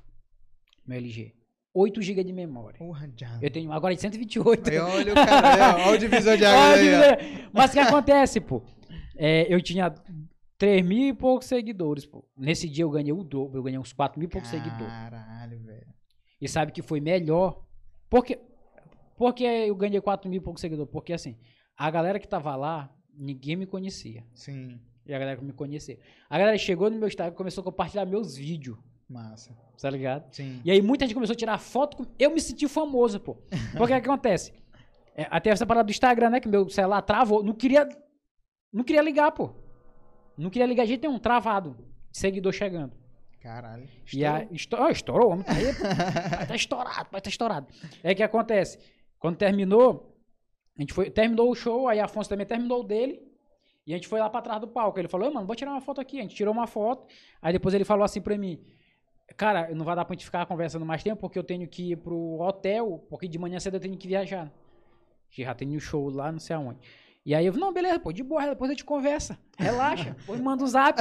meu 0.86 0.98
LG. 0.98 1.34
8 1.73 2.03
GB 2.03 2.25
de 2.25 2.33
memória. 2.33 2.79
Porra, 2.79 3.11
já. 3.16 3.39
Eu 3.41 3.51
tenho 3.51 3.71
agora 3.73 3.95
de 3.95 4.01
128. 4.01 4.71
Aí 4.71 4.79
olha 4.79 5.12
o 5.12 5.14
cara, 5.14 5.87
olha 5.87 5.95
o 5.95 5.99
divisor 5.99 6.37
de 6.37 6.45
água 6.47 6.75
aí. 6.75 7.49
Mas 7.53 7.71
o 7.71 7.73
que 7.75 7.79
acontece, 7.79 8.41
pô? 8.41 8.62
É, 9.16 9.53
eu 9.53 9.61
tinha 9.61 9.95
3 10.59 10.85
mil 10.85 11.09
e 11.09 11.12
poucos 11.14 11.47
seguidores, 11.47 12.05
pô. 12.07 12.25
Nesse 12.37 12.68
dia 12.68 12.85
eu 12.85 12.91
ganhei 12.91 13.12
o 13.12 13.23
dobro, 13.23 13.59
eu 13.59 13.62
ganhei 13.62 13.79
uns 13.79 13.93
4 13.93 14.18
mil 14.18 14.29
e 14.29 14.31
poucos 14.31 14.51
seguidores. 14.51 14.79
Caralho, 14.87 15.61
velho. 15.61 15.87
E 16.41 16.49
sabe 16.49 16.73
que 16.73 16.83
foi 16.83 17.01
melhor. 17.01 17.62
Porque. 18.09 18.39
por 19.16 19.33
que 19.35 19.45
eu 19.45 19.75
ganhei 19.77 20.01
4 20.01 20.29
mil 20.29 20.41
e 20.41 20.43
pouco 20.43 20.59
seguidores? 20.59 20.91
Porque 20.91 21.12
assim, 21.12 21.37
a 21.77 21.91
galera 21.91 22.18
que 22.18 22.27
tava 22.27 22.57
lá, 22.57 22.93
ninguém 23.14 23.55
me 23.57 23.66
conhecia. 23.66 24.25
Sim, 24.35 24.81
E 25.07 25.14
a 25.14 25.18
galera 25.18 25.39
que 25.39 25.45
me 25.45 25.53
conhecia. 25.53 25.99
A 26.29 26.39
galera 26.39 26.59
chegou 26.59 26.91
no 26.91 26.99
meu 26.99 27.07
Instagram 27.07 27.35
e 27.35 27.37
começou 27.37 27.62
a 27.62 27.64
compartilhar 27.64 28.05
meus 28.07 28.37
vídeos, 28.37 28.77
massa. 29.11 29.50
tá 29.80 29.90
ligado? 29.90 30.32
Sim. 30.34 30.61
E 30.64 30.70
aí 30.70 30.80
muita 30.82 31.04
gente 31.06 31.14
começou 31.14 31.32
a 31.34 31.36
tirar 31.36 31.58
foto. 31.58 31.96
com- 31.96 32.06
Eu 32.18 32.30
me 32.30 32.40
senti 32.40 32.68
famoso, 32.68 33.18
pô. 33.20 33.34
Porque 33.76 33.82
o 33.94 34.00
que 34.00 34.08
acontece? 34.08 34.52
É, 35.16 35.26
até 35.30 35.50
essa 35.50 35.66
parada 35.66 35.86
do 35.86 35.90
Instagram, 35.90 36.30
né? 36.30 36.40
Que 36.40 36.48
meu 36.48 36.68
celular 36.68 37.02
travou. 37.02 37.42
Não 37.42 37.52
queria. 37.54 37.88
Não 38.72 38.84
queria 38.84 39.02
ligar, 39.02 39.32
pô. 39.32 39.50
Não 40.38 40.48
queria 40.50 40.66
ligar 40.66 40.84
de 40.84 40.90
jeito 40.90 41.06
nenhum, 41.06 41.18
travado. 41.18 41.76
Seguidor 42.12 42.52
chegando. 42.52 42.92
Caralho. 43.42 43.88
E 44.12 44.24
a, 44.24 44.46
estourou, 44.52 44.90
estourou 44.90 45.28
o 45.28 45.32
homem 45.32 45.44
tá 45.44 45.52
aí. 45.52 45.72
Vai 46.36 46.46
tá 46.46 46.54
estourado, 46.54 47.08
vai 47.11 47.20
tá 47.20 47.28
estourado. 47.30 47.66
É 48.02 48.14
que 48.14 48.22
acontece. 48.22 48.78
Quando 49.18 49.36
terminou, 49.36 50.14
a 50.76 50.82
gente 50.82 50.92
foi, 50.92 51.11
terminou 51.11 51.50
o 51.50 51.54
show, 51.54 51.88
aí 51.88 51.98
Afonso 52.00 52.28
também 52.28 52.46
terminou 52.46 52.80
o 52.80 52.84
dele. 52.84 53.20
E 53.86 53.92
a 53.94 53.96
gente 53.96 54.08
foi 54.08 54.20
lá 54.20 54.28
pra 54.28 54.42
trás 54.42 54.61
do 54.61 54.68
palco. 54.68 54.98
Ele 54.98 55.08
falou, 55.08 55.28
"Ô, 55.30 55.32
mano, 55.32 55.46
vou 55.46 55.56
tirar 55.56 55.72
uma 55.72 55.80
foto 55.80 56.00
aqui. 56.00 56.18
A 56.18 56.22
gente 56.22 56.34
tirou 56.34 56.52
uma 56.52 56.66
foto. 56.66 57.06
Aí 57.40 57.52
depois 57.52 57.74
ele 57.74 57.84
falou 57.84 58.04
assim 58.04 58.20
pra 58.20 58.36
mim: 58.36 58.62
Cara, 59.37 59.72
não 59.74 59.85
vai 59.85 59.97
dar 59.97 60.05
pra 60.05 60.14
gente 60.14 60.24
ficar 60.24 60.47
conversando 60.47 60.85
mais 60.85 61.03
tempo, 61.03 61.20
porque 61.20 61.39
eu 61.39 61.45
tenho 61.45 61.66
que 61.66 61.93
ir 61.93 61.97
pro 61.97 62.41
hotel, 62.41 63.05
porque 63.09 63.28
de 63.28 63.39
manhã 63.39 63.59
cedo 63.59 63.76
eu 63.76 63.81
tenho 63.81 63.97
que 63.97 64.09
viajar. 64.09 64.53
Que 65.31 65.45
já 65.45 65.55
tem 65.55 65.76
o 65.76 65.81
show 65.81 66.09
lá, 66.11 66.31
não 66.33 66.39
sei 66.39 66.57
aonde. 66.57 66.81
E 67.24 67.35
aí 67.35 67.47
eu 67.47 67.53
falei, 67.53 67.66
não, 67.66 67.72
beleza, 67.72 68.01
pô, 68.01 68.12
de 68.12 68.22
boa, 68.22 68.47
depois 68.47 68.70
a 68.70 68.72
gente 68.72 68.85
conversa. 68.85 69.39
Relaxa, 69.59 70.16
depois 70.18 70.41
manda 70.41 70.64
o 70.64 70.66
zap. 70.66 71.01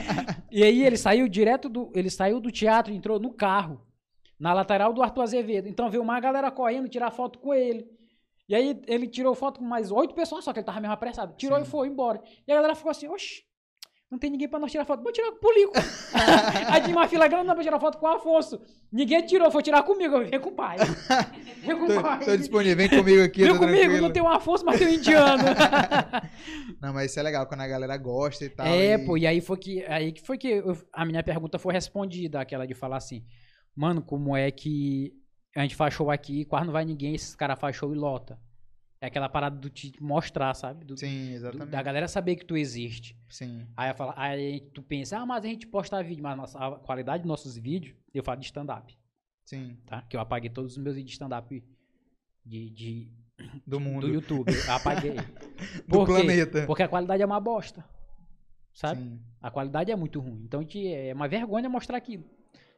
e 0.50 0.62
aí 0.62 0.84
ele 0.84 0.96
saiu 0.96 1.28
direto 1.28 1.68
do. 1.68 1.90
Ele 1.94 2.10
saiu 2.10 2.40
do 2.40 2.50
teatro, 2.50 2.92
entrou 2.92 3.18
no 3.18 3.32
carro, 3.32 3.80
na 4.38 4.52
lateral 4.52 4.92
do 4.92 5.02
Arthur 5.02 5.22
Azevedo. 5.22 5.68
Então 5.68 5.88
veio 5.88 6.02
uma 6.02 6.18
galera 6.18 6.50
correndo 6.50 6.88
tirar 6.88 7.10
foto 7.10 7.38
com 7.38 7.54
ele. 7.54 7.88
E 8.48 8.54
aí 8.54 8.80
ele 8.88 9.06
tirou 9.06 9.32
foto 9.32 9.60
com 9.60 9.64
mais 9.64 9.92
oito 9.92 10.12
pessoas, 10.12 10.44
só 10.44 10.52
que 10.52 10.58
ele 10.58 10.66
tava 10.66 10.80
mesmo 10.80 10.92
apressado. 10.92 11.36
Tirou 11.36 11.56
Sim. 11.58 11.62
e 11.62 11.66
foi 11.66 11.86
embora. 11.86 12.20
E 12.46 12.50
a 12.50 12.56
galera 12.56 12.74
ficou 12.74 12.90
assim, 12.90 13.06
oxi, 13.06 13.44
não 14.10 14.18
tem 14.18 14.28
ninguém 14.30 14.48
pra 14.48 14.58
nós 14.58 14.72
tirar 14.72 14.84
foto. 14.84 15.02
Vou 15.02 15.12
tirar 15.12 15.30
com 15.30 15.36
o 15.36 15.40
Polico. 15.40 15.72
aí 16.72 16.82
tinha 16.82 16.96
uma 16.96 17.06
fila 17.06 17.28
grande 17.28 17.46
não 17.46 17.54
pra 17.54 17.62
tirar 17.62 17.78
foto 17.78 17.96
com 17.98 18.06
o 18.06 18.08
Afonso. 18.08 18.60
Ninguém 18.92 19.24
tirou, 19.24 19.50
foi 19.52 19.62
tirar 19.62 19.82
comigo. 19.84 20.18
Vem 20.24 20.40
com 20.40 20.48
o 20.48 20.52
pai. 20.52 20.78
Vem 21.62 21.76
com 21.78 21.84
o 21.84 21.94
Tô, 21.94 22.02
pai. 22.02 22.24
tô 22.24 22.36
disponível, 22.36 22.76
vem 22.76 22.88
comigo 22.88 23.22
aqui. 23.22 23.42
Vem 23.44 23.52
tô 23.52 23.58
comigo, 23.60 23.78
tranquilo. 23.78 24.02
não 24.02 24.12
tem 24.12 24.22
um 24.22 24.28
Afonso, 24.28 24.64
mas 24.64 24.78
tem 24.80 24.88
um 24.88 24.92
indiano. 24.94 25.44
Não, 26.80 26.94
mas 26.94 27.10
isso 27.10 27.20
é 27.20 27.22
legal, 27.22 27.46
quando 27.46 27.60
a 27.60 27.68
galera 27.68 27.96
gosta 27.98 28.44
e 28.44 28.48
tal. 28.48 28.66
É, 28.66 28.94
e- 28.94 28.98
pô, 29.04 29.16
e 29.16 29.26
aí 29.26 29.40
foi 29.42 29.56
que, 29.58 29.84
aí 29.84 30.12
que 30.12 30.22
foi 30.26 30.38
que 30.38 30.48
eu- 30.48 30.76
a 30.92 31.04
minha 31.04 31.22
pergunta 31.22 31.58
foi 31.58 31.74
respondida, 31.74 32.40
aquela 32.40 32.66
de 32.66 32.74
falar 32.74 32.96
assim, 32.96 33.22
mano, 33.76 34.00
como 34.02 34.34
é 34.34 34.50
que 34.50 35.12
a 35.54 35.60
gente 35.62 35.76
faz 35.76 35.92
show 35.92 36.10
aqui, 36.10 36.44
quase 36.46 36.64
não 36.66 36.72
vai 36.72 36.84
ninguém, 36.86 37.14
esses 37.14 37.34
caras 37.36 37.58
fazem 37.60 37.78
show 37.78 37.92
e 37.94 37.98
lota. 37.98 38.38
É 39.02 39.06
aquela 39.06 39.28
parada 39.30 39.56
do 39.56 39.70
te 39.70 39.92
mostrar, 40.00 40.52
sabe? 40.54 40.84
Do- 40.84 40.96
Sim, 40.98 41.28
do- 41.28 41.34
exatamente. 41.34 41.70
da 41.70 41.82
galera 41.82 42.06
saber 42.06 42.36
que 42.36 42.44
tu 42.44 42.54
existe. 42.56 43.16
Sim. 43.30 43.66
Aí, 43.76 43.94
falo, 43.94 44.12
aí 44.14 44.60
tu 44.74 44.82
pensa, 44.82 45.18
ah, 45.18 45.24
mas 45.24 45.42
a 45.44 45.48
gente 45.48 45.66
posta 45.66 46.02
vídeo, 46.02 46.22
mas 46.22 46.36
nossa, 46.36 46.58
a 46.58 46.72
qualidade 46.78 47.22
dos 47.22 47.28
nossos 47.28 47.56
vídeos, 47.56 47.96
eu 48.12 48.22
falo 48.22 48.38
de 48.40 48.46
stand-up, 48.46 48.94
Sim. 49.44 49.78
tá? 49.86 50.02
Que 50.02 50.16
eu 50.16 50.20
apaguei 50.20 50.50
todos 50.50 50.72
os 50.72 50.78
meus 50.78 50.96
vídeos 50.96 51.12
de 51.12 51.14
stand-up 51.14 51.64
de, 52.44 52.70
de- 52.70 53.12
Do 53.66 53.80
mundo. 53.80 54.06
do 54.06 54.12
YouTube. 54.12 54.52
Eu 54.52 54.72
apaguei. 54.74 55.14
do 55.88 56.04
planeta. 56.04 56.66
Porque 56.66 56.82
a 56.82 56.88
qualidade 56.88 57.22
é 57.22 57.26
uma 57.26 57.40
bosta. 57.40 57.82
Sabe? 58.74 59.00
Sim. 59.02 59.20
A 59.40 59.50
qualidade 59.50 59.90
é 59.90 59.96
muito 59.96 60.20
ruim. 60.20 60.42
Então 60.44 60.62
é 60.88 61.14
uma 61.14 61.26
vergonha 61.26 61.68
mostrar 61.70 61.96
aquilo. 61.96 62.24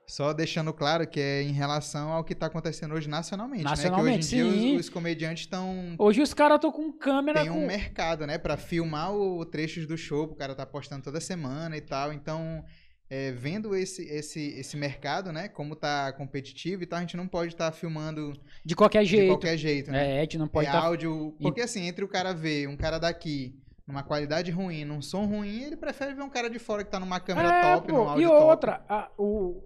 Só 0.07 0.33
deixando 0.33 0.73
claro 0.73 1.07
que 1.07 1.19
é 1.21 1.43
em 1.43 1.53
relação 1.53 2.11
ao 2.13 2.25
que 2.25 2.35
tá 2.35 2.47
acontecendo 2.47 2.95
hoje 2.95 3.09
nacionalmente, 3.09 3.65
Nacionalmente, 3.65 4.35
né? 4.37 4.43
Que 4.43 4.49
hoje 4.49 4.57
em 4.57 4.61
sim. 4.61 4.67
dia 4.69 4.75
os, 4.77 4.81
os 4.87 4.89
comediantes 4.91 5.45
estão 5.45 5.95
Hoje 5.99 6.21
os 6.21 6.35
caras 6.35 6.57
estão 6.57 6.71
com 6.73 6.93
câmera. 6.93 7.41
tem 7.41 7.51
um 7.51 7.61
com... 7.61 7.67
mercado, 7.67 8.27
né, 8.27 8.37
Pra 8.37 8.57
filmar 8.57 9.13
o 9.15 9.45
trechos 9.47 9.87
do 9.87 9.97
show, 9.97 10.25
o 10.25 10.35
cara 10.35 10.55
tá 10.55 10.67
postando 10.67 11.03
toda 11.03 11.21
semana 11.21 11.77
e 11.77 11.81
tal. 11.81 12.13
Então, 12.13 12.63
é, 13.09 13.31
vendo 13.33 13.75
esse, 13.77 14.03
esse, 14.05 14.41
esse 14.59 14.77
mercado, 14.77 15.33
né, 15.33 15.49
como 15.49 15.77
tá 15.77 16.13
competitivo 16.13 16.83
e 16.83 16.87
tal, 16.87 16.99
a 16.99 17.03
gente 17.03 17.17
não 17.17 17.27
pode 17.29 17.53
estar 17.53 17.71
filmando 17.73 18.33
De 18.65 18.75
qualquer 18.75 19.05
de 19.05 19.11
jeito. 19.11 19.29
qualquer 19.29 19.57
jeito, 19.57 19.91
né? 19.91 20.17
É, 20.17 20.19
a 20.19 20.23
gente 20.23 20.37
não 20.37 20.49
pode 20.49 20.67
é 20.67 20.71
estar. 20.71 20.83
áudio, 20.85 21.35
porque 21.41 21.61
assim, 21.61 21.87
entre 21.87 22.05
o 22.05 22.09
cara 22.09 22.35
ver 22.35 22.69
um 22.69 22.77
cara 22.77 22.99
daqui 22.99 23.55
numa 23.87 24.03
qualidade 24.03 24.51
ruim, 24.51 24.85
num 24.85 25.01
som 25.03 25.25
ruim, 25.27 25.63
ele 25.63 25.77
prefere 25.77 26.15
ver 26.15 26.23
um 26.23 26.31
cara 26.31 26.49
de 26.49 26.59
fora 26.59 26.85
que 26.85 26.91
tá 26.91 27.01
numa 27.01 27.19
câmera 27.21 27.49
É, 27.49 27.75
top, 27.75 27.89
pô, 27.89 27.93
num 27.93 28.05
E 28.05 28.09
áudio 28.09 28.29
top. 28.29 28.43
outra, 28.45 28.85
a, 28.89 29.11
o, 29.19 29.63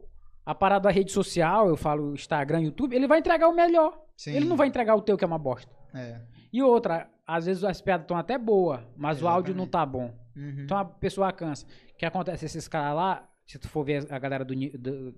a 0.47 0.55
parada 0.55 0.85
da 0.85 0.91
rede 0.91 1.11
social, 1.13 1.69
eu 1.69 1.77
falo 1.77 2.15
Instagram, 2.15 2.61
YouTube, 2.63 2.95
ele 2.95 3.07
vai 3.09 3.19
entregar 3.19 3.49
o 3.49 3.55
melhor. 3.55 3.99
Sim. 4.17 4.33
Ele 4.33 4.47
não 4.47 4.57
vai 4.57 4.69
entregar 4.69 4.95
o 4.95 5.03
teu 5.03 5.17
que 5.19 5.25
é 5.25 5.27
uma 5.27 5.39
bosta. 5.39 5.71
É. 5.93 6.21
E 6.53 6.63
outra, 6.63 7.11
às 7.27 7.45
vezes 7.47 7.65
as 7.65 7.81
piadas 7.83 8.05
estão 8.05 8.17
até 8.17 8.39
boas, 8.39 8.81
mas 8.97 9.21
o 9.21 9.27
áudio 9.29 9.55
não 9.55 9.65
Exatamente. 9.65 9.73
tá 9.73 9.87
bom. 9.87 10.15
Uhum. 10.37 10.61
Então 10.65 10.79
a 10.79 10.85
pessoa 10.85 11.33
cansa. 11.33 11.67
O 11.93 11.97
que 11.99 12.07
acontece? 12.07 12.45
Esses 12.47 12.69
caras 12.69 12.95
lá, 12.97 13.29
se 13.45 13.59
tu 13.59 13.69
for 13.69 13.85
ver 13.85 14.07
a 14.11 14.19
galera 14.19 14.45
do, 14.45 14.55
do- 14.55 15.15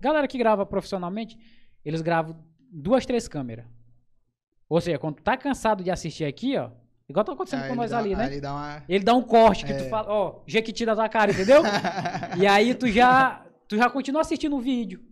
Galera 0.00 0.26
que 0.28 0.38
grava 0.38 0.64
profissionalmente, 0.64 1.36
eles 1.84 2.00
gravam 2.00 2.36
duas, 2.70 3.04
três 3.04 3.26
câmeras. 3.28 3.66
Ou 4.68 4.80
seja, 4.80 4.98
quando 4.98 5.16
tu 5.16 5.22
tá 5.22 5.36
cansado 5.36 5.82
de 5.82 5.90
assistir 5.90 6.24
aqui, 6.24 6.56
ó. 6.56 6.70
Igual 7.08 7.24
tá 7.24 7.32
acontecendo 7.32 7.68
com 7.68 7.74
nós 7.74 7.90
dá- 7.90 7.98
ali, 7.98 8.14
né? 8.16 8.26
ele 8.26 8.40
dá 8.40 8.52
uma... 8.54 8.82
Ele 8.88 9.04
dá 9.04 9.14
um 9.14 9.22
corte 9.22 9.66
que 9.66 9.72
É. 9.72 9.76
tu 9.76 9.88
fala, 9.90 10.08
ó, 10.10 10.40
jequiti 10.46 10.86
da 10.86 10.94
tua 10.94 11.08
cara, 11.08 11.30
entendeu? 11.32 11.62
e 12.38 12.46
aí 12.46 12.74
tu 12.74 12.86
já, 12.88 13.44
tu 13.72 13.78
já 13.78 13.88
continua 13.88 14.20
assistindo 14.20 14.54
o 14.54 14.60
vídeo. 14.60 15.02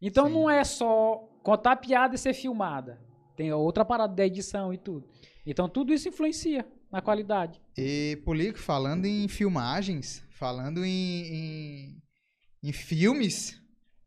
Então 0.00 0.26
Sim. 0.26 0.32
não 0.32 0.48
é 0.48 0.64
só 0.64 1.28
contar 1.42 1.76
piada 1.76 2.14
e 2.14 2.18
ser 2.18 2.32
filmada. 2.32 2.98
Tem 3.36 3.52
outra 3.52 3.84
parada 3.84 4.14
da 4.14 4.24
edição 4.24 4.72
e 4.72 4.78
tudo. 4.78 5.06
Então 5.44 5.68
tudo 5.68 5.92
isso 5.92 6.08
influencia 6.08 6.66
na 6.90 7.02
qualidade. 7.02 7.60
E, 7.76 8.18
Polico, 8.24 8.58
falando 8.58 9.04
em 9.04 9.28
filmagens, 9.28 10.24
falando 10.30 10.82
em, 10.86 11.26
em, 11.26 12.02
em 12.62 12.72
filmes, 12.72 13.61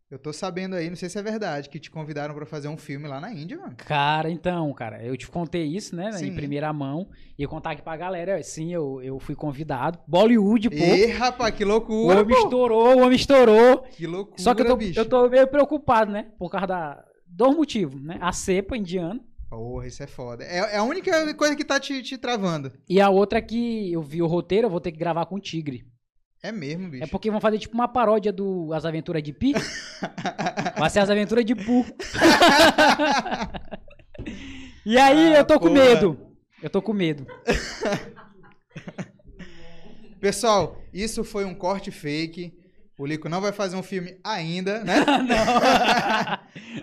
eu 0.09 0.19
tô 0.19 0.31
sabendo 0.31 0.75
aí, 0.75 0.87
não 0.89 0.95
sei 0.95 1.09
se 1.09 1.17
é 1.17 1.23
verdade, 1.23 1.67
que 1.67 1.79
te 1.79 1.89
convidaram 1.89 2.35
pra 2.35 2.45
fazer 2.45 2.67
um 2.67 2.77
filme 2.77 3.07
lá 3.07 3.19
na 3.19 3.33
Índia, 3.33 3.57
mano. 3.57 3.75
Cara, 3.77 4.29
então, 4.29 4.71
cara, 4.73 5.03
eu 5.03 5.17
te 5.17 5.27
contei 5.27 5.63
isso, 5.65 5.95
né, 5.95 6.11
Sim. 6.11 6.27
em 6.27 6.35
primeira 6.35 6.71
mão. 6.71 7.07
E 7.37 7.43
eu 7.43 7.49
contar 7.49 7.71
aqui 7.71 7.81
pra 7.81 7.97
galera, 7.97 8.41
sim, 8.43 8.71
eu, 8.71 9.01
eu 9.01 9.19
fui 9.19 9.35
convidado. 9.35 9.99
Bollywood, 10.07 10.69
pô. 10.69 10.75
E, 10.75 11.07
rapaz, 11.07 11.53
que 11.55 11.63
o 11.63 11.67
loucura, 11.67 12.21
homem 12.21 12.35
pô. 12.35 12.43
estourou, 12.43 12.95
o 12.95 12.99
homem 13.01 13.15
estourou. 13.15 13.79
Que 13.79 14.05
loucura, 14.07 14.37
Só 14.41 14.53
que 14.53 14.61
eu 14.61 14.67
tô, 14.67 14.75
bicho. 14.77 14.99
eu 14.99 15.05
tô 15.09 15.27
meio 15.27 15.47
preocupado, 15.47 16.11
né? 16.11 16.27
Por 16.37 16.49
causa 16.49 16.67
da. 16.67 17.05
Dois 17.27 17.53
motivos, 17.53 18.01
né? 18.01 18.17
A 18.21 18.31
cepa 18.31 18.77
indiana. 18.77 19.19
Porra, 19.49 19.87
isso 19.87 20.01
é 20.01 20.07
foda. 20.07 20.43
É, 20.45 20.75
é 20.75 20.77
a 20.77 20.83
única 20.83 21.33
coisa 21.33 21.55
que 21.55 21.65
tá 21.65 21.79
te, 21.79 22.01
te 22.01 22.17
travando. 22.17 22.71
E 22.87 23.01
a 23.01 23.09
outra 23.09 23.41
que 23.41 23.91
eu 23.91 24.01
vi 24.01 24.21
o 24.21 24.27
roteiro, 24.27 24.67
eu 24.67 24.71
vou 24.71 24.79
ter 24.79 24.91
que 24.93 24.97
gravar 24.97 25.25
com 25.25 25.35
o 25.35 25.39
Tigre. 25.39 25.85
É 26.45 26.51
mesmo, 26.51 26.89
bicho. 26.89 27.03
É 27.03 27.07
porque 27.07 27.31
vão 27.31 27.41
fazer 27.41 27.57
tipo 27.57 27.73
uma 27.73 27.87
paródia 27.87 28.31
do 28.31 28.71
As 28.71 28.85
Aventuras 28.85 29.23
de 29.23 29.33
Pi. 29.33 29.53
Vai 30.77 30.89
ser 30.91 30.99
As 30.99 31.09
Aventuras 31.09 31.43
de 31.43 31.55
Pu. 31.55 31.83
e 34.85 34.95
aí 34.97 35.33
Ah, 35.35 35.39
eu 35.39 35.45
tô 35.45 35.59
com 35.59 35.69
porra. 35.69 35.83
medo. 35.83 36.19
Eu 36.61 36.69
tô 36.69 36.81
com 36.83 36.93
medo. 36.93 37.25
Pessoal, 40.21 40.79
isso 40.93 41.23
foi 41.23 41.45
um 41.45 41.55
corte 41.55 41.89
fake. 41.89 42.53
O 42.97 43.05
Lico 43.05 43.27
não 43.27 43.41
vai 43.41 43.51
fazer 43.51 43.75
um 43.75 43.83
filme 43.83 44.17
ainda, 44.23 44.81
né? 44.83 44.95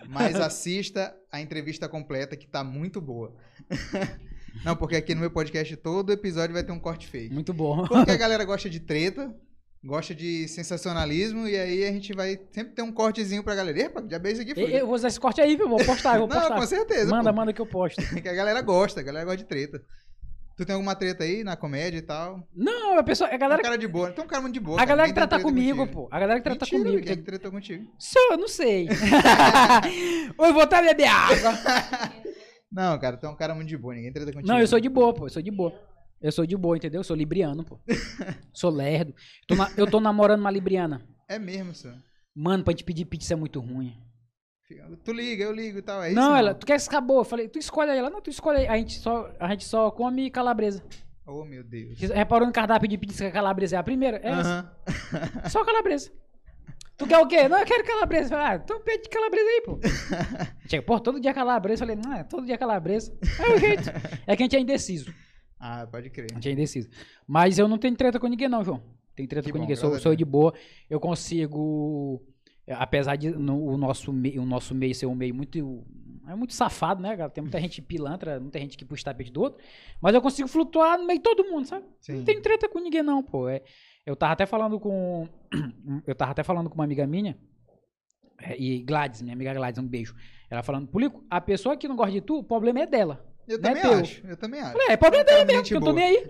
Mas 0.09 0.37
assista 0.37 1.15
a 1.31 1.41
entrevista 1.41 1.89
completa 1.89 2.37
que 2.37 2.47
tá 2.47 2.63
muito 2.63 3.01
boa. 3.01 3.35
Não, 4.65 4.77
porque 4.77 4.97
aqui 4.97 5.15
no 5.15 5.23
meu 5.23 5.31
podcast 5.31 5.75
todo 5.77 6.13
episódio 6.13 6.53
vai 6.53 6.63
ter 6.63 6.73
um 6.73 6.79
corte 6.79 7.09
fake. 7.09 7.33
Muito 7.33 7.55
bom. 7.55 7.87
Porque 7.87 8.11
a 8.11 8.17
galera 8.17 8.45
gosta 8.45 8.69
de 8.69 8.81
treta, 8.81 9.35
gosta 9.85 10.15
de 10.15 10.47
sensacionalismo, 10.49 11.47
e 11.49 11.57
aí 11.57 11.85
a 11.85 11.93
gente 11.93 12.13
vai 12.13 12.39
sempre 12.53 12.73
ter 12.75 12.83
um 12.83 12.93
cortezinho 12.93 13.43
pra 13.43 13.55
galera. 13.55 13.79
Epa, 13.81 14.05
já 14.09 14.19
bem 14.19 14.33
isso 14.33 14.43
aqui 14.43 14.55
foi. 14.55 14.65
eu 14.81 14.87
vou 14.87 14.95
usar 14.95 15.09
esse 15.09 15.19
corte 15.21 15.41
aí, 15.41 15.57
viu? 15.57 15.69
Vou 15.69 15.85
postar, 15.85 16.19
vou 16.19 16.27
Não, 16.29 16.37
postar. 16.39 16.55
com 16.55 16.67
certeza. 16.67 17.11
manda, 17.11 17.31
pô. 17.31 17.37
manda 17.37 17.53
que 17.53 17.61
eu 17.61 17.67
posto. 17.67 18.01
Que 18.23 18.29
a 18.29 18.35
galera 18.35 18.61
gosta, 18.63 19.01
a 19.01 19.03
galera 19.03 19.25
gosta 19.25 19.39
de 19.39 19.45
treta. 19.45 19.83
Tu 20.57 20.67
tem 20.67 20.75
alguma 20.75 20.95
treta 20.95 21.25
aí 21.25 21.43
na 21.43 21.57
comédia 21.57 21.97
e 21.99 22.03
tal? 22.03 22.47
Não, 22.55 22.99
a 22.99 23.03
pessoa, 23.03 23.29
a 23.31 23.35
Um 23.35 23.39
galera, 23.39 23.63
cara 23.63 23.77
de 23.79 23.89
boa. 23.89 24.13
Tem 24.13 24.23
um 24.23 24.29
cara 24.29 24.43
muito 24.43 24.55
de 24.55 24.61
boa. 24.61 24.77
a 24.77 24.79
cara. 24.81 24.89
galera 24.91 25.09
que 25.09 25.15
trata 25.15 25.41
comigo, 25.41 25.79
contigo. 25.79 26.03
pô. 26.03 26.09
A 26.11 26.21
galera 26.21 26.39
que 26.41 26.45
trata 26.45 26.65
Mentira, 26.67 26.83
comigo. 26.85 27.03
Quem 27.03 27.13
é 27.13 27.17
que 27.17 27.23
tretou 27.23 27.51
contigo? 27.51 27.91
Sou, 27.99 28.33
eu 28.33 28.37
não 28.39 28.47
sei. 28.49 28.87
eu 30.39 30.53
vou 30.53 30.63
até 30.63 30.83
beber 30.83 31.07
água. 31.07 31.53
Não, 32.71 32.99
cara, 32.99 33.17
tu 33.17 33.27
é 33.27 33.29
um 33.31 33.35
cara 33.37 33.55
muito 33.55 33.69
de 33.69 33.77
boa, 33.79 33.95
ninguém 33.95 34.13
treta 34.13 34.31
contigo. 34.33 34.47
Não, 34.53 34.61
eu 34.61 34.67
sou 34.67 34.79
de 34.79 34.89
boa, 34.91 35.13
pô. 35.15 35.27
Eu 35.27 35.31
sou 35.31 35.43
de 35.43 35.51
boa. 35.51 35.73
Eu 36.23 36.31
sou 36.33 36.47
de 36.47 36.57
boa, 36.57 36.77
entendeu? 36.77 37.01
Eu 37.01 37.05
sou 37.05 37.17
libriano, 37.17 37.65
pô. 37.65 37.79
Sou 38.53 38.71
lerdo. 38.71 39.15
Tô 39.47 39.55
na- 39.55 39.71
eu 39.77 39.87
tô 39.91 40.01
namorando 40.01 40.41
uma 40.41 40.51
libriana. 40.51 41.03
É 41.29 41.39
mesmo, 41.39 41.75
senhor. 41.75 41.97
Mano, 42.35 42.63
pra 42.63 42.73
gente 42.73 42.85
pedir 42.85 43.05
pizza 43.07 43.35
é 43.35 43.37
muito 43.37 43.59
ruim. 43.61 43.97
Tu 45.05 45.13
liga, 45.13 45.45
eu 45.45 45.53
ligo 45.53 45.79
e 45.79 45.83
tal. 45.83 46.03
É 46.03 46.09
isso, 46.09 46.15
não, 46.17 46.35
ela, 46.35 46.55
tu 46.55 46.65
quer 46.65 46.77
escabou? 46.77 47.19
Eu 47.19 47.25
falei, 47.25 47.47
tu 47.49 47.59
escolhe 47.59 47.91
aí. 47.91 47.99
Ela, 47.99 48.09
não, 48.09 48.23
tu 48.23 48.31
escolhe 48.31 48.61
aí. 48.61 48.69
A 48.69 48.77
gente 48.79 48.99
só, 49.01 49.31
a 49.39 49.49
gente 49.51 49.65
só 49.65 49.91
come 49.91 50.31
calabresa. 50.31 50.83
Oh, 51.27 51.45
meu 51.45 51.63
Deus. 51.63 51.99
Reparou 52.01 52.47
no 52.47 52.53
cardápio 52.53 52.89
de 52.89 52.97
pizza 52.97 53.25
que 53.25 53.31
a 53.31 53.33
calabresa 53.33 53.77
é 53.77 53.79
a 53.79 53.83
primeira? 53.83 54.19
É 54.23 54.29
essa. 54.31 54.75
Aham. 54.89 55.49
Só 55.51 55.65
calabresa. 55.65 56.11
Tu 56.97 57.07
quer 57.07 57.19
o 57.19 57.27
quê? 57.27 57.49
Não, 57.49 57.59
eu 57.59 57.67
quero 57.67 57.85
calabresa. 57.85 58.25
Eu 58.35 58.39
falei, 58.39 58.47
ah, 58.47 58.61
então 58.63 58.81
pede 58.81 59.09
calabresa 59.09 59.49
aí, 59.49 59.63
pô. 59.65 59.79
Chega, 60.69 60.83
pô, 60.83 60.99
todo 61.01 61.21
dia 61.21 61.35
calabresa. 61.35 61.85
Eu 61.85 61.89
falei, 61.89 62.03
não, 62.05 62.13
é 62.15 62.25
todo 62.25 62.47
dia 62.47 62.57
calabresa. 62.59 63.17
É 63.41 63.55
o 63.55 63.59
jeito. 63.59 63.89
É 64.27 64.35
que 64.37 64.43
a 64.43 64.47
gente 64.47 64.57
é 64.57 64.61
indeciso. 64.61 65.13
Ah, 65.65 65.87
pode 65.87 66.11
crer. 66.11 66.27
A 66.33 66.35
gente 66.35 66.49
é 66.49 66.53
indeciso. 66.53 66.89
Mas 67.27 67.57
eu 67.57 67.69
não 67.69 67.79
tenho 67.79 67.95
treta 67.95 68.19
com 68.19 68.27
ninguém, 68.27 68.49
não, 68.49 68.65
João. 68.65 68.83
Tem 69.15 69.27
treta 69.29 69.47
Que 69.47 69.53
com 69.53 69.59
bom, 69.59 69.63
ninguém. 69.63 69.77
Sou, 69.77 69.97
sou 70.01 70.17
de 70.17 70.25
boa. 70.25 70.53
Eu 70.91 70.99
consigo. 70.99 72.21
é, 72.67 72.75
Apesar 72.75 73.15
de 73.17 73.31
no- 73.31 73.65
o, 73.67 73.77
nosso 73.77 74.13
meio, 74.13 74.43
o 74.43 74.47
nosso 74.47 74.75
meio 74.75 74.93
ser 74.95 75.07
um 75.07 75.15
meio 75.15 75.33
muito. 75.35 75.85
É 76.27 76.35
muito 76.35 76.53
safado, 76.55 77.01
né, 77.03 77.17
cara? 77.17 77.31
Tem 77.31 77.43
muita 77.43 77.61
gente 77.61 77.81
pilantra, 77.83 78.41
muita 78.41 78.59
gente 78.59 78.77
que 78.77 78.85
puxa 78.85 79.05
tapete 79.05 79.31
do 79.33 79.41
outro. 79.41 79.63
Mas 80.01 80.15
eu 80.15 80.23
consigo 80.23 80.49
flutuar 80.49 80.99
no 80.99 81.07
meio 81.07 81.19
de 81.19 81.23
todo 81.23 81.45
mundo, 81.45 81.67
sabe? 81.67 81.85
Sim. 82.01 82.17
Não 82.19 82.25
tem 82.25 82.41
treta 82.41 82.69
com 82.69 82.79
ninguém, 82.81 83.03
não, 83.03 83.23
pô. 83.23 83.49
É, 83.49 83.63
eu 84.07 84.17
tava 84.17 84.33
até 84.33 84.47
falando 84.47 84.81
com. 84.81 85.29
Eu 86.07 86.15
tava 86.15 86.33
até 86.33 86.43
falando 86.43 86.69
com 86.69 86.75
uma 86.75 86.85
amiga 86.85 87.07
minha. 87.07 87.39
é, 88.41 88.57
e 88.61 88.83
Gladys, 88.83 89.23
minha 89.23 89.35
amiga 89.35 89.53
Gladys, 89.55 89.79
um 89.79 89.87
beijo. 89.87 90.15
Ela 90.51 90.63
falando, 90.63 90.89
Pulico, 90.89 91.25
a 91.31 91.41
pessoa 91.41 91.77
que 91.77 91.87
não 91.87 91.95
gosta 91.97 92.13
de 92.13 92.21
tu, 92.21 92.39
o 92.39 92.45
problema 92.45 92.81
é 92.81 92.87
dela. 92.87 93.25
Eu 93.47 93.59
Não 93.59 93.71
é 93.71 93.75
também 93.75 94.01
acho. 94.01 94.27
Eu 94.27 94.37
também 94.37 94.61
acho. 94.61 94.73
Falei, 94.73 94.87
é, 94.91 94.97
problema 94.97 95.25
dela 95.25 95.45
mesmo, 95.45 95.59
Gente 95.59 95.69
que 95.69 95.75
eu 95.77 95.81
tô 95.81 95.87
boa. 95.87 95.97
nem 95.97 96.05
aí. 96.05 96.29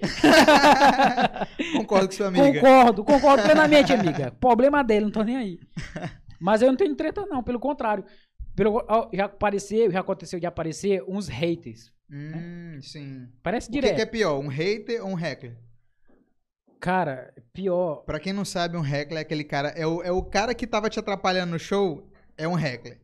Concordo 1.76 2.06
com 2.08 2.12
sua 2.14 2.28
amiga. 2.28 2.60
Concordo, 2.60 3.04
concordo 3.04 3.42
plenamente, 3.42 3.92
amiga. 3.92 4.30
Problema 4.40 4.82
dele, 4.82 5.04
não 5.06 5.12
tô 5.12 5.22
nem 5.22 5.36
aí. 5.36 5.58
Mas 6.40 6.62
eu 6.62 6.68
não 6.68 6.76
tenho 6.76 6.94
treta, 6.96 7.24
não, 7.26 7.42
pelo 7.42 7.60
contrário. 7.60 8.04
Pelo, 8.56 8.84
já 9.12 9.26
apareceu, 9.26 9.90
já 9.90 10.00
aconteceu 10.00 10.40
de 10.40 10.46
aparecer 10.46 11.02
uns 11.06 11.28
haters. 11.28 11.92
Hum, 12.10 12.78
sim. 12.82 13.28
Parece 13.42 13.68
O 13.68 13.72
que, 13.72 13.80
direto. 13.80 13.96
que 13.96 14.02
é 14.02 14.06
pior, 14.06 14.38
um 14.38 14.48
hater 14.48 15.02
ou 15.04 15.12
um 15.12 15.18
heckler? 15.18 15.56
Cara, 16.80 17.32
pior. 17.52 18.02
Pra 18.04 18.18
quem 18.18 18.32
não 18.32 18.44
sabe, 18.44 18.76
um 18.76 18.84
heckler 18.84 19.18
é 19.18 19.22
aquele 19.22 19.44
cara. 19.44 19.68
É 19.68 19.86
o, 19.86 20.02
é 20.02 20.10
o 20.10 20.22
cara 20.22 20.54
que 20.54 20.66
tava 20.66 20.90
te 20.90 20.98
atrapalhando 20.98 21.52
no 21.52 21.58
show, 21.58 22.10
é 22.36 22.46
um 22.48 22.58
heckler. 22.58 23.00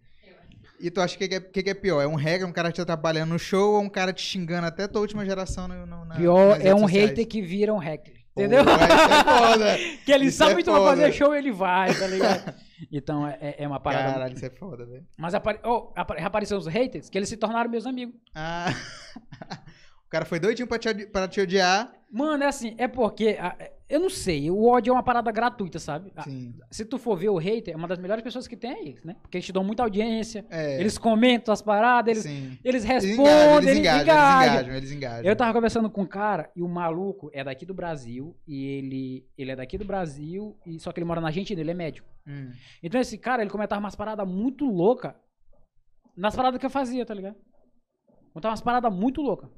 E 0.80 0.90
tu 0.90 1.00
acha 1.00 1.16
que 1.16 1.28
que 1.28 1.34
é, 1.34 1.40
que 1.40 1.62
que 1.62 1.70
é 1.70 1.74
pior? 1.74 2.00
É 2.00 2.06
um 2.06 2.18
heckler, 2.18 2.46
um 2.46 2.52
cara 2.52 2.70
te 2.70 2.80
atrapalhando 2.80 3.32
no 3.32 3.38
show 3.38 3.74
ou 3.74 3.82
um 3.82 3.88
cara 3.88 4.12
te 4.12 4.22
xingando 4.22 4.66
até 4.66 4.84
a 4.84 4.88
tua 4.88 5.00
última 5.00 5.24
geração 5.24 5.66
no, 5.66 5.86
no, 5.86 6.04
na, 6.04 6.14
Pior 6.14 6.58
é 6.60 6.74
um 6.74 6.80
sociais? 6.80 7.10
hater 7.10 7.26
que 7.26 7.42
vira 7.42 7.74
um 7.74 7.78
hacker. 7.78 8.14
Pô, 8.34 8.42
Entendeu? 8.42 8.62
isso 8.62 9.62
é 9.64 9.96
que 10.04 10.12
ele 10.12 10.26
isso 10.26 10.38
sabe 10.38 10.52
é 10.52 10.56
que 10.56 10.64
tu 10.64 10.70
vai 10.70 10.82
fazer 10.82 11.12
show, 11.12 11.34
ele 11.34 11.50
vai, 11.50 11.94
tá 11.94 12.06
ligado? 12.06 12.54
Então 12.92 13.26
é, 13.26 13.56
é 13.58 13.66
uma 13.66 13.80
parada. 13.80 14.12
Caralho, 14.12 14.34
isso 14.34 14.46
é 14.46 14.50
foda, 14.50 14.86
velho. 14.86 15.04
Mas 15.16 15.34
apare... 15.34 15.58
oh, 15.64 15.90
apare... 15.96 16.22
apareceram 16.22 16.60
os 16.60 16.68
haters 16.68 17.10
que 17.10 17.18
eles 17.18 17.28
se 17.28 17.36
tornaram 17.36 17.68
meus 17.68 17.84
amigos. 17.86 18.14
Ah. 18.32 18.72
o 20.06 20.08
cara 20.08 20.24
foi 20.24 20.38
doidinho 20.38 20.68
pra 20.68 20.78
te, 20.78 21.06
pra 21.06 21.26
te 21.26 21.40
odiar. 21.40 21.92
Mano, 22.08 22.44
é 22.44 22.46
assim, 22.46 22.76
é 22.78 22.86
porque. 22.86 23.36
ah, 23.40 23.56
Eu 23.88 24.00
não 24.00 24.10
sei, 24.10 24.50
o 24.50 24.66
ódio 24.66 24.90
é 24.90 24.94
uma 24.94 25.02
parada 25.02 25.32
gratuita, 25.32 25.78
sabe? 25.78 26.12
Ah, 26.14 26.22
Sim. 26.22 26.54
Se 26.70 26.84
tu 26.84 26.98
for 26.98 27.16
ver 27.16 27.30
o 27.30 27.38
hater, 27.38 27.72
é 27.72 27.76
uma 27.76 27.88
das 27.88 27.98
melhores 27.98 28.22
pessoas 28.22 28.46
que 28.46 28.54
tem 28.54 28.70
aí, 28.70 28.96
né? 29.02 29.16
Porque 29.22 29.38
eles 29.38 29.46
te 29.46 29.52
dão 29.52 29.64
muita 29.64 29.82
audiência, 29.82 30.44
É. 30.50 30.78
eles 30.78 30.98
comentam 30.98 31.54
as 31.54 31.62
paradas, 31.62 32.10
eles, 32.10 32.22
Sim. 32.24 32.58
eles 32.62 32.84
Eles 32.84 32.84
respondem, 32.84 33.24
engajam, 33.24 33.56
eles 33.62 33.78
engajam, 33.78 33.98
eles 34.00 34.52
engajam, 34.52 34.74
eles 34.76 34.92
engajam. 34.92 35.24
Eu 35.24 35.34
tava 35.34 35.52
conversando 35.54 35.88
com 35.88 36.02
um 36.02 36.06
cara 36.06 36.50
e 36.54 36.62
o 36.62 36.68
maluco 36.68 37.30
é 37.32 37.42
daqui 37.42 37.64
do 37.64 37.72
Brasil 37.72 38.36
e 38.46 38.66
ele, 38.66 39.26
ele 39.38 39.52
é 39.52 39.56
daqui 39.56 39.78
do 39.78 39.86
Brasil 39.86 40.54
e 40.66 40.78
só 40.78 40.92
que 40.92 40.98
ele 41.00 41.06
mora 41.06 41.20
na 41.22 41.28
Argentina, 41.28 41.58
ele 41.58 41.70
é 41.70 41.74
médico. 41.74 42.06
Hum. 42.26 42.50
Então 42.82 43.00
esse 43.00 43.16
cara, 43.16 43.40
ele 43.40 43.50
comentava 43.50 43.80
umas 43.80 43.96
paradas 43.96 44.28
muito 44.28 44.66
loucas 44.66 45.14
nas 46.14 46.36
paradas 46.36 46.60
que 46.60 46.66
eu 46.66 46.70
fazia, 46.70 47.06
tá 47.06 47.14
ligado? 47.14 47.36
Contava 48.34 48.50
umas 48.52 48.60
paradas 48.60 48.92
muito 48.92 49.22
loucas. 49.22 49.48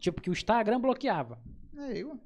Tipo 0.00 0.20
que 0.20 0.28
o 0.28 0.32
Instagram 0.32 0.80
bloqueava. 0.80 1.38
É, 1.78 1.98
eu. 1.98 2.18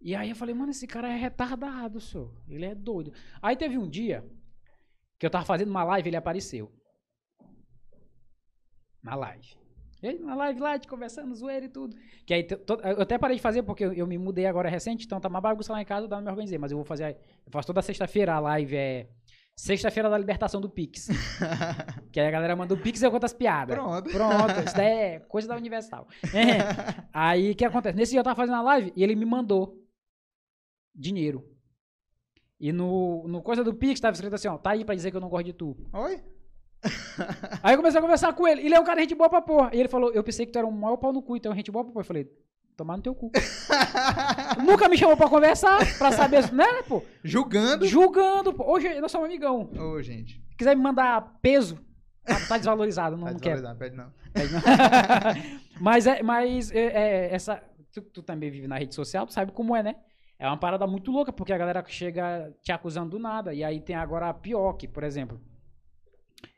E 0.00 0.14
aí 0.14 0.30
eu 0.30 0.36
falei, 0.36 0.54
mano, 0.54 0.70
esse 0.70 0.86
cara 0.86 1.08
é 1.08 1.16
retardado, 1.16 2.00
senhor. 2.00 2.34
Ele 2.48 2.64
é 2.64 2.74
doido. 2.74 3.12
Aí 3.42 3.54
teve 3.54 3.76
um 3.76 3.88
dia 3.88 4.24
que 5.18 5.26
eu 5.26 5.30
tava 5.30 5.44
fazendo 5.44 5.68
uma 5.68 5.84
live 5.84 6.08
ele 6.08 6.16
apareceu. 6.16 6.72
Na 9.02 9.14
live. 9.14 9.60
Ele, 10.02 10.18
na 10.20 10.34
live 10.34 10.60
lá, 10.60 10.78
de 10.78 10.88
conversando, 10.88 11.34
zoeira 11.34 11.66
e 11.66 11.68
tudo. 11.68 11.94
Que 12.24 12.32
aí, 12.32 12.48
eu 12.50 13.02
até 13.02 13.18
parei 13.18 13.36
de 13.36 13.42
fazer 13.42 13.62
porque 13.62 13.84
eu, 13.84 13.92
eu 13.92 14.06
me 14.06 14.16
mudei 14.16 14.46
agora 14.46 14.70
recente, 14.70 15.04
então 15.04 15.20
tá 15.20 15.28
uma 15.28 15.40
bagunça 15.40 15.72
lá 15.72 15.82
em 15.82 15.84
casa, 15.84 16.06
eu 16.06 16.10
não 16.10 16.22
me 16.22 16.30
organizei. 16.30 16.56
Mas 16.56 16.72
eu 16.72 16.78
vou 16.78 16.84
fazer, 16.84 17.18
eu 17.44 17.52
faço 17.52 17.66
toda 17.66 17.82
sexta-feira, 17.82 18.34
a 18.34 18.40
live 18.40 18.74
é 18.74 19.08
sexta-feira 19.54 20.08
da 20.08 20.16
libertação 20.16 20.58
do 20.58 20.70
Pix. 20.70 21.08
que 22.10 22.18
aí 22.18 22.26
a 22.26 22.30
galera 22.30 22.56
manda 22.56 22.72
o 22.72 22.78
Pix 22.78 23.02
e 23.02 23.04
eu 23.04 23.10
conto 23.10 23.24
as 23.24 23.34
piadas. 23.34 23.76
Pronto. 23.76 24.10
Pronto, 24.10 24.60
isso 24.64 24.74
daí 24.74 24.86
é 24.86 25.20
coisa 25.20 25.46
da 25.48 25.56
Universal. 25.56 26.08
É. 26.32 26.60
Aí 27.12 27.50
o 27.50 27.54
que 27.54 27.64
acontece? 27.64 27.96
Nesse 27.96 28.12
dia 28.12 28.20
eu 28.20 28.24
tava 28.24 28.36
fazendo 28.36 28.56
a 28.56 28.62
live 28.62 28.92
e 28.96 29.04
ele 29.04 29.14
me 29.14 29.26
mandou 29.26 29.79
dinheiro. 30.94 31.44
E 32.58 32.72
no, 32.72 33.26
no 33.26 33.42
coisa 33.42 33.64
do 33.64 33.74
Pix 33.74 33.98
tava 34.00 34.12
escrito 34.12 34.34
assim, 34.34 34.48
ó, 34.48 34.58
tá 34.58 34.70
aí 34.70 34.84
pra 34.84 34.94
dizer 34.94 35.10
que 35.10 35.16
eu 35.16 35.20
não 35.20 35.30
gosto 35.30 35.46
de 35.46 35.52
tu. 35.54 35.76
Oi? 35.92 36.22
Aí 37.62 37.74
eu 37.74 37.78
comecei 37.78 37.98
a 37.98 38.02
conversar 38.02 38.32
com 38.32 38.48
ele. 38.48 38.62
Ele 38.62 38.74
é 38.74 38.80
um 38.80 38.84
cara 38.84 39.00
gente 39.00 39.14
boa 39.14 39.28
pra 39.28 39.42
porra. 39.42 39.70
E 39.72 39.80
ele 39.80 39.88
falou, 39.88 40.10
eu 40.12 40.22
pensei 40.22 40.46
que 40.46 40.52
tu 40.52 40.58
era 40.58 40.66
um 40.66 40.70
maior 40.70 40.96
pau 40.96 41.12
no 41.12 41.22
cu, 41.22 41.36
então 41.36 41.54
gente 41.54 41.70
boa 41.70 41.84
pra 41.84 41.92
porra. 41.92 42.02
Eu 42.02 42.06
falei, 42.06 42.30
tomar 42.76 42.96
no 42.96 43.02
teu 43.02 43.14
cu. 43.14 43.30
Nunca 44.64 44.88
me 44.88 44.96
chamou 44.96 45.16
pra 45.16 45.28
conversar, 45.28 45.78
pra 45.98 46.12
saber, 46.12 46.50
né, 46.52 46.82
pô? 46.88 47.02
Julgando. 47.22 47.86
Julgando, 47.86 48.54
pô. 48.54 48.64
Hoje 48.70 49.00
nós 49.00 49.12
somos 49.12 49.26
amigão. 49.26 49.70
Ô, 49.78 50.02
gente. 50.02 50.42
Se 50.50 50.56
quiser 50.56 50.74
me 50.74 50.82
mandar 50.82 51.38
peso, 51.42 51.78
tá, 52.24 52.40
tá 52.48 52.56
desvalorizado, 52.56 53.16
não, 53.16 53.26
Tá 53.26 53.32
não 53.32 53.38
desvalorizado, 53.38 53.78
pede 53.78 53.96
não. 53.96 54.12
Pede 54.32 54.52
não. 54.52 54.60
mas 55.80 56.06
é, 56.06 56.22
mas 56.22 56.70
é, 56.72 56.78
é, 56.78 57.34
essa. 57.34 57.62
Tu, 57.92 58.00
tu 58.02 58.22
também 58.22 58.50
vive 58.50 58.68
na 58.68 58.78
rede 58.78 58.94
social, 58.94 59.26
tu 59.26 59.32
sabe 59.32 59.52
como 59.52 59.74
é, 59.76 59.82
né? 59.82 59.96
É 60.40 60.46
uma 60.46 60.56
parada 60.56 60.86
muito 60.86 61.12
louca, 61.12 61.30
porque 61.32 61.52
a 61.52 61.58
galera 61.58 61.84
chega 61.86 62.50
te 62.62 62.72
acusando 62.72 63.10
do 63.10 63.18
nada. 63.18 63.52
E 63.52 63.62
aí 63.62 63.78
tem 63.78 63.94
agora 63.94 64.30
a 64.30 64.34
pior, 64.34 64.72
que, 64.72 64.88
por 64.88 65.04
exemplo, 65.04 65.38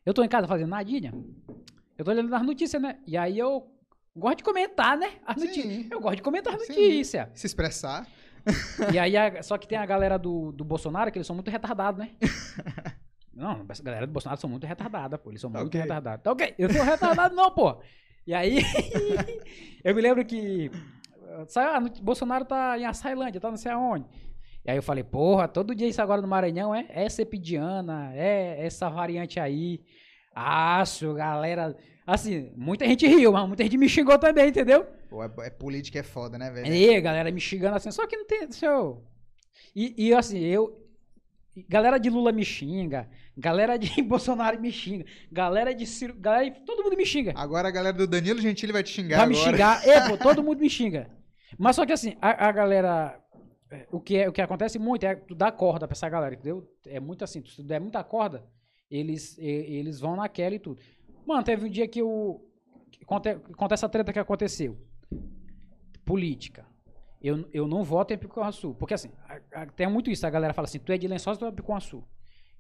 eu 0.07 0.15
tô 0.15 0.23
em 0.23 0.29
casa 0.29 0.47
fazendo 0.47 0.69
nadinha, 0.71 1.13
eu 1.99 2.05
tô 2.05 2.13
olhando 2.13 2.29
nas 2.31 2.43
notícias, 2.47 2.81
né? 2.81 3.01
E 3.05 3.17
aí 3.17 3.37
eu 3.37 3.67
gosto 4.15 4.39
de 4.39 4.45
comentar, 4.45 4.97
né? 4.97 5.15
As 5.27 5.37
notícias. 5.37 5.91
Eu 5.91 6.01
gosto 6.01 6.17
de 6.17 6.23
comentar 6.23 6.55
as 6.55 6.61
notícias. 6.61 7.29
Se 7.35 7.47
expressar. 7.47 8.07
E 8.93 8.99
aí, 8.99 9.17
a- 9.17 9.43
só 9.43 9.59
que 9.59 9.67
tem 9.67 9.77
a 9.79 9.85
galera 9.87 10.17
do, 10.17 10.53
do 10.53 10.65
Bolsonaro, 10.65 11.11
que 11.11 11.19
eles 11.19 11.27
são 11.27 11.35
muito 11.35 11.51
retardados, 11.51 11.99
né? 11.99 12.11
Não, 13.35 13.67
a 13.69 13.83
galera 13.83 14.07
do 14.07 14.13
Bolsonaro 14.13 14.41
são 14.41 14.49
muito 14.51 14.67
retardada, 14.67 15.17
pô. 15.19 15.31
Eles 15.31 15.41
são 15.41 15.51
Tá 15.51 15.61
muito 15.61 15.77
retardados. 15.77 16.23
Tá 16.23 16.31
ok, 16.33 16.55
eu 16.59 16.71
sou 16.73 16.83
retardado 16.85 17.35
não, 17.35 17.51
pô. 17.51 17.81
E 18.27 18.33
aí, 18.35 18.59
eu 19.83 19.95
me 19.95 20.03
lembro 20.03 20.25
que 20.25 20.71
ah, 21.57 21.81
Bolsonaro 22.03 22.45
tá 22.45 22.79
em 22.79 22.85
Açailândia, 22.85 23.41
tá 23.41 23.51
não 23.51 23.57
sei 23.57 23.73
aonde. 23.73 24.07
E 24.65 24.71
aí 24.71 24.77
eu 24.77 24.83
falei, 24.83 25.03
porra, 25.03 25.49
todo 25.49 25.75
dia 25.75 25.89
isso 25.89 26.01
agora 26.01 26.23
no 26.23 26.29
Maranhão 26.29 26.75
é, 26.75 26.87
é 26.89 27.09
cepidiana, 27.09 28.13
é 28.15 28.65
essa 28.65 28.89
variante 28.89 29.41
aí. 29.41 29.81
Acho, 30.35 31.15
galera. 31.15 31.77
Assim, 32.07 32.51
muita 32.57 32.87
gente 32.87 33.07
riu, 33.07 33.33
mas 33.33 33.47
muita 33.47 33.63
gente 33.65 33.77
me 33.77 33.89
xingou 33.89 34.19
também, 34.19 34.49
entendeu? 34.49 34.87
Pô, 35.09 35.23
é, 35.23 35.31
é 35.41 35.51
política 35.51 35.99
é 35.99 36.03
foda, 36.03 36.39
né, 36.39 36.51
velho? 36.51 36.73
E 36.73 37.01
galera 37.01 37.31
me 37.31 37.41
xingando 37.41 37.77
assim, 37.77 37.91
só 37.91 38.07
que 38.07 38.17
não 38.17 38.27
tem. 38.27 38.51
Seu... 38.51 39.03
E, 39.75 39.95
e 40.09 40.15
assim, 40.15 40.39
eu. 40.39 40.79
Galera 41.69 41.99
de 41.99 42.09
Lula 42.09 42.33
me 42.33 42.47
xinga, 42.47 43.07
galera 43.37 43.77
de 43.77 44.01
Bolsonaro 44.03 44.59
me 44.59 44.73
xinga, 44.73 45.05
galera 45.31 45.75
de 45.75 45.87
Ciro. 45.87 46.15
Galera, 46.19 46.51
todo 46.65 46.83
mundo 46.83 46.97
me 46.97 47.05
xinga. 47.05 47.35
Agora 47.37 47.69
a 47.69 47.71
galera 47.71 47.95
do 47.95 48.07
Danilo 48.07 48.41
Gentili 48.41 48.73
vai 48.73 48.83
te 48.83 48.91
xingar 48.91 49.19
Vai 49.19 49.27
me 49.27 49.35
agora. 49.35 49.51
xingar. 49.51 49.87
É, 49.87 50.09
pô, 50.09 50.17
todo 50.17 50.43
mundo 50.43 50.61
me 50.61 50.71
xinga. 50.71 51.11
Mas 51.59 51.77
só 51.77 51.85
que 51.87 51.93
assim, 51.93 52.17
a, 52.21 52.49
a 52.49 52.53
galera. 52.53 53.21
é, 53.71 53.87
O 53.93 54.01
que, 54.01 54.17
é, 54.17 54.29
o 54.29 54.33
que 54.33 54.41
acontece 54.43 54.79
muito 54.79 55.05
é 55.05 55.15
tu 55.15 55.35
dá 55.35 55.51
corda 55.53 55.87
pra 55.87 55.95
essa 55.95 56.09
galera, 56.09 56.35
entendeu? 56.35 56.67
É 56.87 56.99
muito 57.01 57.23
assim, 57.25 57.45
se 57.45 57.57
tu 57.57 57.63
der 57.63 57.81
muita 57.81 58.03
corda, 58.05 58.45
eles, 58.91 59.37
eles 59.39 60.01
vão 60.01 60.17
naquela 60.17 60.55
e 60.55 60.59
tudo. 60.59 60.81
Mano, 61.27 61.43
teve 61.43 61.67
um 61.67 61.71
dia 61.71 61.87
que 61.89 62.03
o. 62.03 62.41
Conta, 63.07 63.37
conta 63.57 63.75
essa 63.75 63.89
treta 63.89 64.13
que 64.13 64.19
aconteceu. 64.19 64.79
Política. 66.05 66.67
Eu, 67.23 67.49
eu 67.53 67.69
não 67.69 67.85
voto 67.85 68.13
em 68.13 68.19
Picuaçu. 68.19 68.75
Porque 68.75 68.95
assim, 68.95 69.11
a- 69.29 69.63
a- 69.63 69.67
tem 69.67 69.87
muito 69.89 70.11
isso. 70.11 70.27
A 70.27 70.31
galera 70.31 70.53
fala 70.53 70.67
assim: 70.67 70.79
tu 70.81 70.93
é 70.93 70.99
de 70.99 71.07
Lençóis 71.07 71.37
ou 71.41 71.49
tu 71.49 71.53
é 71.53 71.55
Picuaçu? 71.57 72.03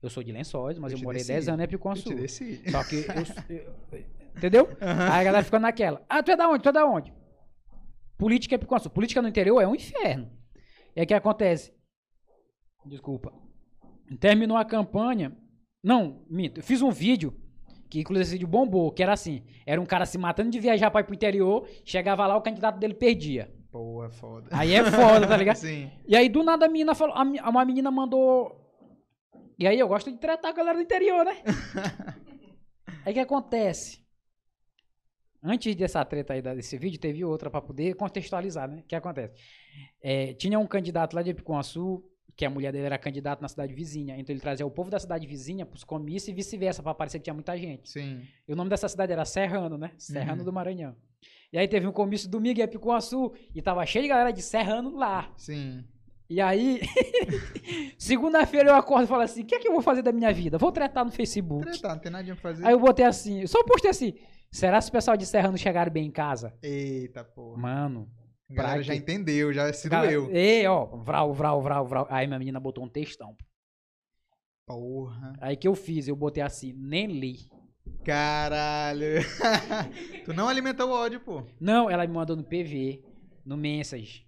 Eu 0.01 0.09
sou 0.11 0.23
de 0.23 0.33
Lençóis, 0.33 0.79
mas 0.79 0.93
Eu 0.93 0.99
eu, 0.99 1.05
morei 1.05 1.19
decidi. 1.21 1.33
10 1.35 1.49
anos 1.49 1.61
em 1.61 1.63
Eu 1.65 1.69
te 1.69 1.71
Picuaçu. 1.71 2.15
decidi. 2.15 2.71
Só 2.71 2.85
que 2.85 2.97
eu, 3.49 3.57
eu- 3.57 4.05
entendeu? 4.37 4.69
Aí 4.81 5.21
a 5.21 5.25
galera 5.25 5.45
ficou 5.45 5.59
naquela. 5.61 6.03
Ah, 6.09 6.23
tu 6.23 6.31
é 6.31 6.37
da 6.37 6.49
onde? 6.49 6.63
Tu 6.63 6.69
é 6.69 6.73
da 6.73 6.87
onde? 6.87 7.13
Política 8.23 8.55
é 8.55 8.59
Picuaçu. 8.59 8.89
Política 8.89 9.21
no 9.21 9.27
interior 9.27 9.61
é 9.61 9.67
um 9.67 9.75
inferno. 9.75 10.31
E 10.95 11.01
aí 11.01 11.05
o 11.05 11.09
que 11.09 11.13
acontece? 11.13 11.75
Desculpa. 12.87 13.33
Terminou 14.21 14.57
a 14.57 14.65
campanha. 14.65 15.37
Não, 15.83 16.25
minto. 16.31 16.61
Eu 16.61 16.63
fiz 16.63 16.83
um 16.83 16.91
vídeo 16.93 17.35
que 17.91 17.99
inclusive 17.99 18.23
esse 18.23 18.33
vídeo 18.35 18.47
bombou, 18.47 18.93
que 18.93 19.03
era 19.03 19.13
assim, 19.13 19.43
era 19.67 19.81
um 19.81 19.85
cara 19.85 20.07
se 20.07 20.17
matando 20.19 20.51
de 20.51 20.61
viajar 20.61 20.89
para 20.93 21.01
ir 21.01 21.05
pro 21.05 21.17
interior, 21.17 21.69
chegava 21.85 22.25
lá, 22.25 22.37
o 22.37 22.41
candidato 22.41 22.79
dele 22.79 22.95
perdia. 22.95 23.53
Pô, 23.73 24.05
é 24.05 24.11
foda. 24.11 24.49
Aí 24.53 24.73
é 24.73 24.85
foda, 24.85 25.27
tá 25.27 25.37
ligado? 25.37 25.57
Sim. 25.59 25.91
E 26.07 26.15
aí, 26.15 26.29
do 26.29 26.45
nada, 26.45 26.67
a 26.67 26.69
menina 26.69 26.95
falou. 26.95 27.17
a 27.17 27.51
uma 27.51 27.65
menina 27.65 27.91
mandou. 27.91 28.57
E 29.59 29.67
aí, 29.67 29.81
eu 29.81 29.89
gosto 29.89 30.13
de 30.13 30.19
tratar 30.19 30.51
a 30.51 30.53
galera 30.53 30.79
do 30.79 30.85
interior, 30.85 31.25
né? 31.25 31.43
aí 33.05 33.11
o 33.11 33.15
que 33.15 33.21
acontece? 33.21 34.02
Antes 35.43 35.75
dessa 35.75 36.05
treta 36.05 36.35
aí 36.35 36.41
desse 36.43 36.79
vídeo, 36.79 37.01
teve 37.01 37.25
outra 37.25 37.51
pra 37.51 37.61
poder 37.61 37.95
contextualizar, 37.95 38.69
né? 38.69 38.79
O 38.81 38.83
que 38.85 38.95
acontece? 38.95 39.35
É, 40.01 40.33
tinha 40.35 40.59
um 40.59 40.67
candidato 40.67 41.15
lá 41.15 41.23
de 41.23 41.31
Epicuaçu 41.31 42.03
que 42.37 42.45
a 42.45 42.51
mulher 42.51 42.73
dele 42.73 42.87
era 42.87 42.97
candidata 42.97 43.43
na 43.43 43.49
cidade 43.49 43.75
vizinha. 43.75 44.17
Então 44.19 44.33
ele 44.33 44.41
trazia 44.41 44.65
o 44.65 44.71
povo 44.71 44.89
da 44.91 44.99
cidade 44.99 45.27
vizinha 45.27 45.67
pros 45.67 45.85
comícios 45.85 46.29
e 46.29 46.33
vice-versa, 46.33 46.83
pra 46.83 46.95
parecer 46.95 47.19
que 47.19 47.25
tinha 47.25 47.35
muita 47.35 47.57
gente. 47.59 47.91
Sim. 47.91 48.23
E 48.49 48.53
o 48.53 48.57
nome 48.57 48.71
dessa 48.71 48.89
cidade 48.89 49.13
era 49.13 49.25
Serrano, 49.25 49.77
né? 49.77 49.91
Serrano 49.99 50.39
Uhum. 50.39 50.45
do 50.45 50.53
Maranhão. 50.53 50.95
E 51.53 51.59
aí 51.59 51.69
teve 51.69 51.87
um 51.87 51.93
comício 51.93 52.31
domingo 52.31 52.61
em 52.61 52.63
Epicuaçu 52.63 53.33
e 53.55 53.61
tava 53.61 53.85
cheio 53.85 54.05
de 54.05 54.09
galera 54.09 54.31
de 54.33 54.41
Serrano 54.41 54.97
lá. 54.97 55.31
Sim. 55.37 55.85
E 56.31 56.41
aí, 56.41 56.81
segunda-feira 57.99 58.71
eu 58.71 58.75
acordo 58.75 59.05
e 59.05 59.07
falo 59.07 59.23
assim: 59.23 59.43
o 59.43 59.45
que 59.45 59.55
é 59.57 59.59
que 59.59 59.69
eu 59.69 59.73
vou 59.73 59.83
fazer 59.83 60.03
da 60.03 60.13
minha 60.13 60.33
vida? 60.33 60.57
Vou 60.59 60.73
tretar 60.73 61.05
no 61.05 61.11
Facebook. 61.11 61.65
Tretar, 61.65 61.93
não 61.95 61.99
tem 62.01 62.11
nada 62.11 62.25
pra 62.27 62.37
fazer. 62.37 62.65
Aí 62.67 62.73
eu 62.73 62.81
botei 62.81 63.05
assim, 63.05 63.41
eu 63.43 63.49
só 63.49 63.63
postei 63.65 63.91
assim: 63.91 64.15
será 64.53 64.81
que 64.81 64.89
o 64.89 64.93
pessoal 64.93 65.17
de 65.17 65.27
Serrano 65.27 65.59
chegaram 65.59 65.91
bem 65.91 66.07
em 66.07 66.11
casa? 66.11 66.55
Eita, 66.63 67.25
porra. 67.25 67.61
Mano. 67.61 68.09
A 68.51 68.55
galera 68.55 68.75
pra 68.75 68.83
já 68.83 68.95
entendeu, 68.95 69.53
já 69.53 69.73
se 69.73 69.89
Cara, 69.89 70.07
doeu. 70.07 70.31
Ei, 70.31 70.67
ó, 70.67 70.85
vral, 70.85 71.33
vral, 71.33 71.63
vral, 71.63 71.87
vral. 71.87 72.07
Aí 72.11 72.27
minha 72.27 72.39
menina 72.39 72.61
botou 72.61 72.85
um 72.85 72.89
textão. 72.89 73.35
Porra. 74.67 75.33
Aí 75.41 75.57
que 75.57 75.67
eu 75.67 75.75
fiz, 75.75 76.07
eu 76.07 76.15
botei 76.15 76.43
assim, 76.43 76.73
nem 76.73 77.07
li. 77.07 77.51
Caralho. 78.05 79.23
tu 80.25 80.33
não 80.33 80.49
alimentou 80.49 80.89
o 80.89 80.93
ódio, 80.93 81.21
pô. 81.21 81.43
Não, 81.59 81.91
ela 81.91 82.07
me 82.07 82.13
mandou 82.13 82.37
no 82.37 82.45
PV, 82.45 83.03
no 83.45 83.57
Message, 83.57 84.27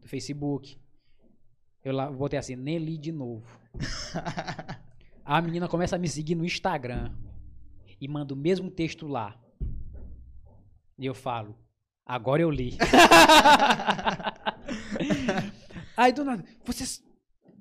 do 0.00 0.08
Facebook. 0.08 0.76
Eu 1.84 1.92
lá 1.94 2.10
botei 2.10 2.38
assim, 2.38 2.56
nem 2.56 2.78
li 2.78 2.98
de 2.98 3.12
novo. 3.12 3.46
A 5.24 5.40
menina 5.40 5.68
começa 5.68 5.94
a 5.94 5.98
me 5.98 6.08
seguir 6.08 6.34
no 6.34 6.44
Instagram 6.44 7.12
e 8.02 8.08
manda 8.08 8.34
o 8.34 8.36
mesmo 8.36 8.68
texto 8.68 9.06
lá. 9.06 9.38
E 10.98 11.06
eu 11.06 11.14
falo, 11.14 11.56
agora 12.04 12.42
eu 12.42 12.50
li. 12.50 12.76
Aí 15.96 16.12
do 16.12 16.24
nada, 16.24 16.44
vocês. 16.64 17.00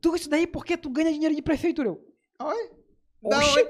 Tu 0.02 0.16
isso 0.16 0.28
daí 0.28 0.48
porque 0.48 0.76
tu 0.76 0.90
ganha 0.90 1.14
dinheiro 1.14 1.36
de 1.36 1.44
prefeitura? 1.44 1.90
Eu, 1.90 2.04
Oi? 2.42 2.72
Oxi. 3.22 3.68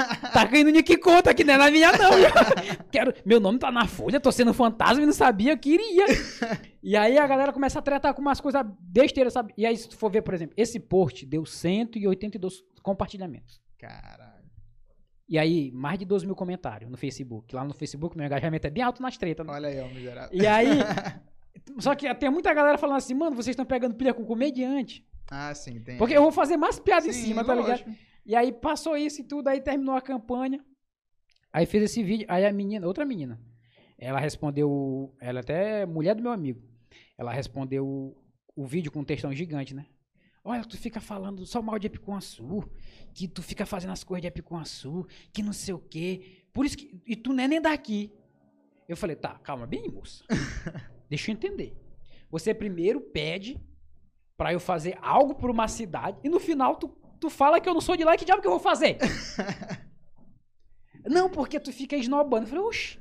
Tá 0.32 0.44
ganhando 0.44 0.72
de 0.72 0.82
que 0.82 0.98
conta, 0.98 1.32
que 1.32 1.42
não 1.42 1.54
é 1.54 1.56
na 1.56 1.70
minha, 1.70 1.90
não. 1.92 2.10
Quero... 2.92 3.14
Meu 3.24 3.40
nome 3.40 3.58
tá 3.58 3.72
na 3.72 3.86
folha, 3.86 4.20
tô 4.20 4.30
sendo 4.30 4.52
fantasma 4.52 5.02
e 5.02 5.06
não 5.06 5.12
sabia, 5.12 5.56
queria. 5.56 6.06
E 6.82 6.96
aí 6.96 7.18
a 7.18 7.26
galera 7.26 7.52
começa 7.52 7.78
a 7.78 7.82
tretar 7.82 8.12
com 8.14 8.20
umas 8.20 8.40
coisas 8.40 8.62
besteiras, 8.78 9.32
sabe? 9.32 9.54
E 9.56 9.64
aí, 9.64 9.76
se 9.76 9.88
tu 9.88 9.96
for 9.96 10.10
ver, 10.10 10.22
por 10.22 10.34
exemplo, 10.34 10.54
esse 10.56 10.78
post 10.78 11.24
deu 11.26 11.46
182 11.46 12.62
compartilhamentos. 12.82 13.60
Caralho. 13.78 14.29
E 15.30 15.38
aí, 15.38 15.70
mais 15.70 15.96
de 15.96 16.04
12 16.04 16.26
mil 16.26 16.34
comentários 16.34 16.90
no 16.90 16.96
Facebook. 16.96 17.54
Lá 17.54 17.64
no 17.64 17.72
Facebook, 17.72 18.16
meu 18.16 18.26
engajamento 18.26 18.66
é 18.66 18.70
bem 18.70 18.82
alto 18.82 19.00
nas 19.00 19.16
tretas, 19.16 19.46
né? 19.46 19.52
Olha 19.52 19.68
aí, 19.68 19.78
ó, 19.78 19.86
miserável. 19.86 20.36
E 20.36 20.44
aí. 20.44 20.66
Só 21.78 21.94
que 21.94 22.12
tem 22.16 22.28
muita 22.28 22.52
galera 22.52 22.76
falando 22.76 22.96
assim, 22.96 23.14
mano, 23.14 23.36
vocês 23.36 23.52
estão 23.54 23.64
pegando 23.64 23.94
pilha 23.94 24.12
com 24.12 24.24
comediante. 24.24 25.06
Ah, 25.30 25.54
sim, 25.54 25.80
tem. 25.80 25.96
Porque 25.98 26.16
eu 26.16 26.22
vou 26.22 26.32
fazer 26.32 26.56
mais 26.56 26.80
piada 26.80 27.06
em 27.06 27.12
Sim, 27.12 27.26
cima, 27.26 27.44
tá 27.44 27.54
ligado? 27.54 27.70
lógico. 27.70 27.90
E 28.26 28.34
aí 28.34 28.50
passou 28.50 28.96
isso 28.96 29.20
e 29.20 29.24
tudo, 29.24 29.46
aí 29.46 29.60
terminou 29.60 29.94
a 29.94 30.00
campanha. 30.00 30.64
Aí 31.52 31.64
fez 31.64 31.84
esse 31.84 32.02
vídeo, 32.02 32.26
aí 32.28 32.44
a 32.44 32.52
menina, 32.52 32.84
outra 32.86 33.04
menina, 33.04 33.40
ela 33.96 34.18
respondeu, 34.18 35.14
ela 35.20 35.40
até 35.40 35.82
é 35.82 35.86
mulher 35.86 36.16
do 36.16 36.22
meu 36.22 36.32
amigo. 36.32 36.60
Ela 37.16 37.32
respondeu 37.32 37.86
o, 37.86 38.16
o 38.56 38.66
vídeo 38.66 38.90
com 38.90 39.00
um 39.00 39.04
textão 39.04 39.32
gigante, 39.32 39.74
né? 39.74 39.86
Olha, 40.42 40.64
tu 40.64 40.76
fica 40.78 41.00
falando 41.00 41.44
só 41.44 41.60
mal 41.60 41.78
de 41.78 41.86
Epicuaçu, 41.86 42.64
que 43.12 43.28
tu 43.28 43.42
fica 43.42 43.66
fazendo 43.66 43.92
as 43.92 44.02
coisas 44.02 44.22
de 44.22 44.28
Epicuaçu, 44.28 45.06
que 45.32 45.42
não 45.42 45.52
sei 45.52 45.74
o 45.74 45.78
quê. 45.78 46.44
Por 46.52 46.64
isso 46.64 46.78
que. 46.78 47.00
E 47.06 47.14
tu 47.14 47.32
não 47.32 47.44
é 47.44 47.48
nem 47.48 47.60
daqui. 47.60 48.12
Eu 48.88 48.96
falei, 48.96 49.14
tá, 49.16 49.38
calma 49.38 49.66
bem, 49.66 49.88
moça. 49.88 50.24
Deixa 51.08 51.30
eu 51.30 51.34
entender. 51.34 51.76
Você 52.30 52.54
primeiro 52.54 53.00
pede 53.00 53.60
pra 54.36 54.52
eu 54.52 54.60
fazer 54.60 54.96
algo 55.02 55.34
por 55.34 55.50
uma 55.50 55.68
cidade 55.68 56.18
e 56.24 56.28
no 56.28 56.40
final 56.40 56.76
tu, 56.76 56.88
tu 57.20 57.28
fala 57.28 57.60
que 57.60 57.68
eu 57.68 57.74
não 57.74 57.80
sou 57.80 57.96
de 57.96 58.04
lá 58.04 58.14
e 58.14 58.18
que 58.18 58.24
diabo 58.24 58.40
que 58.40 58.46
eu 58.46 58.52
vou 58.52 58.60
fazer? 58.60 58.96
não, 61.04 61.28
porque 61.28 61.60
tu 61.60 61.72
fica 61.72 61.96
esnobando. 61.96 62.44
Eu 62.44 62.48
falei, 62.48 62.64
oxi. 62.64 62.99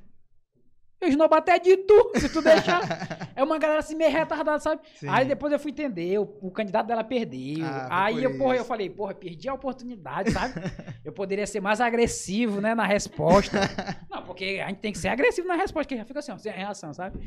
Eu 1.02 1.08
esnobo 1.08 1.34
até 1.34 1.58
de 1.58 1.78
tu, 1.78 2.12
se 2.16 2.30
tu 2.30 2.42
deixar. 2.42 2.82
É 3.40 3.44
uma 3.44 3.58
galera 3.58 3.80
assim 3.80 3.96
meio 3.96 4.12
retardada, 4.12 4.60
sabe? 4.60 4.82
Sim. 4.96 5.08
Aí 5.08 5.26
depois 5.26 5.54
eu 5.54 5.58
fui 5.58 5.72
entender, 5.72 6.20
o, 6.20 6.24
o 6.42 6.52
candidato 6.52 6.88
dela 6.88 7.06
perdeu. 7.06 7.64
Ah, 7.64 8.08
aí 8.08 8.22
eu, 8.22 8.38
porra, 8.38 8.58
eu 8.58 8.66
falei, 8.66 8.90
porra, 8.90 9.14
perdi 9.14 9.48
a 9.48 9.54
oportunidade, 9.54 10.32
sabe? 10.32 10.56
eu 11.06 11.14
poderia 11.14 11.48
ser 11.48 11.62
mais 11.62 11.80
agressivo, 11.80 12.60
né, 12.60 12.76
na 12.76 12.86
resposta. 12.86 13.60
Não, 14.12 14.22
porque 14.24 14.62
a 14.62 14.68
gente 14.68 14.80
tem 14.80 14.92
que 14.92 14.98
ser 14.98 15.08
agressivo 15.08 15.48
na 15.48 15.56
resposta, 15.56 15.88
que 15.88 15.96
já 15.96 16.04
fica 16.04 16.20
assim, 16.20 16.34
ó, 16.34 16.38
sem 16.38 16.52
reação, 16.52 16.94
sabe? 16.94 17.18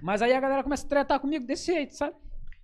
Mas 0.00 0.22
aí 0.22 0.32
a 0.32 0.40
galera 0.40 0.62
começa 0.62 0.86
a 0.86 0.88
tratar 0.88 1.18
comigo 1.18 1.46
desse 1.46 1.66
jeito, 1.66 1.94
sabe? 1.94 2.14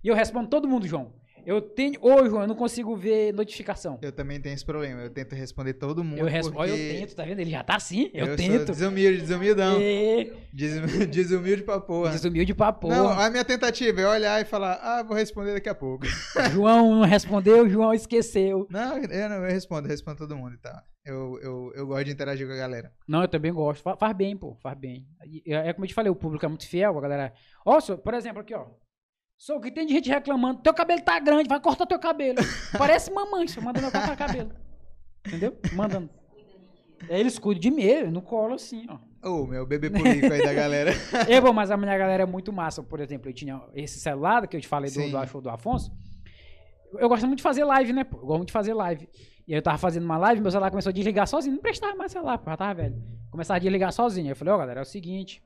E 0.03 0.07
eu 0.07 0.15
respondo 0.15 0.49
todo 0.49 0.67
mundo, 0.67 0.87
João. 0.87 1.13
Eu 1.45 1.61
tenho. 1.61 1.99
Ô, 2.01 2.27
João, 2.27 2.41
eu 2.43 2.47
não 2.47 2.55
consigo 2.55 2.95
ver 2.95 3.33
notificação. 3.33 3.99
Eu 4.01 4.11
também 4.11 4.39
tenho 4.41 4.53
esse 4.55 4.65
problema. 4.65 5.01
Eu 5.01 5.09
tento 5.09 5.35
responder 5.35 5.73
todo 5.75 6.03
mundo. 6.03 6.19
Eu 6.19 6.25
respondo. 6.25 6.57
porque 6.57 6.71
Eu 6.71 6.99
tento, 6.99 7.15
tá 7.15 7.23
vendo? 7.23 7.39
Ele 7.39 7.51
já 7.51 7.63
tá 7.63 7.75
assim. 7.75 8.09
Eu, 8.13 8.25
sou 8.27 8.35
tento. 8.35 8.65
desumilde, 8.71 9.21
desumildão. 9.21 9.79
E... 9.81 10.33
Des- 10.53 10.75
Desumilde 11.09 11.63
pra 11.63 11.79
porra. 11.79 12.11
Desumilde 12.11 12.53
pra 12.53 12.73
porra. 12.73 12.95
Não, 12.95 13.09
a 13.09 13.29
minha 13.29 13.45
tentativa 13.45 14.01
é 14.01 14.07
olhar 14.07 14.41
e 14.41 14.45
falar, 14.45 14.73
ah, 14.81 15.03
vou 15.03 15.15
responder 15.15 15.53
daqui 15.53 15.69
a 15.69 15.75
pouco. 15.75 16.05
João 16.51 16.95
não 16.99 17.05
respondeu, 17.05 17.69
João 17.69 17.93
esqueceu. 17.93 18.67
Não, 18.69 18.97
eu 18.97 19.29
não, 19.29 19.35
eu 19.45 19.51
respondo, 19.51 19.87
eu 19.87 19.91
respondo 19.91 20.17
todo 20.17 20.35
mundo 20.35 20.55
e 20.55 20.59
tal. 20.59 20.81
Eu, 21.05 21.39
eu, 21.41 21.71
eu 21.75 21.85
gosto 21.87 22.05
de 22.05 22.11
interagir 22.11 22.47
com 22.47 22.53
a 22.53 22.57
galera. 22.57 22.91
Não, 23.07 23.21
eu 23.21 23.27
também 23.27 23.53
gosto. 23.53 23.83
Fa- 23.83 23.95
Faz 23.95 24.15
bem, 24.17 24.35
pô, 24.35 24.55
faz 24.61 24.75
bem. 24.77 25.05
É 25.45 25.71
como 25.73 25.85
eu 25.85 25.89
te 25.89 25.93
falei, 25.93 26.11
o 26.11 26.15
público 26.15 26.43
é 26.45 26.49
muito 26.49 26.67
fiel, 26.67 26.97
a 26.97 27.01
galera. 27.01 27.33
Ó, 27.63 27.79
por 27.97 28.13
exemplo, 28.15 28.41
aqui, 28.41 28.55
ó. 28.55 28.65
Só 29.37 29.59
que 29.59 29.71
tem 29.71 29.85
de 29.85 29.93
gente 29.93 30.09
reclamando, 30.09 30.61
teu 30.61 30.73
cabelo 30.73 31.01
tá 31.01 31.19
grande, 31.19 31.49
vai 31.49 31.59
cortar 31.59 31.85
teu 31.85 31.99
cabelo. 31.99 32.37
Parece 32.77 33.11
mamãe, 33.11 33.47
só 33.47 33.61
mandando 33.61 33.87
eu 33.87 33.91
cortar 33.91 34.15
cabelo. 34.15 34.51
Entendeu? 35.25 35.57
Mandando. 35.73 36.09
Aí 37.09 37.19
eles 37.19 37.37
cuidam 37.37 37.61
de 37.61 37.71
mim, 37.71 38.03
não 38.11 38.21
colo 38.21 38.53
assim, 38.55 38.85
ó. 38.89 38.97
Ô, 39.27 39.45
meu 39.45 39.65
bebê 39.65 39.89
político 39.89 40.31
aí 40.31 40.43
da 40.43 40.53
galera. 40.53 40.91
Eu, 41.27 41.41
bom, 41.41 41.51
mas 41.51 41.71
a 41.71 41.77
minha 41.77 41.97
galera 41.97 42.23
é 42.23 42.25
muito 42.27 42.53
massa. 42.53 42.83
Por 42.83 42.99
exemplo, 42.99 43.27
eu 43.27 43.33
tinha 43.33 43.59
esse 43.73 43.99
celular 43.99 44.47
que 44.47 44.55
eu 44.55 44.61
te 44.61 44.67
falei 44.67 44.91
do, 44.91 44.99
do 45.01 45.41
do 45.41 45.49
Afonso. 45.49 45.91
Eu 46.93 47.09
gosto 47.09 47.25
muito 47.25 47.37
de 47.37 47.43
fazer 47.43 47.63
live, 47.63 47.91
né? 47.91 48.05
Eu 48.13 48.19
gosto 48.19 48.37
muito 48.37 48.47
de 48.49 48.53
fazer 48.53 48.75
live. 48.75 49.09
E 49.47 49.53
aí 49.53 49.57
eu 49.57 49.63
tava 49.63 49.79
fazendo 49.79 50.03
uma 50.03 50.17
live, 50.17 50.41
meu 50.41 50.51
celular 50.51 50.69
começou 50.69 50.91
a 50.91 50.93
desligar 50.93 51.27
sozinho. 51.27 51.55
Não 51.55 51.61
prestava 51.61 51.95
mais 51.95 52.11
celular, 52.11 52.37
pô, 52.37 52.51
já 52.51 52.57
tava 52.57 52.75
velho. 52.75 53.01
Começava 53.31 53.57
a 53.57 53.59
desligar 53.59 53.91
sozinho. 53.91 54.27
Aí 54.27 54.31
eu 54.31 54.35
falei, 54.35 54.53
ó, 54.53 54.57
galera, 54.59 54.81
é 54.81 54.83
o 54.83 54.85
seguinte. 54.85 55.41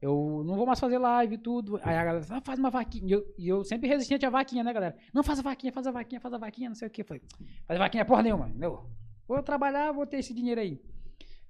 Eu 0.00 0.42
não 0.46 0.54
vou 0.54 0.64
mais 0.64 0.78
fazer 0.78 0.98
live 0.98 1.34
e 1.34 1.38
tudo. 1.38 1.80
Aí 1.82 1.96
a 1.96 2.04
galera 2.04 2.26
ah, 2.30 2.40
faz 2.40 2.58
uma 2.58 2.70
vaquinha. 2.70 3.06
E 3.06 3.12
eu, 3.12 3.34
e 3.36 3.48
eu 3.48 3.64
sempre 3.64 3.88
resistente 3.88 4.24
à 4.24 4.30
vaquinha, 4.30 4.62
né, 4.62 4.72
galera? 4.72 4.96
Não, 5.12 5.24
faz 5.24 5.40
a 5.40 5.42
vaquinha, 5.42 5.72
faz 5.72 5.86
a 5.86 5.90
vaquinha, 5.90 6.20
faz 6.20 6.34
a 6.34 6.38
vaquinha, 6.38 6.68
não 6.68 6.76
sei 6.76 6.86
o 6.86 6.90
quê. 6.90 7.02
Eu 7.02 7.06
falei, 7.06 7.22
faz 7.66 7.80
a 7.80 7.82
vaquinha 7.82 8.04
porra 8.04 8.22
nenhuma. 8.22 8.48
Entendeu? 8.48 8.88
Vou 9.26 9.42
trabalhar, 9.42 9.92
vou 9.92 10.06
ter 10.06 10.18
esse 10.18 10.32
dinheiro 10.32 10.60
aí. 10.60 10.80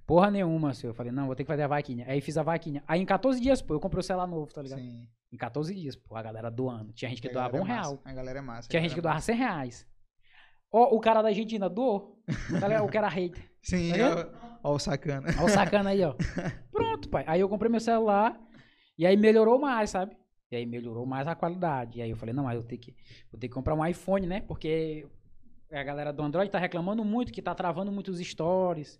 Porra 0.07 0.31
nenhuma, 0.31 0.73
senhor. 0.73 0.93
Eu 0.93 0.95
falei, 0.95 1.13
não, 1.13 1.27
vou 1.27 1.37
ter 1.37 1.45
que 1.45 1.49
fazer 1.49 1.63
a 1.63 1.69
vaquinha. 1.69 2.07
Aí 2.09 2.23
fiz 2.23 2.39
a 2.39 2.43
vaquinha. 2.43 2.83
Aí 2.89 3.01
em 3.01 3.05
14 3.05 3.39
dias, 3.39 3.61
pô, 3.61 3.75
eu 3.75 3.81
comprei 3.81 4.01
o 4.01 4.03
celular 4.03 4.27
novo, 4.27 4.51
tá 4.51 4.63
ligado? 4.63 4.81
Sim. 4.81 5.07
Em 5.31 5.37
14 5.37 5.75
dias, 5.75 5.95
pô, 5.95 6.17
a 6.17 6.23
galera 6.23 6.51
doando. 6.51 6.95
Tinha 6.95 7.11
gente 7.11 7.21
que 7.21 7.29
doava 7.29 7.59
um 7.59 7.67
é 7.67 7.73
real. 7.75 8.01
A 8.03 8.13
galera 8.15 8.39
é 8.39 8.43
massa. 8.43 8.69
Tinha 8.69 8.81
gente 8.81 8.95
que 8.95 9.03
galera 9.03 9.21
doava 9.21 9.33
é 9.33 9.35
100 9.35 9.37
reais. 9.37 9.87
Ó, 10.73 10.97
o 10.97 11.01
cara 11.01 11.21
da 11.21 11.29
Argentina 11.29 11.69
doou. 11.69 12.19
O 12.85 12.89
que 12.89 12.97
era 12.97 13.09
hater. 13.09 13.48
Sim, 13.63 13.93
Tá 13.93 14.31
ó, 14.63 14.71
ó 14.71 14.75
o 14.75 14.79
sacana. 14.79 15.29
Ó 15.41 15.45
o 15.45 15.49
sacana 15.49 15.91
aí, 15.91 16.03
ó. 16.05 16.15
Pronto, 16.73 17.09
pai. 17.09 17.25
Aí 17.27 17.41
eu 17.41 17.49
comprei 17.49 17.71
meu 17.71 17.81
celular 17.81 18.39
e 18.97 19.07
aí 19.07 19.17
melhorou 19.17 19.59
mais, 19.59 19.91
sabe? 19.91 20.17
E 20.51 20.57
aí 20.57 20.65
melhorou 20.65 21.05
mais 21.05 21.27
a 21.29 21.35
qualidade. 21.35 21.99
E 21.99 22.03
aí 22.03 22.11
eu 22.11 22.17
falei, 22.17 22.35
não, 22.35 22.45
mas 22.45 22.57
eu 22.57 22.63
tenho 22.63 22.81
que, 22.81 22.95
vou 23.31 23.39
ter 23.39 23.49
que 23.49 23.55
comprar 23.55 23.75
um 23.75 23.85
iPhone, 23.85 24.27
né? 24.27 24.41
Porque 24.41 25.07
a 25.71 25.83
galera 25.83 26.13
do 26.13 26.23
Android 26.23 26.51
tá 26.51 26.59
reclamando 26.59 27.05
muito, 27.05 27.31
que 27.33 27.43
tá 27.43 27.55
travando 27.55 27.93
muitos 27.93 28.19
stories. 28.21 28.99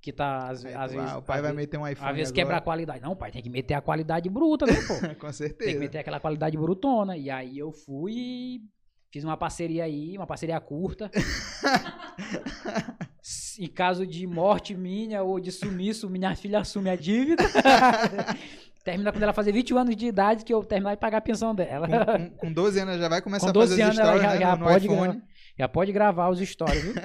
Que 0.00 0.12
tá, 0.12 0.48
às, 0.50 0.64
às 0.64 0.92
vezes... 0.92 1.10
ah, 1.10 1.18
o 1.18 1.22
pai 1.22 1.40
vai 1.40 1.50
vezes- 1.50 1.56
meter 1.56 1.78
um 1.78 1.88
iPhone 1.88 2.10
Às 2.10 2.16
vezes 2.16 2.30
agora. 2.30 2.44
quebra 2.44 2.56
a 2.58 2.60
qualidade. 2.60 3.02
Não, 3.02 3.16
pai, 3.16 3.32
tem 3.32 3.42
que 3.42 3.50
meter 3.50 3.74
a 3.74 3.80
qualidade 3.80 4.28
bruta, 4.28 4.64
né, 4.66 4.74
pô? 4.86 4.94
Com 5.18 5.26
Tem 5.26 5.30
que 5.30 5.32
certeza. 5.32 5.78
meter 5.80 5.98
aquela 5.98 6.20
qualidade 6.20 6.56
brutona. 6.56 7.16
E 7.16 7.28
aí 7.28 7.58
eu 7.58 7.72
fui 7.72 8.12
e 8.14 8.60
fiz 9.10 9.24
uma 9.24 9.36
parceria 9.36 9.82
aí, 9.84 10.16
uma 10.16 10.26
parceria 10.26 10.60
curta. 10.60 11.10
Em 13.58 13.66
caso 13.66 14.06
de 14.06 14.26
morte 14.26 14.74
minha 14.74 15.22
ou 15.22 15.40
de 15.40 15.50
sumiço, 15.50 16.10
minha 16.10 16.34
filha 16.36 16.60
assume 16.60 16.90
a 16.90 16.96
dívida. 16.96 17.44
Termina 18.84 19.10
quando 19.10 19.22
ela 19.22 19.32
fazer 19.32 19.52
21 19.52 19.78
anos 19.78 19.96
de 19.96 20.06
idade, 20.06 20.44
que 20.44 20.54
eu 20.54 20.62
terminar 20.62 20.94
de 20.94 21.00
pagar 21.00 21.18
a 21.18 21.20
pensão 21.20 21.54
dela. 21.54 21.88
Com, 21.88 22.30
com, 22.30 22.36
com 22.36 22.52
12 22.52 22.80
anos 22.80 22.98
já 22.98 23.08
vai 23.08 23.20
começar 23.20 23.46
Com 23.46 23.50
a 23.50 23.52
12 23.52 23.70
fazer 23.70 23.82
as 23.82 23.94
histórias, 23.94 24.22
já, 24.22 24.32
né, 24.32 24.38
já 24.38 24.56
no 24.56 24.64
pode 24.64 24.88
já 25.58 25.68
pode 25.68 25.92
gravar 25.92 26.28
os 26.28 26.38
stories, 26.38 26.82
viu? 26.82 26.94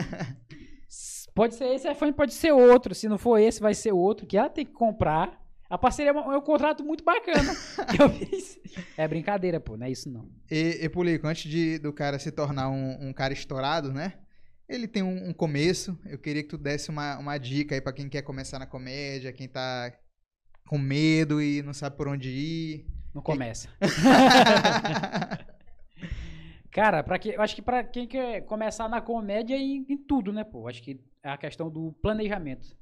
Pode 1.33 1.55
ser 1.55 1.73
esse 1.73 1.89
iPhone, 1.89 2.11
pode 2.11 2.33
ser 2.33 2.51
outro. 2.51 2.93
Se 2.93 3.07
não 3.07 3.17
for 3.17 3.37
esse, 3.37 3.61
vai 3.61 3.73
ser 3.73 3.93
outro, 3.93 4.27
que 4.27 4.37
ela 4.37 4.49
tem 4.49 4.65
que 4.65 4.73
comprar. 4.73 5.41
A 5.69 5.77
parceria 5.77 6.11
é 6.11 6.13
um 6.13 6.33
é 6.33 6.37
um 6.37 6.41
contrato 6.41 6.83
muito 6.83 7.05
bacana 7.05 7.55
que 7.89 7.95
eu 8.03 8.09
fiz. 8.09 8.59
É 8.97 9.07
brincadeira, 9.07 9.57
pô, 9.57 9.77
não 9.77 9.85
é 9.85 9.91
isso 9.91 10.09
não. 10.09 10.27
E, 10.51 10.79
e 10.81 10.89
Pulico, 10.89 11.25
antes 11.25 11.49
de, 11.49 11.79
do 11.79 11.93
cara 11.93 12.19
se 12.19 12.29
tornar 12.29 12.69
um, 12.69 13.07
um 13.07 13.13
cara 13.13 13.31
estourado, 13.31 13.93
né? 13.93 14.15
Ele 14.71 14.87
tem 14.87 15.03
um, 15.03 15.29
um 15.29 15.33
começo. 15.33 15.99
Eu 16.05 16.17
queria 16.17 16.41
que 16.41 16.47
tu 16.47 16.57
desse 16.57 16.89
uma, 16.89 17.17
uma 17.17 17.37
dica 17.37 17.75
aí 17.75 17.81
pra 17.81 17.91
quem 17.91 18.07
quer 18.07 18.21
começar 18.21 18.57
na 18.57 18.65
comédia, 18.65 19.33
quem 19.33 19.49
tá 19.49 19.93
com 20.65 20.77
medo 20.77 21.41
e 21.41 21.61
não 21.61 21.73
sabe 21.73 21.97
por 21.97 22.07
onde 22.07 22.29
ir. 22.29 22.87
Não 23.13 23.21
começa. 23.21 23.67
Cara, 26.71 27.03
para 27.03 27.19
que, 27.19 27.31
eu 27.31 27.41
acho 27.41 27.53
que 27.53 27.61
pra 27.61 27.83
quem 27.83 28.07
quer 28.07 28.45
começar 28.45 28.87
na 28.87 29.01
comédia 29.01 29.57
em, 29.57 29.85
em 29.89 29.97
tudo, 29.97 30.31
né, 30.31 30.45
pô? 30.45 30.69
Acho 30.69 30.81
que 30.81 31.03
é 31.21 31.29
a 31.29 31.37
questão 31.37 31.69
do 31.69 31.91
planejamento. 32.01 32.73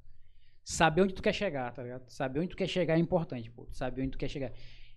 Saber 0.64 1.02
onde 1.02 1.16
tu 1.16 1.24
quer 1.24 1.34
chegar, 1.34 1.74
tá 1.74 1.82
ligado? 1.82 2.08
Saber 2.08 2.42
onde 2.42 2.50
tu 2.50 2.56
quer 2.56 2.68
chegar 2.68 2.98
é 2.98 3.00
importante, 3.00 3.50
pô. 3.50 3.68
Saber 3.72 4.04
onde 4.04 4.12
tu 4.12 4.20
quer 4.20 4.30
chegar. 4.30 4.54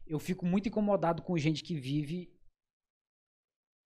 Eu 0.06 0.19
fico 0.19 0.44
muito 0.44 0.69
incomodado 0.69 1.23
com 1.23 1.39
gente 1.39 1.62
que 1.62 1.74
vive 1.74 2.31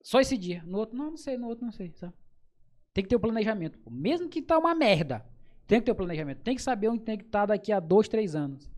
só 0.02 0.20
esse 0.20 0.36
dia. 0.36 0.64
No 0.64 0.78
outro, 0.78 0.96
não, 0.96 1.10
não 1.10 1.16
sei, 1.16 1.36
no 1.36 1.46
outro 1.46 1.64
não 1.64 1.70
sei, 1.70 1.92
sabe? 1.94 2.12
Tem 2.96 3.04
que 3.04 3.10
ter 3.10 3.16
o 3.16 3.20
planejamento, 3.20 3.78
pô. 3.78 3.90
Mesmo 3.90 4.26
que 4.26 4.40
tá 4.40 4.58
uma 4.58 4.74
merda. 4.74 5.22
Tem 5.66 5.80
que 5.80 5.84
ter 5.84 5.92
o 5.92 5.94
planejamento. 5.94 6.38
Tem 6.40 6.56
que 6.56 6.62
saber 6.62 6.88
onde 6.88 7.00
tem 7.02 7.18
que 7.18 7.24
estar 7.24 7.44
daqui 7.44 7.70
a 7.70 7.78
dois, 7.78 8.08
três 8.08 8.34
anos. 8.34 8.70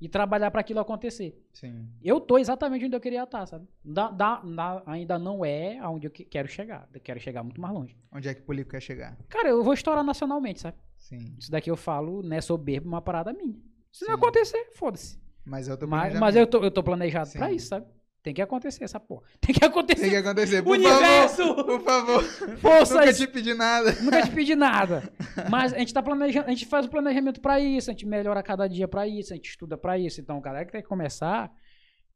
E 0.00 0.08
trabalhar 0.08 0.48
para 0.52 0.60
aquilo 0.60 0.78
acontecer. 0.78 1.36
Sim. 1.52 1.88
Eu 2.00 2.20
tô 2.20 2.38
exatamente 2.38 2.84
onde 2.84 2.94
eu 2.94 3.00
queria 3.00 3.24
estar, 3.24 3.44
sabe? 3.46 3.66
Dá, 3.84 4.12
dá, 4.12 4.40
dá- 4.44 4.82
ainda 4.86 5.18
não 5.18 5.44
é 5.44 5.76
aonde 5.80 6.06
eu 6.06 6.10
que- 6.12 6.24
quero 6.24 6.46
chegar. 6.46 6.88
Eu 6.94 7.00
quero 7.00 7.18
chegar 7.18 7.42
muito 7.42 7.60
mais 7.60 7.74
longe. 7.74 7.96
Onde 8.12 8.28
é 8.28 8.34
que 8.34 8.42
o 8.42 8.44
Polico 8.44 8.70
quer 8.70 8.80
chegar? 8.80 9.18
Cara, 9.28 9.48
eu 9.48 9.64
vou 9.64 9.74
estourar 9.74 10.04
nacionalmente, 10.04 10.60
sabe? 10.60 10.76
Sim. 10.96 11.34
Isso 11.36 11.50
daqui 11.50 11.68
eu 11.68 11.76
falo, 11.76 12.22
né, 12.22 12.40
soberbo, 12.40 12.86
uma 12.86 13.02
parada 13.02 13.32
minha. 13.32 13.56
Se 13.90 14.04
não 14.04 14.14
Sim. 14.14 14.20
acontecer, 14.20 14.70
foda-se. 14.76 15.18
Mas 15.44 15.66
eu 15.66 15.76
tô 15.76 15.88
Mas, 15.88 16.16
mas 16.20 16.36
eu, 16.36 16.46
tô, 16.46 16.62
eu 16.62 16.70
tô 16.70 16.80
planejado 16.84 17.28
pra 17.32 17.48
Sim. 17.48 17.56
isso, 17.56 17.66
sabe? 17.68 17.86
Tem 18.24 18.32
que 18.32 18.40
acontecer 18.40 18.82
essa 18.84 18.98
porra. 18.98 19.24
Tem 19.38 19.54
que 19.54 19.62
acontecer. 19.62 20.00
Tem 20.00 20.10
que 20.10 20.16
acontecer. 20.16 20.62
Por 20.62 20.78
Universo! 20.78 21.36
favor, 21.36 21.64
por 21.66 21.80
favor. 21.82 22.24
Forças! 22.56 22.96
Nunca 22.96 23.12
te 23.12 23.26
pedi 23.26 23.52
nada. 23.52 23.92
Nunca 24.00 24.22
te 24.22 24.30
pedi 24.30 24.56
nada. 24.56 25.12
Mas 25.50 25.74
a 25.74 25.78
gente 25.78 25.92
tá 25.92 26.02
planejando, 26.02 26.46
a 26.46 26.50
gente 26.50 26.64
faz 26.64 26.86
o 26.86 26.88
planejamento 26.88 27.38
pra 27.38 27.60
isso, 27.60 27.90
a 27.90 27.92
gente 27.92 28.06
melhora 28.06 28.42
cada 28.42 28.66
dia 28.66 28.88
pra 28.88 29.06
isso, 29.06 29.34
a 29.34 29.36
gente 29.36 29.50
estuda 29.50 29.76
pra 29.76 29.98
isso. 29.98 30.22
Então, 30.22 30.40
galera 30.40 30.64
que 30.64 30.72
tem 30.72 30.80
que 30.80 30.88
começar, 30.88 31.52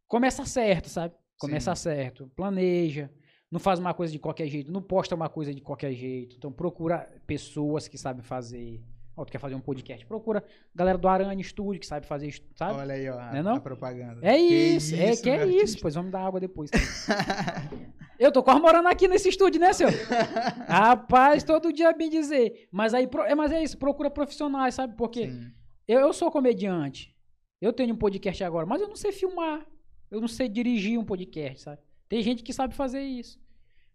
começa 0.07 0.47
certo, 0.47 0.89
sabe? 0.89 1.15
Começa 1.39 1.75
certo, 1.77 2.27
planeja, 2.35 3.11
não 3.53 3.61
faz 3.61 3.79
uma 3.79 3.93
coisa 3.93 4.11
de 4.11 4.19
qualquer 4.19 4.49
jeito, 4.49 4.73
não 4.73 4.83
posta 4.83 5.15
uma 5.15 5.29
coisa 5.29 5.53
de 5.55 5.61
qualquer 5.61 5.93
jeito. 5.93 6.37
Então, 6.37 6.51
procura 6.51 7.07
pessoas 7.27 7.87
que 7.87 7.99
sabem 7.99 8.23
fazer. 8.23 8.83
Ó, 9.19 9.25
tu 9.25 9.33
quer 9.33 9.39
fazer 9.39 9.55
um 9.57 9.61
podcast? 9.61 10.07
Procura 10.07 10.45
galera 10.75 10.97
do 10.97 11.09
Aranha 11.09 11.43
Studio 11.43 11.81
que 11.81 11.87
sabe 11.87 12.07
fazer, 12.07 12.29
isso, 12.29 12.41
sabe? 12.55 12.79
Olha 12.79 12.95
aí, 12.95 13.09
ó. 13.11 13.19
a- 13.19 13.31
Não 13.33 13.39
é 13.39 13.43
não? 13.43 13.55
A 13.57 13.61
propaganda. 13.61 14.21
É 14.23 14.37
Que 14.37 14.45
isso, 14.45 14.95
é 14.95 15.17
que 15.17 15.29
é 15.29 15.45
isso, 15.45 15.55
artista. 15.57 15.79
pois 15.83 15.95
vamos 15.97 16.13
dar 16.13 16.21
água 16.25 16.39
depois. 16.39 16.71
Eu 18.19 18.33
tô 18.33 18.43
quase 18.43 18.61
morando 18.61 18.89
aqui 18.89 19.07
nesse 19.07 19.29
estúdio, 19.29 19.61
né, 19.61 19.73
senhor? 19.73 19.93
Rapaz, 20.67 21.43
todo 21.45 21.73
dia 21.73 21.93
bem 21.93 22.09
dizer. 22.11 22.69
Mas 22.73 22.93
aí, 22.95 23.09
é, 23.27 23.35
mas 23.35 23.53
é 23.53 23.63
isso, 23.63 23.79
procura 23.79 24.11
profissionais, 24.11 24.75
sabe? 24.75 24.97
Porque 24.97 25.29
Sim. 25.31 25.51
eu, 25.87 26.01
eu 26.01 26.13
sou 26.13 26.31
comediante. 26.31 27.15
Eu 27.61 27.73
tenho 27.73 27.95
um 27.95 27.99
podcast 27.99 28.43
agora, 28.45 28.67
mas 28.67 28.81
eu 28.81 28.89
não 28.89 28.97
sei 28.97 29.13
filmar. 29.13 29.65
Eu 30.11 30.21
não 30.21 30.29
sei 30.29 30.49
dirigir 30.49 30.99
um 30.99 31.05
podcast, 31.05 31.61
sabe? 31.63 31.83
Tem 32.09 32.23
gente 32.23 32.43
que 32.43 32.53
sabe 32.53 32.75
fazer 32.75 33.01
isso. 33.03 33.39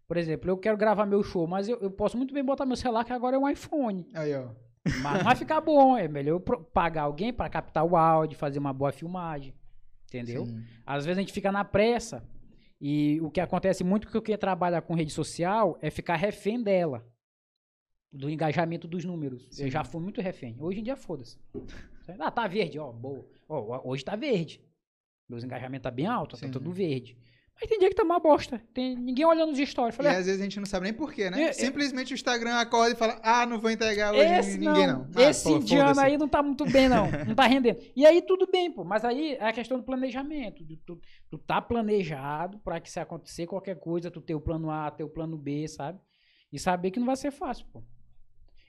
Por 0.06 0.16
exemplo, 0.16 0.50
eu 0.50 0.56
quero 0.58 0.76
gravar 0.76 1.06
meu 1.06 1.22
show, 1.22 1.46
mas 1.46 1.68
eu, 1.68 1.78
eu 1.80 1.90
posso 1.90 2.16
muito 2.16 2.32
bem 2.32 2.44
botar 2.44 2.66
meu 2.66 2.76
celular, 2.76 3.04
que 3.04 3.12
agora 3.12 3.36
é 3.36 3.38
um 3.38 3.48
iPhone. 3.48 4.06
Aí, 4.14 4.34
ó. 4.34 4.48
Mas 5.02 5.22
vai 5.22 5.34
ficar 5.34 5.60
bom. 5.60 5.96
É 5.96 6.06
melhor 6.06 6.38
pagar 6.40 7.02
alguém 7.02 7.32
para 7.32 7.48
captar 7.48 7.84
o 7.84 7.96
áudio, 7.96 8.38
fazer 8.38 8.58
uma 8.58 8.72
boa 8.72 8.92
filmagem. 8.92 9.54
Entendeu? 10.06 10.46
Sim. 10.46 10.64
Às 10.86 11.04
vezes 11.04 11.18
a 11.18 11.20
gente 11.20 11.32
fica 11.32 11.50
na 11.50 11.64
pressa 11.64 12.22
e 12.80 13.20
o 13.20 13.30
que 13.30 13.40
acontece 13.40 13.82
muito 13.82 14.08
com 14.10 14.20
quem 14.20 14.36
trabalha 14.36 14.82
com 14.82 14.94
rede 14.94 15.12
social 15.12 15.78
é 15.80 15.90
ficar 15.90 16.16
refém 16.16 16.62
dela. 16.62 17.06
Do 18.12 18.30
engajamento 18.30 18.86
dos 18.86 19.04
números. 19.04 19.48
Sim. 19.50 19.64
Eu 19.64 19.70
já 19.70 19.82
fui 19.82 20.00
muito 20.00 20.20
refém. 20.20 20.56
Hoje 20.60 20.78
em 20.78 20.84
dia, 20.84 20.94
foda-se. 20.94 21.36
Ah, 22.18 22.30
tá 22.30 22.46
verde, 22.46 22.78
ó, 22.78 22.92
boa. 22.92 23.26
Ó, 23.48 23.90
hoje 23.90 24.04
tá 24.04 24.14
verde. 24.14 24.60
Meus 25.28 25.42
engajamentos 25.42 25.82
tá 25.82 25.90
bem 25.90 26.06
alto, 26.06 26.36
tá 26.36 26.46
Sim. 26.46 26.52
tudo 26.52 26.70
verde. 26.70 27.18
Mas 27.60 27.68
tem 27.70 27.78
dia 27.78 27.88
que 27.88 27.94
tá 27.94 28.02
uma 28.02 28.18
bosta. 28.18 28.60
Tem 28.74 28.96
ninguém 28.96 29.24
olhando 29.24 29.52
os 29.52 29.58
stories. 29.68 29.94
E 29.94 29.96
Falei, 29.96 30.12
ah, 30.12 30.18
às 30.18 30.26
vezes 30.26 30.40
a 30.40 30.44
gente 30.44 30.58
não 30.58 30.66
sabe 30.66 30.84
nem 30.84 30.92
porquê, 30.92 31.30
né? 31.30 31.40
É, 31.40 31.48
é- 31.48 31.52
Simplesmente 31.52 32.12
o 32.12 32.16
Instagram 32.16 32.54
acorda 32.56 32.94
e 32.94 32.98
fala: 32.98 33.20
Ah, 33.22 33.46
não 33.46 33.60
vou 33.60 33.70
entregar 33.70 34.12
hoje 34.12 34.24
esse 34.34 34.58
ninguém, 34.58 34.86
não, 34.88 35.04
não. 35.04 35.10
Ah, 35.14 35.30
esse 35.30 35.44
pô, 35.44 35.56
indiano 35.56 36.00
aí 36.00 36.18
não 36.18 36.28
tá 36.28 36.42
muito 36.42 36.64
bem, 36.66 36.88
não. 36.88 37.08
Não 37.24 37.34
tá 37.34 37.46
rendendo. 37.46 37.78
E 37.94 38.04
aí 38.04 38.20
tudo 38.22 38.48
bem, 38.50 38.70
pô. 38.72 38.82
Mas 38.84 39.04
aí 39.04 39.34
é 39.34 39.48
a 39.48 39.52
questão 39.52 39.78
do 39.78 39.84
planejamento. 39.84 40.64
de 40.64 40.76
Tu, 40.78 41.00
tu 41.30 41.38
tá 41.38 41.62
planejado 41.62 42.58
pra 42.58 42.80
que 42.80 42.90
se 42.90 42.98
acontecer 42.98 43.46
qualquer 43.46 43.76
coisa, 43.78 44.10
tu 44.10 44.20
ter 44.20 44.34
o 44.34 44.40
plano 44.40 44.70
A, 44.70 44.90
ter 44.90 45.04
o 45.04 45.08
plano 45.08 45.36
B, 45.38 45.66
sabe? 45.68 45.98
E 46.52 46.58
saber 46.58 46.90
que 46.90 46.98
não 46.98 47.06
vai 47.06 47.16
ser 47.16 47.30
fácil, 47.30 47.66
pô. 47.72 47.82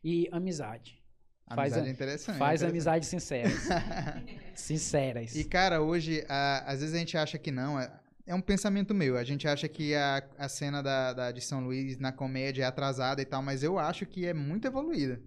E 0.03 0.29
amizade. 0.31 1.03
Faz, 1.47 1.73
Amizade 1.73 1.85
a- 1.85 1.89
é 1.89 1.93
interessante. 1.93 2.37
faz 2.37 2.63
é 2.63 2.67
amizades 2.67 3.07
sinceras. 3.09 3.53
sinceras. 4.55 5.35
E, 5.35 5.43
cara, 5.43 5.81
hoje, 5.81 6.23
a- 6.29 6.63
às 6.67 6.79
vezes 6.81 6.95
a 6.95 6.97
gente 6.99 7.17
acha 7.17 7.37
que 7.37 7.51
não. 7.51 7.79
É, 7.79 7.91
é 8.25 8.33
um 8.33 8.41
pensamento 8.41 8.93
meu. 8.93 9.17
A 9.17 9.23
gente 9.23 9.47
acha 9.47 9.67
que 9.67 9.93
a, 9.93 10.23
a 10.37 10.49
cena 10.49 10.81
da, 10.81 11.13
da, 11.13 11.31
de 11.31 11.41
São 11.41 11.63
Luís 11.63 11.97
na 11.97 12.11
comédia 12.11 12.63
é 12.63 12.65
atrasada 12.65 13.21
e 13.21 13.25
tal, 13.25 13.41
mas 13.41 13.61
eu 13.63 13.77
acho 13.77 14.05
que 14.05 14.25
é 14.25 14.33
muito 14.33 14.65
evoluída. 14.65 15.21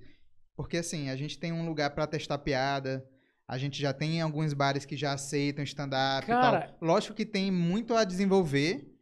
Porque, 0.56 0.78
assim, 0.78 1.08
a 1.08 1.14
gente 1.14 1.38
tem 1.38 1.52
um 1.52 1.66
lugar 1.66 1.90
pra 1.90 2.06
testar 2.06 2.38
piada. 2.38 3.06
A 3.46 3.56
gente 3.56 3.80
já 3.80 3.92
tem 3.92 4.20
alguns 4.20 4.52
bares 4.52 4.84
que 4.84 4.96
já 4.96 5.12
aceitam 5.12 5.62
stand-up 5.62 6.24
e 6.24 6.34
tal. 6.34 6.76
Lógico 6.82 7.14
que 7.14 7.24
tem 7.24 7.50
muito 7.50 7.94
a 7.94 8.02
desenvolver, 8.02 8.92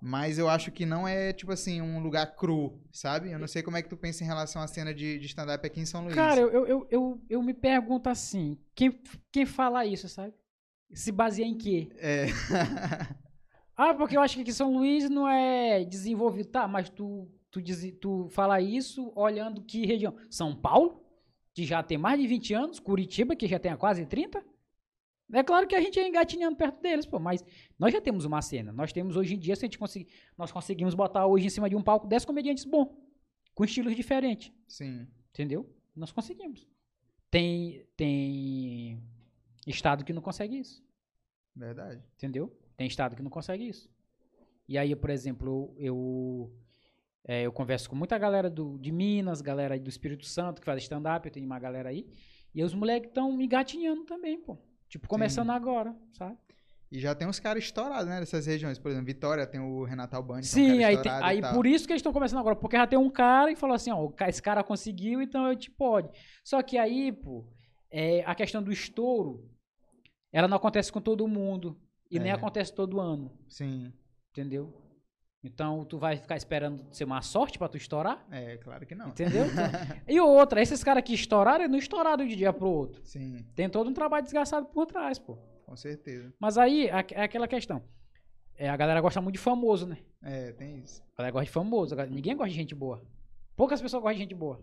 mas 0.00 0.38
eu 0.38 0.48
acho 0.48 0.70
que 0.70 0.84
não 0.84 1.08
é, 1.08 1.32
tipo 1.32 1.50
assim, 1.50 1.80
um 1.80 2.00
lugar 2.00 2.36
cru, 2.36 2.78
sabe? 2.92 3.32
Eu 3.32 3.38
não 3.38 3.48
sei 3.48 3.62
como 3.62 3.78
é 3.78 3.82
que 3.82 3.88
tu 3.88 3.96
pensa 3.96 4.22
em 4.22 4.26
relação 4.26 4.60
à 4.60 4.68
cena 4.68 4.92
de, 4.92 5.18
de 5.18 5.26
stand-up 5.26 5.66
aqui 5.66 5.80
em 5.80 5.86
São 5.86 6.02
Luís. 6.02 6.14
Cara, 6.14 6.38
eu, 6.38 6.50
eu, 6.50 6.66
eu, 6.66 6.88
eu, 6.90 7.20
eu 7.30 7.42
me 7.42 7.54
pergunto 7.54 8.10
assim: 8.10 8.58
quem, 8.74 9.00
quem 9.32 9.46
fala 9.46 9.86
isso, 9.86 10.08
sabe? 10.08 10.34
Se 10.92 11.10
baseia 11.10 11.46
em 11.46 11.56
quê? 11.56 11.88
É. 11.96 12.26
Ah, 13.76 13.94
porque 13.94 14.16
eu 14.16 14.22
acho 14.22 14.36
que 14.36 14.40
aqui 14.40 14.52
São 14.52 14.72
Luís 14.72 15.10
não 15.10 15.28
é 15.28 15.84
desenvolvido. 15.84 16.48
Tá, 16.48 16.66
mas 16.66 16.88
tu, 16.88 17.28
tu, 17.50 17.60
diz, 17.60 17.94
tu 18.00 18.26
fala 18.30 18.60
isso 18.60 19.12
olhando 19.14 19.62
que 19.62 19.84
região? 19.84 20.16
São 20.30 20.56
Paulo, 20.56 21.04
que 21.52 21.64
já 21.64 21.82
tem 21.82 21.98
mais 21.98 22.18
de 22.18 22.26
20 22.26 22.54
anos, 22.54 22.80
Curitiba, 22.80 23.36
que 23.36 23.46
já 23.46 23.58
tem 23.58 23.76
quase 23.76 24.06
30. 24.06 24.42
É 25.32 25.42
claro 25.42 25.66
que 25.66 25.74
a 25.74 25.80
gente 25.80 25.98
é 25.98 26.08
engatinhando 26.08 26.56
perto 26.56 26.80
deles, 26.80 27.04
pô, 27.04 27.18
mas 27.18 27.44
nós 27.78 27.92
já 27.92 28.00
temos 28.00 28.24
uma 28.24 28.40
cena. 28.40 28.72
Nós 28.72 28.92
temos 28.92 29.16
hoje 29.16 29.34
em 29.34 29.38
dia, 29.38 29.56
se 29.56 29.64
a 29.64 29.66
gente 29.66 29.78
conseguir, 29.78 30.08
nós 30.38 30.52
conseguimos 30.52 30.94
botar 30.94 31.26
hoje 31.26 31.46
em 31.46 31.50
cima 31.50 31.68
de 31.68 31.74
um 31.74 31.82
palco 31.82 32.06
10 32.06 32.24
comediantes 32.24 32.64
bons, 32.64 32.88
com 33.54 33.64
estilos 33.64 33.94
diferentes. 33.94 34.52
Sim. 34.68 35.06
Entendeu? 35.30 35.68
Nós 35.94 36.12
conseguimos. 36.12 36.66
Tem, 37.30 37.84
tem 37.96 39.02
estado 39.66 40.04
que 40.04 40.12
não 40.12 40.22
consegue 40.22 40.58
isso. 40.58 40.82
Verdade. 41.54 42.02
Entendeu? 42.14 42.56
Tem 42.76 42.86
estado 42.86 43.16
que 43.16 43.22
não 43.22 43.30
consegue 43.30 43.66
isso. 43.68 43.88
E 44.68 44.76
aí, 44.76 44.94
por 44.96 45.10
exemplo, 45.10 45.74
eu, 45.76 45.76
eu, 45.78 46.52
é, 47.24 47.42
eu 47.42 47.52
converso 47.52 47.88
com 47.88 47.96
muita 47.96 48.18
galera 48.18 48.50
do, 48.50 48.78
de 48.78 48.90
Minas, 48.92 49.40
galera 49.40 49.74
aí 49.74 49.80
do 49.80 49.88
Espírito 49.88 50.26
Santo, 50.26 50.60
que 50.60 50.66
faz 50.66 50.82
stand-up, 50.82 51.26
eu 51.26 51.32
tenho 51.32 51.46
uma 51.46 51.58
galera 51.58 51.88
aí. 51.88 52.06
E 52.54 52.62
os 52.62 52.74
moleques 52.74 53.08
estão 53.08 53.40
engatinhando 53.40 54.04
também, 54.04 54.40
pô. 54.40 54.58
Tipo, 54.88 55.08
começando 55.08 55.50
agora, 55.50 55.94
sabe? 56.12 56.36
E 56.90 57.00
já 57.00 57.14
tem 57.14 57.26
uns 57.26 57.40
caras 57.40 57.64
estourados, 57.64 58.06
né? 58.06 58.20
Dessas 58.20 58.46
regiões. 58.46 58.78
Por 58.78 58.90
exemplo, 58.90 59.06
Vitória 59.06 59.46
tem 59.46 59.60
o 59.60 59.82
Renato 59.84 60.14
Albani. 60.14 60.40
é 60.40 60.44
um 60.44 60.44
Sim, 60.44 60.84
aí, 60.84 61.02
tem- 61.02 61.12
aí 61.12 61.40
por 61.42 61.66
isso 61.66 61.86
que 61.86 61.92
eles 61.92 62.00
estão 62.00 62.12
começando 62.12 62.38
agora. 62.38 62.54
Porque 62.54 62.76
já 62.76 62.86
tem 62.86 62.98
um 62.98 63.10
cara 63.10 63.50
e 63.50 63.56
falou 63.56 63.74
assim, 63.74 63.90
ó, 63.90 64.08
esse 64.28 64.40
cara 64.40 64.62
conseguiu, 64.62 65.20
então 65.20 65.48
eu 65.48 65.56
te 65.56 65.70
pode. 65.70 66.08
Só 66.44 66.62
que 66.62 66.78
aí, 66.78 67.10
pô, 67.12 67.44
é, 67.90 68.22
a 68.24 68.34
questão 68.34 68.62
do 68.62 68.70
estouro, 68.70 69.50
ela 70.32 70.46
não 70.46 70.56
acontece 70.56 70.92
com 70.92 71.00
todo 71.00 71.26
mundo. 71.26 71.76
E 72.10 72.18
nem 72.18 72.30
É. 72.30 72.34
acontece 72.34 72.72
todo 72.74 73.00
ano. 73.00 73.30
Sim. 73.48 73.92
Entendeu? 74.30 74.82
Então 75.42 75.84
tu 75.84 75.98
vai 75.98 76.16
ficar 76.16 76.36
esperando 76.36 76.84
ser 76.92 77.04
uma 77.04 77.22
sorte 77.22 77.58
pra 77.58 77.68
tu 77.68 77.76
estourar? 77.76 78.26
É, 78.30 78.56
claro 78.58 78.84
que 78.86 78.94
não. 78.94 79.08
Entendeu? 79.10 79.44
e 80.08 80.20
outra, 80.20 80.60
esses 80.60 80.82
caras 80.82 81.04
que 81.04 81.14
estouraram, 81.14 81.68
não 81.68 81.78
estouraram 81.78 82.26
de 82.26 82.34
dia 82.34 82.52
pro 82.52 82.68
outro. 82.68 83.00
Sim, 83.04 83.44
Tem 83.54 83.68
todo 83.68 83.88
um 83.88 83.92
trabalho 83.94 84.24
desgastado 84.24 84.66
por 84.66 84.86
trás, 84.86 85.18
pô. 85.18 85.36
com 85.64 85.76
certeza. 85.76 86.32
Mas 86.40 86.58
aí 86.58 86.86
é 86.88 87.22
aquela 87.22 87.46
questão. 87.46 87.82
É, 88.58 88.68
a 88.68 88.76
galera 88.76 89.00
gosta 89.00 89.20
muito 89.20 89.34
de 89.34 89.40
famoso, 89.40 89.86
né? 89.86 89.98
É, 90.22 90.52
tem 90.52 90.78
isso. 90.78 91.02
A 91.14 91.18
galera 91.18 91.32
gosta 91.32 91.44
de 91.46 91.50
famoso. 91.52 91.94
Ninguém 92.10 92.34
gosta 92.36 92.50
de 92.50 92.56
gente 92.56 92.74
boa. 92.74 93.04
Poucas 93.54 93.80
pessoas 93.80 94.02
gostam 94.02 94.16
de 94.16 94.22
gente 94.22 94.34
boa. 94.34 94.60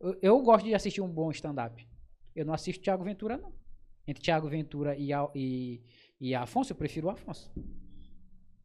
Eu, 0.00 0.18
eu 0.22 0.40
gosto 0.42 0.64
de 0.64 0.74
assistir 0.74 1.00
um 1.00 1.08
bom 1.08 1.30
stand-up. 1.30 1.86
Eu 2.34 2.44
não 2.46 2.54
assisto 2.54 2.82
Thiago 2.82 3.04
Ventura, 3.04 3.36
não. 3.36 3.52
Entre 4.08 4.22
Thiago 4.22 4.48
Ventura 4.48 4.96
e, 4.96 5.10
e, 5.34 5.80
e 6.22 6.34
Afonso, 6.34 6.72
eu 6.72 6.76
prefiro 6.76 7.08
o 7.08 7.10
Afonso. 7.10 7.50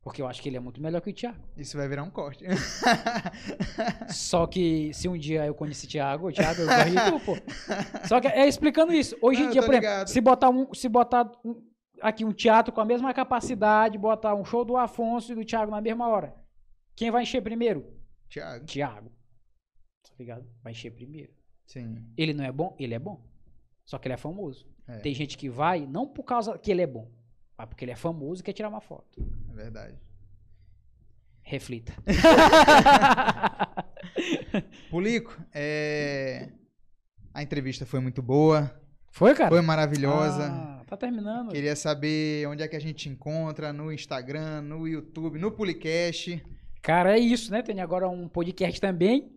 Porque 0.01 0.21
eu 0.21 0.27
acho 0.27 0.41
que 0.41 0.47
ele 0.47 0.55
é 0.55 0.59
muito 0.59 0.81
melhor 0.81 1.01
que 1.01 1.09
o 1.09 1.13
Thiago. 1.13 1.43
Isso 1.57 1.75
vai 1.75 1.87
virar 1.89 2.03
um 2.03 2.09
corte. 2.09 2.45
Só 4.09 4.47
que 4.47 4.93
se 4.93 5.07
um 5.07 5.17
dia 5.17 5.45
eu 5.45 5.53
conheci 5.53 5.87
Thiago, 5.87 6.27
o 6.29 6.31
Thiago, 6.31 6.61
eu 6.61 6.67
de 6.67 7.11
tu, 7.11 7.25
pô. 7.25 7.35
Só 8.07 8.21
que 8.21 8.27
é 8.27 8.47
explicando 8.47 8.93
isso. 8.93 9.17
Hoje 9.21 9.41
em 9.43 9.49
dia, 9.49 9.61
por 9.61 9.73
exemplo, 9.73 9.89
ligado. 9.89 10.07
se 10.09 10.21
botar, 10.21 10.49
um, 10.49 10.73
se 10.73 10.87
botar 10.87 11.29
um- 11.43 11.61
aqui 12.01 12.23
um 12.23 12.31
teatro 12.31 12.73
com 12.73 12.79
a 12.79 12.85
mesma 12.85 13.13
capacidade, 13.13 13.97
botar 13.97 14.33
um 14.35 14.45
show 14.45 14.63
do 14.63 14.77
Afonso 14.77 15.31
e 15.31 15.35
do 15.35 15.43
Thiago 15.43 15.71
na 15.71 15.81
mesma 15.81 16.07
hora, 16.07 16.33
quem 16.95 17.11
vai 17.11 17.23
encher 17.23 17.41
primeiro? 17.41 17.85
Thiago. 18.29 18.65
Thiago. 18.65 19.09
Tá 20.03 20.11
ligado? 20.19 20.45
Vai 20.63 20.71
encher 20.71 20.91
primeiro. 20.91 21.33
Sim. 21.65 22.05
Ele 22.15 22.33
não 22.33 22.45
é 22.45 22.51
bom? 22.51 22.75
Ele 22.79 22.93
é 22.93 22.99
bom. 22.99 23.21
Só 23.85 23.97
que 23.97 24.07
ele 24.07 24.13
é 24.13 24.17
famoso. 24.17 24.65
É, 24.87 24.99
Tem 24.99 25.13
gente 25.13 25.37
que 25.37 25.49
vai 25.49 25.85
não 25.85 26.07
por 26.07 26.23
causa 26.23 26.57
que 26.57 26.71
ele 26.71 26.81
é 26.81 26.87
bom, 26.87 27.11
mas 27.57 27.67
porque 27.67 27.85
ele 27.85 27.91
é 27.91 27.95
famoso 27.95 28.41
e 28.41 28.43
quer 28.43 28.53
tirar 28.53 28.69
uma 28.69 28.81
foto. 28.81 29.19
é 29.51 29.53
verdade. 29.53 29.95
Reflita. 31.41 31.93
Pulico, 34.89 35.37
é... 35.53 36.49
a 37.33 37.41
entrevista 37.41 37.85
foi 37.85 37.99
muito 38.01 38.21
boa, 38.21 38.77
Foi, 39.11 39.33
cara? 39.33 39.49
foi 39.49 39.61
maravilhosa. 39.61 40.49
Ah, 40.51 40.83
tá 40.85 40.97
terminando. 40.97 41.51
Queria 41.51 41.75
saber 41.75 42.45
onde 42.47 42.63
é 42.63 42.67
que 42.67 42.75
a 42.75 42.81
gente 42.81 43.07
encontra, 43.07 43.71
no 43.71 43.91
Instagram, 43.93 44.61
no 44.61 44.85
YouTube, 44.87 45.39
no 45.39 45.51
Pulicast. 45.51 46.43
Cara, 46.81 47.15
é 47.17 47.19
isso, 47.19 47.49
né? 47.51 47.61
Tem 47.61 47.79
agora 47.79 48.09
um 48.09 48.27
podcast 48.27 48.79
também, 48.81 49.31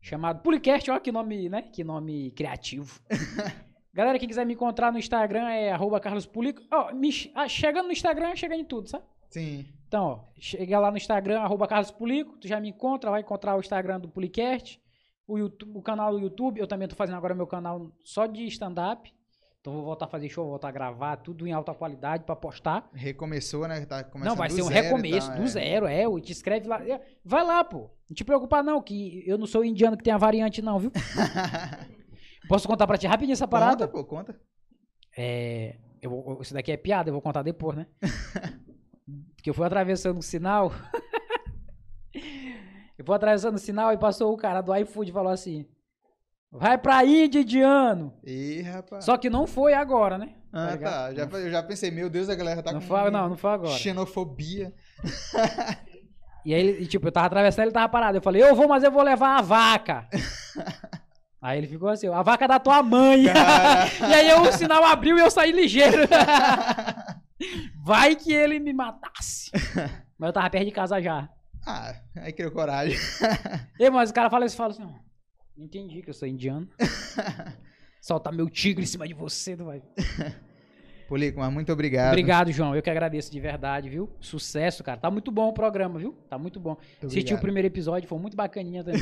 chamado 0.00 0.42
Pulicast, 0.42 0.90
ó 0.90 1.00
que 1.00 1.10
nome, 1.10 1.48
né? 1.48 1.62
Que 1.62 1.82
nome 1.82 2.32
criativo. 2.32 3.00
Galera, 3.96 4.18
quem 4.18 4.28
quiser 4.28 4.44
me 4.44 4.52
encontrar 4.52 4.92
no 4.92 4.98
Instagram 4.98 5.48
é 5.48 5.72
arroba 5.72 5.98
carlospulico. 5.98 6.60
Ó, 6.70 6.92
me 6.92 7.08
ah, 7.34 7.48
chegando 7.48 7.86
no 7.86 7.92
Instagram, 7.92 8.36
chega 8.36 8.54
em 8.54 8.62
tudo, 8.62 8.90
sabe? 8.90 9.04
Sim. 9.30 9.64
Então, 9.88 10.04
ó, 10.04 10.20
chega 10.38 10.78
lá 10.78 10.90
no 10.90 10.98
Instagram, 10.98 11.40
arroba 11.40 11.66
carlospulico, 11.66 12.36
tu 12.36 12.46
já 12.46 12.60
me 12.60 12.68
encontra, 12.68 13.10
vai 13.10 13.22
encontrar 13.22 13.56
o 13.56 13.60
Instagram 13.60 13.98
do 13.98 14.06
Pulicast, 14.06 14.78
o, 15.26 15.38
YouTube, 15.38 15.78
o 15.78 15.80
canal 15.80 16.12
do 16.12 16.20
YouTube, 16.20 16.60
eu 16.60 16.66
também 16.66 16.86
tô 16.86 16.94
fazendo 16.94 17.16
agora 17.16 17.34
meu 17.34 17.46
canal 17.46 17.90
só 18.04 18.26
de 18.26 18.44
stand-up. 18.48 19.10
Então 19.62 19.72
vou 19.72 19.82
voltar 19.82 20.04
a 20.04 20.08
fazer 20.08 20.28
show, 20.28 20.44
vou 20.44 20.52
voltar 20.52 20.68
a 20.68 20.72
gravar, 20.72 21.16
tudo 21.16 21.46
em 21.46 21.52
alta 21.52 21.72
qualidade 21.72 22.24
pra 22.24 22.36
postar. 22.36 22.86
Recomeçou, 22.92 23.66
né? 23.66 23.86
Tá 23.86 24.04
começando 24.04 24.28
Não, 24.28 24.36
vai 24.36 24.50
ser 24.50 24.60
um 24.60 24.66
recomeço, 24.68 25.28
tal, 25.28 25.38
do 25.38 25.42
é. 25.42 25.46
zero, 25.46 25.86
é. 25.86 26.06
o- 26.06 26.20
Te 26.20 26.32
escreve 26.32 26.68
lá. 26.68 26.86
é, 26.86 27.00
Vai 27.24 27.42
lá, 27.42 27.64
pô. 27.64 27.90
Não 28.10 28.14
te 28.14 28.24
preocupa, 28.24 28.62
não, 28.62 28.82
que 28.82 29.24
eu 29.26 29.38
não 29.38 29.46
sou 29.46 29.64
indiano 29.64 29.96
que 29.96 30.04
tem 30.04 30.12
a 30.12 30.18
variante, 30.18 30.60
não, 30.60 30.78
viu? 30.78 30.92
Posso 32.48 32.66
contar 32.68 32.86
pra 32.86 32.98
ti 32.98 33.06
rapidinho 33.06 33.32
essa 33.34 33.48
parada? 33.48 33.86
Conta, 33.86 33.88
pô, 33.88 34.04
conta. 34.04 34.40
É. 35.16 35.76
Eu 36.00 36.10
vou, 36.10 36.38
isso 36.40 36.54
daqui 36.54 36.70
é 36.70 36.76
piada, 36.76 37.08
eu 37.08 37.12
vou 37.14 37.22
contar 37.22 37.42
depois, 37.42 37.76
né? 37.76 37.86
Porque 39.34 39.50
eu 39.50 39.54
fui 39.54 39.66
atravessando 39.66 40.18
o 40.18 40.22
sinal. 40.22 40.72
eu 42.98 43.04
fui 43.04 43.14
atravessando 43.14 43.54
o 43.56 43.58
sinal 43.58 43.92
e 43.92 43.98
passou 43.98 44.32
o 44.32 44.36
cara 44.36 44.60
do 44.60 44.74
iFood 44.76 45.10
e 45.10 45.14
falou 45.14 45.32
assim: 45.32 45.66
Vai 46.50 46.78
pra 46.78 47.04
Índia, 47.04 47.40
indiano. 47.40 48.14
Ih, 48.24 48.62
rapaz. 48.62 49.04
Só 49.04 49.16
que 49.16 49.28
não 49.30 49.46
foi 49.46 49.74
agora, 49.74 50.16
né? 50.18 50.34
Ah, 50.52 50.70
ligado? 50.70 50.92
tá. 50.92 51.14
Já, 51.14 51.38
eu 51.38 51.50
já 51.50 51.62
pensei, 51.62 51.90
meu 51.90 52.08
Deus, 52.08 52.28
a 52.28 52.34
galera 52.34 52.62
tá 52.62 52.72
não, 52.72 52.80
com 52.80 52.86
foi, 52.86 53.10
não, 53.10 53.28
não 53.28 53.36
foi 53.36 53.50
agora. 53.50 53.76
xenofobia. 53.76 54.72
E 56.44 56.54
aí, 56.54 56.60
ele, 56.60 56.82
e, 56.84 56.86
tipo, 56.86 57.08
eu 57.08 57.12
tava 57.12 57.26
atravessando, 57.26 57.64
ele 57.64 57.72
tava 57.72 57.88
parado. 57.88 58.18
Eu 58.18 58.22
falei, 58.22 58.42
eu 58.42 58.54
vou, 58.54 58.68
mas 58.68 58.84
eu 58.84 58.92
vou 58.92 59.02
levar 59.02 59.38
a 59.38 59.42
vaca. 59.42 60.08
aí 61.40 61.58
ele 61.58 61.66
ficou 61.66 61.88
assim, 61.88 62.08
a 62.08 62.22
vaca 62.22 62.46
da 62.46 62.58
tua 62.58 62.82
mãe. 62.82 63.24
e 64.08 64.14
aí 64.14 64.28
eu- 64.28 64.42
o 64.42 64.52
sinal 64.52 64.84
abriu 64.84 65.16
e 65.16 65.20
eu 65.20 65.30
saí 65.30 65.52
ligeiro. 65.52 66.02
Vai 67.84 68.16
que 68.16 68.32
ele 68.32 68.58
me 68.58 68.72
matasse. 68.72 69.50
mas 70.18 70.28
eu 70.28 70.32
tava 70.32 70.50
perto 70.50 70.64
de 70.64 70.72
casa 70.72 71.00
já. 71.00 71.28
Ah, 71.66 71.94
aí 72.16 72.32
criou 72.32 72.50
coragem. 72.52 72.96
E, 73.78 73.90
mas 73.90 74.10
o 74.10 74.14
cara 74.14 74.30
fala 74.30 74.46
isso, 74.46 74.56
fala 74.56 74.70
assim, 74.70 74.88
entendi 75.58 76.00
que 76.02 76.10
eu 76.10 76.14
sou 76.14 76.28
indiano. 76.28 76.68
Soltar 78.00 78.32
meu 78.32 78.48
tigre 78.48 78.84
em 78.84 78.86
cima 78.86 79.06
de 79.06 79.14
você, 79.14 79.56
tu 79.56 79.64
vai. 79.64 79.82
Pulico, 81.08 81.38
mas 81.40 81.52
muito 81.52 81.72
obrigado. 81.72 82.08
Obrigado, 82.12 82.52
João. 82.52 82.74
Eu 82.74 82.82
que 82.82 82.90
agradeço 82.90 83.30
de 83.30 83.40
verdade, 83.40 83.88
viu? 83.88 84.10
Sucesso, 84.20 84.82
cara. 84.82 84.98
Tá 85.00 85.10
muito 85.10 85.30
bom 85.30 85.48
o 85.48 85.52
programa, 85.52 85.98
viu? 85.98 86.12
Tá 86.28 86.38
muito 86.38 86.58
bom. 86.58 86.76
Muito 87.02 87.06
Assisti 87.06 87.34
o 87.34 87.38
primeiro 87.38 87.66
episódio, 87.66 88.08
foi 88.08 88.18
muito 88.18 88.36
bacaninha 88.36 88.82
também. 88.82 89.00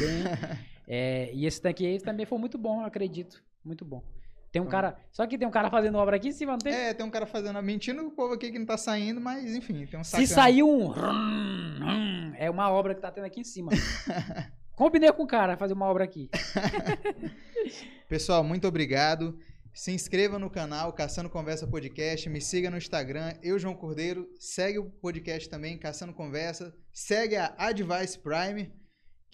É, 0.87 1.31
e 1.33 1.47
esse 1.47 1.63
daqui 1.63 1.99
também 1.99 2.27
foi 2.27 2.39
muito 2.39 2.59
bom, 2.59 2.81
eu 2.81 2.87
acredito. 2.87 3.43
Muito 3.65 3.85
bom. 3.85 4.03
Tem 4.55 4.63
um 4.63 4.67
cara. 4.67 4.97
Só 5.11 5.27
que 5.27 5.37
tem 5.37 5.49
um 5.49 5.51
cara 5.51 5.69
fazendo 5.69 5.99
obra 5.99 6.15
aqui 6.15 6.29
em 6.29 6.33
cima, 6.33 6.53
não 6.53 6.59
tem? 6.59 6.73
É, 6.73 6.95
tem 6.95 7.05
um 7.05 7.11
cara 7.11 7.27
fazendo, 7.27 7.61
mentindo 7.61 8.07
o 8.07 8.11
povo 8.13 8.35
aqui 8.35 8.53
que 8.53 8.59
não 8.59 8.67
tá 8.67 8.77
saindo, 8.77 9.21
mas 9.21 9.53
enfim, 9.53 9.85
tem 9.85 9.99
um 9.99 10.05
Se 10.05 10.11
sacana. 10.11 10.27
saiu 10.29 10.69
um. 10.69 10.93
É 12.39 12.49
uma 12.49 12.71
obra 12.71 12.95
que 12.95 13.01
tá 13.01 13.11
tendo 13.11 13.25
aqui 13.25 13.41
em 13.41 13.45
cima. 13.45 13.73
Combinei 14.77 15.11
com 15.13 15.25
o 15.25 15.27
cara 15.27 15.57
fazer 15.57 15.73
uma 15.73 15.87
obra 15.87 16.05
aqui. 16.05 16.31
Pessoal, 18.09 18.45
muito 18.45 18.69
obrigado. 18.69 19.37
Se 19.73 19.91
inscreva 19.91 20.39
no 20.39 20.49
canal 20.49 20.93
Caçando 20.93 21.29
Conversa 21.29 21.67
Podcast, 21.67 22.31
me 22.31 22.41
siga 22.41 22.71
no 22.71 22.77
Instagram, 22.77 23.35
eu 23.43 23.59
João 23.59 23.75
Cordeiro, 23.75 24.29
segue 24.39 24.79
o 24.79 24.85
podcast 24.89 25.49
também, 25.49 25.77
Caçando 25.77 26.13
Conversa, 26.13 26.73
segue 26.93 27.35
a 27.35 27.53
Advice 27.59 28.17
Prime, 28.17 28.73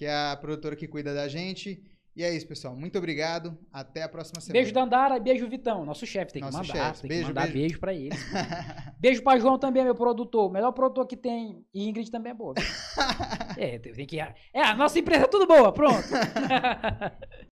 que 0.01 0.06
é 0.06 0.14
a 0.14 0.35
produtora 0.35 0.74
que 0.74 0.89
cuida 0.89 1.12
da 1.12 1.28
gente. 1.28 1.85
E 2.16 2.24
é 2.24 2.35
isso, 2.35 2.47
pessoal. 2.48 2.74
Muito 2.74 2.97
obrigado. 2.97 3.55
Até 3.70 4.02
a 4.02 4.09
próxima 4.09 4.40
semana. 4.40 4.55
Beijo 4.55 4.72
Dandara 4.72 5.18
e 5.18 5.20
beijo 5.20 5.47
Vitão, 5.47 5.85
nosso 5.85 6.06
chefe. 6.06 6.32
Tem 6.32 6.43
que 6.43 6.51
Nosso 6.51 6.66
mandar, 6.66 6.86
chefe. 6.89 7.01
tem 7.02 7.09
Beijo, 7.10 7.24
que 7.24 7.28
mandar 7.28 7.43
beijo. 7.43 7.59
beijo, 7.59 7.78
pra 7.78 7.93
ele. 7.93 8.09
beijo 8.98 9.22
pra 9.22 9.39
João 9.39 9.59
também, 9.59 9.85
meu 9.85 9.94
produtor. 9.94 10.51
Melhor 10.51 10.72
produtor 10.72 11.06
que 11.06 11.18
tem. 11.18 11.66
E 11.74 11.86
Ingrid 11.86 12.10
também 12.10 12.32
é 12.32 12.35
boa. 12.35 12.55
é, 13.59 13.78
tem 13.78 14.06
que. 14.06 14.18
É, 14.18 14.35
a 14.55 14.74
nossa 14.74 14.98
empresa 14.98 15.24
é 15.24 15.28
tudo 15.28 15.47
boa, 15.47 15.70
pronto. 15.70 16.09